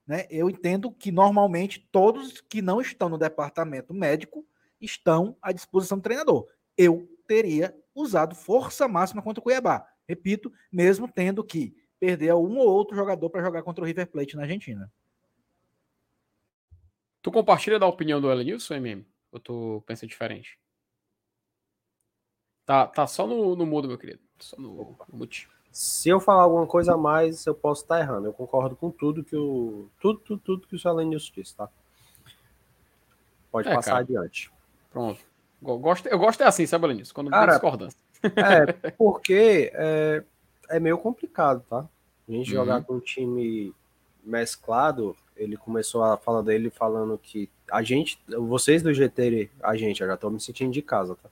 né? 0.06 0.26
Eu 0.30 0.50
entendo 0.50 0.90
que 0.90 1.12
normalmente 1.12 1.88
todos 1.92 2.40
que 2.40 2.60
não 2.60 2.80
estão 2.80 3.08
no 3.08 3.18
departamento 3.18 3.94
médico 3.94 4.44
estão 4.80 5.36
à 5.40 5.52
disposição 5.52 5.98
do 5.98 6.02
treinador. 6.02 6.46
Eu 6.76 7.08
teria 7.26 7.74
usado 7.94 8.34
força 8.34 8.88
máxima 8.88 9.22
contra 9.22 9.40
o 9.40 9.42
Cuiabá. 9.42 9.86
Repito, 10.08 10.52
mesmo 10.72 11.10
tendo 11.10 11.44
que 11.44 11.74
perder 12.00 12.34
um 12.34 12.58
ou 12.58 12.68
outro 12.68 12.96
jogador 12.96 13.30
para 13.30 13.42
jogar 13.42 13.62
contra 13.62 13.82
o 13.82 13.86
River 13.86 14.08
Plate 14.08 14.34
na 14.34 14.42
Argentina. 14.42 14.90
Tu 17.22 17.30
compartilha 17.30 17.78
da 17.78 17.86
opinião 17.86 18.20
do 18.20 18.30
Elenilson, 18.30 18.74
MM? 18.74 19.06
Ou 19.30 19.38
tu 19.38 19.82
pensa 19.86 20.06
diferente? 20.06 20.58
Tá, 22.66 22.86
tá 22.86 23.06
só 23.06 23.26
no, 23.26 23.54
no 23.54 23.64
mudo, 23.64 23.88
meu 23.88 23.96
querido. 23.96 24.20
Só 24.38 24.56
no, 24.60 24.96
no 25.08 25.18
motivo. 25.18 25.52
Se 25.70 26.08
eu 26.08 26.20
falar 26.20 26.42
alguma 26.42 26.66
coisa 26.66 26.94
a 26.94 26.98
mais, 26.98 27.46
eu 27.46 27.54
posso 27.54 27.82
estar 27.82 28.00
errando. 28.00 28.26
Eu 28.26 28.32
concordo 28.32 28.76
com 28.76 28.90
tudo 28.90 29.24
que 29.24 29.36
o 29.36 29.88
tudo, 30.00 30.18
tudo, 30.20 30.42
tudo 30.44 30.66
que 30.66 30.76
o 30.76 30.78
Salenius 30.78 31.32
disse, 31.34 31.56
tá? 31.56 31.68
Pode 33.50 33.68
é, 33.68 33.74
passar 33.74 33.92
cara. 33.92 34.02
adiante. 34.02 34.50
Pronto. 34.90 35.20
Eu 35.62 35.78
gosto, 35.78 36.06
eu 36.08 36.18
gosto 36.18 36.42
é 36.42 36.46
assim, 36.46 36.66
sabe, 36.66 36.88
Lenilson? 36.88 37.14
Quando 37.14 37.30
cara, 37.30 37.52
tem 37.52 37.60
discordância. 37.60 37.98
É, 38.22 38.90
porque 38.92 39.72
é, 39.74 40.22
é 40.68 40.78
meio 40.78 40.96
complicado, 40.96 41.64
tá? 41.68 41.88
A 42.28 42.32
gente 42.32 42.50
uhum. 42.50 42.56
jogar 42.56 42.84
com 42.84 42.94
um 42.94 43.00
time 43.00 43.74
mesclado, 44.22 45.16
ele 45.42 45.56
começou 45.56 46.02
a 46.04 46.16
fala 46.16 46.42
dele 46.42 46.70
falando 46.70 47.18
que 47.18 47.48
a 47.70 47.82
gente, 47.82 48.18
vocês 48.28 48.82
do 48.82 48.92
GT, 48.92 49.50
a 49.62 49.76
gente, 49.76 50.00
eu 50.02 50.06
já 50.06 50.16
tô 50.16 50.30
me 50.30 50.40
sentindo 50.40 50.72
de 50.72 50.82
casa, 50.82 51.16
tá? 51.16 51.28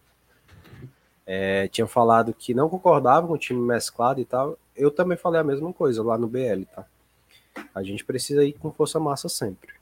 é, 1.32 1.68
tinha 1.68 1.86
falado 1.86 2.34
que 2.34 2.52
não 2.52 2.68
concordava 2.68 3.24
com 3.28 3.34
o 3.34 3.38
time 3.38 3.60
mesclado 3.60 4.20
e 4.20 4.24
tal. 4.24 4.58
Eu 4.74 4.90
também 4.90 5.16
falei 5.16 5.40
a 5.40 5.44
mesma 5.44 5.72
coisa 5.72 6.02
lá 6.02 6.18
no 6.18 6.26
BL, 6.26 6.64
tá? 6.74 6.84
A 7.72 7.84
gente 7.84 8.04
precisa 8.04 8.42
ir 8.42 8.54
com 8.54 8.72
força 8.72 8.98
massa 8.98 9.28
sempre. 9.28 9.72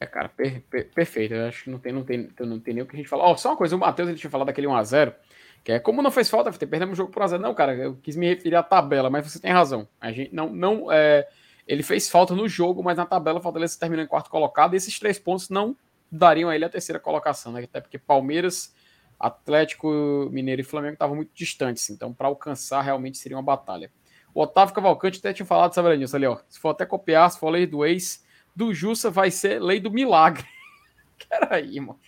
É, 0.00 0.06
cara, 0.06 0.28
per, 0.28 0.60
per, 0.62 0.90
perfeito. 0.90 1.34
Eu 1.34 1.46
acho 1.46 1.64
que 1.64 1.70
não 1.70 1.78
tem, 1.78 1.92
não, 1.92 2.02
tem, 2.02 2.28
não 2.40 2.58
tem 2.58 2.74
nem 2.74 2.82
o 2.82 2.86
que 2.86 2.96
a 2.96 2.98
gente 2.98 3.08
falar. 3.08 3.26
Ó, 3.26 3.32
oh, 3.32 3.36
só 3.36 3.50
uma 3.50 3.56
coisa, 3.56 3.76
o 3.76 3.78
Matheus 3.78 4.08
ele 4.08 4.18
tinha 4.18 4.30
falado 4.30 4.48
daquele 4.48 4.66
1x0, 4.66 5.14
que 5.62 5.70
é 5.70 5.78
como 5.78 6.02
não 6.02 6.10
fez 6.10 6.28
falta, 6.28 6.50
perdemos 6.50 6.94
o 6.94 6.96
jogo 6.96 7.12
por 7.12 7.22
1x0. 7.22 7.38
Não, 7.38 7.54
cara, 7.54 7.76
eu 7.76 7.94
quis 8.02 8.16
me 8.16 8.26
referir 8.26 8.56
à 8.56 8.62
tabela, 8.64 9.08
mas 9.08 9.30
você 9.30 9.38
tem 9.38 9.52
razão. 9.52 9.86
A 10.00 10.10
gente 10.10 10.34
não. 10.34 10.52
não 10.52 10.90
é, 10.90 11.28
ele 11.66 11.82
fez 11.82 12.08
falta 12.08 12.34
no 12.34 12.48
jogo, 12.48 12.82
mas 12.82 12.96
na 12.96 13.06
tabela 13.06 13.38
o 13.38 13.42
Fortaleza 13.42 13.78
terminou 13.78 14.04
em 14.04 14.08
quarto 14.08 14.30
colocado, 14.30 14.74
e 14.74 14.76
esses 14.76 14.98
três 14.98 15.18
pontos 15.18 15.48
não 15.48 15.76
dariam 16.10 16.50
a 16.50 16.54
ele 16.54 16.64
a 16.64 16.68
terceira 16.68 17.00
colocação, 17.00 17.52
né? 17.52 17.64
Até 17.64 17.80
porque 17.80 17.98
Palmeiras 17.98 18.74
Atlético 19.18 20.28
Mineiro 20.30 20.60
e 20.60 20.64
Flamengo 20.64 20.94
estavam 20.94 21.16
muito 21.16 21.30
distantes, 21.34 21.88
então 21.90 22.12
para 22.12 22.28
alcançar 22.28 22.82
realmente 22.82 23.18
seria 23.18 23.36
uma 23.36 23.42
batalha. 23.42 23.90
O 24.34 24.42
Otávio 24.42 24.74
Cavalcante 24.74 25.18
até 25.18 25.32
tinha 25.32 25.46
falado, 25.46 25.72
sabe, 25.72 25.88
Lenilson, 25.88 26.16
ali, 26.16 26.26
ó, 26.26 26.38
se 26.48 26.58
for 26.58 26.70
até 26.70 26.84
copiar, 26.84 27.30
se 27.30 27.38
for 27.38 27.50
lei 27.50 27.66
do 27.66 27.84
ex, 27.84 28.24
do 28.54 28.74
Jussa 28.74 29.10
vai 29.10 29.30
ser 29.30 29.62
lei 29.62 29.80
do 29.80 29.90
milagre. 29.90 30.44
Peraí, 31.28 31.80
mano. 31.80 32.00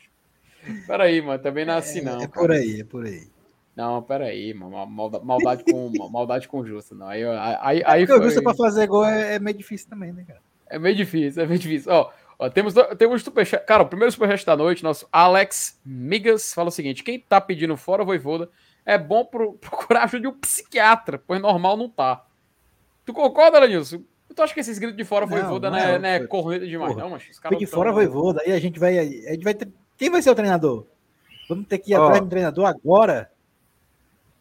Peraí, 0.87 1.23
mano, 1.23 1.41
também 1.41 1.65
não 1.65 1.75
é 1.75 1.79
assim, 1.79 2.01
não. 2.01 2.21
É, 2.21 2.25
é 2.25 2.29
por 2.29 2.51
aí, 2.51 2.81
é 2.81 2.85
por 2.85 3.07
aí. 3.07 3.29
Não, 3.77 4.03
peraí, 4.03 4.55
mano. 4.55 4.87
Maldade 5.23 5.65
com, 5.65 5.93
maldade 6.11 6.49
com 6.49 6.65
Justa, 6.65 6.95
não. 6.95 7.07
Aí, 7.07 7.23
aí, 7.61 7.81
é 7.81 7.83
aí 7.85 8.07
foi... 8.07 8.19
o 8.19 8.23
Justa 8.23 8.43
pra 8.43 8.55
fazer 8.55 8.87
gol 8.87 9.05
é, 9.05 9.35
é, 9.35 9.39
meio 9.39 9.57
difícil 9.57 9.91
também, 9.91 10.13
né, 10.13 10.25
cara? 10.27 10.41
É 10.69 10.79
meio 10.79 10.97
difícil, 10.97 11.43
é 11.43 11.47
meio 11.47 11.61
difícil. 11.61 11.93
Ó, 11.93 12.11
Ó, 12.39 12.51
temos, 12.51 12.75
temos 12.99 13.23
superchat. 13.23 13.65
Cara, 13.65 13.83
o 13.83 13.89
primeiro 13.89 14.13
superchat 14.13 14.45
da 14.45 14.57
noite, 14.57 14.85
nosso 14.85 15.09
Alex 15.11 15.81
Migas, 15.85 16.53
fala 16.53 16.69
o 16.69 16.73
seguinte: 16.73 17.03
quem 17.03 17.19
tá 17.19 17.41
pedindo 17.41 17.77
fora 17.77 18.05
Voivoda 18.05 18.51
é 18.85 18.99
bom 18.99 19.25
pro, 19.25 19.55
procurar 19.55 20.05
ajuda 20.05 20.21
de 20.21 20.29
um 20.29 20.39
psiquiatra, 20.39 21.23
pois 21.27 21.41
normal 21.41 21.77
não 21.77 21.89
tá. 21.89 22.25
Tu 23.05 23.13
concorda, 23.13 23.59
Lenilson? 23.59 24.03
Tu 24.35 24.43
acha 24.43 24.53
que 24.53 24.61
esses 24.61 24.79
gritos 24.79 24.99
de 24.99 25.05
fora 25.05 25.25
não, 25.25 25.33
Voivoda 25.33 25.71
não, 25.71 25.79
é, 25.79 25.99
não 25.99 26.09
é, 26.09 26.17
é 26.17 26.27
corrida 26.27 26.67
demais, 26.67 26.93
Porra. 26.93 27.05
não, 27.05 27.11
mas 27.13 27.27
os 27.31 27.39
caras. 27.39 27.59
de 27.59 27.67
fora 27.67 27.91
Voivoda, 27.91 28.43
aí 28.45 28.53
a 28.53 28.59
gente 28.59 28.79
vai. 28.79 28.99
A 28.99 29.05
gente 29.05 29.45
vai 29.45 29.55
ter... 29.55 29.69
Quem 29.97 30.11
vai 30.11 30.21
ser 30.21 30.31
o 30.31 30.35
treinador? 30.35 30.87
Vamos 31.49 31.67
ter 31.67 31.79
que 31.79 31.93
ir 31.93 31.95
atrás 31.95 32.21
do 32.21 32.29
treinador 32.29 32.67
agora? 32.67 33.31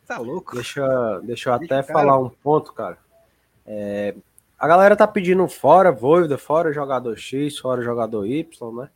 Tá 0.07 0.17
louco. 0.17 0.55
Deixa, 0.55 1.19
deixa 1.23 1.49
eu 1.49 1.53
até 1.53 1.67
deixa 1.67 1.93
falar 1.93 2.19
um 2.19 2.29
ponto, 2.29 2.71
cara. 2.73 2.97
É, 3.65 4.15
a 4.57 4.67
galera 4.67 4.95
tá 4.95 5.07
pedindo 5.07 5.47
fora 5.47 5.91
Voivoda, 5.91 6.37
fora 6.37 6.71
jogador 6.71 7.17
X, 7.17 7.57
fora 7.57 7.81
jogador 7.81 8.25
Y, 8.25 8.71
né? 8.73 8.89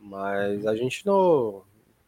Mas 0.00 0.66
a 0.66 0.74
gente 0.74 1.06
não, 1.06 1.62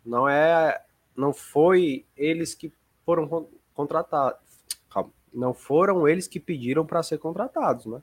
não 0.04 0.28
é 0.28 0.82
não 1.16 1.32
foi 1.32 2.04
eles 2.16 2.54
que 2.54 2.72
foram 3.04 3.46
contratados. 3.74 4.40
Calma. 4.90 5.10
Não 5.32 5.54
foram 5.54 6.06
eles 6.06 6.26
que 6.26 6.40
pediram 6.40 6.84
para 6.84 7.02
ser 7.02 7.18
contratados, 7.18 7.86
né? 7.86 8.02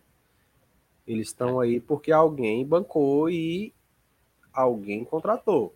Eles 1.05 1.27
estão 1.27 1.59
aí 1.59 1.79
porque 1.79 2.11
alguém 2.11 2.65
bancou 2.65 3.29
e 3.29 3.73
alguém 4.53 5.03
contratou. 5.03 5.75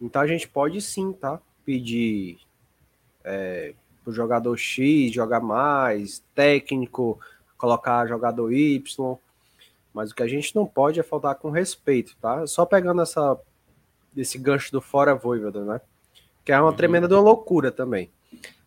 Então 0.00 0.22
a 0.22 0.26
gente 0.26 0.48
pode 0.48 0.80
sim, 0.80 1.12
tá? 1.12 1.40
Pedir 1.64 2.38
é, 3.24 3.74
o 4.06 4.12
jogador 4.12 4.56
X 4.56 5.12
jogar 5.12 5.40
mais, 5.40 6.22
técnico, 6.34 7.20
colocar 7.56 8.06
jogador 8.06 8.52
Y. 8.52 9.16
Mas 9.92 10.10
o 10.10 10.14
que 10.14 10.22
a 10.22 10.28
gente 10.28 10.54
não 10.54 10.66
pode 10.66 11.00
é 11.00 11.02
faltar 11.02 11.34
com 11.36 11.50
respeito, 11.50 12.16
tá? 12.20 12.46
Só 12.46 12.64
pegando 12.64 13.02
essa, 13.02 13.38
esse 14.16 14.38
gancho 14.38 14.70
do 14.72 14.80
fora 14.80 15.14
Voivoda, 15.14 15.64
né? 15.64 15.80
Que 16.44 16.52
é 16.52 16.60
uma 16.60 16.70
uhum. 16.70 16.76
tremenda 16.76 17.08
uma 17.08 17.20
loucura 17.20 17.70
também. 17.70 18.10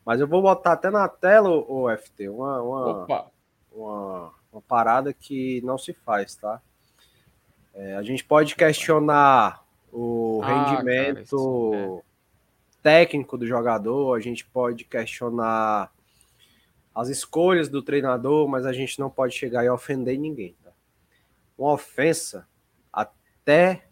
Mas 0.06 0.20
eu 0.20 0.28
vou 0.28 0.42
botar 0.42 0.74
até 0.74 0.90
na 0.90 1.08
tela, 1.08 1.50
o 1.50 1.88
FT, 1.96 2.28
uma, 2.30 2.62
uma, 2.62 3.26
uma, 3.72 4.32
uma, 4.52 4.62
parada 4.68 5.14
que 5.14 5.62
não 5.64 5.78
se 5.78 5.94
faz, 5.94 6.36
tá? 6.36 6.60
É, 7.74 7.96
a 7.96 8.04
gente 8.04 8.24
pode 8.24 8.56
questionar 8.56 9.64
o 9.94 10.42
ah, 10.44 10.48
rendimento 10.48 11.72
é. 11.74 12.11
Técnico 12.82 13.38
do 13.38 13.46
jogador, 13.46 14.16
a 14.16 14.20
gente 14.20 14.46
pode 14.46 14.84
questionar 14.86 15.92
as 16.94 17.10
escolhas 17.10 17.70
do 17.70 17.82
treinador, 17.82 18.48
mas 18.48 18.66
a 18.66 18.74
gente 18.74 19.00
não 19.00 19.10
pode 19.10 19.34
chegar 19.34 19.64
e 19.64 19.70
ofender 19.70 20.18
ninguém. 20.20 20.56
Tá? 20.64 20.72
Uma 21.58 21.74
ofensa 21.74 22.48
até 22.92 23.88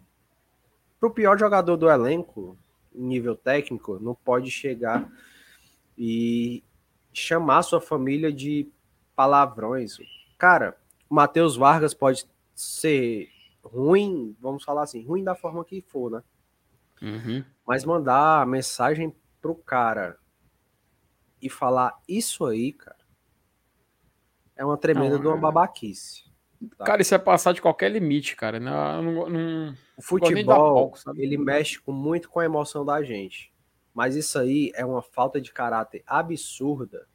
para 0.99 1.07
o 1.07 1.13
pior 1.13 1.37
jogador 1.39 1.77
do 1.77 1.89
elenco, 1.89 2.57
nível 2.93 3.35
técnico, 3.35 3.99
não 4.01 4.13
pode 4.13 4.51
chegar 4.51 5.09
e 5.97 6.63
chamar 7.13 7.63
sua 7.63 7.79
família 7.79 8.31
de 8.31 8.69
palavrões. 9.15 9.97
Cara, 10.37 10.77
o 11.09 11.15
Matheus 11.15 11.55
Vargas 11.55 11.93
pode 11.93 12.25
ser 12.53 13.29
ruim, 13.63 14.35
vamos 14.39 14.63
falar 14.63 14.83
assim, 14.83 15.05
ruim 15.05 15.23
da 15.23 15.35
forma 15.35 15.63
que 15.63 15.81
for, 15.81 16.11
né? 16.11 16.23
Uhum. 17.01 17.43
Mas 17.65 17.85
mandar 17.85 18.45
mensagem 18.45 19.15
pro 19.41 19.55
cara 19.55 20.17
e 21.41 21.49
falar 21.49 21.97
isso 22.07 22.45
aí, 22.45 22.73
cara, 22.73 22.97
é 24.55 24.65
uma 24.65 24.77
tremenda 24.77 25.15
não, 25.15 25.21
de 25.21 25.27
uma 25.27 25.37
é. 25.37 25.39
babaquice. 25.39 26.23
Tá? 26.77 26.83
Cara, 26.83 27.01
isso 27.01 27.15
é 27.15 27.17
passar 27.17 27.53
de 27.53 27.61
qualquer 27.61 27.89
limite, 27.89 28.35
cara. 28.35 28.59
Não, 28.59 29.01
não, 29.01 29.29
não 29.29 29.75
o 29.97 30.01
futebol, 30.01 30.91
palco, 30.91 30.99
ele 31.17 31.37
mexe 31.37 31.79
com, 31.79 31.93
muito 31.93 32.29
com 32.29 32.39
a 32.39 32.45
emoção 32.45 32.85
da 32.85 33.01
gente. 33.01 33.53
Mas 33.93 34.15
isso 34.15 34.37
aí 34.37 34.71
é 34.75 34.85
uma 34.85 35.01
falta 35.01 35.39
de 35.39 35.51
caráter 35.51 36.03
absurda 36.05 37.07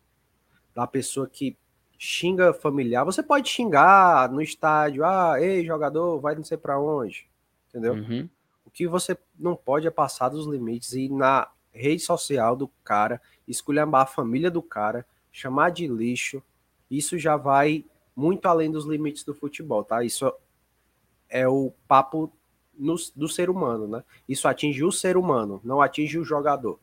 da 0.74 0.86
pessoa 0.86 1.28
que 1.28 1.56
xinga 1.98 2.52
familiar. 2.52 3.04
Você 3.04 3.22
pode 3.22 3.48
xingar 3.48 4.30
no 4.30 4.40
estádio, 4.40 5.04
ah, 5.04 5.36
ei, 5.40 5.64
jogador, 5.64 6.20
vai 6.20 6.34
não 6.34 6.44
sei 6.44 6.56
para 6.56 6.78
onde, 6.78 7.28
entendeu? 7.68 7.94
Uhum. 7.94 8.28
Que 8.74 8.86
você 8.86 9.16
não 9.38 9.56
pode 9.56 9.86
é 9.86 9.90
passar 9.90 10.28
dos 10.28 10.46
limites 10.46 10.92
e 10.92 11.06
ir 11.06 11.08
na 11.10 11.48
rede 11.72 12.02
social 12.02 12.54
do 12.54 12.68
cara, 12.84 13.20
esculhambar 13.48 14.02
a 14.02 14.06
família 14.06 14.50
do 14.50 14.60
cara, 14.60 15.06
chamar 15.32 15.70
de 15.70 15.86
lixo. 15.86 16.42
Isso 16.90 17.18
já 17.18 17.36
vai 17.36 17.84
muito 18.14 18.46
além 18.46 18.70
dos 18.70 18.84
limites 18.84 19.24
do 19.24 19.34
futebol, 19.34 19.82
tá? 19.82 20.04
Isso 20.04 20.30
é 21.28 21.48
o 21.48 21.72
papo 21.88 22.30
no, 22.78 22.94
do 23.16 23.28
ser 23.28 23.48
humano, 23.48 23.88
né? 23.88 24.04
Isso 24.28 24.46
atinge 24.46 24.84
o 24.84 24.92
ser 24.92 25.16
humano, 25.16 25.60
não 25.64 25.80
atinge 25.80 26.18
o 26.18 26.24
jogador. 26.24 26.78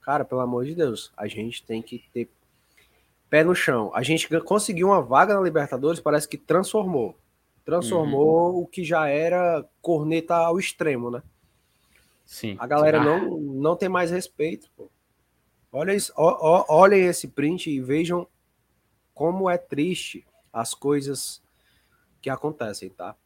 Cara, 0.00 0.24
pelo 0.24 0.42
amor 0.42 0.64
de 0.64 0.74
Deus, 0.74 1.10
a 1.16 1.26
gente 1.26 1.64
tem 1.64 1.80
que 1.80 2.04
ter 2.12 2.28
pé 3.30 3.42
no 3.42 3.54
chão. 3.54 3.90
A 3.94 4.02
gente 4.02 4.28
conseguiu 4.40 4.88
uma 4.88 5.00
vaga 5.00 5.34
na 5.34 5.40
Libertadores, 5.40 5.98
parece 5.98 6.28
que 6.28 6.36
transformou. 6.36 7.16
Transformou 7.64 8.52
uhum. 8.52 8.62
o 8.62 8.66
que 8.66 8.84
já 8.84 9.08
era 9.08 9.64
corneta 9.80 10.34
ao 10.34 10.58
extremo, 10.58 11.10
né? 11.10 11.22
Sim. 12.24 12.56
A 12.58 12.66
galera 12.66 12.98
sim. 12.98 13.04
não, 13.04 13.38
não 13.38 13.76
tem 13.76 13.88
mais 13.88 14.10
respeito. 14.10 14.70
Pô. 14.76 14.90
Olha 15.72 15.94
isso, 15.94 16.12
ó, 16.16 16.36
ó, 16.40 16.64
olhem 16.68 17.06
esse 17.06 17.28
print 17.28 17.70
e 17.70 17.80
vejam 17.80 18.26
como 19.12 19.48
é 19.48 19.58
triste 19.58 20.26
as 20.52 20.72
coisas 20.74 21.42
que 22.20 22.30
acontecem, 22.30 22.90
tá? 22.90 23.16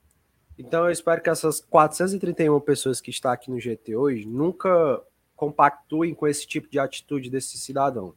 Então 0.58 0.86
eu 0.86 0.90
espero 0.90 1.22
que 1.22 1.30
essas 1.30 1.60
431 1.60 2.58
pessoas 2.60 3.00
que 3.00 3.10
estão 3.10 3.30
aqui 3.30 3.50
no 3.50 3.60
GT 3.60 3.94
hoje 3.94 4.26
nunca 4.26 5.00
compactuem 5.36 6.14
com 6.14 6.26
esse 6.26 6.46
tipo 6.46 6.68
de 6.68 6.78
atitude 6.78 7.30
desse 7.30 7.58
cidadão. 7.58 8.14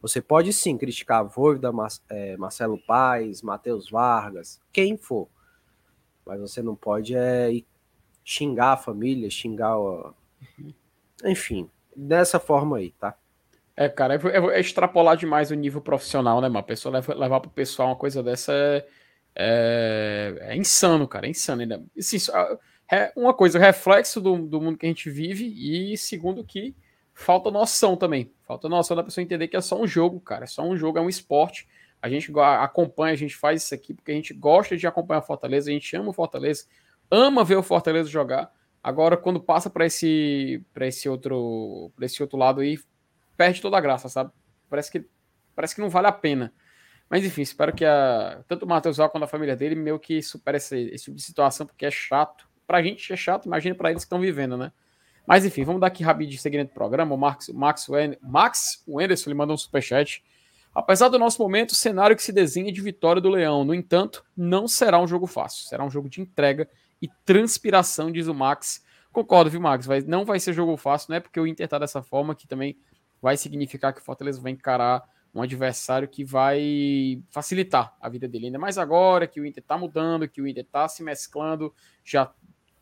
Você 0.00 0.20
pode 0.20 0.52
sim 0.52 0.78
criticar 0.78 1.24
Voivoda, 1.24 1.70
é, 2.08 2.36
Marcelo 2.36 2.78
Paes, 2.86 3.42
Matheus 3.42 3.90
Vargas, 3.90 4.60
quem 4.72 4.96
for. 4.96 5.28
Mas 6.26 6.40
você 6.40 6.62
não 6.62 6.74
pode 6.74 7.14
é, 7.14 7.50
xingar 8.24 8.72
a 8.72 8.76
família, 8.76 9.30
xingar. 9.30 9.78
O... 9.78 10.14
Enfim, 11.24 11.68
dessa 11.94 12.38
forma 12.38 12.78
aí, 12.78 12.90
tá? 12.92 13.16
É, 13.76 13.88
cara, 13.88 14.14
é, 14.14 14.56
é, 14.56 14.60
extrapolar 14.60 15.16
demais 15.16 15.50
o 15.50 15.54
nível 15.54 15.80
profissional, 15.80 16.40
né, 16.40 16.48
mano? 16.48 16.60
A 16.60 16.62
pessoa 16.62 16.92
levar, 16.94 17.16
levar 17.16 17.40
pro 17.40 17.50
pessoal 17.50 17.88
uma 17.88 17.96
coisa 17.96 18.22
dessa 18.22 18.52
é, 18.52 18.86
é, 19.34 20.36
é 20.40 20.56
insano, 20.56 21.08
cara, 21.08 21.26
é 21.26 21.30
insano. 21.30 21.62
Ainda. 21.62 21.84
Assim, 21.98 22.16
é 22.90 23.12
uma 23.16 23.34
coisa, 23.34 23.58
o 23.58 23.60
reflexo 23.60 24.20
do, 24.20 24.38
do 24.38 24.60
mundo 24.60 24.78
que 24.78 24.86
a 24.86 24.88
gente 24.88 25.10
vive, 25.10 25.46
e 25.46 25.96
segundo 25.96 26.44
que 26.44 26.74
falta 27.12 27.50
noção 27.50 27.96
também. 27.96 28.30
Falta 28.46 28.68
noção 28.68 28.96
da 28.96 29.02
pessoa 29.02 29.22
entender 29.22 29.48
que 29.48 29.56
é 29.56 29.60
só 29.60 29.80
um 29.80 29.86
jogo, 29.86 30.20
cara. 30.20 30.44
É 30.44 30.46
só 30.46 30.62
um 30.62 30.76
jogo, 30.76 30.98
é 30.98 31.00
um 31.00 31.08
esporte. 31.08 31.66
A 32.04 32.08
gente 32.10 32.30
acompanha, 32.38 33.14
a 33.14 33.16
gente 33.16 33.34
faz 33.34 33.62
isso 33.62 33.74
aqui 33.74 33.94
porque 33.94 34.12
a 34.12 34.14
gente 34.14 34.34
gosta 34.34 34.76
de 34.76 34.86
acompanhar 34.86 35.20
o 35.20 35.26
Fortaleza, 35.26 35.70
a 35.70 35.72
gente 35.72 35.96
ama 35.96 36.10
o 36.10 36.12
Fortaleza, 36.12 36.66
ama 37.10 37.42
ver 37.42 37.56
o 37.56 37.62
Fortaleza 37.62 38.10
jogar. 38.10 38.52
Agora, 38.82 39.16
quando 39.16 39.40
passa 39.40 39.70
para 39.70 39.86
esse, 39.86 40.62
esse 40.82 41.08
outro, 41.08 41.90
esse 42.02 42.22
outro 42.22 42.36
lado 42.36 42.60
aí, 42.60 42.78
perde 43.38 43.62
toda 43.62 43.78
a 43.78 43.80
graça, 43.80 44.10
sabe? 44.10 44.30
Parece 44.68 44.92
que, 44.92 45.06
parece 45.56 45.74
que 45.74 45.80
não 45.80 45.88
vale 45.88 46.06
a 46.06 46.12
pena. 46.12 46.52
Mas 47.08 47.24
enfim, 47.24 47.40
espero 47.40 47.74
que 47.74 47.86
a, 47.86 48.44
tanto 48.46 48.66
o 48.66 48.68
Matheus 48.68 48.98
Val 48.98 49.08
quanto 49.08 49.24
a 49.24 49.26
família 49.26 49.56
dele 49.56 49.74
meio 49.74 49.98
que 49.98 50.20
supere 50.20 50.58
esse, 50.58 50.78
esse 50.90 51.06
tipo 51.06 51.18
situação, 51.18 51.66
porque 51.66 51.86
é 51.86 51.90
chato. 51.90 52.46
Pra 52.66 52.82
gente 52.82 53.10
é 53.10 53.16
chato, 53.16 53.46
imagina 53.46 53.74
para 53.74 53.92
eles 53.92 54.02
que 54.02 54.08
estão 54.08 54.20
vivendo, 54.20 54.58
né? 54.58 54.72
Mas 55.26 55.46
enfim, 55.46 55.64
vamos 55.64 55.80
dar 55.80 55.86
aqui 55.86 56.04
rapidinho 56.04 56.38
seguimento 56.38 56.72
do 56.72 56.74
programa. 56.74 57.14
O 57.14 57.18
Max, 57.18 57.48
Max, 57.48 57.86
Max 58.20 58.84
Wenderson 58.86 59.30
ele 59.30 59.38
mandou 59.38 59.54
um 59.54 59.58
superchat. 59.58 60.22
Apesar 60.74 61.08
do 61.08 61.18
nosso 61.18 61.40
momento, 61.40 61.70
o 61.70 61.76
cenário 61.76 62.16
que 62.16 62.22
se 62.22 62.32
desenha 62.32 62.72
de 62.72 62.80
vitória 62.80 63.22
do 63.22 63.28
Leão. 63.28 63.64
No 63.64 63.72
entanto, 63.72 64.24
não 64.36 64.66
será 64.66 64.98
um 64.98 65.06
jogo 65.06 65.26
fácil. 65.26 65.68
Será 65.68 65.84
um 65.84 65.90
jogo 65.90 66.08
de 66.08 66.20
entrega 66.20 66.68
e 67.00 67.08
transpiração, 67.24 68.10
diz 68.10 68.26
o 68.26 68.34
Max. 68.34 68.84
Concordo, 69.12 69.50
viu, 69.50 69.60
Max? 69.60 69.86
Vai, 69.86 70.00
não 70.00 70.24
vai 70.24 70.40
ser 70.40 70.52
jogo 70.52 70.76
fácil, 70.76 71.10
não 71.10 71.16
é 71.16 71.20
porque 71.20 71.38
o 71.38 71.46
Inter 71.46 71.68
tá 71.68 71.78
dessa 71.78 72.02
forma 72.02 72.34
que 72.34 72.48
também 72.48 72.76
vai 73.22 73.36
significar 73.36 73.94
que 73.94 74.00
o 74.00 74.04
Fortaleza 74.04 74.40
vai 74.40 74.52
encarar 74.52 75.04
um 75.32 75.42
adversário 75.42 76.08
que 76.08 76.24
vai 76.24 77.22
facilitar 77.30 77.94
a 78.00 78.08
vida 78.08 78.26
dele. 78.26 78.46
Ainda 78.46 78.58
mais 78.58 78.78
agora 78.78 79.26
que 79.26 79.40
o 79.40 79.46
Inter 79.46 79.62
tá 79.62 79.76
mudando, 79.76 80.28
que 80.28 80.40
o 80.40 80.46
Inter 80.46 80.64
tá 80.64 80.88
se 80.88 81.02
mesclando, 81.02 81.74
já 82.04 82.32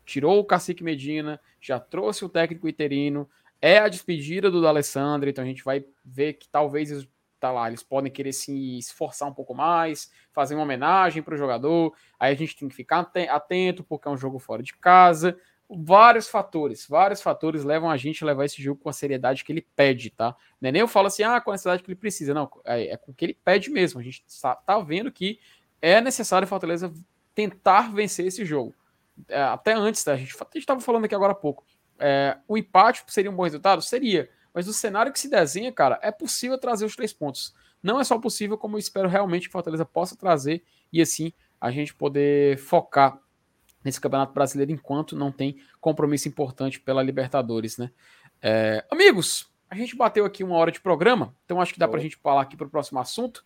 tirou 0.05 0.39
o 0.39 0.45
Cacique 0.45 0.83
Medina, 0.83 1.39
já 1.61 1.79
trouxe 1.79 2.25
o 2.25 2.29
técnico 2.29 2.67
interino, 2.67 3.29
é 3.61 3.79
a 3.79 3.87
despedida 3.87 4.51
do 4.51 4.61
D'Alessandro, 4.61 5.29
então 5.29 5.43
a 5.43 5.47
gente 5.47 5.63
vai 5.63 5.85
ver 6.03 6.33
que 6.33 6.49
talvez 6.49 7.07
tá 7.43 7.51
lá, 7.51 7.67
eles 7.67 7.83
podem 7.83 8.11
querer 8.11 8.31
se 8.31 8.77
esforçar 8.77 9.27
um 9.27 9.33
pouco 9.33 9.53
mais, 9.53 10.09
fazer 10.31 10.55
uma 10.55 10.63
homenagem 10.63 11.21
para 11.21 11.35
o 11.35 11.37
jogador, 11.37 11.93
aí 12.17 12.33
a 12.33 12.37
gente 12.37 12.55
tem 12.55 12.69
que 12.69 12.75
ficar 12.75 13.11
atento 13.29 13.83
porque 13.83 14.07
é 14.07 14.11
um 14.11 14.17
jogo 14.17 14.39
fora 14.39 14.63
de 14.63 14.73
casa, 14.73 15.37
vários 15.69 16.29
fatores, 16.29 16.87
vários 16.87 17.21
fatores 17.21 17.65
levam 17.65 17.89
a 17.91 17.97
gente 17.97 18.23
a 18.23 18.27
levar 18.27 18.45
esse 18.45 18.61
jogo 18.61 18.79
com 18.81 18.87
a 18.87 18.93
seriedade 18.93 19.43
que 19.43 19.51
ele 19.51 19.67
pede, 19.75 20.09
tá? 20.09 20.35
Não 20.61 20.69
é 20.69 20.71
nem 20.71 20.79
eu 20.79 20.87
falo 20.87 21.07
assim, 21.07 21.23
ah, 21.23 21.41
com 21.41 21.51
a 21.51 21.57
seriedade 21.57 21.83
que 21.83 21.91
ele 21.91 21.99
precisa, 21.99 22.33
não, 22.33 22.49
é, 22.63 22.93
é 22.93 22.97
com 22.97 23.11
o 23.11 23.13
que 23.13 23.25
ele 23.25 23.37
pede 23.43 23.69
mesmo, 23.69 23.99
a 23.99 24.03
gente 24.03 24.23
tá, 24.65 24.79
vendo 24.79 25.11
que 25.11 25.37
é 25.81 25.99
necessário 25.99 26.47
Fortaleza 26.47 26.93
tentar 27.35 27.93
vencer 27.93 28.25
esse 28.25 28.45
jogo. 28.45 28.73
É, 29.27 29.41
até 29.41 29.73
antes, 29.73 30.01
tá? 30.01 30.13
a 30.13 30.15
gente 30.15 30.33
estava 30.55 30.79
falando 30.79 31.05
aqui 31.05 31.13
agora 31.13 31.33
há 31.33 31.35
pouco, 31.35 31.65
é, 31.99 32.37
o 32.47 32.57
empate 32.57 33.03
seria 33.07 33.29
um 33.29 33.35
bom 33.35 33.43
resultado? 33.43 33.81
Seria. 33.81 34.29
Mas 34.53 34.67
o 34.67 34.73
cenário 34.73 35.11
que 35.11 35.19
se 35.19 35.29
desenha, 35.29 35.71
cara, 35.71 35.99
é 36.01 36.11
possível 36.11 36.57
trazer 36.57 36.85
os 36.85 36.95
três 36.95 37.11
pontos. 37.11 37.53
Não 37.81 37.99
é 37.99 38.03
só 38.03 38.17
possível, 38.17 38.57
como 38.57 38.75
eu 38.75 38.79
espero 38.79 39.09
realmente 39.09 39.47
que 39.47 39.51
Fortaleza 39.51 39.85
possa 39.85 40.15
trazer 40.15 40.63
e 40.91 41.01
assim 41.01 41.33
a 41.59 41.71
gente 41.71 41.93
poder 41.93 42.57
focar 42.57 43.19
nesse 43.83 43.99
Campeonato 43.99 44.33
Brasileiro 44.33 44.71
enquanto 44.71 45.15
não 45.15 45.31
tem 45.31 45.57
compromisso 45.81 46.27
importante 46.27 46.79
pela 46.79 47.03
Libertadores, 47.03 47.77
né? 47.77 47.91
É, 48.41 48.85
amigos, 48.89 49.49
a 49.69 49.75
gente 49.75 49.95
bateu 49.95 50.25
aqui 50.25 50.43
uma 50.43 50.55
hora 50.55 50.71
de 50.71 50.79
programa, 50.79 51.35
então 51.43 51.59
acho 51.59 51.73
que 51.73 51.79
dá 51.79 51.87
para 51.87 51.99
a 51.99 52.01
gente 52.01 52.15
falar 52.17 52.41
aqui 52.41 52.55
para 52.55 52.67
o 52.67 52.69
próximo 52.69 52.99
assunto. 52.99 53.43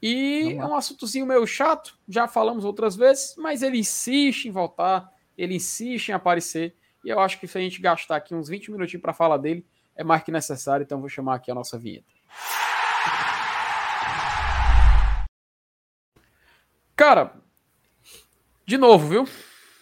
E 0.00 0.56
é 0.58 0.64
um 0.64 0.76
assuntozinho 0.76 1.26
meio 1.26 1.46
chato, 1.46 1.98
já 2.08 2.28
falamos 2.28 2.64
outras 2.64 2.94
vezes, 2.94 3.34
mas 3.36 3.62
ele 3.62 3.78
insiste 3.78 4.46
em 4.46 4.50
voltar, 4.50 5.12
ele 5.36 5.56
insiste 5.56 6.10
em 6.10 6.12
aparecer, 6.12 6.76
e 7.04 7.08
eu 7.08 7.18
acho 7.18 7.40
que 7.40 7.48
se 7.48 7.58
a 7.58 7.60
gente 7.60 7.80
gastar 7.80 8.16
aqui 8.16 8.34
uns 8.34 8.48
20 8.48 8.70
minutinhos 8.70 9.02
para 9.02 9.12
falar 9.12 9.38
dele, 9.38 9.66
é 9.98 10.04
mais 10.04 10.22
que 10.22 10.30
necessário, 10.30 10.84
então 10.84 11.00
vou 11.00 11.08
chamar 11.08 11.34
aqui 11.34 11.50
a 11.50 11.54
nossa 11.54 11.76
vinheta. 11.76 12.06
Cara, 16.94 17.34
de 18.64 18.78
novo, 18.78 19.08
viu? 19.08 19.24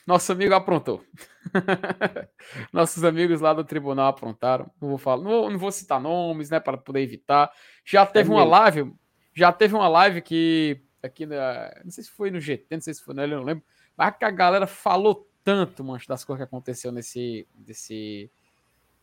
Nosso 0.06 0.32
amigo 0.32 0.54
aprontou. 0.54 1.04
Nossos 2.72 3.04
amigos 3.04 3.40
lá 3.40 3.52
do 3.52 3.64
tribunal 3.64 4.08
aprontaram. 4.08 4.70
Não 4.80 4.88
vou 4.88 4.98
falar, 4.98 5.22
não 5.22 5.50
não 5.50 5.58
vou 5.58 5.70
citar 5.70 6.00
nomes, 6.00 6.48
né, 6.48 6.60
para 6.60 6.78
poder 6.78 7.00
evitar. 7.00 7.50
Já 7.84 8.02
é 8.02 8.06
teve 8.06 8.30
é 8.30 8.32
uma 8.32 8.44
live, 8.44 8.94
já 9.34 9.52
teve 9.52 9.74
uma 9.74 9.88
live 9.88 10.22
que 10.22 10.80
aqui 11.02 11.26
na, 11.26 11.72
não 11.84 11.90
sei 11.90 12.04
se 12.04 12.10
foi 12.10 12.30
no 12.30 12.40
GT, 12.40 12.66
não 12.70 12.80
sei 12.80 12.94
se 12.94 13.02
foi 13.02 13.14
nele, 13.14 13.34
eu 13.34 13.38
não 13.38 13.44
lembro, 13.44 13.64
mas 13.96 14.16
que 14.16 14.24
a 14.24 14.30
galera 14.30 14.66
falou 14.66 15.28
tanto, 15.44 15.84
mancho, 15.84 16.08
das 16.08 16.24
coisas 16.24 16.40
que 16.40 16.48
aconteceu 16.48 16.90
nesse 16.90 17.46
nesse, 17.66 18.30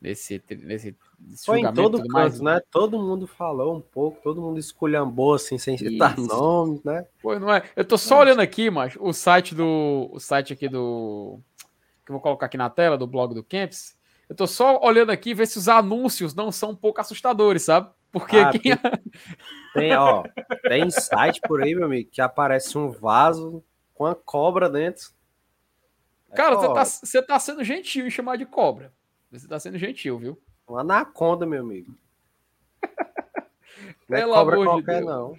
nesse, 0.04 0.44
nesse 0.50 0.96
Foi 1.46 1.62
em 1.62 1.74
todo 1.74 1.98
canto, 2.00 2.12
mais. 2.12 2.42
né? 2.42 2.62
Todo 2.70 3.00
mundo 3.00 3.26
falou 3.26 3.78
um 3.78 3.80
pouco, 3.80 4.20
todo 4.22 4.42
mundo 4.42 4.60
esculhambou 4.60 5.34
assim, 5.34 5.58
sem 5.58 5.78
citar 5.78 6.20
Isso. 6.20 6.28
nomes, 6.28 6.84
né? 6.84 7.06
Foi, 7.22 7.40
não 7.40 7.50
é? 7.50 7.64
Eu 7.74 7.86
tô 7.86 7.98
só 7.98 8.20
olhando 8.20 8.42
aqui, 8.42 8.70
mas 8.70 8.98
o 9.00 9.14
site 9.14 9.56
do. 9.56 10.10
O 10.12 10.20
site 10.20 10.52
aqui 10.52 10.68
do. 10.68 11.40
Que 12.06 12.12
eu 12.12 12.16
vou 12.16 12.22
colocar 12.22 12.48
aqui 12.48 12.58
na 12.58 12.70
tela, 12.70 12.98
do 12.98 13.08
blog 13.08 13.34
do 13.34 13.44
Camps. 13.44 13.98
Eu 14.28 14.36
tô 14.36 14.46
só 14.46 14.78
olhando 14.84 15.12
aqui 15.12 15.34
ver 15.34 15.48
se 15.48 15.58
os 15.58 15.70
anúncios 15.70 16.36
não 16.36 16.52
são 16.52 16.72
um 16.72 16.76
pouco 16.76 17.00
assustadores, 17.00 17.64
sabe? 17.64 17.90
Porque 18.12 18.38
ah, 18.38 18.52
quem... 18.52 18.74
tem, 19.74 19.96
ó, 19.96 20.24
tem 20.68 20.90
site 20.92 21.40
por 21.48 21.64
aí, 21.64 21.74
meu 21.74 21.86
amigo, 21.86 22.10
que 22.12 22.22
aparece 22.22 22.78
um 22.78 22.92
vaso 22.92 23.64
com 23.94 24.06
a 24.06 24.14
cobra 24.14 24.70
dentro. 24.70 25.12
É 26.30 26.36
Cara, 26.36 26.56
você 26.56 26.74
tá, 26.74 26.86
você 26.86 27.22
tá 27.22 27.40
sendo 27.40 27.64
gentil 27.64 28.06
em 28.06 28.10
chamar 28.10 28.38
de 28.38 28.46
cobra. 28.46 28.92
Você 29.34 29.48
tá 29.48 29.60
sendo 29.60 29.80
gentil, 29.80 30.20
viu? 30.20 30.40
Uma 30.68 30.82
anaconda, 30.82 31.44
meu 31.44 31.62
amigo. 31.62 31.96
não 34.08 34.18
é 34.18 34.22
Pelo 34.22 34.36
amor 34.36 34.64
qualquer, 34.64 35.00
de 35.00 35.06
Deus. 35.06 35.06
não. 35.06 35.36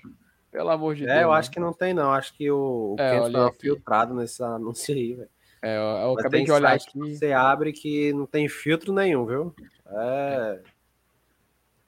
Pelo 0.51 0.70
amor 0.70 0.95
de 0.97 1.05
é, 1.05 1.07
Deus. 1.07 1.18
É, 1.18 1.22
eu 1.22 1.32
acho 1.32 1.51
que 1.51 1.61
não 1.61 1.72
tem, 1.72 1.95
não. 1.95 2.12
Acho 2.12 2.34
que 2.34 2.51
o, 2.51 2.97
o 2.99 3.01
é, 3.01 3.20
Kent 3.20 3.32
tá 3.32 3.53
filtrado 3.53 4.12
nesse 4.12 4.42
anúncio 4.42 4.92
aí, 4.92 5.14
velho. 5.14 5.30
É, 5.62 5.76
eu, 5.76 5.80
eu 5.80 6.12
acabei 6.18 6.45
de 6.45 6.51
olhar 6.51 6.74
aqui. 6.74 6.99
Você 6.99 7.32
abre 7.32 7.72
que 7.72 8.12
não 8.12 8.26
tem 8.26 8.49
filtro 8.49 8.92
nenhum, 8.92 9.24
viu? 9.24 9.55
É. 9.86 10.61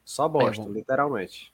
Só 0.04 0.28
bosta, 0.28 0.62
é, 0.62 0.68
literalmente. 0.68 1.52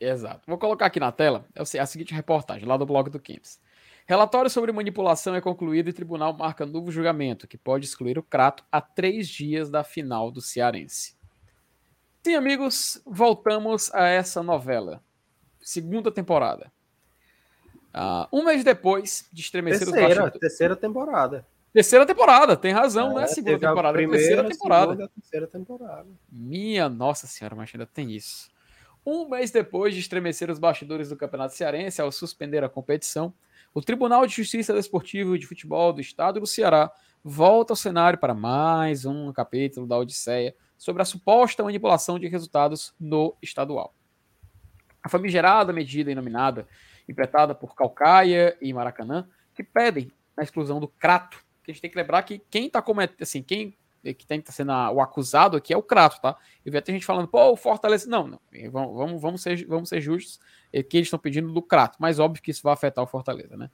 Exato. 0.00 0.40
Vou 0.46 0.58
colocar 0.58 0.86
aqui 0.86 0.98
na 0.98 1.12
tela 1.12 1.44
é 1.54 1.78
a 1.78 1.86
seguinte 1.86 2.14
reportagem, 2.14 2.66
lá 2.66 2.78
do 2.78 2.86
blog 2.86 3.10
do 3.10 3.20
Kimps. 3.20 3.60
Relatório 4.06 4.50
sobre 4.50 4.72
manipulação 4.72 5.34
é 5.34 5.40
concluído 5.40 5.88
e 5.88 5.92
tribunal 5.92 6.36
marca 6.36 6.66
novo 6.66 6.90
julgamento, 6.90 7.46
que 7.46 7.56
pode 7.56 7.84
excluir 7.84 8.18
o 8.18 8.22
Crato 8.22 8.64
a 8.70 8.80
três 8.80 9.28
dias 9.28 9.70
da 9.70 9.84
final 9.84 10.30
do 10.30 10.40
Cearense. 10.40 11.16
Sim, 12.24 12.34
amigos, 12.34 13.00
voltamos 13.04 13.92
a 13.94 14.06
essa 14.06 14.42
novela. 14.42 15.02
Segunda 15.60 16.10
temporada. 16.10 16.72
Uh, 17.94 18.26
um 18.32 18.44
mês 18.44 18.64
depois 18.64 19.28
de 19.32 19.42
estremecer 19.42 19.80
terceira, 19.80 20.08
os 20.08 20.10
bastidores. 20.10 20.40
Terceira 20.40 20.76
temporada. 20.76 21.46
Terceira 21.72 22.06
temporada, 22.06 22.56
tem 22.56 22.72
razão, 22.72 23.18
é, 23.18 23.22
né? 23.22 23.26
Segunda 23.28 23.58
temporada, 23.58 23.92
primeira, 23.94 24.18
terceira 24.18 24.48
temporada. 24.48 24.92
Segunda, 24.92 25.08
terceira 25.08 25.46
temporada. 25.46 26.08
Minha 26.30 26.88
nossa 26.88 27.26
senhora, 27.26 27.54
mas 27.54 27.70
ainda 27.72 27.86
tem 27.86 28.12
isso. 28.12 28.50
Um 29.04 29.28
mês 29.28 29.50
depois 29.50 29.94
de 29.94 30.00
estremecer 30.00 30.50
os 30.50 30.58
bastidores 30.58 31.08
do 31.08 31.16
Campeonato 31.16 31.54
Cearense 31.54 32.00
ao 32.00 32.12
suspender 32.12 32.62
a 32.62 32.68
competição, 32.68 33.34
o 33.74 33.80
Tribunal 33.80 34.26
de 34.26 34.34
Justiça 34.34 34.74
Desportivo 34.74 35.34
e 35.34 35.38
de 35.38 35.46
Futebol 35.46 35.92
do 35.92 36.00
Estado 36.00 36.38
do 36.38 36.46
Ceará 36.46 36.92
volta 37.24 37.72
ao 37.72 37.76
cenário 37.76 38.18
para 38.18 38.34
mais 38.34 39.06
um 39.06 39.32
capítulo 39.32 39.86
da 39.86 39.96
Odisseia 39.96 40.54
sobre 40.76 41.00
a 41.00 41.06
suposta 41.06 41.62
manipulação 41.62 42.18
de 42.18 42.28
resultados 42.28 42.94
no 43.00 43.34
estadual. 43.40 43.94
A 45.02 45.08
famigerada 45.08 45.72
medida 45.72 46.12
inominada, 46.12 46.68
impetrada 47.08 47.54
por 47.54 47.74
Calcaia 47.74 48.56
e 48.60 48.72
Maracanã, 48.74 49.26
que 49.54 49.62
pedem 49.62 50.12
a 50.36 50.42
exclusão 50.42 50.78
do 50.78 50.88
Crato. 50.88 51.42
Que 51.64 51.70
a 51.70 51.74
gente 51.74 51.80
tem 51.80 51.90
que 51.90 51.96
lembrar 51.96 52.22
que 52.24 52.42
quem 52.50 52.66
está 52.66 52.82
cometendo, 52.82 53.22
assim, 53.22 53.42
quem 53.42 53.76
que 54.02 54.26
tem 54.26 54.40
que 54.40 54.50
estar 54.50 54.52
tá 54.52 54.56
sendo 54.56 54.72
a, 54.72 54.90
o 54.90 55.00
acusado 55.00 55.56
aqui 55.56 55.72
é 55.72 55.76
o 55.76 55.82
Crato, 55.82 56.20
tá? 56.20 56.36
Eu 56.64 56.72
vi 56.72 56.78
até 56.78 56.92
gente 56.92 57.06
falando, 57.06 57.28
pô, 57.28 57.52
o 57.52 57.56
Fortaleza. 57.56 58.08
Não, 58.08 58.26
não. 58.26 58.40
Vamos, 58.70 59.22
vamos, 59.22 59.42
ser, 59.42 59.64
vamos 59.66 59.88
ser 59.88 60.00
justos. 60.00 60.40
É 60.72 60.82
que 60.82 60.96
eles 60.96 61.06
estão 61.06 61.18
pedindo 61.18 61.52
do 61.52 61.62
Crato, 61.62 61.96
mas 62.00 62.18
óbvio 62.18 62.42
que 62.42 62.50
isso 62.50 62.62
vai 62.62 62.72
afetar 62.72 63.04
o 63.04 63.06
Fortaleza, 63.06 63.56
né? 63.56 63.70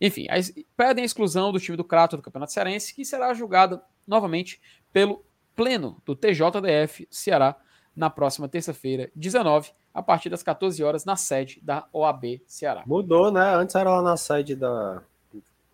Enfim, 0.00 0.26
aí, 0.30 0.42
pedem 0.76 1.02
a 1.02 1.06
exclusão 1.06 1.52
do 1.52 1.60
time 1.60 1.76
do 1.76 1.84
Crato 1.84 2.16
do 2.16 2.22
Campeonato 2.22 2.52
Cearense, 2.52 2.94
que 2.94 3.04
será 3.04 3.32
julgada 3.34 3.82
novamente 4.06 4.60
pelo 4.92 5.24
Pleno 5.54 6.00
do 6.04 6.14
TJDF 6.14 7.08
Ceará 7.10 7.56
na 7.94 8.10
próxima 8.10 8.46
terça-feira, 8.46 9.10
19, 9.16 9.70
a 9.92 10.02
partir 10.02 10.28
das 10.28 10.42
14 10.42 10.84
horas, 10.84 11.06
na 11.06 11.16
sede 11.16 11.58
da 11.62 11.88
OAB 11.90 12.42
Ceará. 12.46 12.82
Mudou, 12.86 13.32
né? 13.32 13.54
Antes 13.54 13.74
era 13.74 13.90
lá 13.90 14.02
na 14.02 14.18
sede 14.18 14.54
da, 14.54 15.02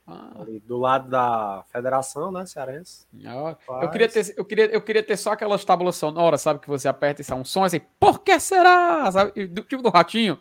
ah. 0.07 0.44
do 0.64 0.76
lado 0.78 1.09
da 1.09 1.64
federação, 1.70 2.32
né, 2.32 2.44
cearense. 2.46 3.07
Eu, 3.82 3.90
queria 3.90 4.09
ter, 4.09 4.34
eu, 4.36 4.44
queria, 4.44 4.66
eu 4.66 4.82
queria 4.82 5.03
ter 5.03 5.16
só 5.16 5.32
aquelas 5.32 5.64
tábulas 5.64 5.96
sonoras, 5.96 6.40
sabe, 6.40 6.61
que 6.61 6.68
você 6.68 6.88
aperta 6.88 7.20
e 7.20 7.24
sai 7.24 7.38
um 7.38 7.44
som 7.44 7.64
assim, 7.64 7.80
por 8.00 8.20
que 8.20 8.38
será? 8.40 9.11
Sabe? 9.11 9.46
Do 9.46 9.62
tipo 9.62 9.82
do 9.82 9.90
ratinho. 9.90 10.38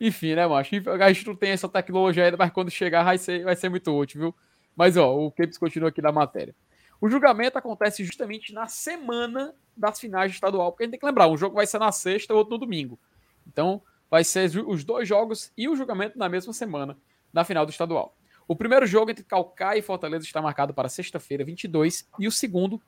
Enfim, 0.00 0.34
né, 0.34 0.46
macho? 0.46 0.74
A 1.00 1.12
gente 1.12 1.26
não 1.26 1.36
tem 1.36 1.50
essa 1.50 1.68
tecnologia 1.68 2.24
ainda, 2.24 2.36
mas 2.36 2.50
quando 2.50 2.70
chegar 2.70 3.02
vai 3.02 3.18
ser, 3.18 3.44
vai 3.44 3.56
ser 3.56 3.68
muito 3.68 3.90
útil, 3.96 4.20
viu? 4.20 4.34
Mas, 4.74 4.96
ó, 4.96 5.14
o 5.16 5.30
Capes 5.30 5.56
continua 5.56 5.88
aqui 5.88 6.02
na 6.02 6.12
matéria. 6.12 6.54
O 7.00 7.08
julgamento 7.08 7.58
acontece 7.58 8.04
justamente 8.04 8.52
na 8.52 8.68
semana 8.68 9.54
das 9.76 9.98
finais 9.98 10.30
de 10.30 10.36
estadual, 10.36 10.70
porque 10.70 10.84
a 10.84 10.86
gente 10.86 10.92
tem 10.92 11.00
que 11.00 11.06
lembrar, 11.06 11.28
um 11.28 11.36
jogo 11.36 11.56
vai 11.56 11.66
ser 11.66 11.78
na 11.78 11.92
sexta, 11.92 12.34
outro 12.34 12.54
no 12.54 12.58
domingo. 12.58 12.98
Então, 13.46 13.82
vai 14.10 14.24
ser 14.24 14.50
os 14.66 14.84
dois 14.84 15.08
jogos 15.08 15.52
e 15.56 15.68
o 15.68 15.76
julgamento 15.76 16.18
na 16.18 16.28
mesma 16.28 16.52
semana, 16.52 16.96
na 17.32 17.44
final 17.44 17.64
do 17.64 17.70
estadual. 17.70 18.14
O 18.48 18.54
primeiro 18.54 18.86
jogo 18.86 19.10
entre 19.10 19.24
Calcaia 19.24 19.78
e 19.78 19.82
Fortaleza 19.82 20.24
está 20.24 20.40
marcado 20.40 20.72
para 20.72 20.88
sexta-feira, 20.88 21.44
22, 21.44 22.08
e 22.18 22.28
o 22.28 22.32
segundo 22.32 22.80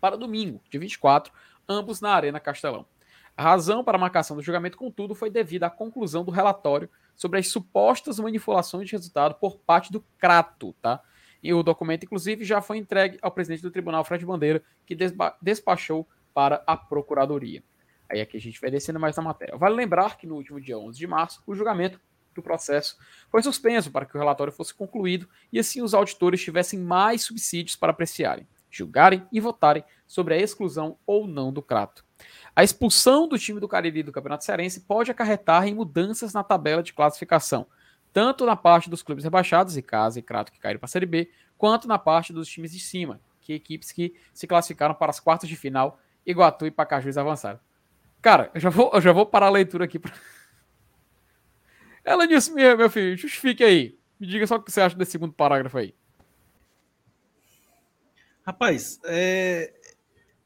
para 0.00 0.16
domingo, 0.16 0.62
de 0.70 0.78
24, 0.78 1.32
ambos 1.68 2.00
na 2.00 2.10
Arena 2.10 2.40
Castelão. 2.40 2.86
A 3.36 3.42
razão 3.42 3.84
para 3.84 3.98
a 3.98 4.00
marcação 4.00 4.34
do 4.34 4.42
julgamento, 4.42 4.78
contudo, 4.78 5.14
foi 5.14 5.28
devido 5.28 5.64
à 5.64 5.70
conclusão 5.70 6.24
do 6.24 6.30
relatório 6.30 6.88
sobre 7.14 7.38
as 7.38 7.48
supostas 7.48 8.18
manipulações 8.18 8.86
de 8.86 8.92
resultado 8.92 9.34
por 9.34 9.58
parte 9.58 9.92
do 9.92 10.00
Crato, 10.16 10.74
tá? 10.80 11.02
E 11.42 11.52
o 11.52 11.62
documento, 11.62 12.04
inclusive, 12.04 12.42
já 12.42 12.62
foi 12.62 12.78
entregue 12.78 13.18
ao 13.20 13.30
presidente 13.30 13.62
do 13.62 13.70
tribunal, 13.70 14.04
Fred 14.04 14.24
Bandeira, 14.24 14.62
que 14.86 14.96
despachou 15.42 16.08
para 16.32 16.62
a 16.66 16.76
Procuradoria. 16.76 17.62
Aí 18.08 18.22
aqui 18.22 18.38
a 18.38 18.40
gente 18.40 18.58
vai 18.58 18.70
descendo 18.70 18.98
mais 18.98 19.16
na 19.16 19.22
matéria. 19.22 19.56
Vale 19.56 19.74
lembrar 19.74 20.16
que 20.16 20.26
no 20.26 20.36
último 20.36 20.58
dia 20.58 20.78
11 20.78 20.98
de 20.98 21.06
março, 21.06 21.42
o 21.46 21.54
julgamento 21.54 22.00
do 22.36 22.42
processo 22.42 22.96
foi 23.30 23.42
suspenso 23.42 23.90
para 23.90 24.06
que 24.06 24.16
o 24.16 24.18
relatório 24.18 24.52
fosse 24.52 24.74
concluído 24.74 25.28
e 25.52 25.58
assim 25.58 25.82
os 25.82 25.94
auditores 25.94 26.40
tivessem 26.40 26.78
mais 26.78 27.22
subsídios 27.22 27.76
para 27.76 27.90
apreciarem, 27.90 28.46
julgarem 28.70 29.26
e 29.32 29.40
votarem 29.40 29.84
sobre 30.06 30.34
a 30.34 30.38
exclusão 30.38 30.96
ou 31.06 31.26
não 31.26 31.52
do 31.52 31.62
Crato. 31.62 32.04
A 32.54 32.62
expulsão 32.62 33.28
do 33.28 33.38
time 33.38 33.60
do 33.60 33.68
Cariri 33.68 34.02
do 34.02 34.12
Campeonato 34.12 34.44
Cearense 34.44 34.80
pode 34.80 35.10
acarretar 35.10 35.66
em 35.66 35.74
mudanças 35.74 36.32
na 36.32 36.42
tabela 36.42 36.82
de 36.82 36.92
classificação, 36.92 37.66
tanto 38.12 38.46
na 38.46 38.56
parte 38.56 38.88
dos 38.88 39.02
clubes 39.02 39.24
rebaixados, 39.24 39.76
e 39.76 39.82
Casa 39.82 40.18
e 40.18 40.22
Crato 40.22 40.50
que 40.50 40.58
caíram 40.58 40.78
para 40.80 40.86
a 40.86 40.88
Série 40.88 41.04
B, 41.04 41.30
quanto 41.58 41.86
na 41.86 41.98
parte 41.98 42.32
dos 42.32 42.48
times 42.48 42.72
de 42.72 42.80
cima, 42.80 43.20
que 43.42 43.52
equipes 43.52 43.92
que 43.92 44.14
se 44.32 44.46
classificaram 44.46 44.94
para 44.94 45.10
as 45.10 45.20
quartas 45.20 45.48
de 45.48 45.56
final, 45.56 46.00
Iguatu 46.24 46.66
e 46.66 46.70
Pacajus 46.70 47.18
avançaram. 47.18 47.60
Cara, 48.20 48.50
eu 48.54 48.60
já 48.60 48.70
vou, 48.70 48.90
eu 48.92 49.00
já 49.00 49.12
vou 49.12 49.26
parar 49.26 49.46
a 49.46 49.50
leitura 49.50 49.84
aqui 49.84 49.98
para 49.98 50.12
ela 52.06 52.26
disse, 52.26 52.52
meu, 52.52 52.78
meu 52.78 52.88
filho, 52.88 53.16
justifique 53.16 53.64
aí. 53.64 53.98
Me 54.18 54.28
diga 54.28 54.46
só 54.46 54.54
o 54.54 54.62
que 54.62 54.70
você 54.70 54.80
acha 54.80 54.96
desse 54.96 55.10
segundo 55.10 55.32
parágrafo 55.32 55.76
aí. 55.76 55.92
Rapaz, 58.46 59.00
é... 59.04 59.74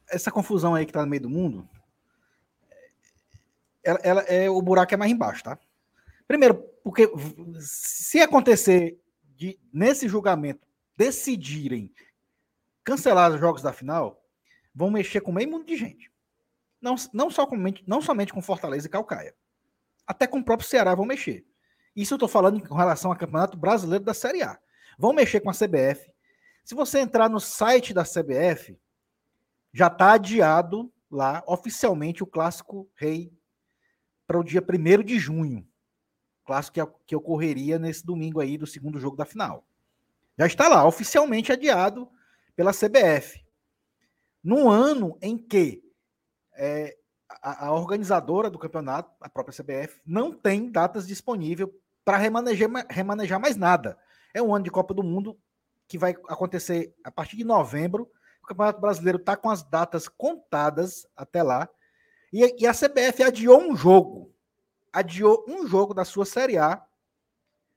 essa 0.09 0.31
confusão 0.31 0.75
aí 0.75 0.87
que 0.87 0.93
tá 0.93 1.03
no 1.03 1.07
meio 1.07 1.23
do 1.23 1.29
mundo, 1.29 1.69
ela, 3.85 3.99
ela, 4.03 4.23
é, 4.23 4.49
o 4.49 4.61
buraco 4.63 4.95
é 4.95 4.97
mais 4.97 5.13
embaixo, 5.13 5.45
tá? 5.45 5.59
Primeiro, 6.27 6.55
porque 6.83 7.11
se 7.61 8.21
acontecer 8.21 8.99
de, 9.37 9.59
nesse 9.71 10.09
julgamento 10.09 10.67
decidirem 10.97 11.93
cancelar 12.83 13.33
os 13.33 13.39
jogos 13.39 13.61
da 13.61 13.73
final, 13.73 14.25
vão 14.75 14.91
mexer 14.91 15.21
com 15.21 15.31
meio 15.31 15.51
mundo 15.51 15.67
de 15.67 15.77
gente. 15.77 16.11
Não, 16.81 16.95
não, 17.13 17.31
somente, 17.31 17.85
não 17.87 18.01
somente 18.01 18.33
com 18.33 18.41
Fortaleza 18.41 18.87
e 18.87 18.91
Calcaia. 18.91 19.35
Até 20.07 20.27
com 20.27 20.39
o 20.39 20.45
próprio 20.45 20.69
Ceará 20.69 20.95
vão 20.95 21.05
mexer. 21.05 21.45
Isso 21.95 22.15
eu 22.15 22.17
estou 22.17 22.29
falando 22.29 22.61
com 22.67 22.75
relação 22.75 23.11
ao 23.11 23.17
Campeonato 23.17 23.57
Brasileiro 23.57 24.05
da 24.05 24.15
Série 24.15 24.43
A. 24.43 24.59
Vão 24.99 25.13
mexer 25.13 25.41
com 25.41 25.51
a 25.51 25.55
CBF. 25.55 26.13
Se 26.65 26.75
você 26.75 27.01
entrar 27.01 27.29
no 27.29 27.41
site 27.41 27.93
da 27.93 28.05
CBF, 28.05 28.79
já 29.73 29.89
está 29.89 30.13
adiado 30.13 30.93
lá 31.11 31.43
oficialmente 31.47 32.23
o 32.23 32.27
Clássico 32.27 32.89
Rei 32.95 33.33
para 34.27 34.39
o 34.39 34.45
dia 34.45 34.63
1 34.63 35.03
de 35.03 35.19
junho. 35.19 35.67
Clássico 36.45 36.75
que, 36.75 37.07
que 37.09 37.17
ocorreria 37.17 37.79
nesse 37.79 38.05
domingo 38.05 38.41
aí 38.41 38.57
do 38.57 38.67
segundo 38.67 39.01
jogo 39.01 39.17
da 39.17 39.25
final. 39.25 39.65
Já 40.39 40.47
está 40.47 40.69
lá, 40.69 40.87
oficialmente 40.87 41.53
adiado 41.53 42.09
pela 42.55 42.73
CBF. 42.73 43.45
No 44.43 44.71
ano 44.71 45.19
em 45.21 45.37
que 45.37 45.83
é, 46.55 46.97
a, 47.43 47.73
organizadora 47.73 48.51
do 48.51 48.59
campeonato, 48.59 49.11
a 49.21 49.29
própria 49.29 49.55
CBF, 49.55 50.01
não 50.05 50.33
tem 50.33 50.71
datas 50.71 51.07
disponíveis 51.07 51.69
para 52.05 52.17
remanejar, 52.17 52.69
remanejar 52.89 53.41
mais 53.41 53.57
nada. 53.57 53.99
É 54.35 54.43
um 54.43 54.55
ano 54.55 54.65
de 54.65 54.71
Copa 54.71 54.93
do 54.93 55.03
Mundo 55.03 55.39
que 55.87 55.99
vai 55.99 56.13
acontecer 56.29 56.95
a 57.05 57.11
partir 57.11 57.37
de 57.37 57.45
novembro. 57.45 58.11
O 58.43 58.47
Campeonato 58.47 58.81
Brasileiro 58.81 59.19
está 59.19 59.37
com 59.37 59.51
as 59.51 59.63
datas 59.63 60.09
contadas 60.09 61.07
até 61.17 61.43
lá. 61.43 61.69
E, 62.33 62.63
e, 62.63 62.67
a 62.67 62.73
CBF 62.73 63.23
adiou 63.23 63.61
um 63.61 63.77
jogo. 63.77 64.33
Adiou 64.93 65.45
um 65.49 65.67
jogo 65.67 65.93
da 65.93 66.05
sua 66.05 66.25
Série 66.25 66.59
A 66.59 66.83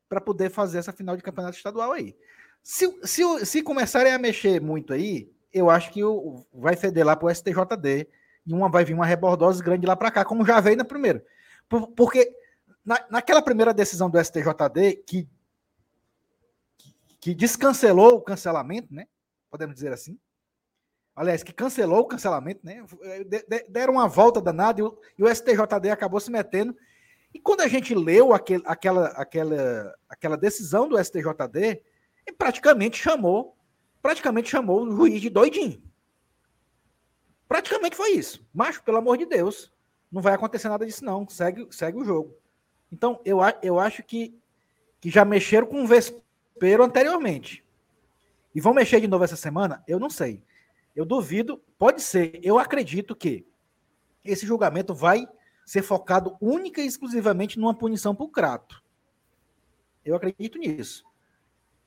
para 0.07 0.21
poder 0.21 0.51
fazer 0.51 0.77
essa 0.77 0.93
final 0.93 1.17
de 1.17 1.23
campeonato 1.23 1.57
estadual 1.57 1.91
aí. 1.91 2.15
Se, 2.61 2.87
se, 3.03 3.45
se 3.45 3.63
começarem 3.63 4.13
a 4.13 4.19
mexer 4.19 4.61
muito 4.61 4.93
aí, 4.93 5.31
eu 5.51 5.69
acho 5.69 5.91
que 5.91 6.03
o, 6.03 6.45
vai 6.53 6.75
feder 6.75 7.05
lá 7.05 7.15
para 7.15 7.27
o 7.27 7.33
STJD 7.33 8.07
e 8.45 8.53
uma 8.53 8.69
vai 8.69 8.83
vir 8.83 8.93
uma 8.93 9.05
rebordose 9.05 9.63
grande 9.63 9.85
lá 9.85 9.95
para 9.95 10.11
cá, 10.11 10.25
como 10.25 10.45
já 10.45 10.59
veio 10.59 10.77
na 10.77 10.85
primeira. 10.85 11.23
Por, 11.69 11.87
porque 11.87 12.35
na, 12.85 13.03
naquela 13.09 13.41
primeira 13.41 13.73
decisão 13.73 14.09
do 14.09 14.23
STJD, 14.23 15.03
que, 15.07 15.27
que, 17.19 17.33
descancelou 17.33 18.15
o 18.15 18.21
cancelamento, 18.21 18.93
né? 18.93 19.07
Podemos 19.49 19.75
dizer 19.75 19.93
assim. 19.93 20.19
Aliás, 21.15 21.43
que 21.43 21.53
cancelou 21.53 21.99
o 21.99 22.07
cancelamento, 22.07 22.61
né? 22.65 22.83
Deram 23.69 23.93
uma 23.93 24.07
volta 24.07 24.41
danada 24.41 24.81
e 24.81 24.83
o, 24.83 24.99
e 25.17 25.23
o 25.23 25.33
STJD 25.33 25.89
acabou 25.91 26.19
se 26.19 26.31
metendo. 26.31 26.75
E 27.33 27.39
quando 27.39 27.61
a 27.61 27.67
gente 27.67 27.95
leu 27.95 28.33
aquele, 28.33 28.63
aquela, 28.65 29.07
aquela, 29.09 29.95
aquela 30.09 30.37
decisão 30.37 30.87
do 30.89 31.03
STJD, 31.03 31.81
praticamente 32.37 33.01
chamou, 33.01 33.57
praticamente 34.01 34.49
chamou 34.49 34.83
o 34.83 34.91
juiz 34.91 35.21
de 35.21 35.29
doidinho. 35.29 35.81
Praticamente 37.53 37.95
foi 37.95 38.13
isso. 38.13 38.43
Macho, 38.51 38.81
pelo 38.81 38.97
amor 38.97 39.15
de 39.15 39.27
Deus, 39.27 39.71
não 40.11 40.23
vai 40.23 40.33
acontecer 40.33 40.69
nada 40.69 40.87
disso, 40.87 41.05
não. 41.05 41.29
Segue, 41.29 41.67
segue 41.69 41.99
o 41.99 42.03
jogo. 42.03 42.35
Então, 42.91 43.21
eu, 43.23 43.37
eu 43.61 43.79
acho 43.79 44.01
que, 44.01 44.35
que 44.99 45.11
já 45.11 45.23
mexeram 45.23 45.67
com 45.67 45.83
o 45.83 45.85
vespeiro 45.85 46.83
anteriormente. 46.83 47.63
E 48.55 48.59
vão 48.59 48.73
mexer 48.73 48.99
de 48.99 49.07
novo 49.07 49.23
essa 49.23 49.35
semana? 49.35 49.83
Eu 49.87 49.99
não 49.99 50.09
sei. 50.09 50.41
Eu 50.95 51.05
duvido, 51.05 51.61
pode 51.77 52.01
ser. 52.01 52.39
Eu 52.41 52.57
acredito 52.57 53.15
que 53.15 53.45
esse 54.25 54.47
julgamento 54.47 54.91
vai 54.95 55.27
ser 55.63 55.83
focado 55.83 56.35
única 56.41 56.81
e 56.81 56.87
exclusivamente 56.87 57.59
numa 57.59 57.77
punição 57.77 58.15
para 58.15 58.25
o 58.25 58.29
Crato. 58.29 58.83
Eu 60.03 60.15
acredito 60.15 60.57
nisso. 60.57 61.05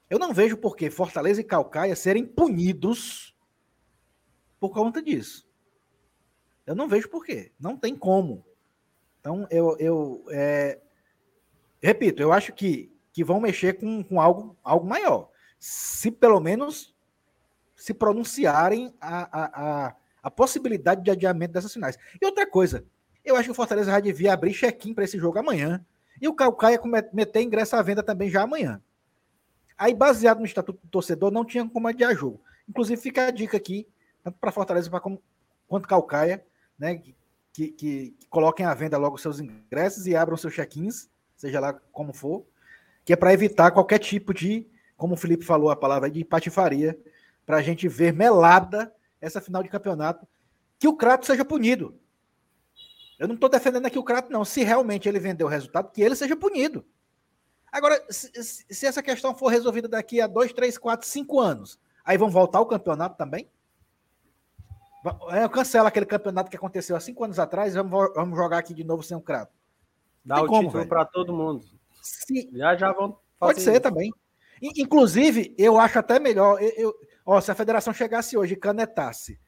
Eu 0.09 0.21
não 0.21 0.33
vejo 0.33 0.57
por 0.57 0.77
que 0.77 0.89
Fortaleza 0.91 1.41
e 1.41 1.45
Calcaia 1.45 1.97
serem 1.97 2.25
punidos 2.25 3.35
por 4.61 4.71
conta 4.71 5.03
disso. 5.03 5.45
Eu 6.67 6.75
não 6.75 6.89
vejo 6.89 7.09
por 7.09 7.25
quê. 7.25 7.53
Não 7.59 7.77
tem 7.77 7.95
como. 7.95 8.45
Então, 9.21 9.47
eu, 9.51 9.77
eu 9.79 10.25
é, 10.31 10.81
repito, 11.81 12.21
eu 12.23 12.33
acho 12.33 12.53
que, 12.53 12.93
que 13.12 13.25
vão 13.25 13.41
mexer 13.41 13.75
com, 13.75 14.03
com 14.03 14.21
algo, 14.21 14.57
algo 14.62 14.87
maior. 14.87 15.31
Se 15.59 16.11
pelo 16.11 16.41
menos 16.41 16.95
se 17.77 17.95
pronunciarem 17.95 18.95
a, 19.01 19.23
a, 19.23 19.45
a, 19.87 19.97
a 20.23 20.31
possibilidade 20.31 21.03
de 21.03 21.11
adiamento 21.11 21.53
dessas 21.53 21.73
finais. 21.73 21.99
E 22.21 22.25
outra 22.25 22.47
coisa, 22.47 22.85
eu 23.25 23.37
acho 23.37 23.45
que 23.45 23.53
o 23.53 23.55
Fortaleza 23.55 23.91
já 23.91 24.01
devia 24.01 24.33
abrir 24.33 24.55
check-in 24.55 24.95
para 24.95 25.05
esse 25.05 25.19
jogo 25.19 25.39
amanhã. 25.39 25.85
E 26.21 26.27
o 26.27 26.35
Calcaia 26.35 26.81
meter 27.12 27.43
ingresso 27.43 27.77
à 27.77 27.83
venda 27.83 28.03
também 28.03 28.31
já 28.31 28.43
amanhã. 28.43 28.81
Aí, 29.77 29.95
baseado 29.95 30.39
no 30.39 30.47
estatuto 30.47 30.81
do 30.83 30.89
torcedor, 30.89 31.31
não 31.31 31.45
tinha 31.45 31.69
como 31.69 31.87
adiar 31.87 32.14
jogo. 32.14 32.41
Inclusive, 32.67 33.01
fica 33.01 33.27
a 33.27 33.31
dica 33.31 33.57
aqui, 33.57 33.87
tanto 34.25 34.39
para 34.39 34.51
Fortaleza 34.51 34.91
quanto 35.69 35.87
Calcaia, 35.87 36.45
né, 36.79 36.97
que, 36.97 37.14
que, 37.53 37.68
que, 37.68 38.16
coloquem 38.29 38.66
à 38.66 38.74
venda 38.74 38.99
logo 38.99 39.18
seus 39.18 39.41
ingressos 39.41 40.07
e 40.07 40.14
abram 40.14 40.37
seus 40.37 40.55
check-ins, 40.55 41.09
seja 41.37 41.61
lá 41.61 41.72
como 41.93 42.12
for, 42.12 42.47
que 43.05 43.12
é 43.12 43.16
para 43.16 43.33
evitar 43.33 43.70
qualquer 43.70 43.99
tipo 43.99 44.35
de, 44.35 44.66
como 44.97 45.14
o 45.14 45.16
Felipe 45.16 45.45
falou 45.45 45.70
a 45.70 45.77
palavra, 45.77 46.11
de 46.11 46.24
patifaria, 46.24 46.99
para 47.45 47.59
a 47.59 47.62
gente 47.62 47.87
ver 47.89 48.12
melada 48.12 48.93
essa 49.20 49.41
final 49.41 49.62
de 49.62 49.68
campeonato, 49.68 50.27
que 50.79 50.89
o 50.89 50.97
Crato 50.97 51.27
seja 51.27 51.45
punido. 51.45 51.99
Eu 53.18 53.27
não 53.27 53.35
estou 53.35 53.49
defendendo 53.49 53.87
aqui 53.87 53.99
o 53.99 54.05
Crato, 54.05 54.31
não. 54.31 54.45
Se 54.45 54.62
realmente 54.62 55.09
ele 55.09 55.18
vendeu 55.18 55.47
o 55.47 55.51
resultado, 55.51 55.91
que 55.91 56.03
ele 56.03 56.14
seja 56.14 56.37
punido. 56.37 56.85
Agora, 57.72 58.05
se, 58.11 58.31
se, 58.43 58.87
essa 58.87 59.03
questão 59.03 59.35
for 59.35 59.49
resolvida 59.49 59.89
daqui 59.89 60.20
a 60.20 60.27
dois, 60.27 60.53
três, 60.53 60.77
quatro, 60.77 61.07
cinco 61.07 61.41
anos, 61.41 61.79
aí 62.05 62.16
vão 62.18 62.31
voltar 62.31 62.59
ao 62.59 62.66
campeonato 62.66 63.16
também? 63.16 63.51
É, 65.30 65.48
cancela 65.48 65.88
aquele 65.88 66.07
campeonato 66.07 66.50
que 66.50 66.57
aconteceu 66.57 66.96
há 66.96 67.00
cinco 67.00 67.24
anos 67.24 67.38
atrás 67.38 67.74
vamos, 67.74 68.12
vamos 68.14 68.36
jogar 68.36 68.59
aqui 68.59 68.74
de 68.74 68.84
novo 68.84 69.02
sem 69.02 69.16
o 69.16 69.20
Crato. 69.20 69.54
Dá 70.24 70.42
o 70.42 70.46
como, 70.46 70.68
título 70.68 70.86
para 70.86 71.04
todo 71.04 71.32
mundo. 71.32 71.64
Se... 72.02 72.50
Já 72.52 72.76
já 72.76 72.92
vão 72.92 73.18
Pode 73.38 73.61
ser 73.61 73.72
isso. 73.72 73.80
também. 73.80 74.12
Inclusive, 74.61 75.54
eu 75.59 75.78
acho 75.78 75.98
até 75.98 76.18
melhor. 76.18 76.61
Eu, 76.61 76.72
eu, 76.76 76.94
ó, 77.24 77.40
se 77.40 77.50
a 77.50 77.54
federação 77.54 77.92
chegasse 77.92 78.36
hoje 78.36 78.54
e 78.54 78.57
canetasse, 78.57 79.38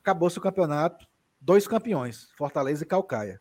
acabou-se 0.00 0.38
o 0.38 0.42
campeonato, 0.42 1.06
dois 1.40 1.66
campeões, 1.66 2.28
Fortaleza 2.36 2.84
e 2.84 2.86
Calcaia. 2.86 3.40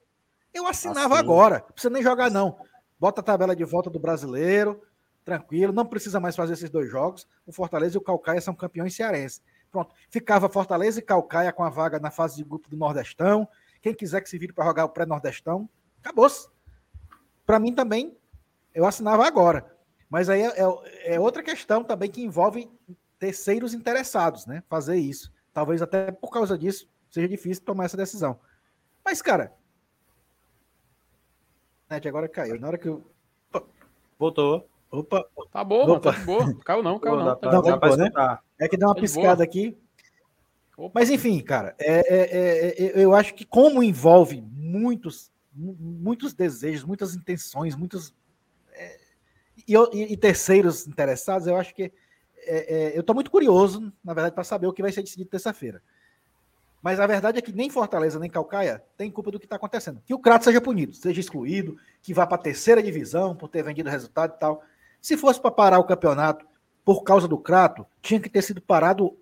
Eu 0.53 0.65
assinava 0.67 1.15
assim. 1.15 1.23
agora. 1.23 1.59
Não 1.59 1.73
precisa 1.73 1.93
nem 1.93 2.01
jogar, 2.01 2.31
não. 2.31 2.57
Bota 2.99 3.21
a 3.21 3.23
tabela 3.23 3.55
de 3.55 3.65
volta 3.65 3.89
do 3.89 3.99
brasileiro, 3.99 4.81
tranquilo, 5.25 5.73
não 5.73 5.85
precisa 5.85 6.19
mais 6.19 6.35
fazer 6.35 6.53
esses 6.53 6.69
dois 6.69 6.89
jogos. 6.89 7.27
O 7.45 7.51
Fortaleza 7.51 7.97
e 7.97 7.97
o 7.97 8.01
Calcaia 8.01 8.39
são 8.39 8.55
campeões 8.55 8.95
cearenses. 8.95 9.41
Pronto. 9.73 9.95
Ficava 10.07 10.47
Fortaleza 10.47 10.99
e 10.99 11.01
Calcaia 11.01 11.51
com 11.51 11.63
a 11.63 11.69
vaga 11.69 11.99
na 11.99 12.11
fase 12.11 12.35
de 12.35 12.43
grupo 12.43 12.69
do 12.69 12.77
Nordestão. 12.77 13.47
Quem 13.81 13.91
quiser 13.91 14.21
que 14.21 14.29
se 14.29 14.37
vire 14.37 14.53
para 14.53 14.65
jogar 14.65 14.85
o 14.85 14.89
pré-Nordestão, 14.89 15.67
acabou-se. 15.99 16.47
Para 17.43 17.57
mim 17.57 17.73
também, 17.73 18.15
eu 18.71 18.85
assinava 18.85 19.25
agora. 19.25 19.75
Mas 20.07 20.29
aí 20.29 20.43
é, 20.43 20.53
é, 20.59 21.15
é, 21.15 21.19
outra 21.19 21.41
questão 21.41 21.83
também 21.83 22.09
que 22.09 22.21
envolve 22.21 22.69
terceiros 23.17 23.73
interessados, 23.73 24.45
né? 24.45 24.61
Fazer 24.69 24.95
isso. 24.95 25.33
Talvez 25.51 25.81
até 25.81 26.11
por 26.11 26.29
causa 26.29 26.55
disso 26.55 26.87
seja 27.09 27.27
difícil 27.27 27.65
tomar 27.65 27.85
essa 27.85 27.97
decisão. 27.97 28.39
Mas, 29.03 29.23
cara. 29.23 29.51
Net 31.89 32.07
agora 32.07 32.29
caiu. 32.29 32.59
Na 32.59 32.67
hora 32.67 32.77
que 32.77 32.87
eu. 32.87 33.03
Voltou. 34.19 34.69
Opa. 34.93 35.25
Tá 35.51 35.63
bom, 35.63 35.89
Opa. 35.89 36.13
tá 36.13 36.19
boa. 36.19 36.55
Caiu 36.63 36.83
não, 36.83 36.99
caiu 36.99 37.15
não. 37.15 37.25
Dá, 37.25 37.35
tá, 37.35 37.51
não, 37.51 37.61
dá, 37.63 37.75
dá, 37.77 37.97
né? 37.97 38.37
É 38.59 38.67
que 38.67 38.77
deu 38.77 38.87
uma 38.87 38.93
tá 38.93 39.01
piscada 39.01 39.43
aqui. 39.43 39.75
Opa. 40.77 40.91
Mas 40.93 41.09
enfim, 41.09 41.39
cara, 41.39 41.75
é, 41.79 41.93
é, 41.93 42.19
é, 42.19 42.85
é, 42.85 43.03
eu 43.03 43.15
acho 43.15 43.33
que 43.33 43.43
como 43.43 43.81
envolve 43.81 44.39
muitos, 44.51 45.31
muitos 45.51 46.35
desejos, 46.35 46.83
muitas 46.83 47.15
intenções, 47.15 47.75
muitos 47.75 48.13
é, 48.71 48.99
e, 49.67 50.13
e, 50.13 50.15
terceiros 50.15 50.85
interessados, 50.85 51.47
eu 51.47 51.57
acho 51.57 51.73
que 51.73 51.91
é, 52.45 52.91
eu 52.95 53.01
estou 53.01 53.15
muito 53.15 53.31
curioso, 53.31 53.91
na 54.03 54.13
verdade, 54.13 54.35
para 54.35 54.43
saber 54.43 54.67
o 54.67 54.73
que 54.73 54.83
vai 54.83 54.91
ser 54.91 55.01
decidido 55.01 55.29
terça-feira. 55.29 55.81
Mas 56.83 56.99
a 56.99 57.07
verdade 57.07 57.39
é 57.39 57.41
que 57.41 57.51
nem 57.51 57.69
Fortaleza 57.69 58.19
nem 58.19 58.29
Calcaia 58.29 58.83
tem 58.95 59.09
culpa 59.09 59.31
do 59.31 59.39
que 59.39 59.45
está 59.45 59.55
acontecendo. 59.55 60.01
Que 60.05 60.13
o 60.13 60.19
Crato 60.19 60.45
seja 60.45 60.61
punido, 60.61 60.93
seja 60.93 61.19
excluído, 61.19 61.77
que 62.01 62.13
vá 62.13 62.27
para 62.27 62.35
a 62.35 62.43
terceira 62.43 62.83
divisão 62.83 63.35
por 63.35 63.47
ter 63.47 63.63
vendido 63.63 63.89
resultado 63.89 64.33
e 64.35 64.39
tal. 64.39 64.63
Se 65.03 65.17
fosse 65.17 65.37
para 65.37 65.51
parar 65.51 65.79
o 65.79 65.83
campeonato 65.83 66.47
por 66.85 67.03
causa 67.03 67.27
do 67.27 67.37
Crato, 67.37 67.85
tinha 68.01 68.21
que 68.21 68.29
ter 68.29 68.41
sido 68.41 68.61
parado 68.61 69.17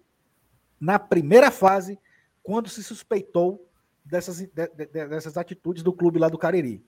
na 0.79 0.99
primeira 0.99 1.49
fase, 1.49 1.97
quando 2.43 2.69
se 2.69 2.83
suspeitou 2.83 3.67
dessas, 4.05 4.37
de, 4.37 4.47
de, 4.47 4.85
dessas 4.85 5.37
atitudes 5.37 5.81
do 5.81 5.91
clube 5.91 6.19
lá 6.19 6.29
do 6.29 6.37
Cariri. 6.37 6.85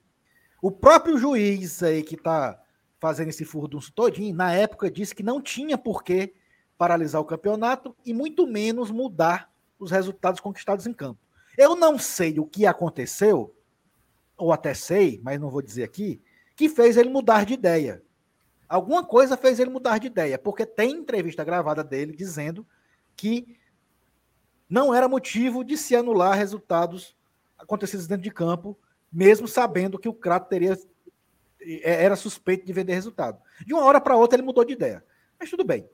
O 0.61 0.71
próprio 0.71 1.17
juiz 1.17 1.81
aí 1.81 2.03
que 2.03 2.13
está 2.13 2.61
fazendo 2.99 3.29
esse 3.29 3.43
furdunço 3.43 3.91
todinho, 3.91 4.35
na 4.35 4.53
época 4.53 4.91
disse 4.91 5.15
que 5.15 5.23
não 5.23 5.41
tinha 5.41 5.75
por 5.75 6.03
que 6.03 6.35
paralisar 6.77 7.19
o 7.19 7.25
campeonato 7.25 7.95
e 8.05 8.13
muito 8.13 8.45
menos 8.45 8.91
mudar 8.91 9.51
os 9.79 9.89
resultados 9.89 10.39
conquistados 10.39 10.85
em 10.85 10.93
campo. 10.93 11.19
Eu 11.57 11.75
não 11.75 11.97
sei 11.97 12.39
o 12.39 12.45
que 12.45 12.67
aconteceu, 12.67 13.55
ou 14.37 14.53
até 14.53 14.75
sei, 14.75 15.19
mas 15.23 15.39
não 15.39 15.49
vou 15.49 15.63
dizer 15.63 15.83
aqui, 15.83 16.21
que 16.55 16.69
fez 16.69 16.95
ele 16.95 17.09
mudar 17.09 17.43
de 17.43 17.55
ideia. 17.55 18.03
Alguma 18.73 19.05
coisa 19.05 19.37
fez 19.37 19.59
ele 19.59 19.69
mudar 19.69 19.99
de 19.99 20.07
ideia, 20.07 20.35
porque 20.35 20.65
tem 20.65 20.93
entrevista 20.93 21.43
gravada 21.43 21.83
dele 21.83 22.11
dizendo 22.11 22.65
que 23.15 23.55
não 24.67 24.91
era 24.91 25.07
motivo 25.07 25.63
de 25.63 25.77
se 25.77 25.95
anular 25.95 26.35
resultados 26.35 27.15
acontecidos 27.55 28.07
dentro 28.07 28.23
de 28.23 28.31
campo, 28.31 28.75
mesmo 29.11 29.47
sabendo 29.47 29.99
que 29.99 30.09
o 30.09 30.13
Crato 30.13 30.49
teria 30.49 30.75
é, 31.61 32.03
era 32.03 32.15
suspeito 32.15 32.65
de 32.65 32.73
vender 32.73 32.95
resultado. 32.95 33.39
De 33.63 33.75
uma 33.75 33.83
hora 33.83 34.01
para 34.01 34.15
outra 34.15 34.37
ele 34.37 34.43
mudou 34.47 34.65
de 34.65 34.73
ideia. 34.73 35.05
Mas 35.39 35.51
tudo 35.51 35.63
bem. 35.63 35.87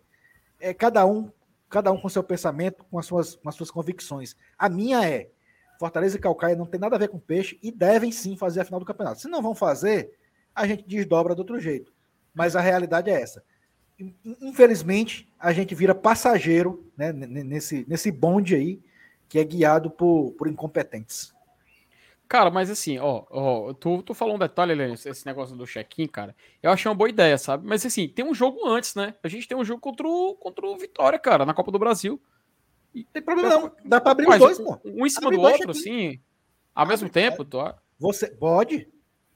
É, 0.58 0.74
cada 0.74 1.06
um, 1.06 1.30
cada 1.70 1.92
um 1.92 2.00
com 2.00 2.08
seu 2.08 2.24
pensamento, 2.24 2.86
com 2.86 2.98
as 2.98 3.06
suas, 3.06 3.36
com 3.36 3.50
as 3.50 3.56
suas 3.56 3.70
convicções. 3.70 4.38
A 4.58 4.70
minha 4.70 5.06
é 5.06 5.30
Fortaleza 5.78 6.16
e 6.16 6.22
Calcaia 6.22 6.56
não 6.56 6.66
tem 6.66 6.80
nada 6.80 6.96
a 6.96 7.00
ver 7.00 7.10
com 7.10 7.20
peixe 7.20 7.60
e 7.62 7.74
devem 7.74 8.10
sim 8.10 8.38
fazer 8.38 8.62
a 8.62 8.64
final 8.64 8.80
do 8.80 8.86
campeonato. 8.86 9.20
Se 9.20 9.28
não 9.28 9.42
vão 9.42 9.54
fazer, 9.54 10.18
a 10.56 10.66
gente 10.66 10.88
desdobra 10.88 11.36
de 11.36 11.42
outro 11.42 11.60
jeito. 11.60 11.99
Mas 12.40 12.56
a 12.56 12.62
realidade 12.62 13.10
é 13.10 13.22
essa. 13.22 13.44
Infelizmente, 14.42 15.30
a 15.38 15.52
gente 15.52 15.76
vira 15.76 15.94
passageiro 15.94 16.90
né, 16.96 17.12
nesse, 17.12 17.86
nesse 17.86 18.10
bonde 18.10 18.56
aí 18.56 18.82
que 19.28 19.38
é 19.38 19.44
guiado 19.44 19.92
por, 19.92 20.32
por 20.38 20.48
incompetentes. 20.48 21.34
Cara, 22.30 22.50
mas 22.50 22.70
assim, 22.70 22.98
ó, 22.98 23.26
ó 23.30 23.74
tu, 23.74 24.02
tu 24.02 24.14
falou 24.14 24.36
um 24.36 24.40
detalhe, 24.40 24.74
esse 24.94 25.26
negócio 25.26 25.54
do 25.54 25.68
check-in, 25.68 26.08
cara. 26.08 26.34
Eu 26.64 26.72
achei 26.72 26.90
uma 26.90 26.96
boa 26.96 27.10
ideia, 27.10 27.38
sabe? 27.38 27.68
Mas 27.68 27.86
assim, 27.86 28.08
tem 28.08 28.24
um 28.24 28.34
jogo 28.34 28.66
antes, 28.66 28.96
né? 28.96 29.16
A 29.22 29.28
gente 29.28 29.46
tem 29.46 29.58
um 29.58 29.66
jogo 29.66 29.82
contra 29.82 30.08
o, 30.08 30.34
contra 30.36 30.66
o 30.66 30.78
Vitória, 30.78 31.20
cara, 31.20 31.46
na 31.46 31.54
Copa 31.54 31.70
do 31.70 31.78
Brasil. 31.78 32.22
E 32.96 33.04
tem 33.04 33.22
problema 33.22 33.50
não, 33.50 33.72
dá 33.84 34.00
pra 34.00 34.14
abrir 34.14 34.30
os 34.30 34.40
dois, 34.40 34.60
pô. 34.60 34.80
Um 34.86 35.06
em 35.06 35.10
cima 35.10 35.30
do 35.30 35.42
outro, 35.42 35.72
assim, 35.72 36.22
ao 36.74 36.88
mesmo 36.88 37.10
tempo, 37.10 37.44
tu... 37.44 37.58
Você 38.00 38.30
pode, 38.30 38.88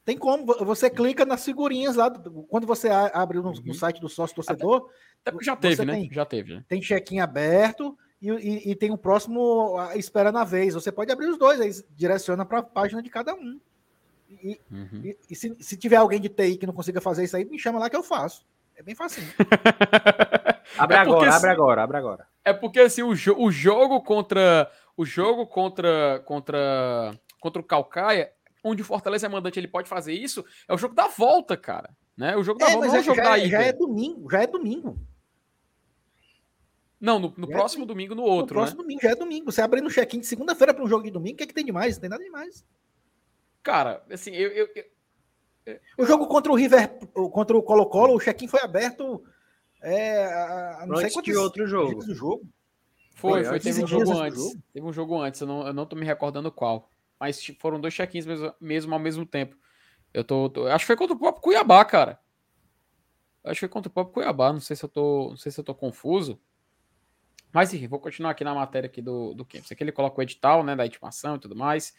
tem 0.05 0.17
como, 0.17 0.45
você 0.45 0.89
clica 0.89 1.25
nas 1.25 1.45
figurinhas 1.45 1.95
lá, 1.95 2.09
quando 2.49 2.67
você 2.67 2.89
abre 2.89 3.37
no, 3.37 3.53
no 3.53 3.67
uhum. 3.67 3.73
site 3.73 4.01
do 4.01 4.09
sócio 4.09 4.35
torcedor. 4.35 4.89
Até, 5.25 5.35
até 5.35 5.45
já 5.45 5.55
teve, 5.55 5.85
né? 5.85 5.93
Tem, 5.93 6.09
já 6.11 6.25
teve. 6.25 6.55
Né? 6.55 6.65
Tem 6.67 6.81
check-in 6.81 7.19
aberto 7.19 7.97
e, 8.21 8.29
e, 8.29 8.71
e, 8.71 8.75
tem 8.75 8.91
o 8.91 8.95
um 8.95 8.97
próximo 8.97 9.77
espera 9.95 10.31
na 10.31 10.43
vez. 10.43 10.73
Você 10.73 10.91
pode 10.91 11.11
abrir 11.11 11.27
os 11.27 11.37
dois, 11.37 11.61
aí 11.61 11.71
direciona 11.95 12.45
para 12.45 12.59
a 12.59 12.63
página 12.63 13.01
de 13.01 13.09
cada 13.09 13.33
um. 13.33 13.59
E, 14.29 14.59
uhum. 14.69 15.13
e 15.29 15.35
se, 15.35 15.55
se, 15.59 15.77
tiver 15.77 15.95
alguém 15.95 16.19
de 16.19 16.27
TI 16.27 16.57
que 16.57 16.67
não 16.67 16.73
consiga 16.73 16.99
fazer 16.99 17.23
isso 17.23 17.37
aí, 17.37 17.45
me 17.45 17.57
chama 17.57 17.79
lá 17.79 17.89
que 17.89 17.95
eu 17.95 18.03
faço. 18.03 18.45
É 18.75 18.83
bem 18.83 18.95
fácil. 18.95 19.23
abre 20.77 20.97
é 20.97 20.99
agora, 20.99 21.35
abre 21.35 21.49
agora, 21.49 21.83
abre 21.83 21.97
agora. 21.97 22.27
É 22.43 22.51
porque 22.51 22.79
assim, 22.79 23.03
o, 23.03 23.15
jo 23.15 23.35
o 23.37 23.49
jogo 23.51 24.01
contra. 24.01 24.69
O 24.97 25.05
jogo 25.05 25.47
contra. 25.47 26.21
contra. 26.25 27.17
contra 27.39 27.61
o 27.61 27.65
Calcaia 27.65 28.31
onde 28.63 28.81
o 28.81 28.85
Fortaleza 28.85 29.25
é 29.25 29.29
mandante 29.29 29.59
ele 29.59 29.67
pode 29.67 29.89
fazer 29.89 30.13
isso, 30.13 30.45
é 30.67 30.73
o 30.73 30.77
jogo 30.77 30.95
da 30.95 31.07
volta, 31.07 31.57
cara. 31.57 31.95
Né? 32.15 32.35
O 32.37 32.43
jogo 32.43 32.59
da 32.59 32.67
é, 32.67 32.71
volta 32.71 32.87
não 32.87 32.95
é 32.95 32.99
o 32.99 33.03
jogo 33.03 33.17
já, 33.17 33.23
da 33.23 33.37
ida. 33.37 33.49
Já 33.49 33.61
é 33.61 33.73
domingo, 33.73 34.31
já 34.31 34.43
é 34.43 34.47
domingo. 34.47 34.99
Não, 36.99 37.19
no, 37.19 37.33
no 37.35 37.47
próximo 37.47 37.83
é 37.83 37.87
domingo, 37.87 38.15
no 38.15 38.23
outro. 38.23 38.55
No 38.55 38.61
próximo 38.61 38.77
né? 38.77 38.83
domingo, 38.83 39.01
já 39.01 39.09
é 39.09 39.15
domingo. 39.15 39.51
Você 39.51 39.61
abre 39.61 39.81
no 39.81 39.89
check-in 39.89 40.21
de 40.21 40.25
segunda-feira 40.25 40.73
para 40.73 40.83
um 40.83 40.87
jogo 40.87 41.03
de 41.03 41.11
domingo, 41.11 41.33
o 41.33 41.37
que, 41.37 41.43
é 41.43 41.47
que 41.47 41.53
tem 41.53 41.65
demais? 41.65 41.95
Não 41.95 42.01
tem 42.01 42.09
nada 42.09 42.23
demais. 42.23 42.65
Cara, 43.61 44.03
assim, 44.09 44.31
eu. 44.31 44.49
eu, 44.51 44.69
eu... 44.73 45.79
O 45.97 46.05
jogo 46.05 46.27
contra 46.27 46.51
o 46.51 46.55
River, 46.55 46.89
contra 47.31 47.57
o 47.57 47.63
Colo-Colo, 47.63 48.15
o 48.15 48.19
check-in 48.19 48.47
foi 48.47 48.61
aberto. 48.61 49.23
É, 49.81 50.25
a, 50.25 50.85
não 50.87 50.97
sei 50.97 51.09
quantos 51.09 51.33
de 51.33 51.37
outro 51.37 51.67
jogo. 51.67 52.01
jogo. 52.13 52.45
Foi, 53.15 53.43
foi, 53.43 53.45
foi 53.45 53.59
teve 53.59 53.83
um 53.83 53.87
jogo 53.87 54.17
antes. 54.17 54.39
Jogo. 54.39 54.63
Teve 54.73 54.85
um 54.85 54.93
jogo 54.93 55.21
antes, 55.21 55.41
eu 55.41 55.47
não, 55.47 55.67
eu 55.67 55.73
não 55.73 55.85
tô 55.85 55.95
me 55.95 56.05
recordando 56.05 56.51
qual 56.51 56.89
mas 57.19 57.43
foram 57.59 57.79
dois 57.79 57.93
check-ins 57.93 58.25
mesmo, 58.25 58.53
mesmo, 58.59 58.93
ao 58.93 58.99
mesmo 58.99 59.25
tempo. 59.25 59.55
Eu 60.13 60.23
tô, 60.23 60.49
tô, 60.49 60.67
Acho 60.67 60.83
que 60.83 60.87
foi 60.87 60.95
contra 60.95 61.15
o 61.15 61.19
próprio 61.19 61.41
Cuiabá, 61.41 61.83
cara. 61.83 62.19
Acho 63.43 63.55
que 63.55 63.59
foi 63.61 63.69
contra 63.69 63.89
o 63.89 63.93
próprio 63.93 64.13
Cuiabá. 64.13 64.53
Não 64.53 64.59
sei 64.59 64.75
se 64.75 64.85
eu 64.85 64.89
tô. 64.89 65.29
Não 65.31 65.37
sei 65.37 65.51
se 65.51 65.59
eu 65.59 65.63
tô 65.63 65.73
confuso. 65.73 66.39
Mas 67.51 67.73
enfim, 67.73 67.87
vou 67.87 67.99
continuar 67.99 68.31
aqui 68.31 68.43
na 68.43 68.53
matéria 68.53 68.87
aqui 68.87 69.01
do, 69.01 69.33
do 69.33 69.45
Campos. 69.45 69.71
Aqui 69.71 69.83
ele 69.83 69.91
coloca 69.91 70.19
o 70.19 70.23
edital, 70.23 70.63
né? 70.63 70.75
Da 70.75 70.85
intimação 70.85 71.35
e 71.35 71.39
tudo 71.39 71.55
mais. 71.55 71.93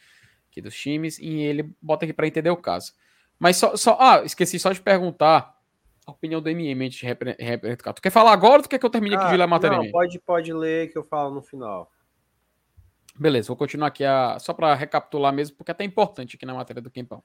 Aqui 0.51 0.61
dos 0.61 0.75
times. 0.75 1.19
E 1.19 1.41
ele 1.41 1.75
bota 1.81 2.05
aqui 2.05 2.13
para 2.13 2.27
entender 2.27 2.51
o 2.51 2.57
caso. 2.57 2.93
Mas 3.39 3.57
só, 3.57 3.77
só. 3.77 3.97
Ah, 4.01 4.23
esqueci 4.25 4.59
só 4.59 4.73
de 4.73 4.81
perguntar 4.81 5.55
a 6.07 6.11
opinião 6.11 6.41
do 6.41 6.49
MM 6.49 6.89
de 6.89 7.05
representar. 7.05 7.93
Tu 7.93 8.03
quer 8.03 8.11
falar 8.11 8.33
agora 8.33 8.57
ou 8.57 8.63
tu 8.63 8.69
quer 8.69 8.79
que 8.79 8.87
eu 8.87 8.91
termine 8.91 9.17
ah, 9.17 9.21
aqui 9.21 9.31
de 9.31 9.37
ler 9.37 9.45
a 9.45 9.47
matéria? 9.47 9.79
Não, 9.79 9.91
pode, 9.91 10.19
pode 10.21 10.53
ler 10.53 10.91
que 10.91 10.99
eu 10.99 11.05
falo 11.05 11.35
no 11.35 11.43
final. 11.43 11.91
Beleza, 13.19 13.49
vou 13.49 13.57
continuar 13.57 13.89
aqui 13.89 14.05
a, 14.05 14.39
só 14.41 14.53
para 14.53 14.75
recapitular 14.75 15.33
mesmo, 15.33 15.57
porque 15.57 15.71
é 15.71 15.73
até 15.73 15.85
importante 15.85 16.37
aqui 16.37 16.45
na 16.45 16.55
matéria 16.55 16.83
do 16.83 16.91
Quempão. 16.91 17.23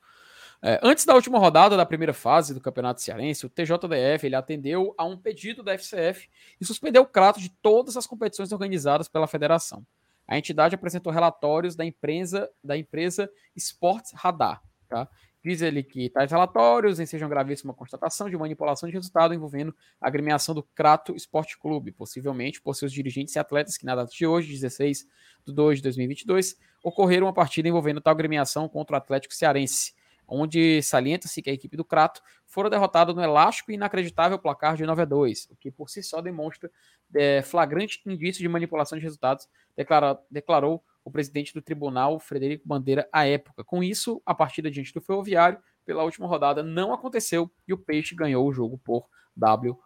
É, 0.62 0.80
antes 0.84 1.06
da 1.06 1.16
última 1.16 1.40
rodada 1.40 1.78
da 1.78 1.86
primeira 1.86 2.14
fase 2.14 2.54
do 2.54 2.60
Campeonato 2.60 3.02
Cearense, 3.02 3.46
o 3.46 3.50
TJDF 3.50 4.26
ele 4.26 4.36
atendeu 4.36 4.94
a 4.98 5.06
um 5.06 5.18
pedido 5.18 5.64
da 5.64 5.74
FCF 5.74 6.30
e 6.60 6.66
suspendeu 6.66 7.04
o 7.04 7.08
crato 7.08 7.40
de 7.40 7.50
todas 7.50 7.96
as 7.96 8.06
competições 8.06 8.52
organizadas 8.52 9.08
pela 9.08 9.26
federação. 9.26 9.86
A 10.28 10.38
entidade 10.38 10.76
apresentou 10.76 11.12
relatórios 11.12 11.76
da 11.76 11.86
empresa, 11.86 12.50
da 12.64 12.78
empresa 12.78 13.32
Sports 13.56 14.12
Radar, 14.14 14.62
tá? 14.88 15.08
Diz 15.44 15.62
ele 15.62 15.82
que 15.82 16.10
tais 16.10 16.32
relatórios 16.32 17.00
ensejam 17.00 17.30
gravíssima 17.30 17.74
constatação 17.74 18.30
de 18.30 18.36
manipulação 18.36 18.90
de 18.90 18.94
resultado 18.94 19.34
envolvendo 19.34 19.74
a 20.00 20.08
agremiação 20.08 20.54
do 20.54 20.62
Crato 20.62 21.16
Esporte 21.16 21.58
Clube, 21.58 21.94
possivelmente 21.94 22.62
por 22.62 22.76
seus 22.76 22.92
dirigentes 22.92 23.36
e 23.36 23.40
atletas 23.40 23.78
que 23.78 23.86
na 23.86 23.96
data 23.96 24.12
de 24.12 24.28
hoje, 24.28 24.52
16 24.52 25.08
de 25.46 25.54
2 25.54 25.78
de 25.78 25.84
2022, 25.84 26.58
ocorreram 26.84 27.28
uma 27.28 27.34
partida 27.34 27.70
envolvendo 27.70 28.02
tal 28.02 28.12
agremiação 28.12 28.68
contra 28.68 28.96
o 28.96 28.98
Atlético 28.98 29.34
Cearense, 29.34 29.94
onde 30.28 30.82
salienta-se 30.84 31.42
que 31.42 31.50
a 31.50 31.54
equipe 31.54 31.78
do 31.78 31.86
Crato 31.86 32.22
fora 32.46 32.70
derrotada 32.70 33.14
no 33.14 33.24
elástico 33.24 33.72
e 33.72 33.76
inacreditável 33.76 34.38
placar 34.38 34.76
de 34.76 34.86
9 34.86 35.02
a 35.02 35.06
2, 35.06 35.50
o 35.52 35.56
que 35.56 35.72
por 35.72 35.90
si 35.90 36.04
só 36.04 36.22
demonstra 36.22 36.70
é, 37.16 37.42
flagrante 37.42 38.02
indício 38.06 38.42
de 38.42 38.50
manipulação 38.50 38.98
de 38.98 39.04
resultados, 39.04 39.48
declara, 39.76 40.20
declarou 40.30 40.84
o 41.04 41.12
presidente 41.12 41.54
do 41.54 41.62
tribunal, 41.62 42.20
Frederico 42.20 42.68
Bandeira, 42.68 43.08
à 43.12 43.28
época. 43.28 43.64
Com 43.64 43.84
isso, 43.84 44.22
a 44.26 44.34
partida 44.34 44.70
diante 44.70 44.94
do 44.94 45.02
Ferroviário, 45.02 45.60
pela 45.86 46.04
última 46.04 46.28
rodada, 46.28 46.62
não 46.62 46.94
aconteceu 46.94 47.52
e 47.68 47.74
o 47.74 47.78
Peixe 47.78 48.16
ganhou 48.16 48.48
o 48.48 48.54
jogo 48.54 48.78
por 48.78 49.08
WO. 49.36 49.80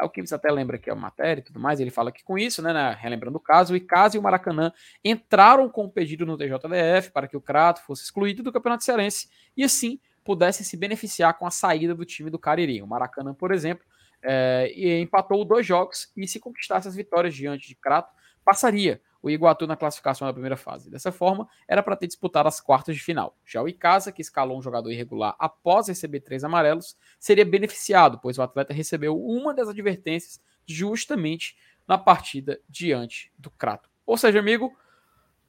Aí 0.00 0.06
o 0.06 0.10
Kims 0.10 0.32
até 0.32 0.50
lembra 0.50 0.80
é 0.82 0.90
a 0.90 0.94
matéria 0.94 1.40
e 1.40 1.44
tudo 1.44 1.60
mais, 1.60 1.78
ele 1.78 1.90
fala 1.90 2.10
que 2.10 2.24
com 2.24 2.38
isso, 2.38 2.62
né, 2.62 2.72
né 2.72 2.96
relembrando 2.98 3.36
o 3.36 3.40
caso, 3.40 3.74
o 3.74 3.76
Icasa 3.76 4.16
e 4.16 4.18
o 4.18 4.22
Maracanã 4.22 4.72
entraram 5.04 5.68
com 5.68 5.84
o 5.84 5.90
pedido 5.90 6.24
no 6.24 6.38
TJDF 6.38 7.10
para 7.12 7.28
que 7.28 7.36
o 7.36 7.40
Crato 7.40 7.82
fosse 7.82 8.02
excluído 8.04 8.42
do 8.42 8.50
Campeonato 8.50 8.82
Cearense 8.82 9.28
e 9.54 9.62
assim 9.62 10.00
pudessem 10.24 10.64
se 10.64 10.76
beneficiar 10.76 11.38
com 11.38 11.46
a 11.46 11.50
saída 11.50 11.94
do 11.94 12.04
time 12.04 12.30
do 12.30 12.38
Cariri. 12.38 12.82
O 12.82 12.86
Maracanã, 12.86 13.34
por 13.34 13.52
exemplo, 13.52 13.84
é, 14.22 14.72
empatou 15.00 15.44
dois 15.44 15.66
jogos 15.66 16.10
e 16.16 16.26
se 16.26 16.40
conquistasse 16.40 16.88
as 16.88 16.94
vitórias 16.94 17.34
diante 17.34 17.68
de 17.68 17.74
Crato, 17.74 18.14
passaria 18.44 19.02
o 19.22 19.30
Iguatu 19.30 19.66
na 19.66 19.76
classificação 19.76 20.26
da 20.26 20.32
primeira 20.32 20.56
fase. 20.56 20.90
Dessa 20.90 21.12
forma, 21.12 21.48
era 21.68 21.82
para 21.82 21.96
ter 21.96 22.06
disputado 22.06 22.48
as 22.48 22.60
quartas 22.60 22.96
de 22.96 23.02
final. 23.02 23.36
Já 23.44 23.62
o 23.62 23.68
Icasa, 23.68 24.12
que 24.12 24.22
escalou 24.22 24.58
um 24.58 24.62
jogador 24.62 24.90
irregular 24.90 25.34
após 25.38 25.88
receber 25.88 26.20
três 26.20 26.42
amarelos, 26.44 26.96
seria 27.18 27.44
beneficiado, 27.44 28.18
pois 28.22 28.38
o 28.38 28.42
atleta 28.42 28.72
recebeu 28.72 29.20
uma 29.20 29.52
das 29.52 29.68
advertências 29.68 30.40
justamente 30.66 31.56
na 31.86 31.98
partida 31.98 32.60
diante 32.68 33.32
do 33.38 33.50
Crato. 33.50 33.90
Ou 34.06 34.16
seja, 34.16 34.38
amigo, 34.38 34.74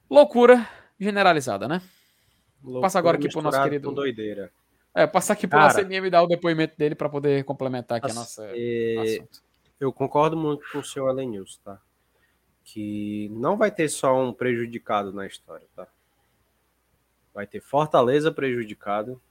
loucura 0.10 0.68
generalizada, 1.00 1.68
né? 1.68 1.82
Loucura 2.62 2.82
Passa 2.82 3.00
agora 3.00 3.18
aqui 3.18 3.30
para 3.30 3.40
o 3.40 3.42
nosso 3.42 3.64
querido. 3.64 3.92
doideira. 3.92 4.52
É, 4.94 5.08
passar 5.08 5.34
aqui 5.34 5.48
para 5.48 5.60
o 5.60 5.62
nosso 5.62 5.80
MM 5.80 6.10
dar 6.10 6.22
o 6.22 6.28
depoimento 6.28 6.78
dele 6.78 6.96
para 6.96 7.08
poder 7.08 7.46
complementar 7.46 7.98
aqui 8.00 8.12
a 8.12 8.14
nossa. 8.14 8.46
É... 8.54 9.20
Eu 9.80 9.92
concordo 9.94 10.36
muito 10.36 10.64
com 10.72 10.80
o 10.80 10.84
senhor 10.84 11.08
Alenilson, 11.08 11.60
tá? 11.64 11.82
Que 12.64 13.30
não 13.30 13.58
vai 13.58 13.72
ter 13.72 13.90
só 13.90 14.20
um 14.22 14.34
prejudicado 14.34 15.12
na 15.12 15.26
história, 15.26 15.68
tá? 15.76 15.88
Vai 17.34 17.48
ter 17.48 17.62
Fortaleza 17.62 18.32
prejudicado 18.32 19.22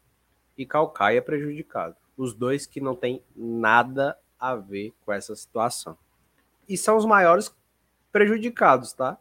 e 0.56 0.66
Calcaia 0.66 1.22
prejudicado. 1.22 1.96
Os 2.16 2.34
dois 2.34 2.66
que 2.66 2.80
não 2.80 2.94
tem 2.94 3.22
nada 3.34 4.18
a 4.38 4.54
ver 4.54 4.92
com 5.04 5.12
essa 5.12 5.34
situação. 5.36 5.96
E 6.68 6.76
são 6.76 6.96
os 6.96 7.04
maiores 7.04 7.54
prejudicados, 8.10 8.92
tá? 8.92 9.18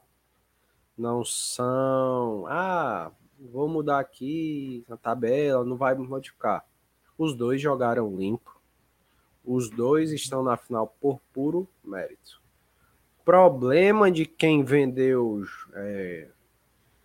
Não 0.98 1.24
são, 1.24 2.46
ah, 2.48 3.12
vou 3.40 3.68
mudar 3.68 4.00
aqui 4.00 4.84
na 4.88 4.98
tabela, 4.98 5.64
não 5.64 5.78
vai 5.78 5.96
modificar. 5.96 6.66
Os 7.18 7.36
dois 7.36 7.62
jogaram 7.62 8.16
limpo. 8.16 8.60
Os 9.46 9.70
dois 9.70 10.12
estão 10.12 10.44
na 10.44 10.58
final 10.58 10.88
por 11.00 11.20
puro 11.34 11.68
mérito 11.84 12.42
problema 13.30 14.10
de 14.10 14.26
quem 14.26 14.64
vendeu 14.64 15.44
é, 15.76 16.30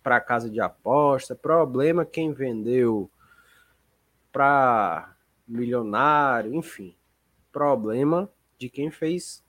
para 0.01 0.19
casa 0.19 0.49
de 0.49 0.59
aposta, 0.59 1.35
problema 1.35 2.03
quem 2.03 2.33
vendeu 2.33 3.11
para 4.31 5.15
milionário, 5.47 6.55
enfim, 6.55 6.97
problema 7.51 8.27
de 8.57 8.69
quem 8.69 8.89
fez 8.89 9.45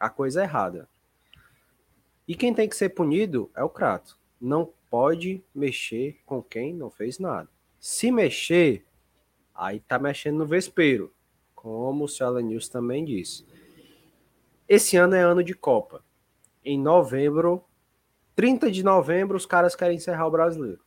a 0.00 0.10
coisa 0.10 0.42
errada. 0.42 0.88
E 2.26 2.34
quem 2.34 2.52
tem 2.52 2.68
que 2.68 2.74
ser 2.74 2.88
punido 2.88 3.48
é 3.54 3.62
o 3.62 3.70
Crato. 3.70 4.18
Não 4.40 4.72
pode 4.90 5.40
mexer 5.54 6.18
com 6.26 6.42
quem 6.42 6.74
não 6.74 6.90
fez 6.90 7.20
nada. 7.20 7.48
Se 7.78 8.10
mexer, 8.10 8.84
aí 9.54 9.78
tá 9.78 10.00
mexendo 10.00 10.38
no 10.38 10.46
vespeiro, 10.46 11.14
como 11.54 12.06
o 12.06 12.40
News 12.40 12.68
também 12.68 13.04
disse. 13.04 13.46
Esse 14.68 14.96
ano 14.96 15.14
é 15.14 15.20
ano 15.20 15.44
de 15.44 15.54
Copa 15.54 16.07
em 16.64 16.78
novembro, 16.78 17.64
30 18.36 18.70
de 18.70 18.82
novembro, 18.82 19.36
os 19.36 19.46
caras 19.46 19.74
querem 19.74 19.96
encerrar 19.96 20.26
o 20.26 20.30
brasileiro. 20.30 20.80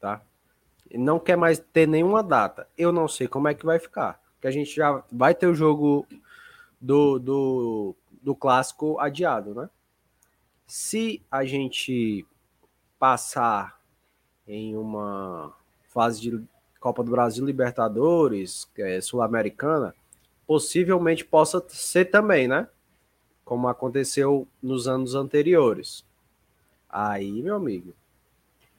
Tá? 0.00 0.22
Não 0.92 1.18
quer 1.18 1.36
mais 1.36 1.58
ter 1.58 1.86
nenhuma 1.86 2.22
data. 2.22 2.66
Eu 2.76 2.90
não 2.90 3.06
sei 3.06 3.28
como 3.28 3.48
é 3.48 3.54
que 3.54 3.64
vai 3.64 3.78
ficar. 3.78 4.20
Porque 4.34 4.48
a 4.48 4.50
gente 4.50 4.74
já 4.74 5.04
vai 5.12 5.34
ter 5.34 5.46
o 5.46 5.54
jogo 5.54 6.06
do, 6.80 7.18
do, 7.18 7.96
do 8.22 8.34
clássico 8.34 8.98
adiado, 8.98 9.54
né? 9.54 9.68
Se 10.66 11.22
a 11.30 11.44
gente 11.44 12.26
passar 12.98 13.80
em 14.46 14.76
uma 14.76 15.52
fase 15.88 16.20
de 16.20 16.42
Copa 16.80 17.04
do 17.04 17.10
Brasil 17.10 17.44
Libertadores, 17.44 18.68
é, 18.78 19.00
Sul-Americana, 19.00 19.94
possivelmente 20.46 21.24
possa 21.24 21.62
ser 21.68 22.06
também, 22.06 22.48
né? 22.48 22.68
Como 23.50 23.66
aconteceu 23.66 24.46
nos 24.62 24.86
anos 24.86 25.16
anteriores. 25.16 26.06
Aí, 26.88 27.42
meu 27.42 27.56
amigo, 27.56 27.96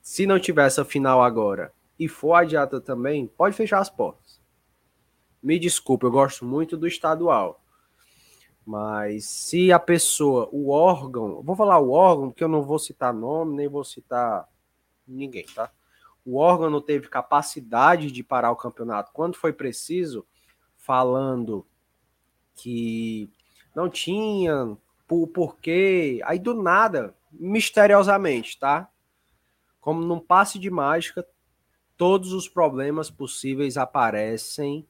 se 0.02 0.26
não 0.26 0.40
tiver 0.40 0.66
essa 0.66 0.86
final 0.86 1.22
agora 1.22 1.74
e 2.00 2.08
for 2.08 2.36
adiada 2.36 2.80
também, 2.80 3.28
pode 3.28 3.54
fechar 3.54 3.80
as 3.80 3.90
portas. 3.90 4.40
Me 5.44 5.60
desculpe, 5.60 6.06
eu 6.06 6.12
gosto 6.12 6.46
muito 6.46 6.78
do 6.78 6.88
estadual. 6.88 7.62
Mas 8.66 9.26
se 9.26 9.74
a 9.74 9.80
pessoa, 9.80 10.48
o 10.54 10.70
órgão, 10.70 11.42
vou 11.44 11.58
falar 11.58 11.78
o 11.80 11.92
órgão, 11.92 12.30
porque 12.30 12.46
eu 12.46 12.48
não 12.48 12.64
vou 12.64 12.80
citar 12.80 13.14
nome, 13.14 13.58
nem 13.58 13.68
vou 13.68 13.84
citar 13.84 14.48
ninguém, 15.06 15.46
tá? 15.54 15.70
O 16.24 16.38
órgão 16.38 16.70
não 16.70 16.80
teve 16.80 17.10
capacidade 17.10 18.10
de 18.10 18.24
parar 18.24 18.52
o 18.52 18.56
campeonato 18.56 19.12
quando 19.12 19.36
foi 19.36 19.52
preciso, 19.52 20.26
falando 20.78 21.68
que 22.56 23.30
não 23.76 23.90
tinha 23.90 24.78
por 25.08 25.28
porquê. 25.28 26.22
Aí 26.24 26.40
do 26.40 26.54
nada, 26.54 27.16
misteriosamente, 27.32 28.60
tá? 28.60 28.90
Como 29.80 30.02
num 30.02 30.20
passe 30.20 30.60
de 30.60 30.70
mágica, 30.70 31.28
todos 31.98 32.34
os 32.34 32.48
problemas 32.48 33.10
possíveis 33.10 33.78
aparecem 33.78 34.88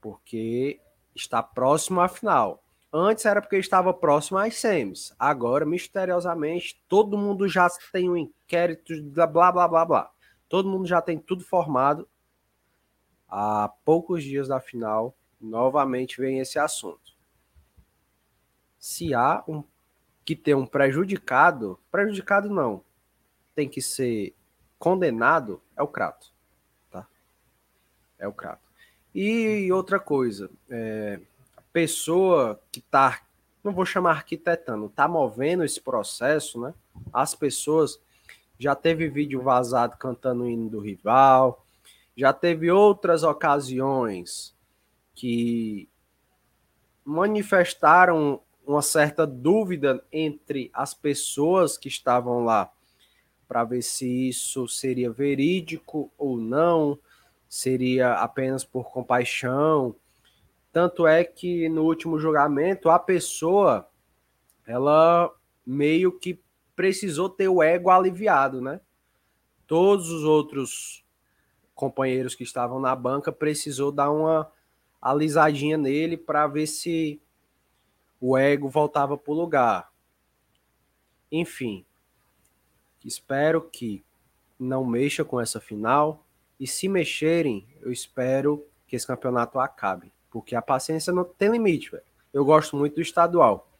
porque 0.00 0.80
está 1.14 1.42
próximo 1.42 2.00
à 2.00 2.08
final. 2.08 2.62
Antes 2.92 3.24
era 3.24 3.40
porque 3.40 3.56
estava 3.56 3.92
próximo 3.92 4.38
às 4.38 4.56
semis. 4.56 5.14
Agora, 5.18 5.64
misteriosamente, 5.64 6.80
todo 6.88 7.18
mundo 7.18 7.48
já 7.48 7.68
tem 7.92 8.08
um 8.08 8.16
inquérito, 8.16 8.92
blá 9.02 9.26
blá 9.26 9.68
blá 9.68 9.84
blá. 9.84 10.10
Todo 10.48 10.68
mundo 10.68 10.86
já 10.86 11.00
tem 11.00 11.18
tudo 11.18 11.44
formado. 11.44 12.08
Há 13.28 13.68
poucos 13.84 14.22
dias 14.22 14.46
da 14.46 14.60
final, 14.60 15.16
novamente 15.40 16.20
vem 16.20 16.38
esse 16.38 16.58
assunto 16.58 17.03
se 18.84 19.14
há 19.14 19.42
um 19.48 19.64
que 20.26 20.36
ter 20.36 20.54
um 20.54 20.66
prejudicado, 20.66 21.80
prejudicado 21.90 22.50
não, 22.50 22.84
tem 23.54 23.66
que 23.66 23.80
ser 23.80 24.34
condenado, 24.78 25.62
é 25.74 25.82
o 25.82 25.88
Crato, 25.88 26.30
tá? 26.90 27.06
É 28.18 28.28
o 28.28 28.32
Crato. 28.32 28.60
E 29.14 29.72
outra 29.72 29.98
coisa, 29.98 30.50
é, 30.68 31.18
a 31.56 31.62
pessoa 31.72 32.60
que 32.70 32.82
tá, 32.82 33.22
não 33.64 33.72
vou 33.72 33.86
chamar 33.86 34.10
arquitetando, 34.10 34.90
tá 34.90 35.08
movendo 35.08 35.64
esse 35.64 35.80
processo, 35.80 36.60
né? 36.60 36.74
As 37.10 37.34
pessoas 37.34 37.98
já 38.58 38.74
teve 38.74 39.08
vídeo 39.08 39.40
vazado 39.40 39.96
cantando 39.96 40.44
o 40.44 40.46
hino 40.46 40.68
do 40.68 40.78
rival, 40.78 41.64
já 42.14 42.34
teve 42.34 42.70
outras 42.70 43.22
ocasiões 43.22 44.54
que 45.14 45.88
manifestaram 47.02 48.42
uma 48.66 48.82
certa 48.82 49.26
dúvida 49.26 50.04
entre 50.12 50.70
as 50.72 50.94
pessoas 50.94 51.76
que 51.76 51.88
estavam 51.88 52.44
lá 52.44 52.70
para 53.46 53.64
ver 53.64 53.82
se 53.82 54.28
isso 54.28 54.66
seria 54.66 55.10
verídico 55.10 56.10
ou 56.16 56.36
não, 56.36 56.98
seria 57.48 58.14
apenas 58.14 58.64
por 58.64 58.90
compaixão. 58.90 59.94
Tanto 60.72 61.06
é 61.06 61.22
que 61.22 61.68
no 61.68 61.84
último 61.84 62.18
julgamento 62.18 62.88
a 62.88 62.98
pessoa 62.98 63.88
ela 64.66 65.32
meio 65.64 66.18
que 66.18 66.40
precisou 66.74 67.28
ter 67.28 67.48
o 67.48 67.62
ego 67.62 67.90
aliviado, 67.90 68.60
né? 68.60 68.80
Todos 69.66 70.10
os 70.10 70.24
outros 70.24 71.04
companheiros 71.74 72.34
que 72.34 72.42
estavam 72.42 72.80
na 72.80 72.94
banca 72.96 73.30
precisou 73.30 73.92
dar 73.92 74.10
uma 74.10 74.50
alisadinha 75.00 75.76
nele 75.76 76.16
para 76.16 76.46
ver 76.46 76.66
se 76.66 77.20
o 78.26 78.38
ego 78.38 78.70
voltava 78.70 79.18
para 79.18 79.30
o 79.30 79.36
lugar. 79.36 79.92
Enfim, 81.30 81.84
espero 83.04 83.60
que 83.60 84.02
não 84.58 84.82
mexa 84.82 85.22
com 85.22 85.38
essa 85.38 85.60
final. 85.60 86.24
E 86.58 86.66
se 86.66 86.88
mexerem, 86.88 87.68
eu 87.82 87.92
espero 87.92 88.66
que 88.86 88.96
esse 88.96 89.06
campeonato 89.06 89.60
acabe. 89.60 90.10
Porque 90.30 90.56
a 90.56 90.62
paciência 90.62 91.12
não 91.12 91.22
tem 91.22 91.50
limite, 91.50 91.90
velho. 91.90 92.02
Eu 92.32 92.46
gosto 92.46 92.78
muito 92.78 92.94
do 92.94 93.02
estadual. 93.02 93.70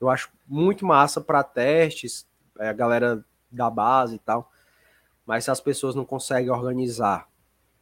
Eu 0.00 0.08
acho 0.08 0.30
muito 0.46 0.86
massa 0.86 1.20
para 1.20 1.42
testes, 1.42 2.24
é, 2.56 2.68
a 2.68 2.72
galera 2.72 3.24
da 3.50 3.68
base 3.68 4.14
e 4.14 4.20
tal. 4.20 4.48
Mas 5.26 5.42
se 5.42 5.50
as 5.50 5.60
pessoas 5.60 5.96
não 5.96 6.04
conseguem 6.04 6.52
organizar 6.52 7.28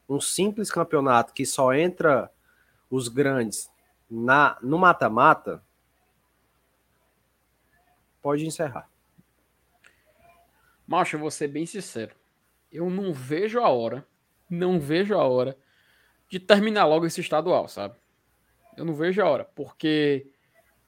um 0.09 0.18
simples 0.18 0.70
campeonato 0.70 1.34
que 1.34 1.44
só 1.44 1.74
entra 1.74 2.32
os 2.90 3.09
grandes 3.09 3.70
na 4.09 4.56
no 4.62 4.78
mata-mata, 4.78 5.62
pode 8.27 8.44
encerrar. 8.44 8.90
Macho, 10.85 11.15
eu 11.15 11.20
vou 11.20 11.31
ser 11.31 11.47
bem 11.47 11.65
sincero. 11.65 12.12
Eu 12.73 12.90
não 12.90 13.12
vejo 13.12 13.61
a 13.61 13.69
hora, 13.69 14.05
não 14.51 14.81
vejo 14.81 15.15
a 15.15 15.23
hora 15.23 15.57
de 16.28 16.40
terminar 16.40 16.86
logo 16.86 17.07
esse 17.07 17.20
estadual, 17.20 17.69
sabe? 17.69 17.94
Eu 18.77 18.85
não 18.85 18.94
vejo 18.97 19.23
a 19.23 19.31
hora, 19.31 19.44
porque 19.44 20.27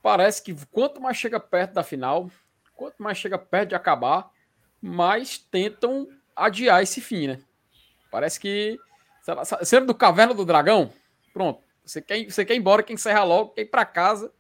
parece 0.03 0.43
que 0.43 0.53
quanto 0.67 1.01
mais 1.01 1.17
chega 1.17 1.39
perto 1.39 1.75
da 1.75 1.85
final, 1.85 2.29
quanto 2.75 3.01
mais 3.01 3.17
chega 3.17 3.39
perto 3.39 3.69
de 3.69 3.77
acabar, 3.77 4.33
mais 4.83 5.39
tentam 5.39 6.09
adiar 6.35 6.83
esse 6.83 7.01
fim, 7.01 7.29
né? 7.29 7.41
Parece 8.11 8.41
que. 8.41 8.77
Você 9.61 9.79
do 9.79 9.95
Caverna 9.95 10.35
do 10.35 10.45
Dragão? 10.45 10.93
Pronto. 11.33 11.63
Você 11.85 12.03
quer, 12.03 12.25
você 12.29 12.45
quer 12.45 12.55
ir 12.55 12.59
embora, 12.59 12.83
quer 12.83 12.95
encerrar 12.95 13.23
logo, 13.23 13.51
quer 13.51 13.63
ir 13.63 13.67
para 13.67 13.85
casa, 13.85 14.35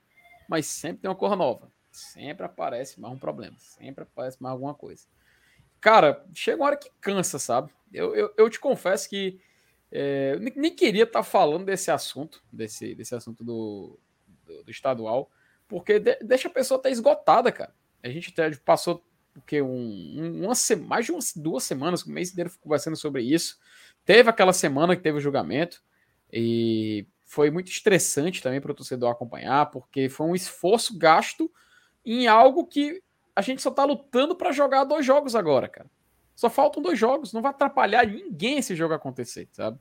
mas 0.49 0.66
sempre 0.66 1.03
tem 1.03 1.09
uma 1.09 1.16
cor 1.16 1.37
nova. 1.37 1.70
Sempre 1.99 2.47
aparece 2.47 3.01
mais 3.01 3.12
um 3.12 3.19
problema. 3.19 3.57
Sempre 3.59 4.05
aparece 4.05 4.41
mais 4.41 4.53
alguma 4.53 4.75
coisa. 4.75 5.05
Cara, 5.81 6.25
chega 6.33 6.57
uma 6.57 6.66
hora 6.66 6.77
que 6.77 6.91
cansa, 7.01 7.39
sabe? 7.39 7.73
Eu, 7.93 8.15
eu, 8.15 8.33
eu 8.37 8.51
te 8.51 8.61
confesso 8.61 9.09
que 9.09 9.41
é, 9.91 10.33
eu 10.35 10.41
nem 10.41 10.75
queria 10.75 11.05
estar 11.05 11.20
tá 11.20 11.25
falando 11.25 11.65
desse 11.65 11.91
assunto, 11.91 12.43
desse, 12.53 12.95
desse 12.95 13.15
assunto 13.15 13.43
do, 13.43 13.99
do, 14.45 14.65
do 14.65 14.70
estadual, 14.70 15.31
porque 15.66 15.99
de, 15.99 16.16
deixa 16.16 16.49
a 16.49 16.53
pessoa 16.53 16.79
até 16.79 16.91
esgotada, 16.91 17.51
cara. 17.51 17.75
A 18.03 18.09
gente 18.09 18.31
até 18.31 18.55
passou 18.57 19.05
porque 19.35 19.62
um, 19.62 19.69
um, 19.69 20.45
uma, 20.45 20.55
mais 20.87 21.07
de 21.07 21.12
umas 21.12 21.33
duas 21.35 21.62
semanas, 21.62 22.03
o 22.03 22.11
mês 22.11 22.31
inteiro 22.31 22.51
conversando 22.61 22.97
sobre 22.97 23.23
isso. 23.23 23.59
Teve 24.05 24.29
aquela 24.29 24.53
semana 24.53 24.97
que 24.97 25.03
teve 25.03 25.19
o 25.19 25.20
julgamento 25.20 25.83
e 26.33 27.07
foi 27.25 27.51
muito 27.51 27.70
estressante 27.70 28.43
também 28.43 28.61
para 28.61 28.73
o 28.73 28.75
torcedor 28.75 29.11
acompanhar, 29.11 29.70
porque 29.70 30.09
foi 30.09 30.27
um 30.27 30.35
esforço 30.35 30.99
gasto 30.99 31.51
em 32.15 32.27
algo 32.27 32.67
que 32.67 33.03
a 33.35 33.43
gente 33.43 33.63
só 33.63 33.71
tá 33.71 33.85
lutando 33.85 34.35
para 34.35 34.53
jogar 34.53 34.85
dois 34.85 35.05
jogos 35.05 35.35
agora, 35.35 35.69
cara. 35.69 35.91
Só 36.35 36.49
faltam 36.49 36.83
dois 36.83 36.99
jogos, 36.99 37.33
não 37.33 37.43
vai 37.43 37.51
atrapalhar 37.51 38.07
ninguém 38.07 38.59
esse 38.59 38.75
jogo 38.77 38.95
acontecer, 38.95 39.49
sabe? 39.53 39.79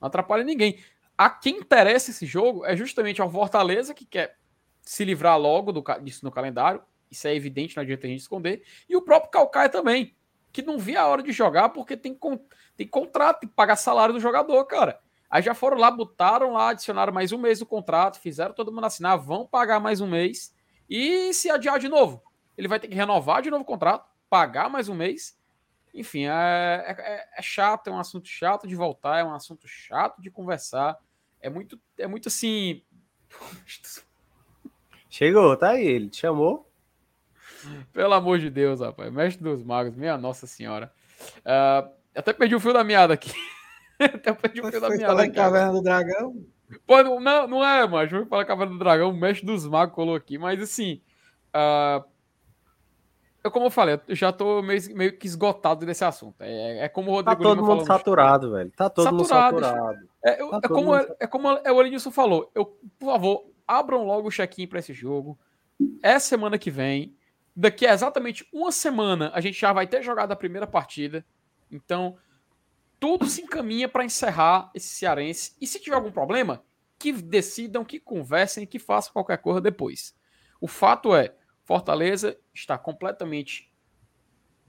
Não 0.00 0.08
atrapalha 0.08 0.44
ninguém. 0.44 0.78
A 1.16 1.28
quem 1.28 1.58
interessa 1.58 2.10
esse 2.10 2.24
jogo 2.24 2.64
é 2.64 2.76
justamente 2.76 3.20
ao 3.20 3.30
Fortaleza, 3.30 3.92
que 3.92 4.04
quer 4.04 4.36
se 4.82 5.04
livrar 5.04 5.38
logo 5.38 5.72
do, 5.72 5.84
disso 6.02 6.24
no 6.24 6.30
calendário. 6.30 6.82
Isso 7.10 7.26
é 7.26 7.34
evidente, 7.34 7.76
não 7.76 7.82
adianta 7.82 8.06
a 8.06 8.10
gente 8.10 8.20
esconder. 8.20 8.62
E 8.88 8.96
o 8.96 9.02
próprio 9.02 9.30
Calcaia 9.30 9.68
também, 9.68 10.16
que 10.52 10.62
não 10.62 10.78
via 10.78 11.02
a 11.02 11.06
hora 11.06 11.22
de 11.22 11.32
jogar 11.32 11.70
porque 11.70 11.96
tem, 11.96 12.18
tem 12.76 12.86
contrato, 12.86 13.40
tem 13.40 13.48
que 13.48 13.54
pagar 13.54 13.76
salário 13.76 14.14
do 14.14 14.20
jogador, 14.20 14.64
cara. 14.64 15.00
Aí 15.30 15.42
já 15.42 15.54
foram 15.54 15.76
lá, 15.76 15.90
botaram 15.90 16.52
lá, 16.52 16.70
adicionaram 16.70 17.12
mais 17.12 17.32
um 17.32 17.38
mês 17.38 17.58
do 17.58 17.66
contrato, 17.66 18.18
fizeram 18.18 18.54
todo 18.54 18.72
mundo 18.72 18.86
assinar, 18.86 19.18
vão 19.18 19.46
pagar 19.46 19.78
mais 19.78 20.00
um 20.00 20.06
mês. 20.06 20.54
E 20.88 21.32
se 21.34 21.50
adiar 21.50 21.78
de 21.78 21.88
novo, 21.88 22.22
ele 22.56 22.68
vai 22.68 22.80
ter 22.80 22.88
que 22.88 22.94
renovar 22.94 23.42
de 23.42 23.50
novo 23.50 23.62
o 23.62 23.66
contrato, 23.66 24.08
pagar 24.28 24.68
mais 24.70 24.88
um 24.88 24.94
mês. 24.94 25.38
Enfim, 25.94 26.26
é, 26.26 26.84
é, 26.86 27.28
é, 27.36 27.42
chato, 27.42 27.88
é 27.88 27.90
um 27.90 27.98
assunto 27.98 28.28
chato 28.28 28.66
de 28.66 28.74
voltar, 28.74 29.18
é 29.18 29.24
um 29.24 29.34
assunto 29.34 29.66
chato 29.66 30.20
de 30.20 30.30
conversar. 30.30 30.96
É 31.40 31.48
muito, 31.48 31.80
é 31.96 32.06
muito 32.06 32.28
assim. 32.28 32.82
Chegou, 35.10 35.56
tá 35.56 35.70
aí, 35.70 35.86
ele 35.86 36.08
te 36.08 36.18
chamou. 36.18 36.70
Pelo 37.92 38.14
amor 38.14 38.38
de 38.38 38.50
Deus, 38.50 38.80
rapaz. 38.80 39.12
Mestre 39.12 39.42
dos 39.42 39.62
magos, 39.62 39.96
minha 39.96 40.16
Nossa 40.16 40.46
Senhora. 40.46 40.92
Uh, 41.38 41.90
até 42.14 42.32
perdi 42.32 42.54
o 42.54 42.60
fio 42.60 42.72
da 42.72 42.84
meada 42.84 43.14
aqui. 43.14 43.32
até 43.98 44.32
perdi 44.32 44.60
o 44.60 44.70
fio 44.70 44.80
da 44.80 44.88
meada. 44.90 45.22
Aqui, 45.22 45.32
Caverna 45.32 45.72
do 45.72 45.82
Dragão? 45.82 46.46
Pô, 46.86 47.02
não, 47.02 47.46
não 47.46 47.64
é, 47.64 47.86
mas 47.86 48.10
vou 48.10 48.26
falar 48.26 48.44
Cavaleiro 48.44 48.74
do 48.74 48.78
Dragão, 48.78 49.10
o 49.10 49.16
mestre 49.16 49.46
dos 49.46 49.66
magos 49.66 49.94
colou 49.94 50.14
aqui, 50.14 50.36
mas 50.38 50.60
assim. 50.60 51.00
Uh, 51.48 52.04
eu, 53.42 53.50
como 53.50 53.66
eu 53.66 53.70
falei, 53.70 54.00
eu 54.06 54.14
já 54.14 54.32
tô 54.32 54.60
meio, 54.62 54.80
meio 54.94 55.16
que 55.16 55.26
esgotado 55.26 55.86
desse 55.86 56.04
assunto. 56.04 56.36
É, 56.40 56.84
é 56.84 56.88
como 56.88 57.10
o 57.10 57.14
Rodrigo 57.14 57.42
Tá 57.42 57.48
todo 57.48 57.60
Lima 57.60 57.74
mundo 57.74 57.86
saturado, 57.86 58.52
velho. 58.52 58.70
Tá 58.76 58.90
todo 58.90 59.04
saturado. 59.04 59.54
mundo 59.54 59.64
saturado. 59.64 60.08
É, 60.24 60.42
eu, 60.42 60.50
tá 60.50 60.60
é, 60.64 60.68
como, 60.68 60.94
mundo... 60.94 61.16
é, 61.20 61.26
como 61.26 61.48
o 61.48 61.80
Elenilson 61.80 62.10
falou. 62.10 62.50
Eu, 62.54 62.66
por 62.98 63.06
favor, 63.06 63.46
abram 63.66 64.04
logo 64.04 64.28
o 64.28 64.30
check-in 64.30 64.66
para 64.66 64.80
esse 64.80 64.92
jogo. 64.92 65.38
É 66.02 66.18
semana 66.18 66.58
que 66.58 66.70
vem. 66.70 67.16
Daqui 67.54 67.86
a 67.86 67.92
exatamente 67.92 68.46
uma 68.52 68.70
semana, 68.70 69.30
a 69.34 69.40
gente 69.40 69.58
já 69.58 69.72
vai 69.72 69.86
ter 69.86 70.02
jogado 70.02 70.32
a 70.32 70.36
primeira 70.36 70.66
partida. 70.66 71.24
Então, 71.70 72.16
tudo 73.00 73.26
se 73.26 73.42
encaminha 73.42 73.88
para 73.88 74.04
encerrar 74.04 74.70
esse 74.74 74.88
cearense. 74.88 75.54
E 75.60 75.66
se 75.66 75.80
tiver 75.80 75.96
algum 75.96 76.10
problema, 76.10 76.62
que 76.98 77.12
decidam, 77.12 77.84
que 77.84 78.00
conversem, 78.00 78.66
que 78.66 78.78
façam 78.78 79.12
qualquer 79.12 79.38
coisa 79.38 79.60
depois. 79.60 80.16
O 80.60 80.66
fato 80.66 81.14
é, 81.14 81.34
Fortaleza 81.64 82.38
está 82.52 82.76
completamente 82.76 83.72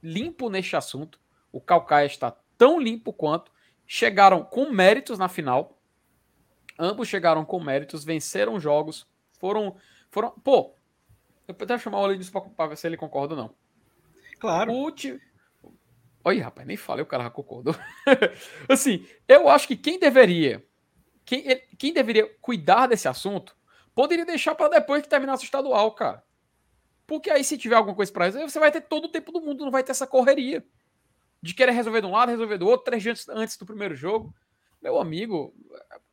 limpo 0.01 0.49
neste 0.49 0.75
assunto. 0.75 1.19
O 1.51 1.59
Calcaia 1.59 2.05
está 2.05 2.31
tão 2.57 2.79
limpo 2.79 3.11
quanto. 3.11 3.51
Chegaram 3.87 4.43
com 4.43 4.69
méritos 4.69 5.17
na 5.17 5.27
final. 5.27 5.79
Ambos 6.77 7.07
chegaram 7.07 7.43
com 7.43 7.59
méritos, 7.59 8.05
venceram 8.05 8.59
jogos, 8.59 9.07
foram. 9.39 9.75
foram 10.11 10.31
pô, 10.31 10.75
eu 11.47 11.55
vou 11.55 11.63
até 11.63 11.77
chamar 11.77 11.97
o 11.97 12.03
Olímpio 12.03 12.31
para 12.55 12.67
ver 12.67 12.77
se 12.77 12.87
ele 12.87 12.95
concorda 12.95 13.33
ou 13.33 13.41
não. 13.41 13.55
Claro. 14.39 14.71
O 14.71 14.91
ti... 14.91 15.19
Olha, 16.23 16.43
rapaz, 16.43 16.67
nem 16.67 16.77
falei, 16.77 17.03
o 17.03 17.07
cara 17.07 17.29
concordou. 17.29 17.75
assim, 18.67 19.05
eu 19.27 19.47
acho 19.47 19.67
que 19.67 19.75
quem 19.75 19.99
deveria. 19.99 20.65
Quem, 21.25 21.43
quem 21.77 21.93
deveria 21.93 22.27
cuidar 22.41 22.87
desse 22.87 23.07
assunto 23.07 23.55
poderia 23.93 24.25
deixar 24.25 24.55
para 24.55 24.69
depois 24.69 25.01
que 25.01 25.09
terminasse 25.09 25.43
o 25.43 25.45
estadual, 25.45 25.91
cara. 25.93 26.23
Porque 27.05 27.29
aí, 27.29 27.43
se 27.43 27.57
tiver 27.57 27.75
alguma 27.75 27.95
coisa 27.95 28.11
para 28.11 28.25
resolver, 28.25 28.49
você 28.49 28.59
vai 28.59 28.71
ter 28.71 28.81
todo 28.81 29.05
o 29.05 29.09
tempo 29.09 29.31
do 29.31 29.41
mundo, 29.41 29.63
não 29.63 29.71
vai 29.71 29.83
ter 29.83 29.91
essa 29.91 30.05
correria 30.05 30.65
de 31.41 31.53
querer 31.53 31.71
resolver 31.71 32.01
de 32.01 32.07
um 32.07 32.11
lado, 32.11 32.29
resolver 32.29 32.57
do 32.57 32.67
outro, 32.67 32.85
três 32.85 33.01
dias 33.01 33.27
antes 33.29 33.57
do 33.57 33.65
primeiro 33.65 33.95
jogo. 33.95 34.33
Meu 34.81 34.99
amigo, 34.99 35.53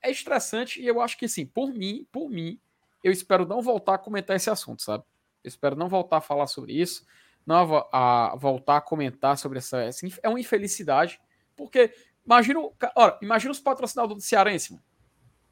é 0.02 0.10
estressante 0.10 0.80
e 0.80 0.86
eu 0.86 1.00
acho 1.00 1.18
que, 1.18 1.26
assim, 1.26 1.46
por 1.46 1.72
mim, 1.72 2.06
por 2.10 2.28
mim, 2.28 2.60
eu 3.02 3.12
espero 3.12 3.46
não 3.46 3.60
voltar 3.60 3.94
a 3.94 3.98
comentar 3.98 4.36
esse 4.36 4.50
assunto, 4.50 4.82
sabe? 4.82 5.04
Eu 5.42 5.48
espero 5.48 5.76
não 5.76 5.88
voltar 5.88 6.18
a 6.18 6.20
falar 6.20 6.46
sobre 6.46 6.72
isso, 6.72 7.06
não 7.47 7.86
a, 7.93 8.32
a 8.32 8.36
voltar 8.36 8.78
a 8.78 8.81
comentar 8.81 9.39
sobre 9.39 9.59
essa, 9.59 9.78
essa. 9.82 10.06
É 10.23 10.28
uma 10.28 10.40
infelicidade, 10.40 11.20
porque 11.55 11.94
imagina, 12.24 12.60
ora, 12.97 13.18
imagina 13.23 13.52
os 13.52 13.60
patrocinadores 13.60 14.23
do 14.23 14.27
Cearense, 14.27 14.73
mano, 14.73 14.85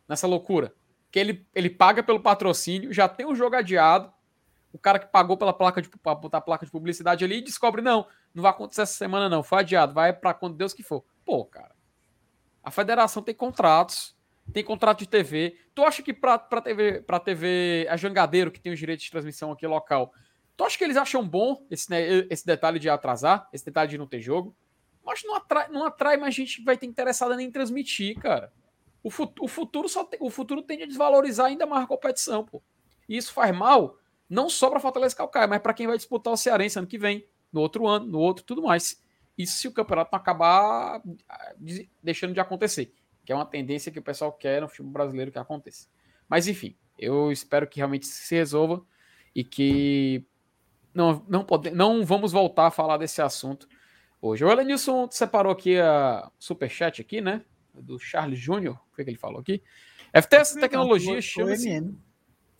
nessa 0.09 0.27
loucura. 0.27 0.75
Que 1.11 1.21
ele, 1.21 1.47
ele 1.55 1.71
paga 1.71 2.03
pelo 2.03 2.21
patrocínio, 2.21 2.93
já 2.93 3.09
tem 3.09 3.25
um 3.25 3.37
jogo 3.37 3.55
adiado, 3.55 4.12
o 4.73 4.79
cara 4.79 4.99
que 4.99 5.07
pagou 5.07 5.37
pela 5.37 5.53
placa 5.53 5.81
de 5.81 5.89
botar 6.03 6.39
a 6.39 6.41
placa 6.41 6.66
de 6.66 6.73
publicidade 6.73 7.25
ali 7.25 7.39
e 7.39 7.43
descobre, 7.43 7.81
não, 7.81 8.09
não 8.35 8.43
vai 8.43 8.51
acontecer 8.51 8.83
essa 8.83 8.95
semana, 8.95 9.29
não, 9.29 9.45
foi 9.45 9.61
adiado, 9.61 9.95
vai 9.95 10.12
para 10.12 10.35
quando 10.35 10.57
Deus 10.57 10.75
que 10.75 10.83
for. 10.83 11.05
Pô, 11.25 11.45
cara. 11.45 11.77
A 12.61 12.73
federação 12.73 13.23
tem 13.23 13.35
contratos, 13.35 14.16
tem 14.53 14.65
contrato 14.65 14.99
de 14.99 15.07
TV. 15.07 15.57
Tu 15.75 15.85
acha 15.85 16.03
que 16.03 16.12
pra 16.12 16.39
TV, 16.39 17.03
pra 17.03 17.21
TV 17.21 17.87
a 17.89 17.97
Jangadeiro, 17.97 18.51
que 18.51 18.59
tem 18.59 18.73
os 18.73 18.79
direitos 18.79 19.05
de 19.05 19.11
transmissão 19.12 19.53
aqui 19.53 19.65
local, 19.65 20.12
tu 20.56 20.64
acha 20.64 20.76
que 20.78 20.85
eles 20.85 20.97
acham 20.97 21.26
bom 21.26 21.66
esse, 21.70 21.90
né, 21.90 22.26
esse 22.31 22.47
detalhe 22.47 22.78
de 22.78 22.89
atrasar, 22.89 23.48
esse 23.52 23.64
detalhe 23.64 23.90
de 23.90 23.98
não 23.98 24.06
ter 24.06 24.20
jogo? 24.20 24.55
Mas 25.05 25.22
não 25.24 25.35
atrai, 25.35 25.68
não 25.68 25.85
atrai 25.85 26.16
mais 26.16 26.35
gente 26.35 26.56
que 26.56 26.64
vai 26.64 26.76
ter 26.76 26.86
interessada 26.86 27.36
nem 27.36 27.48
em 27.48 27.51
transmitir, 27.51 28.18
cara. 28.18 28.52
O, 29.02 29.10
o 29.40 29.48
futuro 29.48 29.89
só 29.89 30.05
tem, 30.05 30.18
o 30.22 30.31
futuro 30.31 30.62
tende 30.62 30.85
a 30.85 30.86
desvalorizar 30.86 31.47
ainda 31.47 31.66
mais 31.66 31.85
a 31.85 31.86
competição, 31.86 32.44
pô. 32.44 32.62
E 33.09 33.16
isso 33.16 33.32
faz 33.32 33.55
mal 33.55 33.98
não 34.28 34.48
só 34.48 34.70
para 34.70 34.81
Fortaleza 34.81 35.14
Calcaia, 35.14 35.47
mas 35.47 35.60
para 35.60 35.74
quem 35.74 35.86
vai 35.86 35.97
disputar 35.97 36.32
o 36.32 36.36
Cearense 36.36 36.78
ano 36.78 36.89
que 36.89 36.98
vem, 36.98 37.26
no 37.52 37.60
outro 37.60 37.86
ano, 37.86 38.06
no 38.06 38.18
outro, 38.18 38.44
tudo 38.44 38.62
mais. 38.62 39.02
Isso 39.36 39.59
se 39.59 39.68
o 39.68 39.72
campeonato 39.72 40.10
não 40.12 40.18
acabar 40.18 41.02
ah, 41.28 41.55
deixando 42.02 42.32
de 42.32 42.40
acontecer, 42.40 42.93
que 43.24 43.32
é 43.32 43.35
uma 43.35 43.44
tendência 43.44 43.93
que 43.93 43.98
o 43.98 44.02
pessoal 44.02 44.32
quer 44.32 44.62
no 44.62 44.68
futebol 44.68 44.93
brasileiro 44.93 45.31
que 45.31 45.39
aconteça. 45.39 45.89
Mas 46.28 46.48
enfim, 46.48 46.76
eu 46.98 47.31
espero 47.31 47.66
que 47.66 47.78
realmente 47.78 48.06
se 48.06 48.35
resolva 48.35 48.85
e 49.35 49.44
que 49.44 50.24
não, 50.95 51.25
não, 51.29 51.45
pode, 51.45 51.71
não 51.71 52.05
vamos 52.05 52.33
voltar 52.33 52.69
a 52.69 52.71
falar 52.71 52.97
desse 52.97 53.21
assunto 53.21 53.69
hoje. 54.21 54.45
O 54.45 54.51
Elenilson 54.51 55.09
separou 55.11 55.53
aqui 55.53 55.79
a 55.79 56.31
superchat 56.39 57.01
aqui, 57.01 57.21
né? 57.21 57.45
Do 57.75 57.99
Charles 57.99 58.39
Júnior, 58.39 58.81
o 58.93 58.95
que, 58.95 59.03
é 59.03 59.05
que 59.05 59.11
ele 59.11 59.19
falou 59.19 59.41
aqui? 59.41 59.62
FTS 60.12 60.61
Tecnologia 60.61 61.21
chama-se 61.21 61.93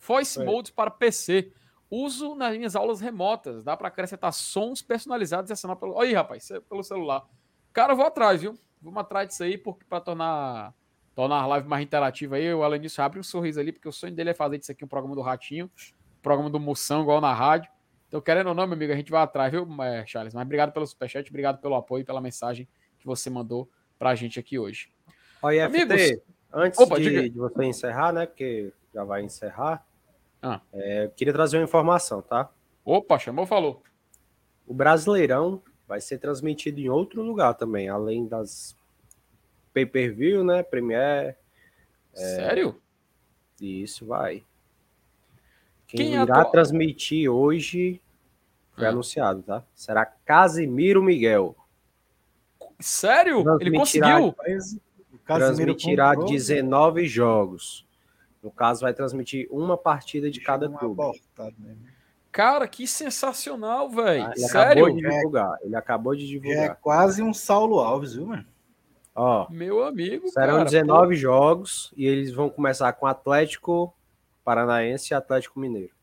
Voice 0.05 0.43
Mode 0.43 0.73
para 0.73 0.91
PC. 0.91 1.51
Uso 1.89 2.35
nas 2.35 2.55
minhas 2.57 2.75
aulas 2.75 2.99
remotas. 2.99 3.63
Dá 3.63 3.77
para 3.77 3.87
acrescentar 3.87 4.33
sons 4.33 4.81
personalizados 4.81 5.49
e 5.49 5.53
assinar 5.53 5.77
pelo. 5.77 5.93
Olha 5.93 6.09
aí, 6.09 6.13
rapaz, 6.13 6.51
é 6.51 6.59
pelo 6.59 6.83
celular. 6.83 7.25
Cara, 7.71 7.93
eu 7.93 7.97
vou 7.97 8.05
atrás, 8.05 8.41
viu? 8.41 8.57
Vamos 8.81 8.99
atrás 8.99 9.29
disso 9.29 9.43
aí 9.43 9.57
para 9.57 10.01
tornar, 10.01 10.73
tornar 11.15 11.41
a 11.41 11.47
live 11.47 11.67
mais 11.67 11.83
interativa 11.83 12.35
aí. 12.35 12.53
O 12.53 12.77
disso, 12.77 13.01
abre 13.01 13.19
um 13.19 13.23
sorriso 13.23 13.59
ali, 13.59 13.71
porque 13.71 13.87
o 13.87 13.91
sonho 13.91 14.13
dele 14.13 14.31
é 14.31 14.33
fazer 14.33 14.57
disso 14.57 14.71
aqui 14.71 14.83
um 14.83 14.87
programa 14.87 15.15
do 15.15 15.21
Ratinho, 15.21 15.71
programa 16.21 16.49
do 16.49 16.59
Moção, 16.59 17.01
igual 17.01 17.21
na 17.21 17.33
rádio. 17.33 17.71
Então, 18.15 18.23
querendo 18.23 18.47
ou 18.47 18.55
não, 18.55 18.65
meu 18.65 18.75
amigo, 18.75 18.93
a 18.93 18.95
gente 18.95 19.11
vai 19.11 19.21
atrás, 19.21 19.51
viu, 19.51 19.67
é, 19.83 20.05
Charles? 20.07 20.33
Mas 20.33 20.45
obrigado 20.45 20.71
pelo 20.71 20.87
superchat, 20.87 21.29
obrigado 21.29 21.59
pelo 21.59 21.75
apoio 21.75 22.01
e 22.01 22.05
pela 22.05 22.21
mensagem 22.21 22.65
que 22.97 23.05
você 23.05 23.29
mandou 23.29 23.69
pra 23.99 24.15
gente 24.15 24.39
aqui 24.39 24.57
hoje. 24.57 24.89
Olha, 25.41 25.65
Amigos, 25.65 26.01
antes 26.53 26.79
Opa, 26.79 26.97
de, 26.97 27.29
de, 27.29 27.37
você 27.37 27.65
encerrar, 27.65 28.13
né? 28.13 28.25
Porque 28.25 28.71
já 28.93 29.03
vai 29.03 29.21
encerrar. 29.21 29.85
Ah. 30.41 30.61
É, 30.71 31.11
queria 31.13 31.33
trazer 31.33 31.57
uma 31.57 31.65
informação, 31.65 32.21
tá? 32.21 32.49
Opa, 32.85 33.19
chamou, 33.19 33.45
falou. 33.45 33.83
O 34.65 34.73
Brasileirão 34.73 35.61
vai 35.85 35.99
ser 35.99 36.17
transmitido 36.17 36.79
em 36.79 36.87
outro 36.87 37.21
lugar 37.21 37.53
também, 37.55 37.89
além 37.89 38.25
das 38.25 38.77
pay-per-view, 39.73 40.41
né? 40.41 40.63
Premiere. 40.63 41.35
É... 42.13 42.35
Sério? 42.35 42.81
Isso 43.59 44.05
vai. 44.05 44.41
Quem, 45.85 46.11
Quem 46.11 46.13
irá 46.13 46.43
atu... 46.43 46.51
transmitir 46.51 47.29
hoje 47.29 48.01
foi 48.75 48.85
ah. 48.85 48.89
anunciado, 48.89 49.41
tá? 49.41 49.63
Será 49.73 50.05
Casimiro 50.05 51.01
Miguel. 51.01 51.55
Sério? 52.79 53.43
Ele 53.59 53.77
conseguiu? 53.77 54.35
Transmitirá 55.25 56.13
19 56.13 57.07
jogos. 57.07 57.85
No 58.43 58.51
caso, 58.51 58.81
vai 58.81 58.93
transmitir 58.93 59.47
uma 59.49 59.75
partida 59.75 60.29
de 60.29 60.39
cada 60.39 60.69
clube. 60.69 61.01
Cara, 62.31 62.67
que 62.67 62.85
sensacional, 62.85 63.89
velho. 63.89 64.25
Ah, 64.25 64.33
ele 64.35 64.47
Sério? 64.47 64.85
acabou 64.85 64.93
de 64.93 65.09
divulgar. 65.09 65.57
Ele 65.63 65.75
acabou 65.75 66.15
de 66.15 66.27
divulgar. 66.27 66.65
É 66.65 66.69
quase 66.75 67.23
um 67.23 67.33
Saulo 67.33 67.79
Alves, 67.79 68.13
viu, 68.13 68.27
mano? 68.27 68.45
Ó, 69.15 69.47
Meu 69.49 69.81
amigo, 69.85 70.27
serão 70.27 70.57
cara, 70.57 70.65
19 70.65 71.07
pô. 71.07 71.13
jogos 71.15 71.93
e 71.95 72.05
eles 72.05 72.33
vão 72.33 72.49
começar 72.49 72.91
com 72.91 73.07
Atlético 73.07 73.95
Paranaense 74.43 75.13
e 75.13 75.15
Atlético 75.15 75.57
Mineiro? 75.57 75.94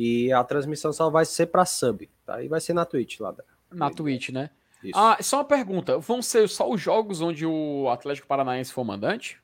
E 0.00 0.32
a 0.32 0.44
transmissão 0.44 0.92
só 0.92 1.10
vai 1.10 1.24
ser 1.24 1.46
para 1.46 1.64
sub, 1.64 2.08
tá? 2.24 2.40
E 2.40 2.46
vai 2.46 2.60
ser 2.60 2.72
na 2.72 2.84
Twitch 2.84 3.18
lá. 3.18 3.34
Na 3.68 3.90
Twitch, 3.90 4.28
né? 4.28 4.48
Isso. 4.80 4.96
Ah, 4.96 5.18
só 5.20 5.38
uma 5.38 5.44
pergunta, 5.44 5.98
vão 5.98 6.22
ser 6.22 6.48
só 6.48 6.70
os 6.70 6.80
jogos 6.80 7.20
onde 7.20 7.44
o 7.44 7.88
Atlético 7.90 8.28
Paranaense 8.28 8.72
for 8.72 8.84
mandante? 8.84 9.42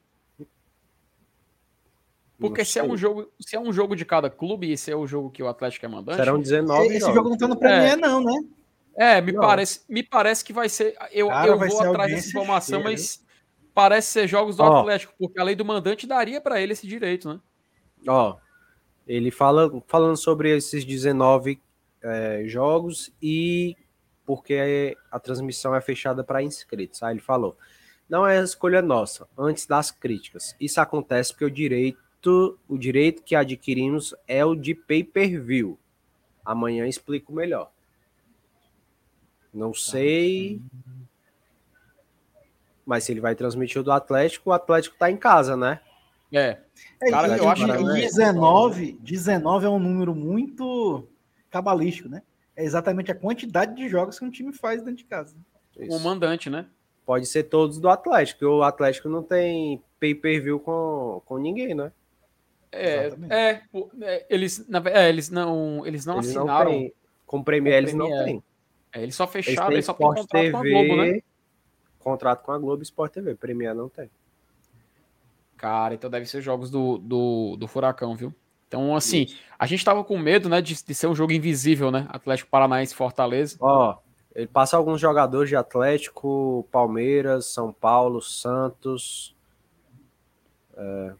Porque 2.38 2.64
se 2.64 2.78
é, 2.78 2.84
um 2.84 2.96
jogo, 2.96 3.28
se 3.40 3.56
é 3.56 3.60
um 3.60 3.72
jogo 3.72 3.96
de 3.96 4.04
cada 4.04 4.30
clube, 4.30 4.70
esse 4.70 4.92
é 4.92 4.96
o 4.96 5.08
jogo 5.08 5.28
que 5.28 5.42
o 5.42 5.48
Atlético 5.48 5.86
é 5.86 5.88
mandante. 5.88 6.18
Serão 6.18 6.38
19 6.38 6.86
Esse 6.86 7.00
jogos. 7.00 7.14
jogo 7.16 7.30
não 7.30 7.36
tá 7.36 7.48
no 7.48 7.56
Premier, 7.56 7.92
é. 7.94 7.96
não, 7.96 8.22
né? 8.22 8.44
É, 8.96 9.20
me 9.20 9.32
parece, 9.32 9.80
me 9.88 10.04
parece 10.04 10.44
que 10.44 10.52
vai 10.52 10.68
ser. 10.68 10.96
Eu, 11.10 11.28
Cara, 11.30 11.48
eu 11.48 11.58
vou 11.58 11.82
atrás 11.82 12.12
dessa 12.12 12.28
informação, 12.28 12.80
cheia, 12.80 12.92
mas 12.92 13.24
parece 13.74 14.12
ser 14.12 14.28
jogos 14.28 14.56
do 14.56 14.62
Ó, 14.62 14.80
Atlético, 14.82 15.14
porque 15.18 15.40
a 15.40 15.42
lei 15.42 15.56
do 15.56 15.64
mandante 15.64 16.06
daria 16.06 16.40
para 16.40 16.60
ele 16.60 16.74
esse 16.74 16.86
direito, 16.86 17.28
né? 17.28 17.40
Ó, 18.06 18.36
ele 19.06 19.30
fala 19.30 19.70
falando 19.86 20.16
sobre 20.16 20.56
esses 20.56 20.84
19 20.84 21.60
é, 22.02 22.44
jogos 22.46 23.12
e 23.20 23.76
porque 24.24 24.96
a 25.10 25.18
transmissão 25.18 25.74
é 25.74 25.80
fechada 25.80 26.24
para 26.24 26.42
inscritos. 26.42 27.02
Aí 27.02 27.14
ele 27.14 27.20
falou: 27.20 27.56
não 28.08 28.26
é 28.26 28.42
escolha 28.42 28.80
nossa, 28.82 29.28
antes 29.36 29.66
das 29.66 29.90
críticas. 29.90 30.54
Isso 30.60 30.80
acontece 30.80 31.32
porque 31.32 31.44
o 31.44 31.50
direito 31.50 31.98
o 32.66 32.78
direito 32.78 33.22
que 33.22 33.36
adquirimos 33.36 34.14
é 34.26 34.42
o 34.44 34.54
de 34.54 34.74
pay-per-view. 34.74 35.78
Amanhã 36.42 36.86
explico 36.86 37.32
melhor. 37.32 37.70
Não 39.52 39.72
tá. 39.72 39.78
sei. 39.78 40.60
Mas 42.86 43.04
se 43.04 43.12
ele 43.12 43.20
vai 43.20 43.34
transmitir 43.34 43.80
o 43.80 43.84
do 43.84 43.92
Atlético, 43.92 44.50
o 44.50 44.52
Atlético 44.52 44.96
tá 44.96 45.10
em 45.10 45.16
casa, 45.16 45.54
né? 45.54 45.80
É. 46.34 46.58
é 47.00 47.10
Cara, 47.10 47.36
eu 47.36 47.48
acho 47.48 47.66
que 47.66 47.72
19, 47.72 48.98
19 49.00 49.66
é 49.66 49.68
um 49.68 49.78
número 49.78 50.14
muito 50.14 51.06
cabalístico, 51.50 52.08
né? 52.08 52.22
É 52.56 52.64
exatamente 52.64 53.10
a 53.10 53.14
quantidade 53.14 53.74
de 53.74 53.88
jogos 53.88 54.18
que 54.18 54.24
um 54.24 54.30
time 54.30 54.52
faz 54.52 54.82
dentro 54.82 54.98
de 54.98 55.04
casa. 55.04 55.34
O 55.88 55.98
mandante, 55.98 56.48
né? 56.48 56.66
Pode 57.04 57.26
ser 57.26 57.44
todos 57.44 57.78
do 57.78 57.88
Atlético, 57.88 58.40
porque 58.40 58.54
o 58.54 58.62
Atlético 58.62 59.08
não 59.08 59.22
tem 59.22 59.82
pay-per-view 60.00 60.58
com, 60.60 61.22
com 61.24 61.38
ninguém, 61.38 61.74
né? 61.74 61.92
É, 62.72 63.12
é, 63.30 63.62
é, 64.02 64.26
eles, 64.28 64.66
na, 64.68 64.82
é, 64.86 65.08
eles 65.08 65.30
não, 65.30 65.86
eles 65.86 66.04
não 66.04 66.16
eles 66.16 66.28
assinaram. 66.28 66.72
Não 66.72 66.90
com 67.26 67.38
o 67.38 67.44
Premier, 67.44 67.78
eles 67.78 67.94
não 67.94 68.08
têm. 68.24 68.42
É, 68.92 69.02
eles 69.02 69.14
só 69.14 69.26
fecharam, 69.26 69.72
eles, 69.72 69.74
eles 69.74 69.86
só 69.86 69.94
têm 69.94 70.06
contrato 70.06 70.28
TV, 70.30 70.50
com 70.50 70.58
a 70.58 70.62
Globo, 70.62 70.96
né? 70.96 71.20
Contrato 71.98 72.42
com 72.44 72.52
a 72.52 72.58
Globo 72.58 72.82
e 72.82 72.84
Sport 72.84 73.12
TV. 73.12 73.34
Premier 73.34 73.74
não 73.74 73.88
tem. 73.88 74.10
Cara, 75.64 75.94
então 75.94 76.10
deve 76.10 76.26
ser 76.26 76.42
jogos 76.42 76.70
do, 76.70 76.98
do, 76.98 77.56
do 77.56 77.66
Furacão, 77.66 78.14
viu? 78.14 78.34
Então, 78.68 78.94
assim, 78.94 79.22
Isso. 79.22 79.38
a 79.58 79.64
gente 79.64 79.82
tava 79.82 80.04
com 80.04 80.18
medo, 80.18 80.46
né, 80.46 80.60
de, 80.60 80.74
de 80.84 80.94
ser 80.94 81.06
um 81.06 81.14
jogo 81.14 81.32
invisível, 81.32 81.90
né? 81.90 82.04
Atlético 82.10 82.50
Paranaense 82.50 82.94
Fortaleza. 82.94 83.56
Ó, 83.58 83.96
ele 84.34 84.46
passa 84.46 84.76
alguns 84.76 85.00
jogadores 85.00 85.48
de 85.48 85.56
Atlético, 85.56 86.68
Palmeiras, 86.70 87.46
São 87.46 87.72
Paulo, 87.72 88.20
Santos. 88.20 89.34
É, 90.76 91.14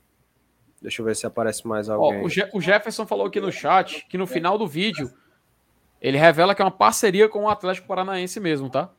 Deixa 0.83 1.01
eu 1.01 1.07
ver 1.07 1.17
se 1.17 1.27
aparece 1.27 1.67
mais 1.67 1.89
alguém. 1.89 2.21
Ó, 2.21 2.27
o, 2.27 2.29
Je 2.29 2.47
o 2.53 2.61
Jefferson 2.61 3.07
falou 3.07 3.25
aqui 3.25 3.41
no 3.41 3.51
chat 3.51 4.07
que 4.11 4.19
no 4.19 4.27
final 4.27 4.59
do 4.59 4.69
vídeo 4.69 5.11
ele 6.03 6.19
revela 6.19 6.55
que 6.55 6.61
é 6.61 6.65
uma 6.67 6.71
parceria 6.71 7.31
com 7.31 7.45
o 7.45 7.49
Atlético 7.49 7.89
Paranaense 7.89 8.39
mesmo, 8.41 8.69
tá? 8.69 8.91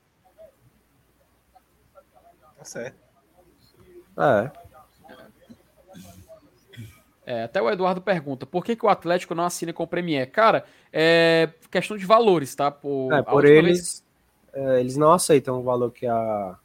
Tá 2.57 2.63
certo. 2.63 2.97
É. 4.17 4.65
É, 7.26 7.43
até 7.43 7.61
o 7.61 7.69
Eduardo 7.69 8.02
pergunta, 8.02 8.45
por 8.45 8.64
que, 8.64 8.76
que 8.76 8.85
o 8.85 8.89
Atlético 8.89 9.34
não 9.34 9.45
assina 9.45 9.73
com 9.73 9.84
o 9.84 9.88
Premier? 9.88 10.30
Cara, 10.30 10.64
é 10.93 11.49
questão 11.72 11.97
de 11.97 12.06
valores, 12.06 12.53
tá? 12.53 12.69
Por, 12.69 13.11
é, 13.11 13.23
por 13.23 13.43
eles, 13.43 14.03
vez... 14.53 14.68
é, 14.68 14.80
eles 14.80 14.95
não 14.95 15.11
aceitam 15.11 15.60
o 15.60 15.64
valor 15.64 15.91
que 15.91 16.06
a... 16.06 16.56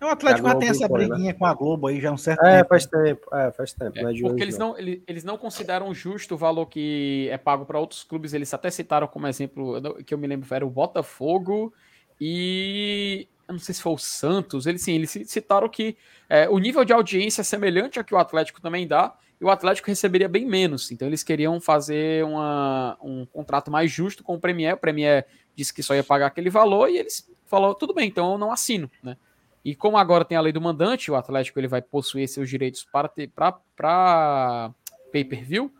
O 0.00 0.06
Atlético 0.06 0.48
já 0.48 0.54
tem 0.56 0.68
essa 0.68 0.84
impõe, 0.84 1.02
né? 1.02 1.06
briguinha 1.06 1.32
né? 1.32 1.38
com 1.38 1.46
a 1.46 1.54
Globo 1.54 1.86
aí 1.86 2.00
já 2.00 2.10
há 2.10 2.12
um 2.12 2.18
certo 2.18 2.44
é, 2.44 2.56
tempo. 2.56 2.68
Faz 2.70 2.86
tempo. 2.86 3.36
É, 3.36 3.52
faz 3.52 3.72
tempo. 3.72 3.98
É, 3.98 4.02
porque 4.02 4.42
eles 4.42 4.58
não, 4.58 4.76
eles, 4.76 5.00
eles 5.06 5.22
não 5.22 5.38
consideram 5.38 5.94
justo 5.94 6.34
o 6.34 6.36
valor 6.36 6.66
que 6.66 7.28
é 7.30 7.38
pago 7.38 7.64
para 7.64 7.78
outros 7.78 8.02
clubes. 8.02 8.34
Eles 8.34 8.52
até 8.52 8.68
citaram 8.68 9.06
como 9.06 9.28
exemplo, 9.28 9.80
que 10.04 10.12
eu 10.12 10.18
me 10.18 10.26
lembro, 10.26 10.52
era 10.52 10.66
o 10.66 10.70
Botafogo 10.70 11.72
e 12.20 13.28
eu 13.48 13.52
não 13.52 13.58
sei 13.58 13.74
se 13.74 13.82
foi 13.82 13.92
o 13.92 13.98
Santos, 13.98 14.66
eles 14.66 14.82
sim, 14.82 14.94
eles 14.94 15.10
citaram 15.26 15.68
que 15.68 15.96
é, 16.28 16.48
o 16.48 16.58
nível 16.58 16.84
de 16.84 16.92
audiência 16.92 17.42
é 17.42 17.44
semelhante 17.44 17.98
ao 17.98 18.04
que 18.04 18.14
o 18.14 18.18
Atlético 18.18 18.60
também 18.60 18.86
dá, 18.86 19.14
e 19.42 19.44
o 19.44 19.50
Atlético 19.50 19.88
receberia 19.88 20.28
bem 20.28 20.46
menos. 20.46 20.92
Então 20.92 21.08
eles 21.08 21.24
queriam 21.24 21.60
fazer 21.60 22.24
uma, 22.24 22.96
um 23.02 23.26
contrato 23.26 23.72
mais 23.72 23.90
justo 23.90 24.22
com 24.22 24.36
o 24.36 24.40
Premier. 24.40 24.74
O 24.74 24.78
Premier 24.78 25.26
disse 25.56 25.74
que 25.74 25.82
só 25.82 25.96
ia 25.96 26.04
pagar 26.04 26.26
aquele 26.26 26.48
valor 26.48 26.88
e 26.88 26.96
eles 26.96 27.28
falaram, 27.46 27.74
tudo 27.74 27.92
bem, 27.92 28.06
então 28.06 28.30
eu 28.30 28.38
não 28.38 28.52
assino, 28.52 28.88
né? 29.02 29.16
E 29.64 29.74
como 29.74 29.96
agora 29.96 30.24
tem 30.24 30.38
a 30.38 30.40
lei 30.40 30.52
do 30.52 30.60
mandante, 30.60 31.10
o 31.10 31.16
Atlético 31.16 31.58
ele 31.58 31.66
vai 31.66 31.82
possuir 31.82 32.28
seus 32.28 32.48
direitos 32.48 32.84
para 32.84 33.08
ter 33.08 33.30
para 33.34 34.72
pay-per-view, 35.10 35.72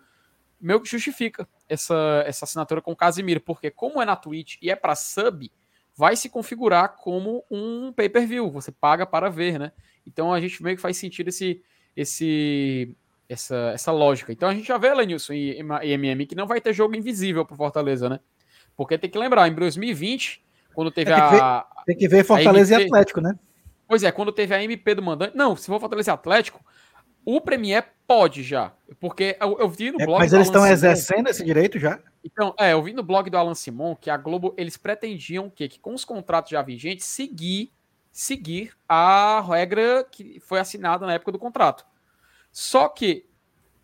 meu 0.60 0.80
que 0.80 0.88
justifica 0.88 1.48
essa, 1.68 2.24
essa 2.26 2.44
assinatura 2.44 2.82
com 2.82 2.92
o 2.92 2.96
Casimiro, 2.96 3.40
porque 3.40 3.70
como 3.70 4.02
é 4.02 4.04
na 4.04 4.16
Twitch 4.16 4.56
e 4.60 4.70
é 4.70 4.76
para 4.76 4.96
sub, 4.96 5.50
vai 5.96 6.16
se 6.16 6.28
configurar 6.28 6.96
como 6.96 7.44
um 7.50 7.92
pay-per-view, 7.92 8.50
você 8.50 8.72
paga 8.72 9.06
para 9.06 9.28
ver, 9.28 9.58
né? 9.58 9.72
Então 10.06 10.32
a 10.32 10.40
gente 10.40 10.60
meio 10.62 10.76
que 10.76 10.82
faz 10.82 10.96
sentido 10.96 11.28
esse 11.28 11.62
esse 11.96 12.96
essa, 13.32 13.72
essa 13.74 13.92
lógica. 13.92 14.32
Então 14.32 14.48
a 14.48 14.54
gente 14.54 14.66
já 14.66 14.78
vê, 14.78 14.92
Lenilson 14.92 15.32
e, 15.32 15.60
e 15.82 15.90
MM, 15.92 16.26
que 16.26 16.34
não 16.34 16.46
vai 16.46 16.60
ter 16.60 16.72
jogo 16.72 16.94
invisível 16.94 17.44
pro 17.44 17.56
Fortaleza, 17.56 18.08
né? 18.08 18.20
Porque 18.76 18.98
tem 18.98 19.10
que 19.10 19.18
lembrar, 19.18 19.48
em 19.48 19.54
2020, 19.54 20.42
quando 20.74 20.90
teve 20.90 21.12
tem 21.12 21.20
a. 21.20 21.28
Ver, 21.28 21.84
tem 21.86 21.96
que 21.96 22.08
ver 22.08 22.24
Fortaleza 22.24 22.74
MP, 22.74 22.84
e 22.84 22.86
Atlético, 22.86 23.20
né? 23.20 23.38
Pois 23.86 24.02
é, 24.02 24.10
quando 24.10 24.32
teve 24.32 24.54
a 24.54 24.62
MP 24.62 24.94
do 24.94 25.02
mandante. 25.02 25.36
Não, 25.36 25.54
se 25.54 25.66
for 25.66 25.78
Fortaleza 25.78 26.10
e 26.10 26.14
Atlético, 26.14 26.64
o 27.24 27.40
Premier 27.40 27.84
pode 28.06 28.42
já. 28.42 28.72
Porque 28.98 29.36
eu, 29.40 29.58
eu 29.58 29.68
vi 29.68 29.90
no 29.90 30.00
é, 30.00 30.06
blog. 30.06 30.18
Mas 30.18 30.32
eles 30.32 30.46
estão 30.46 30.66
exercendo 30.66 31.28
esse 31.28 31.44
direito 31.44 31.78
já? 31.78 31.98
Então, 32.24 32.54
é, 32.58 32.72
eu 32.72 32.82
vi 32.82 32.92
no 32.92 33.02
blog 33.02 33.28
do 33.28 33.36
Alan 33.36 33.54
Simon 33.54 33.96
que 33.96 34.08
a 34.08 34.16
Globo, 34.16 34.54
eles 34.56 34.76
pretendiam 34.76 35.50
que, 35.50 35.68
que 35.68 35.78
com 35.78 35.94
os 35.94 36.04
contratos 36.04 36.50
já 36.50 36.62
vigentes, 36.62 37.06
seguir, 37.06 37.72
seguir 38.10 38.72
a 38.88 39.44
regra 39.46 40.06
que 40.10 40.40
foi 40.40 40.60
assinada 40.60 41.04
na 41.06 41.14
época 41.14 41.32
do 41.32 41.38
contrato. 41.38 41.84
Só 42.52 42.88
que 42.88 43.26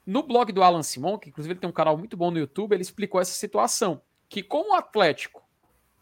no 0.07 0.23
blog 0.23 0.53
do 0.53 0.63
Alan 0.63 0.83
Simon, 0.83 1.19
que 1.19 1.31
inclusive 1.31 1.55
ele 1.55 1.61
tem 1.61 1.69
um 1.69 1.73
canal 1.73 1.97
muito 1.97 2.17
bom 2.17 2.31
no 2.31 2.39
YouTube, 2.39 2.75
ele 2.75 2.83
explicou 2.83 3.21
essa 3.21 3.33
situação. 3.33 4.01
Que 4.29 4.43
como 4.43 4.73
o 4.73 4.75
Atlético 4.75 5.43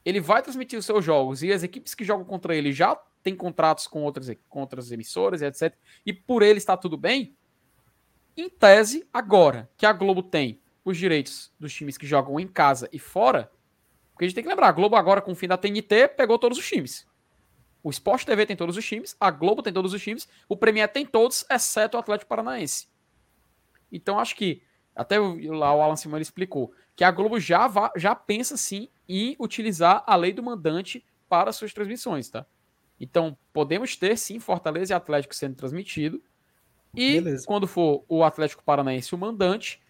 ele 0.04 0.20
vai 0.20 0.42
transmitir 0.42 0.78
os 0.78 0.86
seus 0.86 1.04
jogos 1.04 1.42
e 1.42 1.52
as 1.52 1.64
equipes 1.64 1.94
que 1.94 2.04
jogam 2.04 2.24
contra 2.24 2.54
ele 2.54 2.72
já 2.72 2.94
têm 3.22 3.34
contratos 3.34 3.88
com 3.88 4.04
outras, 4.04 4.30
com 4.48 4.60
outras 4.60 4.92
emissoras 4.92 5.42
etc. 5.42 5.74
E 6.04 6.12
por 6.12 6.42
ele 6.42 6.58
está 6.58 6.76
tudo 6.76 6.96
bem. 6.96 7.36
Em 8.36 8.48
tese, 8.48 9.08
agora 9.12 9.68
que 9.76 9.86
a 9.86 9.92
Globo 9.92 10.22
tem 10.22 10.60
os 10.84 10.96
direitos 10.96 11.52
dos 11.58 11.74
times 11.74 11.98
que 11.98 12.06
jogam 12.06 12.38
em 12.38 12.46
casa 12.46 12.88
e 12.92 12.98
fora, 12.98 13.50
porque 14.12 14.24
a 14.24 14.28
gente 14.28 14.34
tem 14.36 14.44
que 14.44 14.50
lembrar, 14.50 14.68
a 14.68 14.72
Globo 14.72 14.94
agora 14.94 15.20
com 15.20 15.32
o 15.32 15.34
fim 15.34 15.48
da 15.48 15.56
TNT 15.56 16.08
pegou 16.16 16.38
todos 16.38 16.58
os 16.58 16.68
times. 16.68 17.06
O 17.82 17.90
Sport 17.90 18.24
TV 18.24 18.46
tem 18.46 18.56
todos 18.56 18.76
os 18.76 18.84
times, 18.84 19.16
a 19.20 19.30
Globo 19.30 19.62
tem 19.62 19.72
todos 19.72 19.92
os 19.92 20.02
times, 20.02 20.28
o 20.48 20.56
Premier 20.56 20.88
tem 20.88 21.06
todos, 21.06 21.44
exceto 21.50 21.96
o 21.96 22.00
Atlético 22.00 22.28
Paranaense. 22.28 22.88
Então 23.90 24.18
acho 24.18 24.34
que, 24.34 24.62
até 24.94 25.18
lá 25.18 25.74
o 25.74 25.80
Alan 25.80 25.96
Simão 25.96 26.20
explicou, 26.20 26.72
que 26.96 27.04
a 27.04 27.10
Globo 27.10 27.38
já, 27.38 27.68
va, 27.68 27.92
já 27.96 28.14
pensa 28.14 28.56
sim 28.56 28.88
em 29.08 29.36
utilizar 29.38 30.02
a 30.06 30.16
lei 30.16 30.32
do 30.32 30.42
mandante 30.42 31.04
para 31.28 31.52
suas 31.52 31.72
transmissões, 31.72 32.28
tá? 32.28 32.46
Então 32.98 33.36
podemos 33.52 33.94
ter 33.96 34.16
sim 34.16 34.40
Fortaleza 34.40 34.92
e 34.92 34.96
Atlético 34.96 35.34
sendo 35.34 35.54
transmitido. 35.54 36.22
E 36.94 37.20
Beleza. 37.20 37.46
quando 37.46 37.66
for 37.66 38.04
o 38.08 38.24
Atlético 38.24 38.64
Paranaense 38.64 39.14
o 39.14 39.18
mandante, 39.18 39.82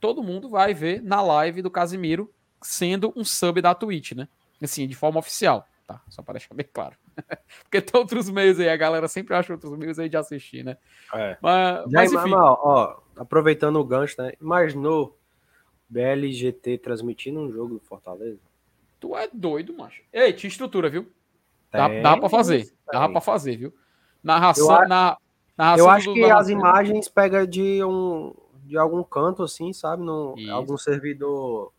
todo 0.00 0.22
mundo 0.22 0.48
vai 0.48 0.72
ver 0.72 1.02
na 1.02 1.20
live 1.20 1.60
do 1.60 1.70
Casimiro 1.70 2.32
sendo 2.62 3.12
um 3.14 3.22
sub 3.22 3.60
da 3.60 3.74
Twitch, 3.74 4.12
né? 4.12 4.26
Assim, 4.62 4.88
de 4.88 4.94
forma 4.94 5.18
oficial, 5.18 5.68
tá? 5.86 6.00
Só 6.08 6.22
para 6.22 6.34
deixar 6.34 6.54
bem 6.54 6.66
claro. 6.72 6.96
Porque 7.64 7.80
tem 7.80 8.00
outros 8.00 8.30
meios 8.30 8.58
aí, 8.60 8.68
a 8.68 8.76
galera 8.76 9.08
sempre 9.08 9.34
acha 9.34 9.52
outros 9.52 9.76
meios 9.76 9.98
aí 9.98 10.08
de 10.08 10.16
assistir, 10.16 10.64
né? 10.64 10.76
É. 11.12 11.36
Mas, 11.40 11.84
mas 11.90 12.12
enfim. 12.12 12.32
ó, 12.34 12.98
aproveitando 13.16 13.76
o 13.76 13.84
gancho, 13.84 14.20
né? 14.20 14.32
Imaginou 14.40 15.18
BLGT 15.88 16.78
transmitindo 16.78 17.40
um 17.40 17.52
jogo 17.52 17.74
do 17.74 17.80
Fortaleza? 17.80 18.40
Tu 18.98 19.16
é 19.16 19.28
doido, 19.32 19.74
macho. 19.76 20.02
Ei, 20.12 20.32
tinha 20.32 20.48
estrutura, 20.48 20.88
viu? 20.88 21.10
Dá, 21.70 21.88
tem, 21.88 22.02
dá 22.02 22.16
pra 22.16 22.28
fazer. 22.28 22.64
Tem. 22.64 22.74
Dá 22.92 23.08
pra 23.08 23.20
fazer, 23.20 23.56
viu? 23.56 23.74
Narração, 24.22 24.82
eu, 24.82 24.88
na, 24.88 25.18
narração 25.56 25.86
eu 25.86 25.90
acho 25.90 26.08
do, 26.08 26.14
que 26.14 26.24
as 26.24 26.48
imagens 26.48 27.08
pega 27.08 27.46
de 27.46 27.84
um 27.84 28.34
de 28.64 28.78
algum 28.78 29.02
canto 29.04 29.42
assim, 29.42 29.72
sabe? 29.72 30.02
No, 30.02 30.34
algum 30.50 30.78
servidor 30.78 31.72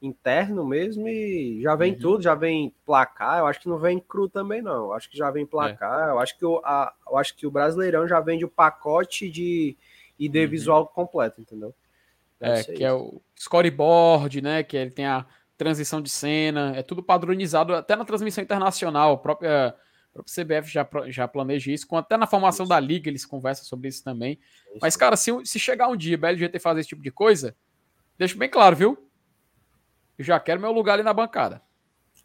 interno 0.00 0.64
mesmo 0.64 1.08
e 1.08 1.60
já 1.62 1.74
vem 1.74 1.92
uhum. 1.92 1.98
tudo, 1.98 2.22
já 2.22 2.34
vem 2.34 2.74
placar. 2.86 3.38
Eu 3.38 3.46
acho 3.46 3.60
que 3.60 3.68
não 3.68 3.78
vem 3.78 3.98
cru 3.98 4.28
também, 4.28 4.62
não. 4.62 4.86
Eu 4.86 4.92
acho 4.92 5.10
que 5.10 5.16
já 5.16 5.30
vem 5.30 5.44
placar. 5.44 6.08
É. 6.08 6.12
Eu, 6.12 6.18
acho 6.18 6.38
que 6.38 6.44
o, 6.44 6.60
a, 6.64 6.92
eu 7.08 7.16
acho 7.16 7.36
que 7.36 7.46
o 7.46 7.50
Brasileirão 7.50 8.06
já 8.06 8.20
vende 8.20 8.44
o 8.44 8.48
pacote 8.48 9.28
de 9.28 9.76
ID 10.18 10.36
uhum. 10.36 10.48
visual 10.48 10.86
completo, 10.86 11.40
entendeu? 11.40 11.74
Deve 12.40 12.60
é, 12.60 12.64
que 12.64 12.72
isso. 12.72 12.84
é 12.84 12.92
o 12.92 13.20
scoreboard, 13.36 14.40
né? 14.40 14.62
Que 14.62 14.76
ele 14.76 14.90
tem 14.90 15.06
a 15.06 15.26
transição 15.56 16.00
de 16.00 16.08
cena, 16.08 16.72
é 16.76 16.82
tudo 16.82 17.02
padronizado, 17.02 17.74
até 17.74 17.96
na 17.96 18.04
transmissão 18.04 18.42
internacional, 18.44 19.14
a 19.14 19.18
própria, 19.18 19.68
a 19.68 20.12
própria 20.12 20.44
CBF 20.44 20.70
já, 20.70 20.88
já 21.08 21.26
planeja 21.26 21.72
isso, 21.72 21.84
até 21.96 22.16
na 22.16 22.28
formação 22.28 22.62
isso. 22.62 22.70
da 22.70 22.78
liga 22.78 23.10
eles 23.10 23.26
conversam 23.26 23.64
sobre 23.64 23.88
isso 23.88 24.04
também. 24.04 24.38
Isso. 24.68 24.78
Mas, 24.80 24.96
cara, 24.96 25.16
se, 25.16 25.32
se 25.44 25.58
chegar 25.58 25.88
um 25.88 25.96
dia 25.96 26.14
a 26.14 26.18
BLGT 26.18 26.60
fazer 26.60 26.80
esse 26.80 26.90
tipo 26.90 27.02
de 27.02 27.10
coisa, 27.10 27.56
deixa 28.16 28.38
bem 28.38 28.48
claro, 28.48 28.76
viu? 28.76 29.07
Eu 30.18 30.24
já 30.24 30.40
quero 30.40 30.60
meu 30.60 30.72
lugar 30.72 30.94
ali 30.94 31.02
na 31.02 31.14
bancada. 31.14 31.62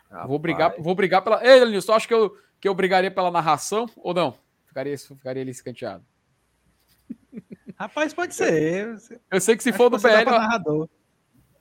Rapaz. 0.09 0.27
Vou 0.27 0.39
brigar, 0.39 0.75
vou 0.79 0.95
brigar 0.95 1.21
pela. 1.21 1.45
Ei, 1.45 1.63
Lenilson, 1.63 1.93
acho 1.93 2.07
que 2.07 2.13
eu, 2.13 2.37
que 2.59 2.67
eu 2.67 2.73
brigaria 2.73 3.11
pela 3.11 3.31
narração 3.31 3.87
ou 3.97 4.13
não? 4.13 4.35
Ficaria, 4.65 4.97
ficaria 4.97 5.41
ali 5.41 5.51
escanteado. 5.51 6.03
Rapaz, 7.77 8.13
pode 8.13 8.33
ser. 8.33 8.97
Eu 9.29 9.41
sei 9.41 9.55
que 9.55 9.63
se 9.63 9.71
for 9.71 9.89
do 9.89 9.97
BL. 9.97 10.25
Narrador. 10.25 10.89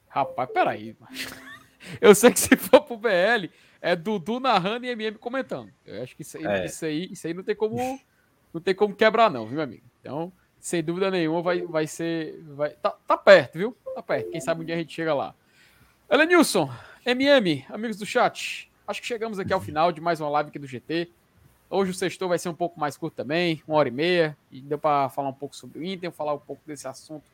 Rapaz, 0.09 0.51
peraí. 0.51 0.97
Eu 2.01 2.15
sei 2.15 2.31
que 2.31 2.39
se 2.39 2.57
for 2.57 2.83
pro 2.83 2.97
BL, 2.97 3.51
é 3.81 3.97
Dudu 3.97 4.39
narrando 4.39 4.87
e 4.87 4.91
MM 4.91 5.19
comentando. 5.19 5.73
Eu 5.85 6.03
acho 6.03 6.15
que 6.15 6.23
isso 6.23 6.39
aí, 6.39 6.45
é. 6.45 6.65
isso 6.67 6.85
aí, 6.85 7.09
isso 7.11 7.27
aí 7.27 7.35
não 7.35 7.43
tem 7.43 7.57
como. 7.57 7.77
Não 8.55 8.61
tem 8.61 8.75
como 8.75 8.95
quebrar, 8.95 9.31
não, 9.31 9.47
viu, 9.47 9.57
meu 9.57 9.65
amigo? 9.65 9.83
Então, 10.01 10.33
sem 10.61 10.83
dúvida 10.83 11.11
nenhuma, 11.11 11.43
vai, 11.43 11.63
vai 11.63 11.87
ser. 11.87 12.41
Vai, 12.45 12.71
tá, 12.71 12.91
tá 13.07 13.17
perto, 13.17 13.59
viu? 13.59 13.77
Tá 13.95 14.03
perto. 14.03 14.31
Quem 14.31 14.41
sabe 14.41 14.63
um 14.63 14.65
dia 14.65 14.77
a 14.77 14.79
gente 14.79 14.95
chega 14.95 15.13
lá. 15.13 15.35
Elenilson, 16.13 16.71
MM, 17.07 17.65
amigos 17.71 17.97
do 17.97 18.05
chat, 18.05 18.71
acho 18.87 19.01
que 19.01 19.07
chegamos 19.07 19.39
aqui 19.39 19.51
ao 19.51 19.63
final 19.63 19.91
de 19.91 19.99
mais 19.99 20.21
uma 20.21 20.29
live 20.29 20.51
aqui 20.51 20.59
do 20.59 20.67
GT. 20.67 21.11
Hoje 21.71 21.91
o 21.91 21.95
sexto 21.95 22.29
vai 22.29 22.39
ser 22.39 22.51
um 22.51 22.55
pouco 22.55 22.79
mais 22.79 22.99
curto 22.99 23.15
também, 23.15 23.63
uma 23.67 23.79
hora 23.79 23.89
e 23.89 23.91
meia, 23.91 24.37
e 24.51 24.61
deu 24.61 24.79
para 24.79 25.09
falar 25.09 25.31
um 25.31 25.33
pouco 25.33 25.57
sobre 25.57 25.79
o 25.79 25.83
Inter, 25.83 26.13
falar 26.13 26.35
um 26.35 26.39
pouco 26.39 26.61
desse 26.67 26.87
assunto 26.87 27.25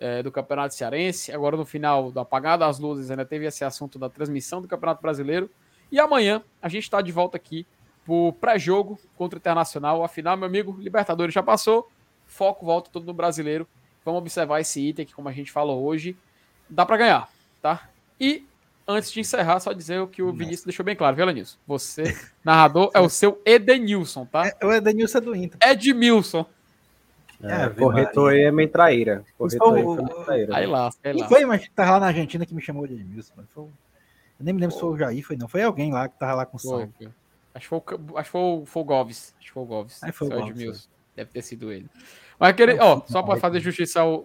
é, 0.00 0.20
do 0.20 0.32
Campeonato 0.32 0.74
Cearense. 0.74 1.30
Agora 1.30 1.56
no 1.56 1.64
final 1.64 2.10
do 2.10 2.18
apagar 2.18 2.58
das 2.58 2.80
luzes 2.80 3.08
ainda 3.08 3.24
teve 3.24 3.46
esse 3.46 3.64
assunto 3.64 4.00
da 4.00 4.10
transmissão 4.10 4.60
do 4.60 4.66
Campeonato 4.66 5.00
Brasileiro. 5.00 5.48
E 5.88 6.00
amanhã 6.00 6.42
a 6.60 6.68
gente 6.68 6.82
está 6.82 7.00
de 7.00 7.12
volta 7.12 7.36
aqui 7.36 7.64
pro 8.04 8.32
pré-jogo 8.40 8.98
contra 9.16 9.36
o 9.36 9.38
Internacional. 9.38 10.02
Afinal, 10.02 10.36
meu 10.36 10.48
amigo, 10.48 10.76
Libertadores 10.80 11.32
já 11.32 11.42
passou, 11.44 11.88
foco 12.26 12.66
volta 12.66 12.90
todo 12.90 13.06
no 13.06 13.14
Brasileiro. 13.14 13.64
Vamos 14.04 14.18
observar 14.18 14.58
esse 14.58 14.80
item 14.80 15.06
que, 15.06 15.14
como 15.14 15.28
a 15.28 15.32
gente 15.32 15.52
falou 15.52 15.84
hoje, 15.84 16.16
dá 16.68 16.84
para 16.84 16.96
ganhar, 16.96 17.28
tá? 17.62 17.88
E 18.20 18.46
antes 18.86 19.12
de 19.12 19.20
encerrar, 19.20 19.60
só 19.60 19.72
dizer 19.72 20.00
o 20.00 20.08
que 20.08 20.22
o 20.22 20.32
Vinícius 20.32 20.64
deixou 20.64 20.84
bem 20.84 20.96
claro, 20.96 21.14
viu, 21.14 21.26
Lenilson? 21.26 21.58
Você, 21.66 22.16
narrador, 22.42 22.90
é 22.94 23.00
o 23.00 23.08
seu 23.08 23.40
Edenilson, 23.44 24.24
tá? 24.24 24.46
É, 24.46 24.66
o 24.66 24.72
Edenilson 24.72 25.18
é 25.18 25.20
do 25.20 25.36
Inter. 25.36 25.58
Edmilson. 25.62 26.46
É, 27.42 27.64
é 27.64 27.68
corretor 27.68 28.32
aí 28.32 28.42
é 28.42 28.50
meio 28.50 28.68
traíra. 28.68 29.24
Corretor 29.36 29.76
aí, 29.76 29.82
é 29.82 30.24
traíra. 30.24 30.56
Aí 30.56 30.66
lá, 30.66 30.90
aí 31.04 31.12
lá. 31.12 31.28
foi, 31.28 31.44
mas 31.44 31.68
tava 31.68 31.92
lá 31.92 32.00
na 32.00 32.06
Argentina 32.08 32.44
que 32.44 32.54
me 32.54 32.62
chamou 32.62 32.86
de 32.86 32.94
Edmilson. 32.94 33.34
Foi, 33.54 33.64
eu 33.64 33.70
nem 34.40 34.54
me 34.54 34.60
lembro 34.60 34.74
se 34.74 34.80
foi 34.80 34.90
o 34.90 34.96
Jair, 34.96 35.24
foi 35.24 35.36
não. 35.36 35.46
Foi 35.46 35.62
alguém 35.62 35.92
lá 35.92 36.08
que 36.08 36.18
tava 36.18 36.34
lá 36.34 36.46
com 36.46 36.56
o 36.56 36.90
Acho 37.54 37.64
que 37.64 37.68
foi, 37.68 37.80
acho 38.16 38.24
que 38.24 38.30
foi, 38.30 38.62
foi 38.66 38.82
o 38.82 38.84
Goves. 38.84 39.34
Acho 39.38 39.46
que 39.46 39.52
foi 39.52 39.62
o 39.62 39.66
Goves. 39.66 40.02
Aí 40.02 40.12
foi 40.12 40.28
o 40.28 40.30
Goves. 40.30 40.88
Deve 41.16 41.30
ter 41.30 41.42
sido 41.42 41.72
ele. 41.72 41.88
Mas 42.38 42.50
aquele, 42.50 42.78
ó, 42.78 43.02
só 43.06 43.22
para 43.22 43.40
fazer 43.40 43.58
justiça 43.58 44.00
ao, 44.00 44.24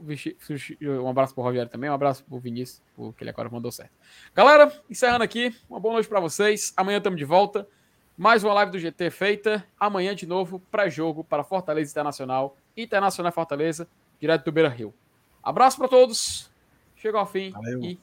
um 0.82 1.10
abraço 1.10 1.34
pro 1.34 1.44
Rogério 1.44 1.70
também, 1.70 1.90
um 1.90 1.94
abraço 1.94 2.24
pro 2.24 2.38
Vinícius, 2.38 2.82
porque 2.96 3.24
ele 3.24 3.32
agora 3.32 3.50
mandou 3.50 3.72
certo. 3.72 3.92
Galera, 4.36 4.72
encerrando 4.88 5.24
aqui, 5.24 5.56
uma 5.68 5.80
boa 5.80 5.96
noite 5.96 6.08
para 6.08 6.20
vocês. 6.20 6.74
Amanhã 6.78 6.98
estamos 6.98 7.18
de 7.18 7.26
volta. 7.26 7.68
Mais 8.16 8.44
uma 8.44 8.54
live 8.54 8.72
do 8.72 8.78
GT 8.78 9.10
feita. 9.10 9.66
Amanhã 9.80 10.14
de 10.14 10.28
novo, 10.28 10.60
pré-jogo 10.70 11.24
para 11.24 11.44
Fortaleza 11.44 11.90
Internacional, 11.90 12.56
Internacional 12.78 13.32
Fortaleza, 13.32 13.88
direto 14.20 14.46
do 14.46 14.52
Beira 14.52 14.70
Rio. 14.70 14.94
Abraço 15.42 15.78
para 15.78 15.88
todos. 15.88 16.52
Chegou 16.96 17.20
ao 17.20 17.26
fim 17.26 17.50
valeu. 17.50 17.84
e 17.84 18.00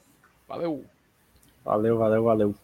valeu. 0.47 0.85
Valeu, 1.63 1.97
valeu, 1.97 2.23
valeu. 2.23 2.55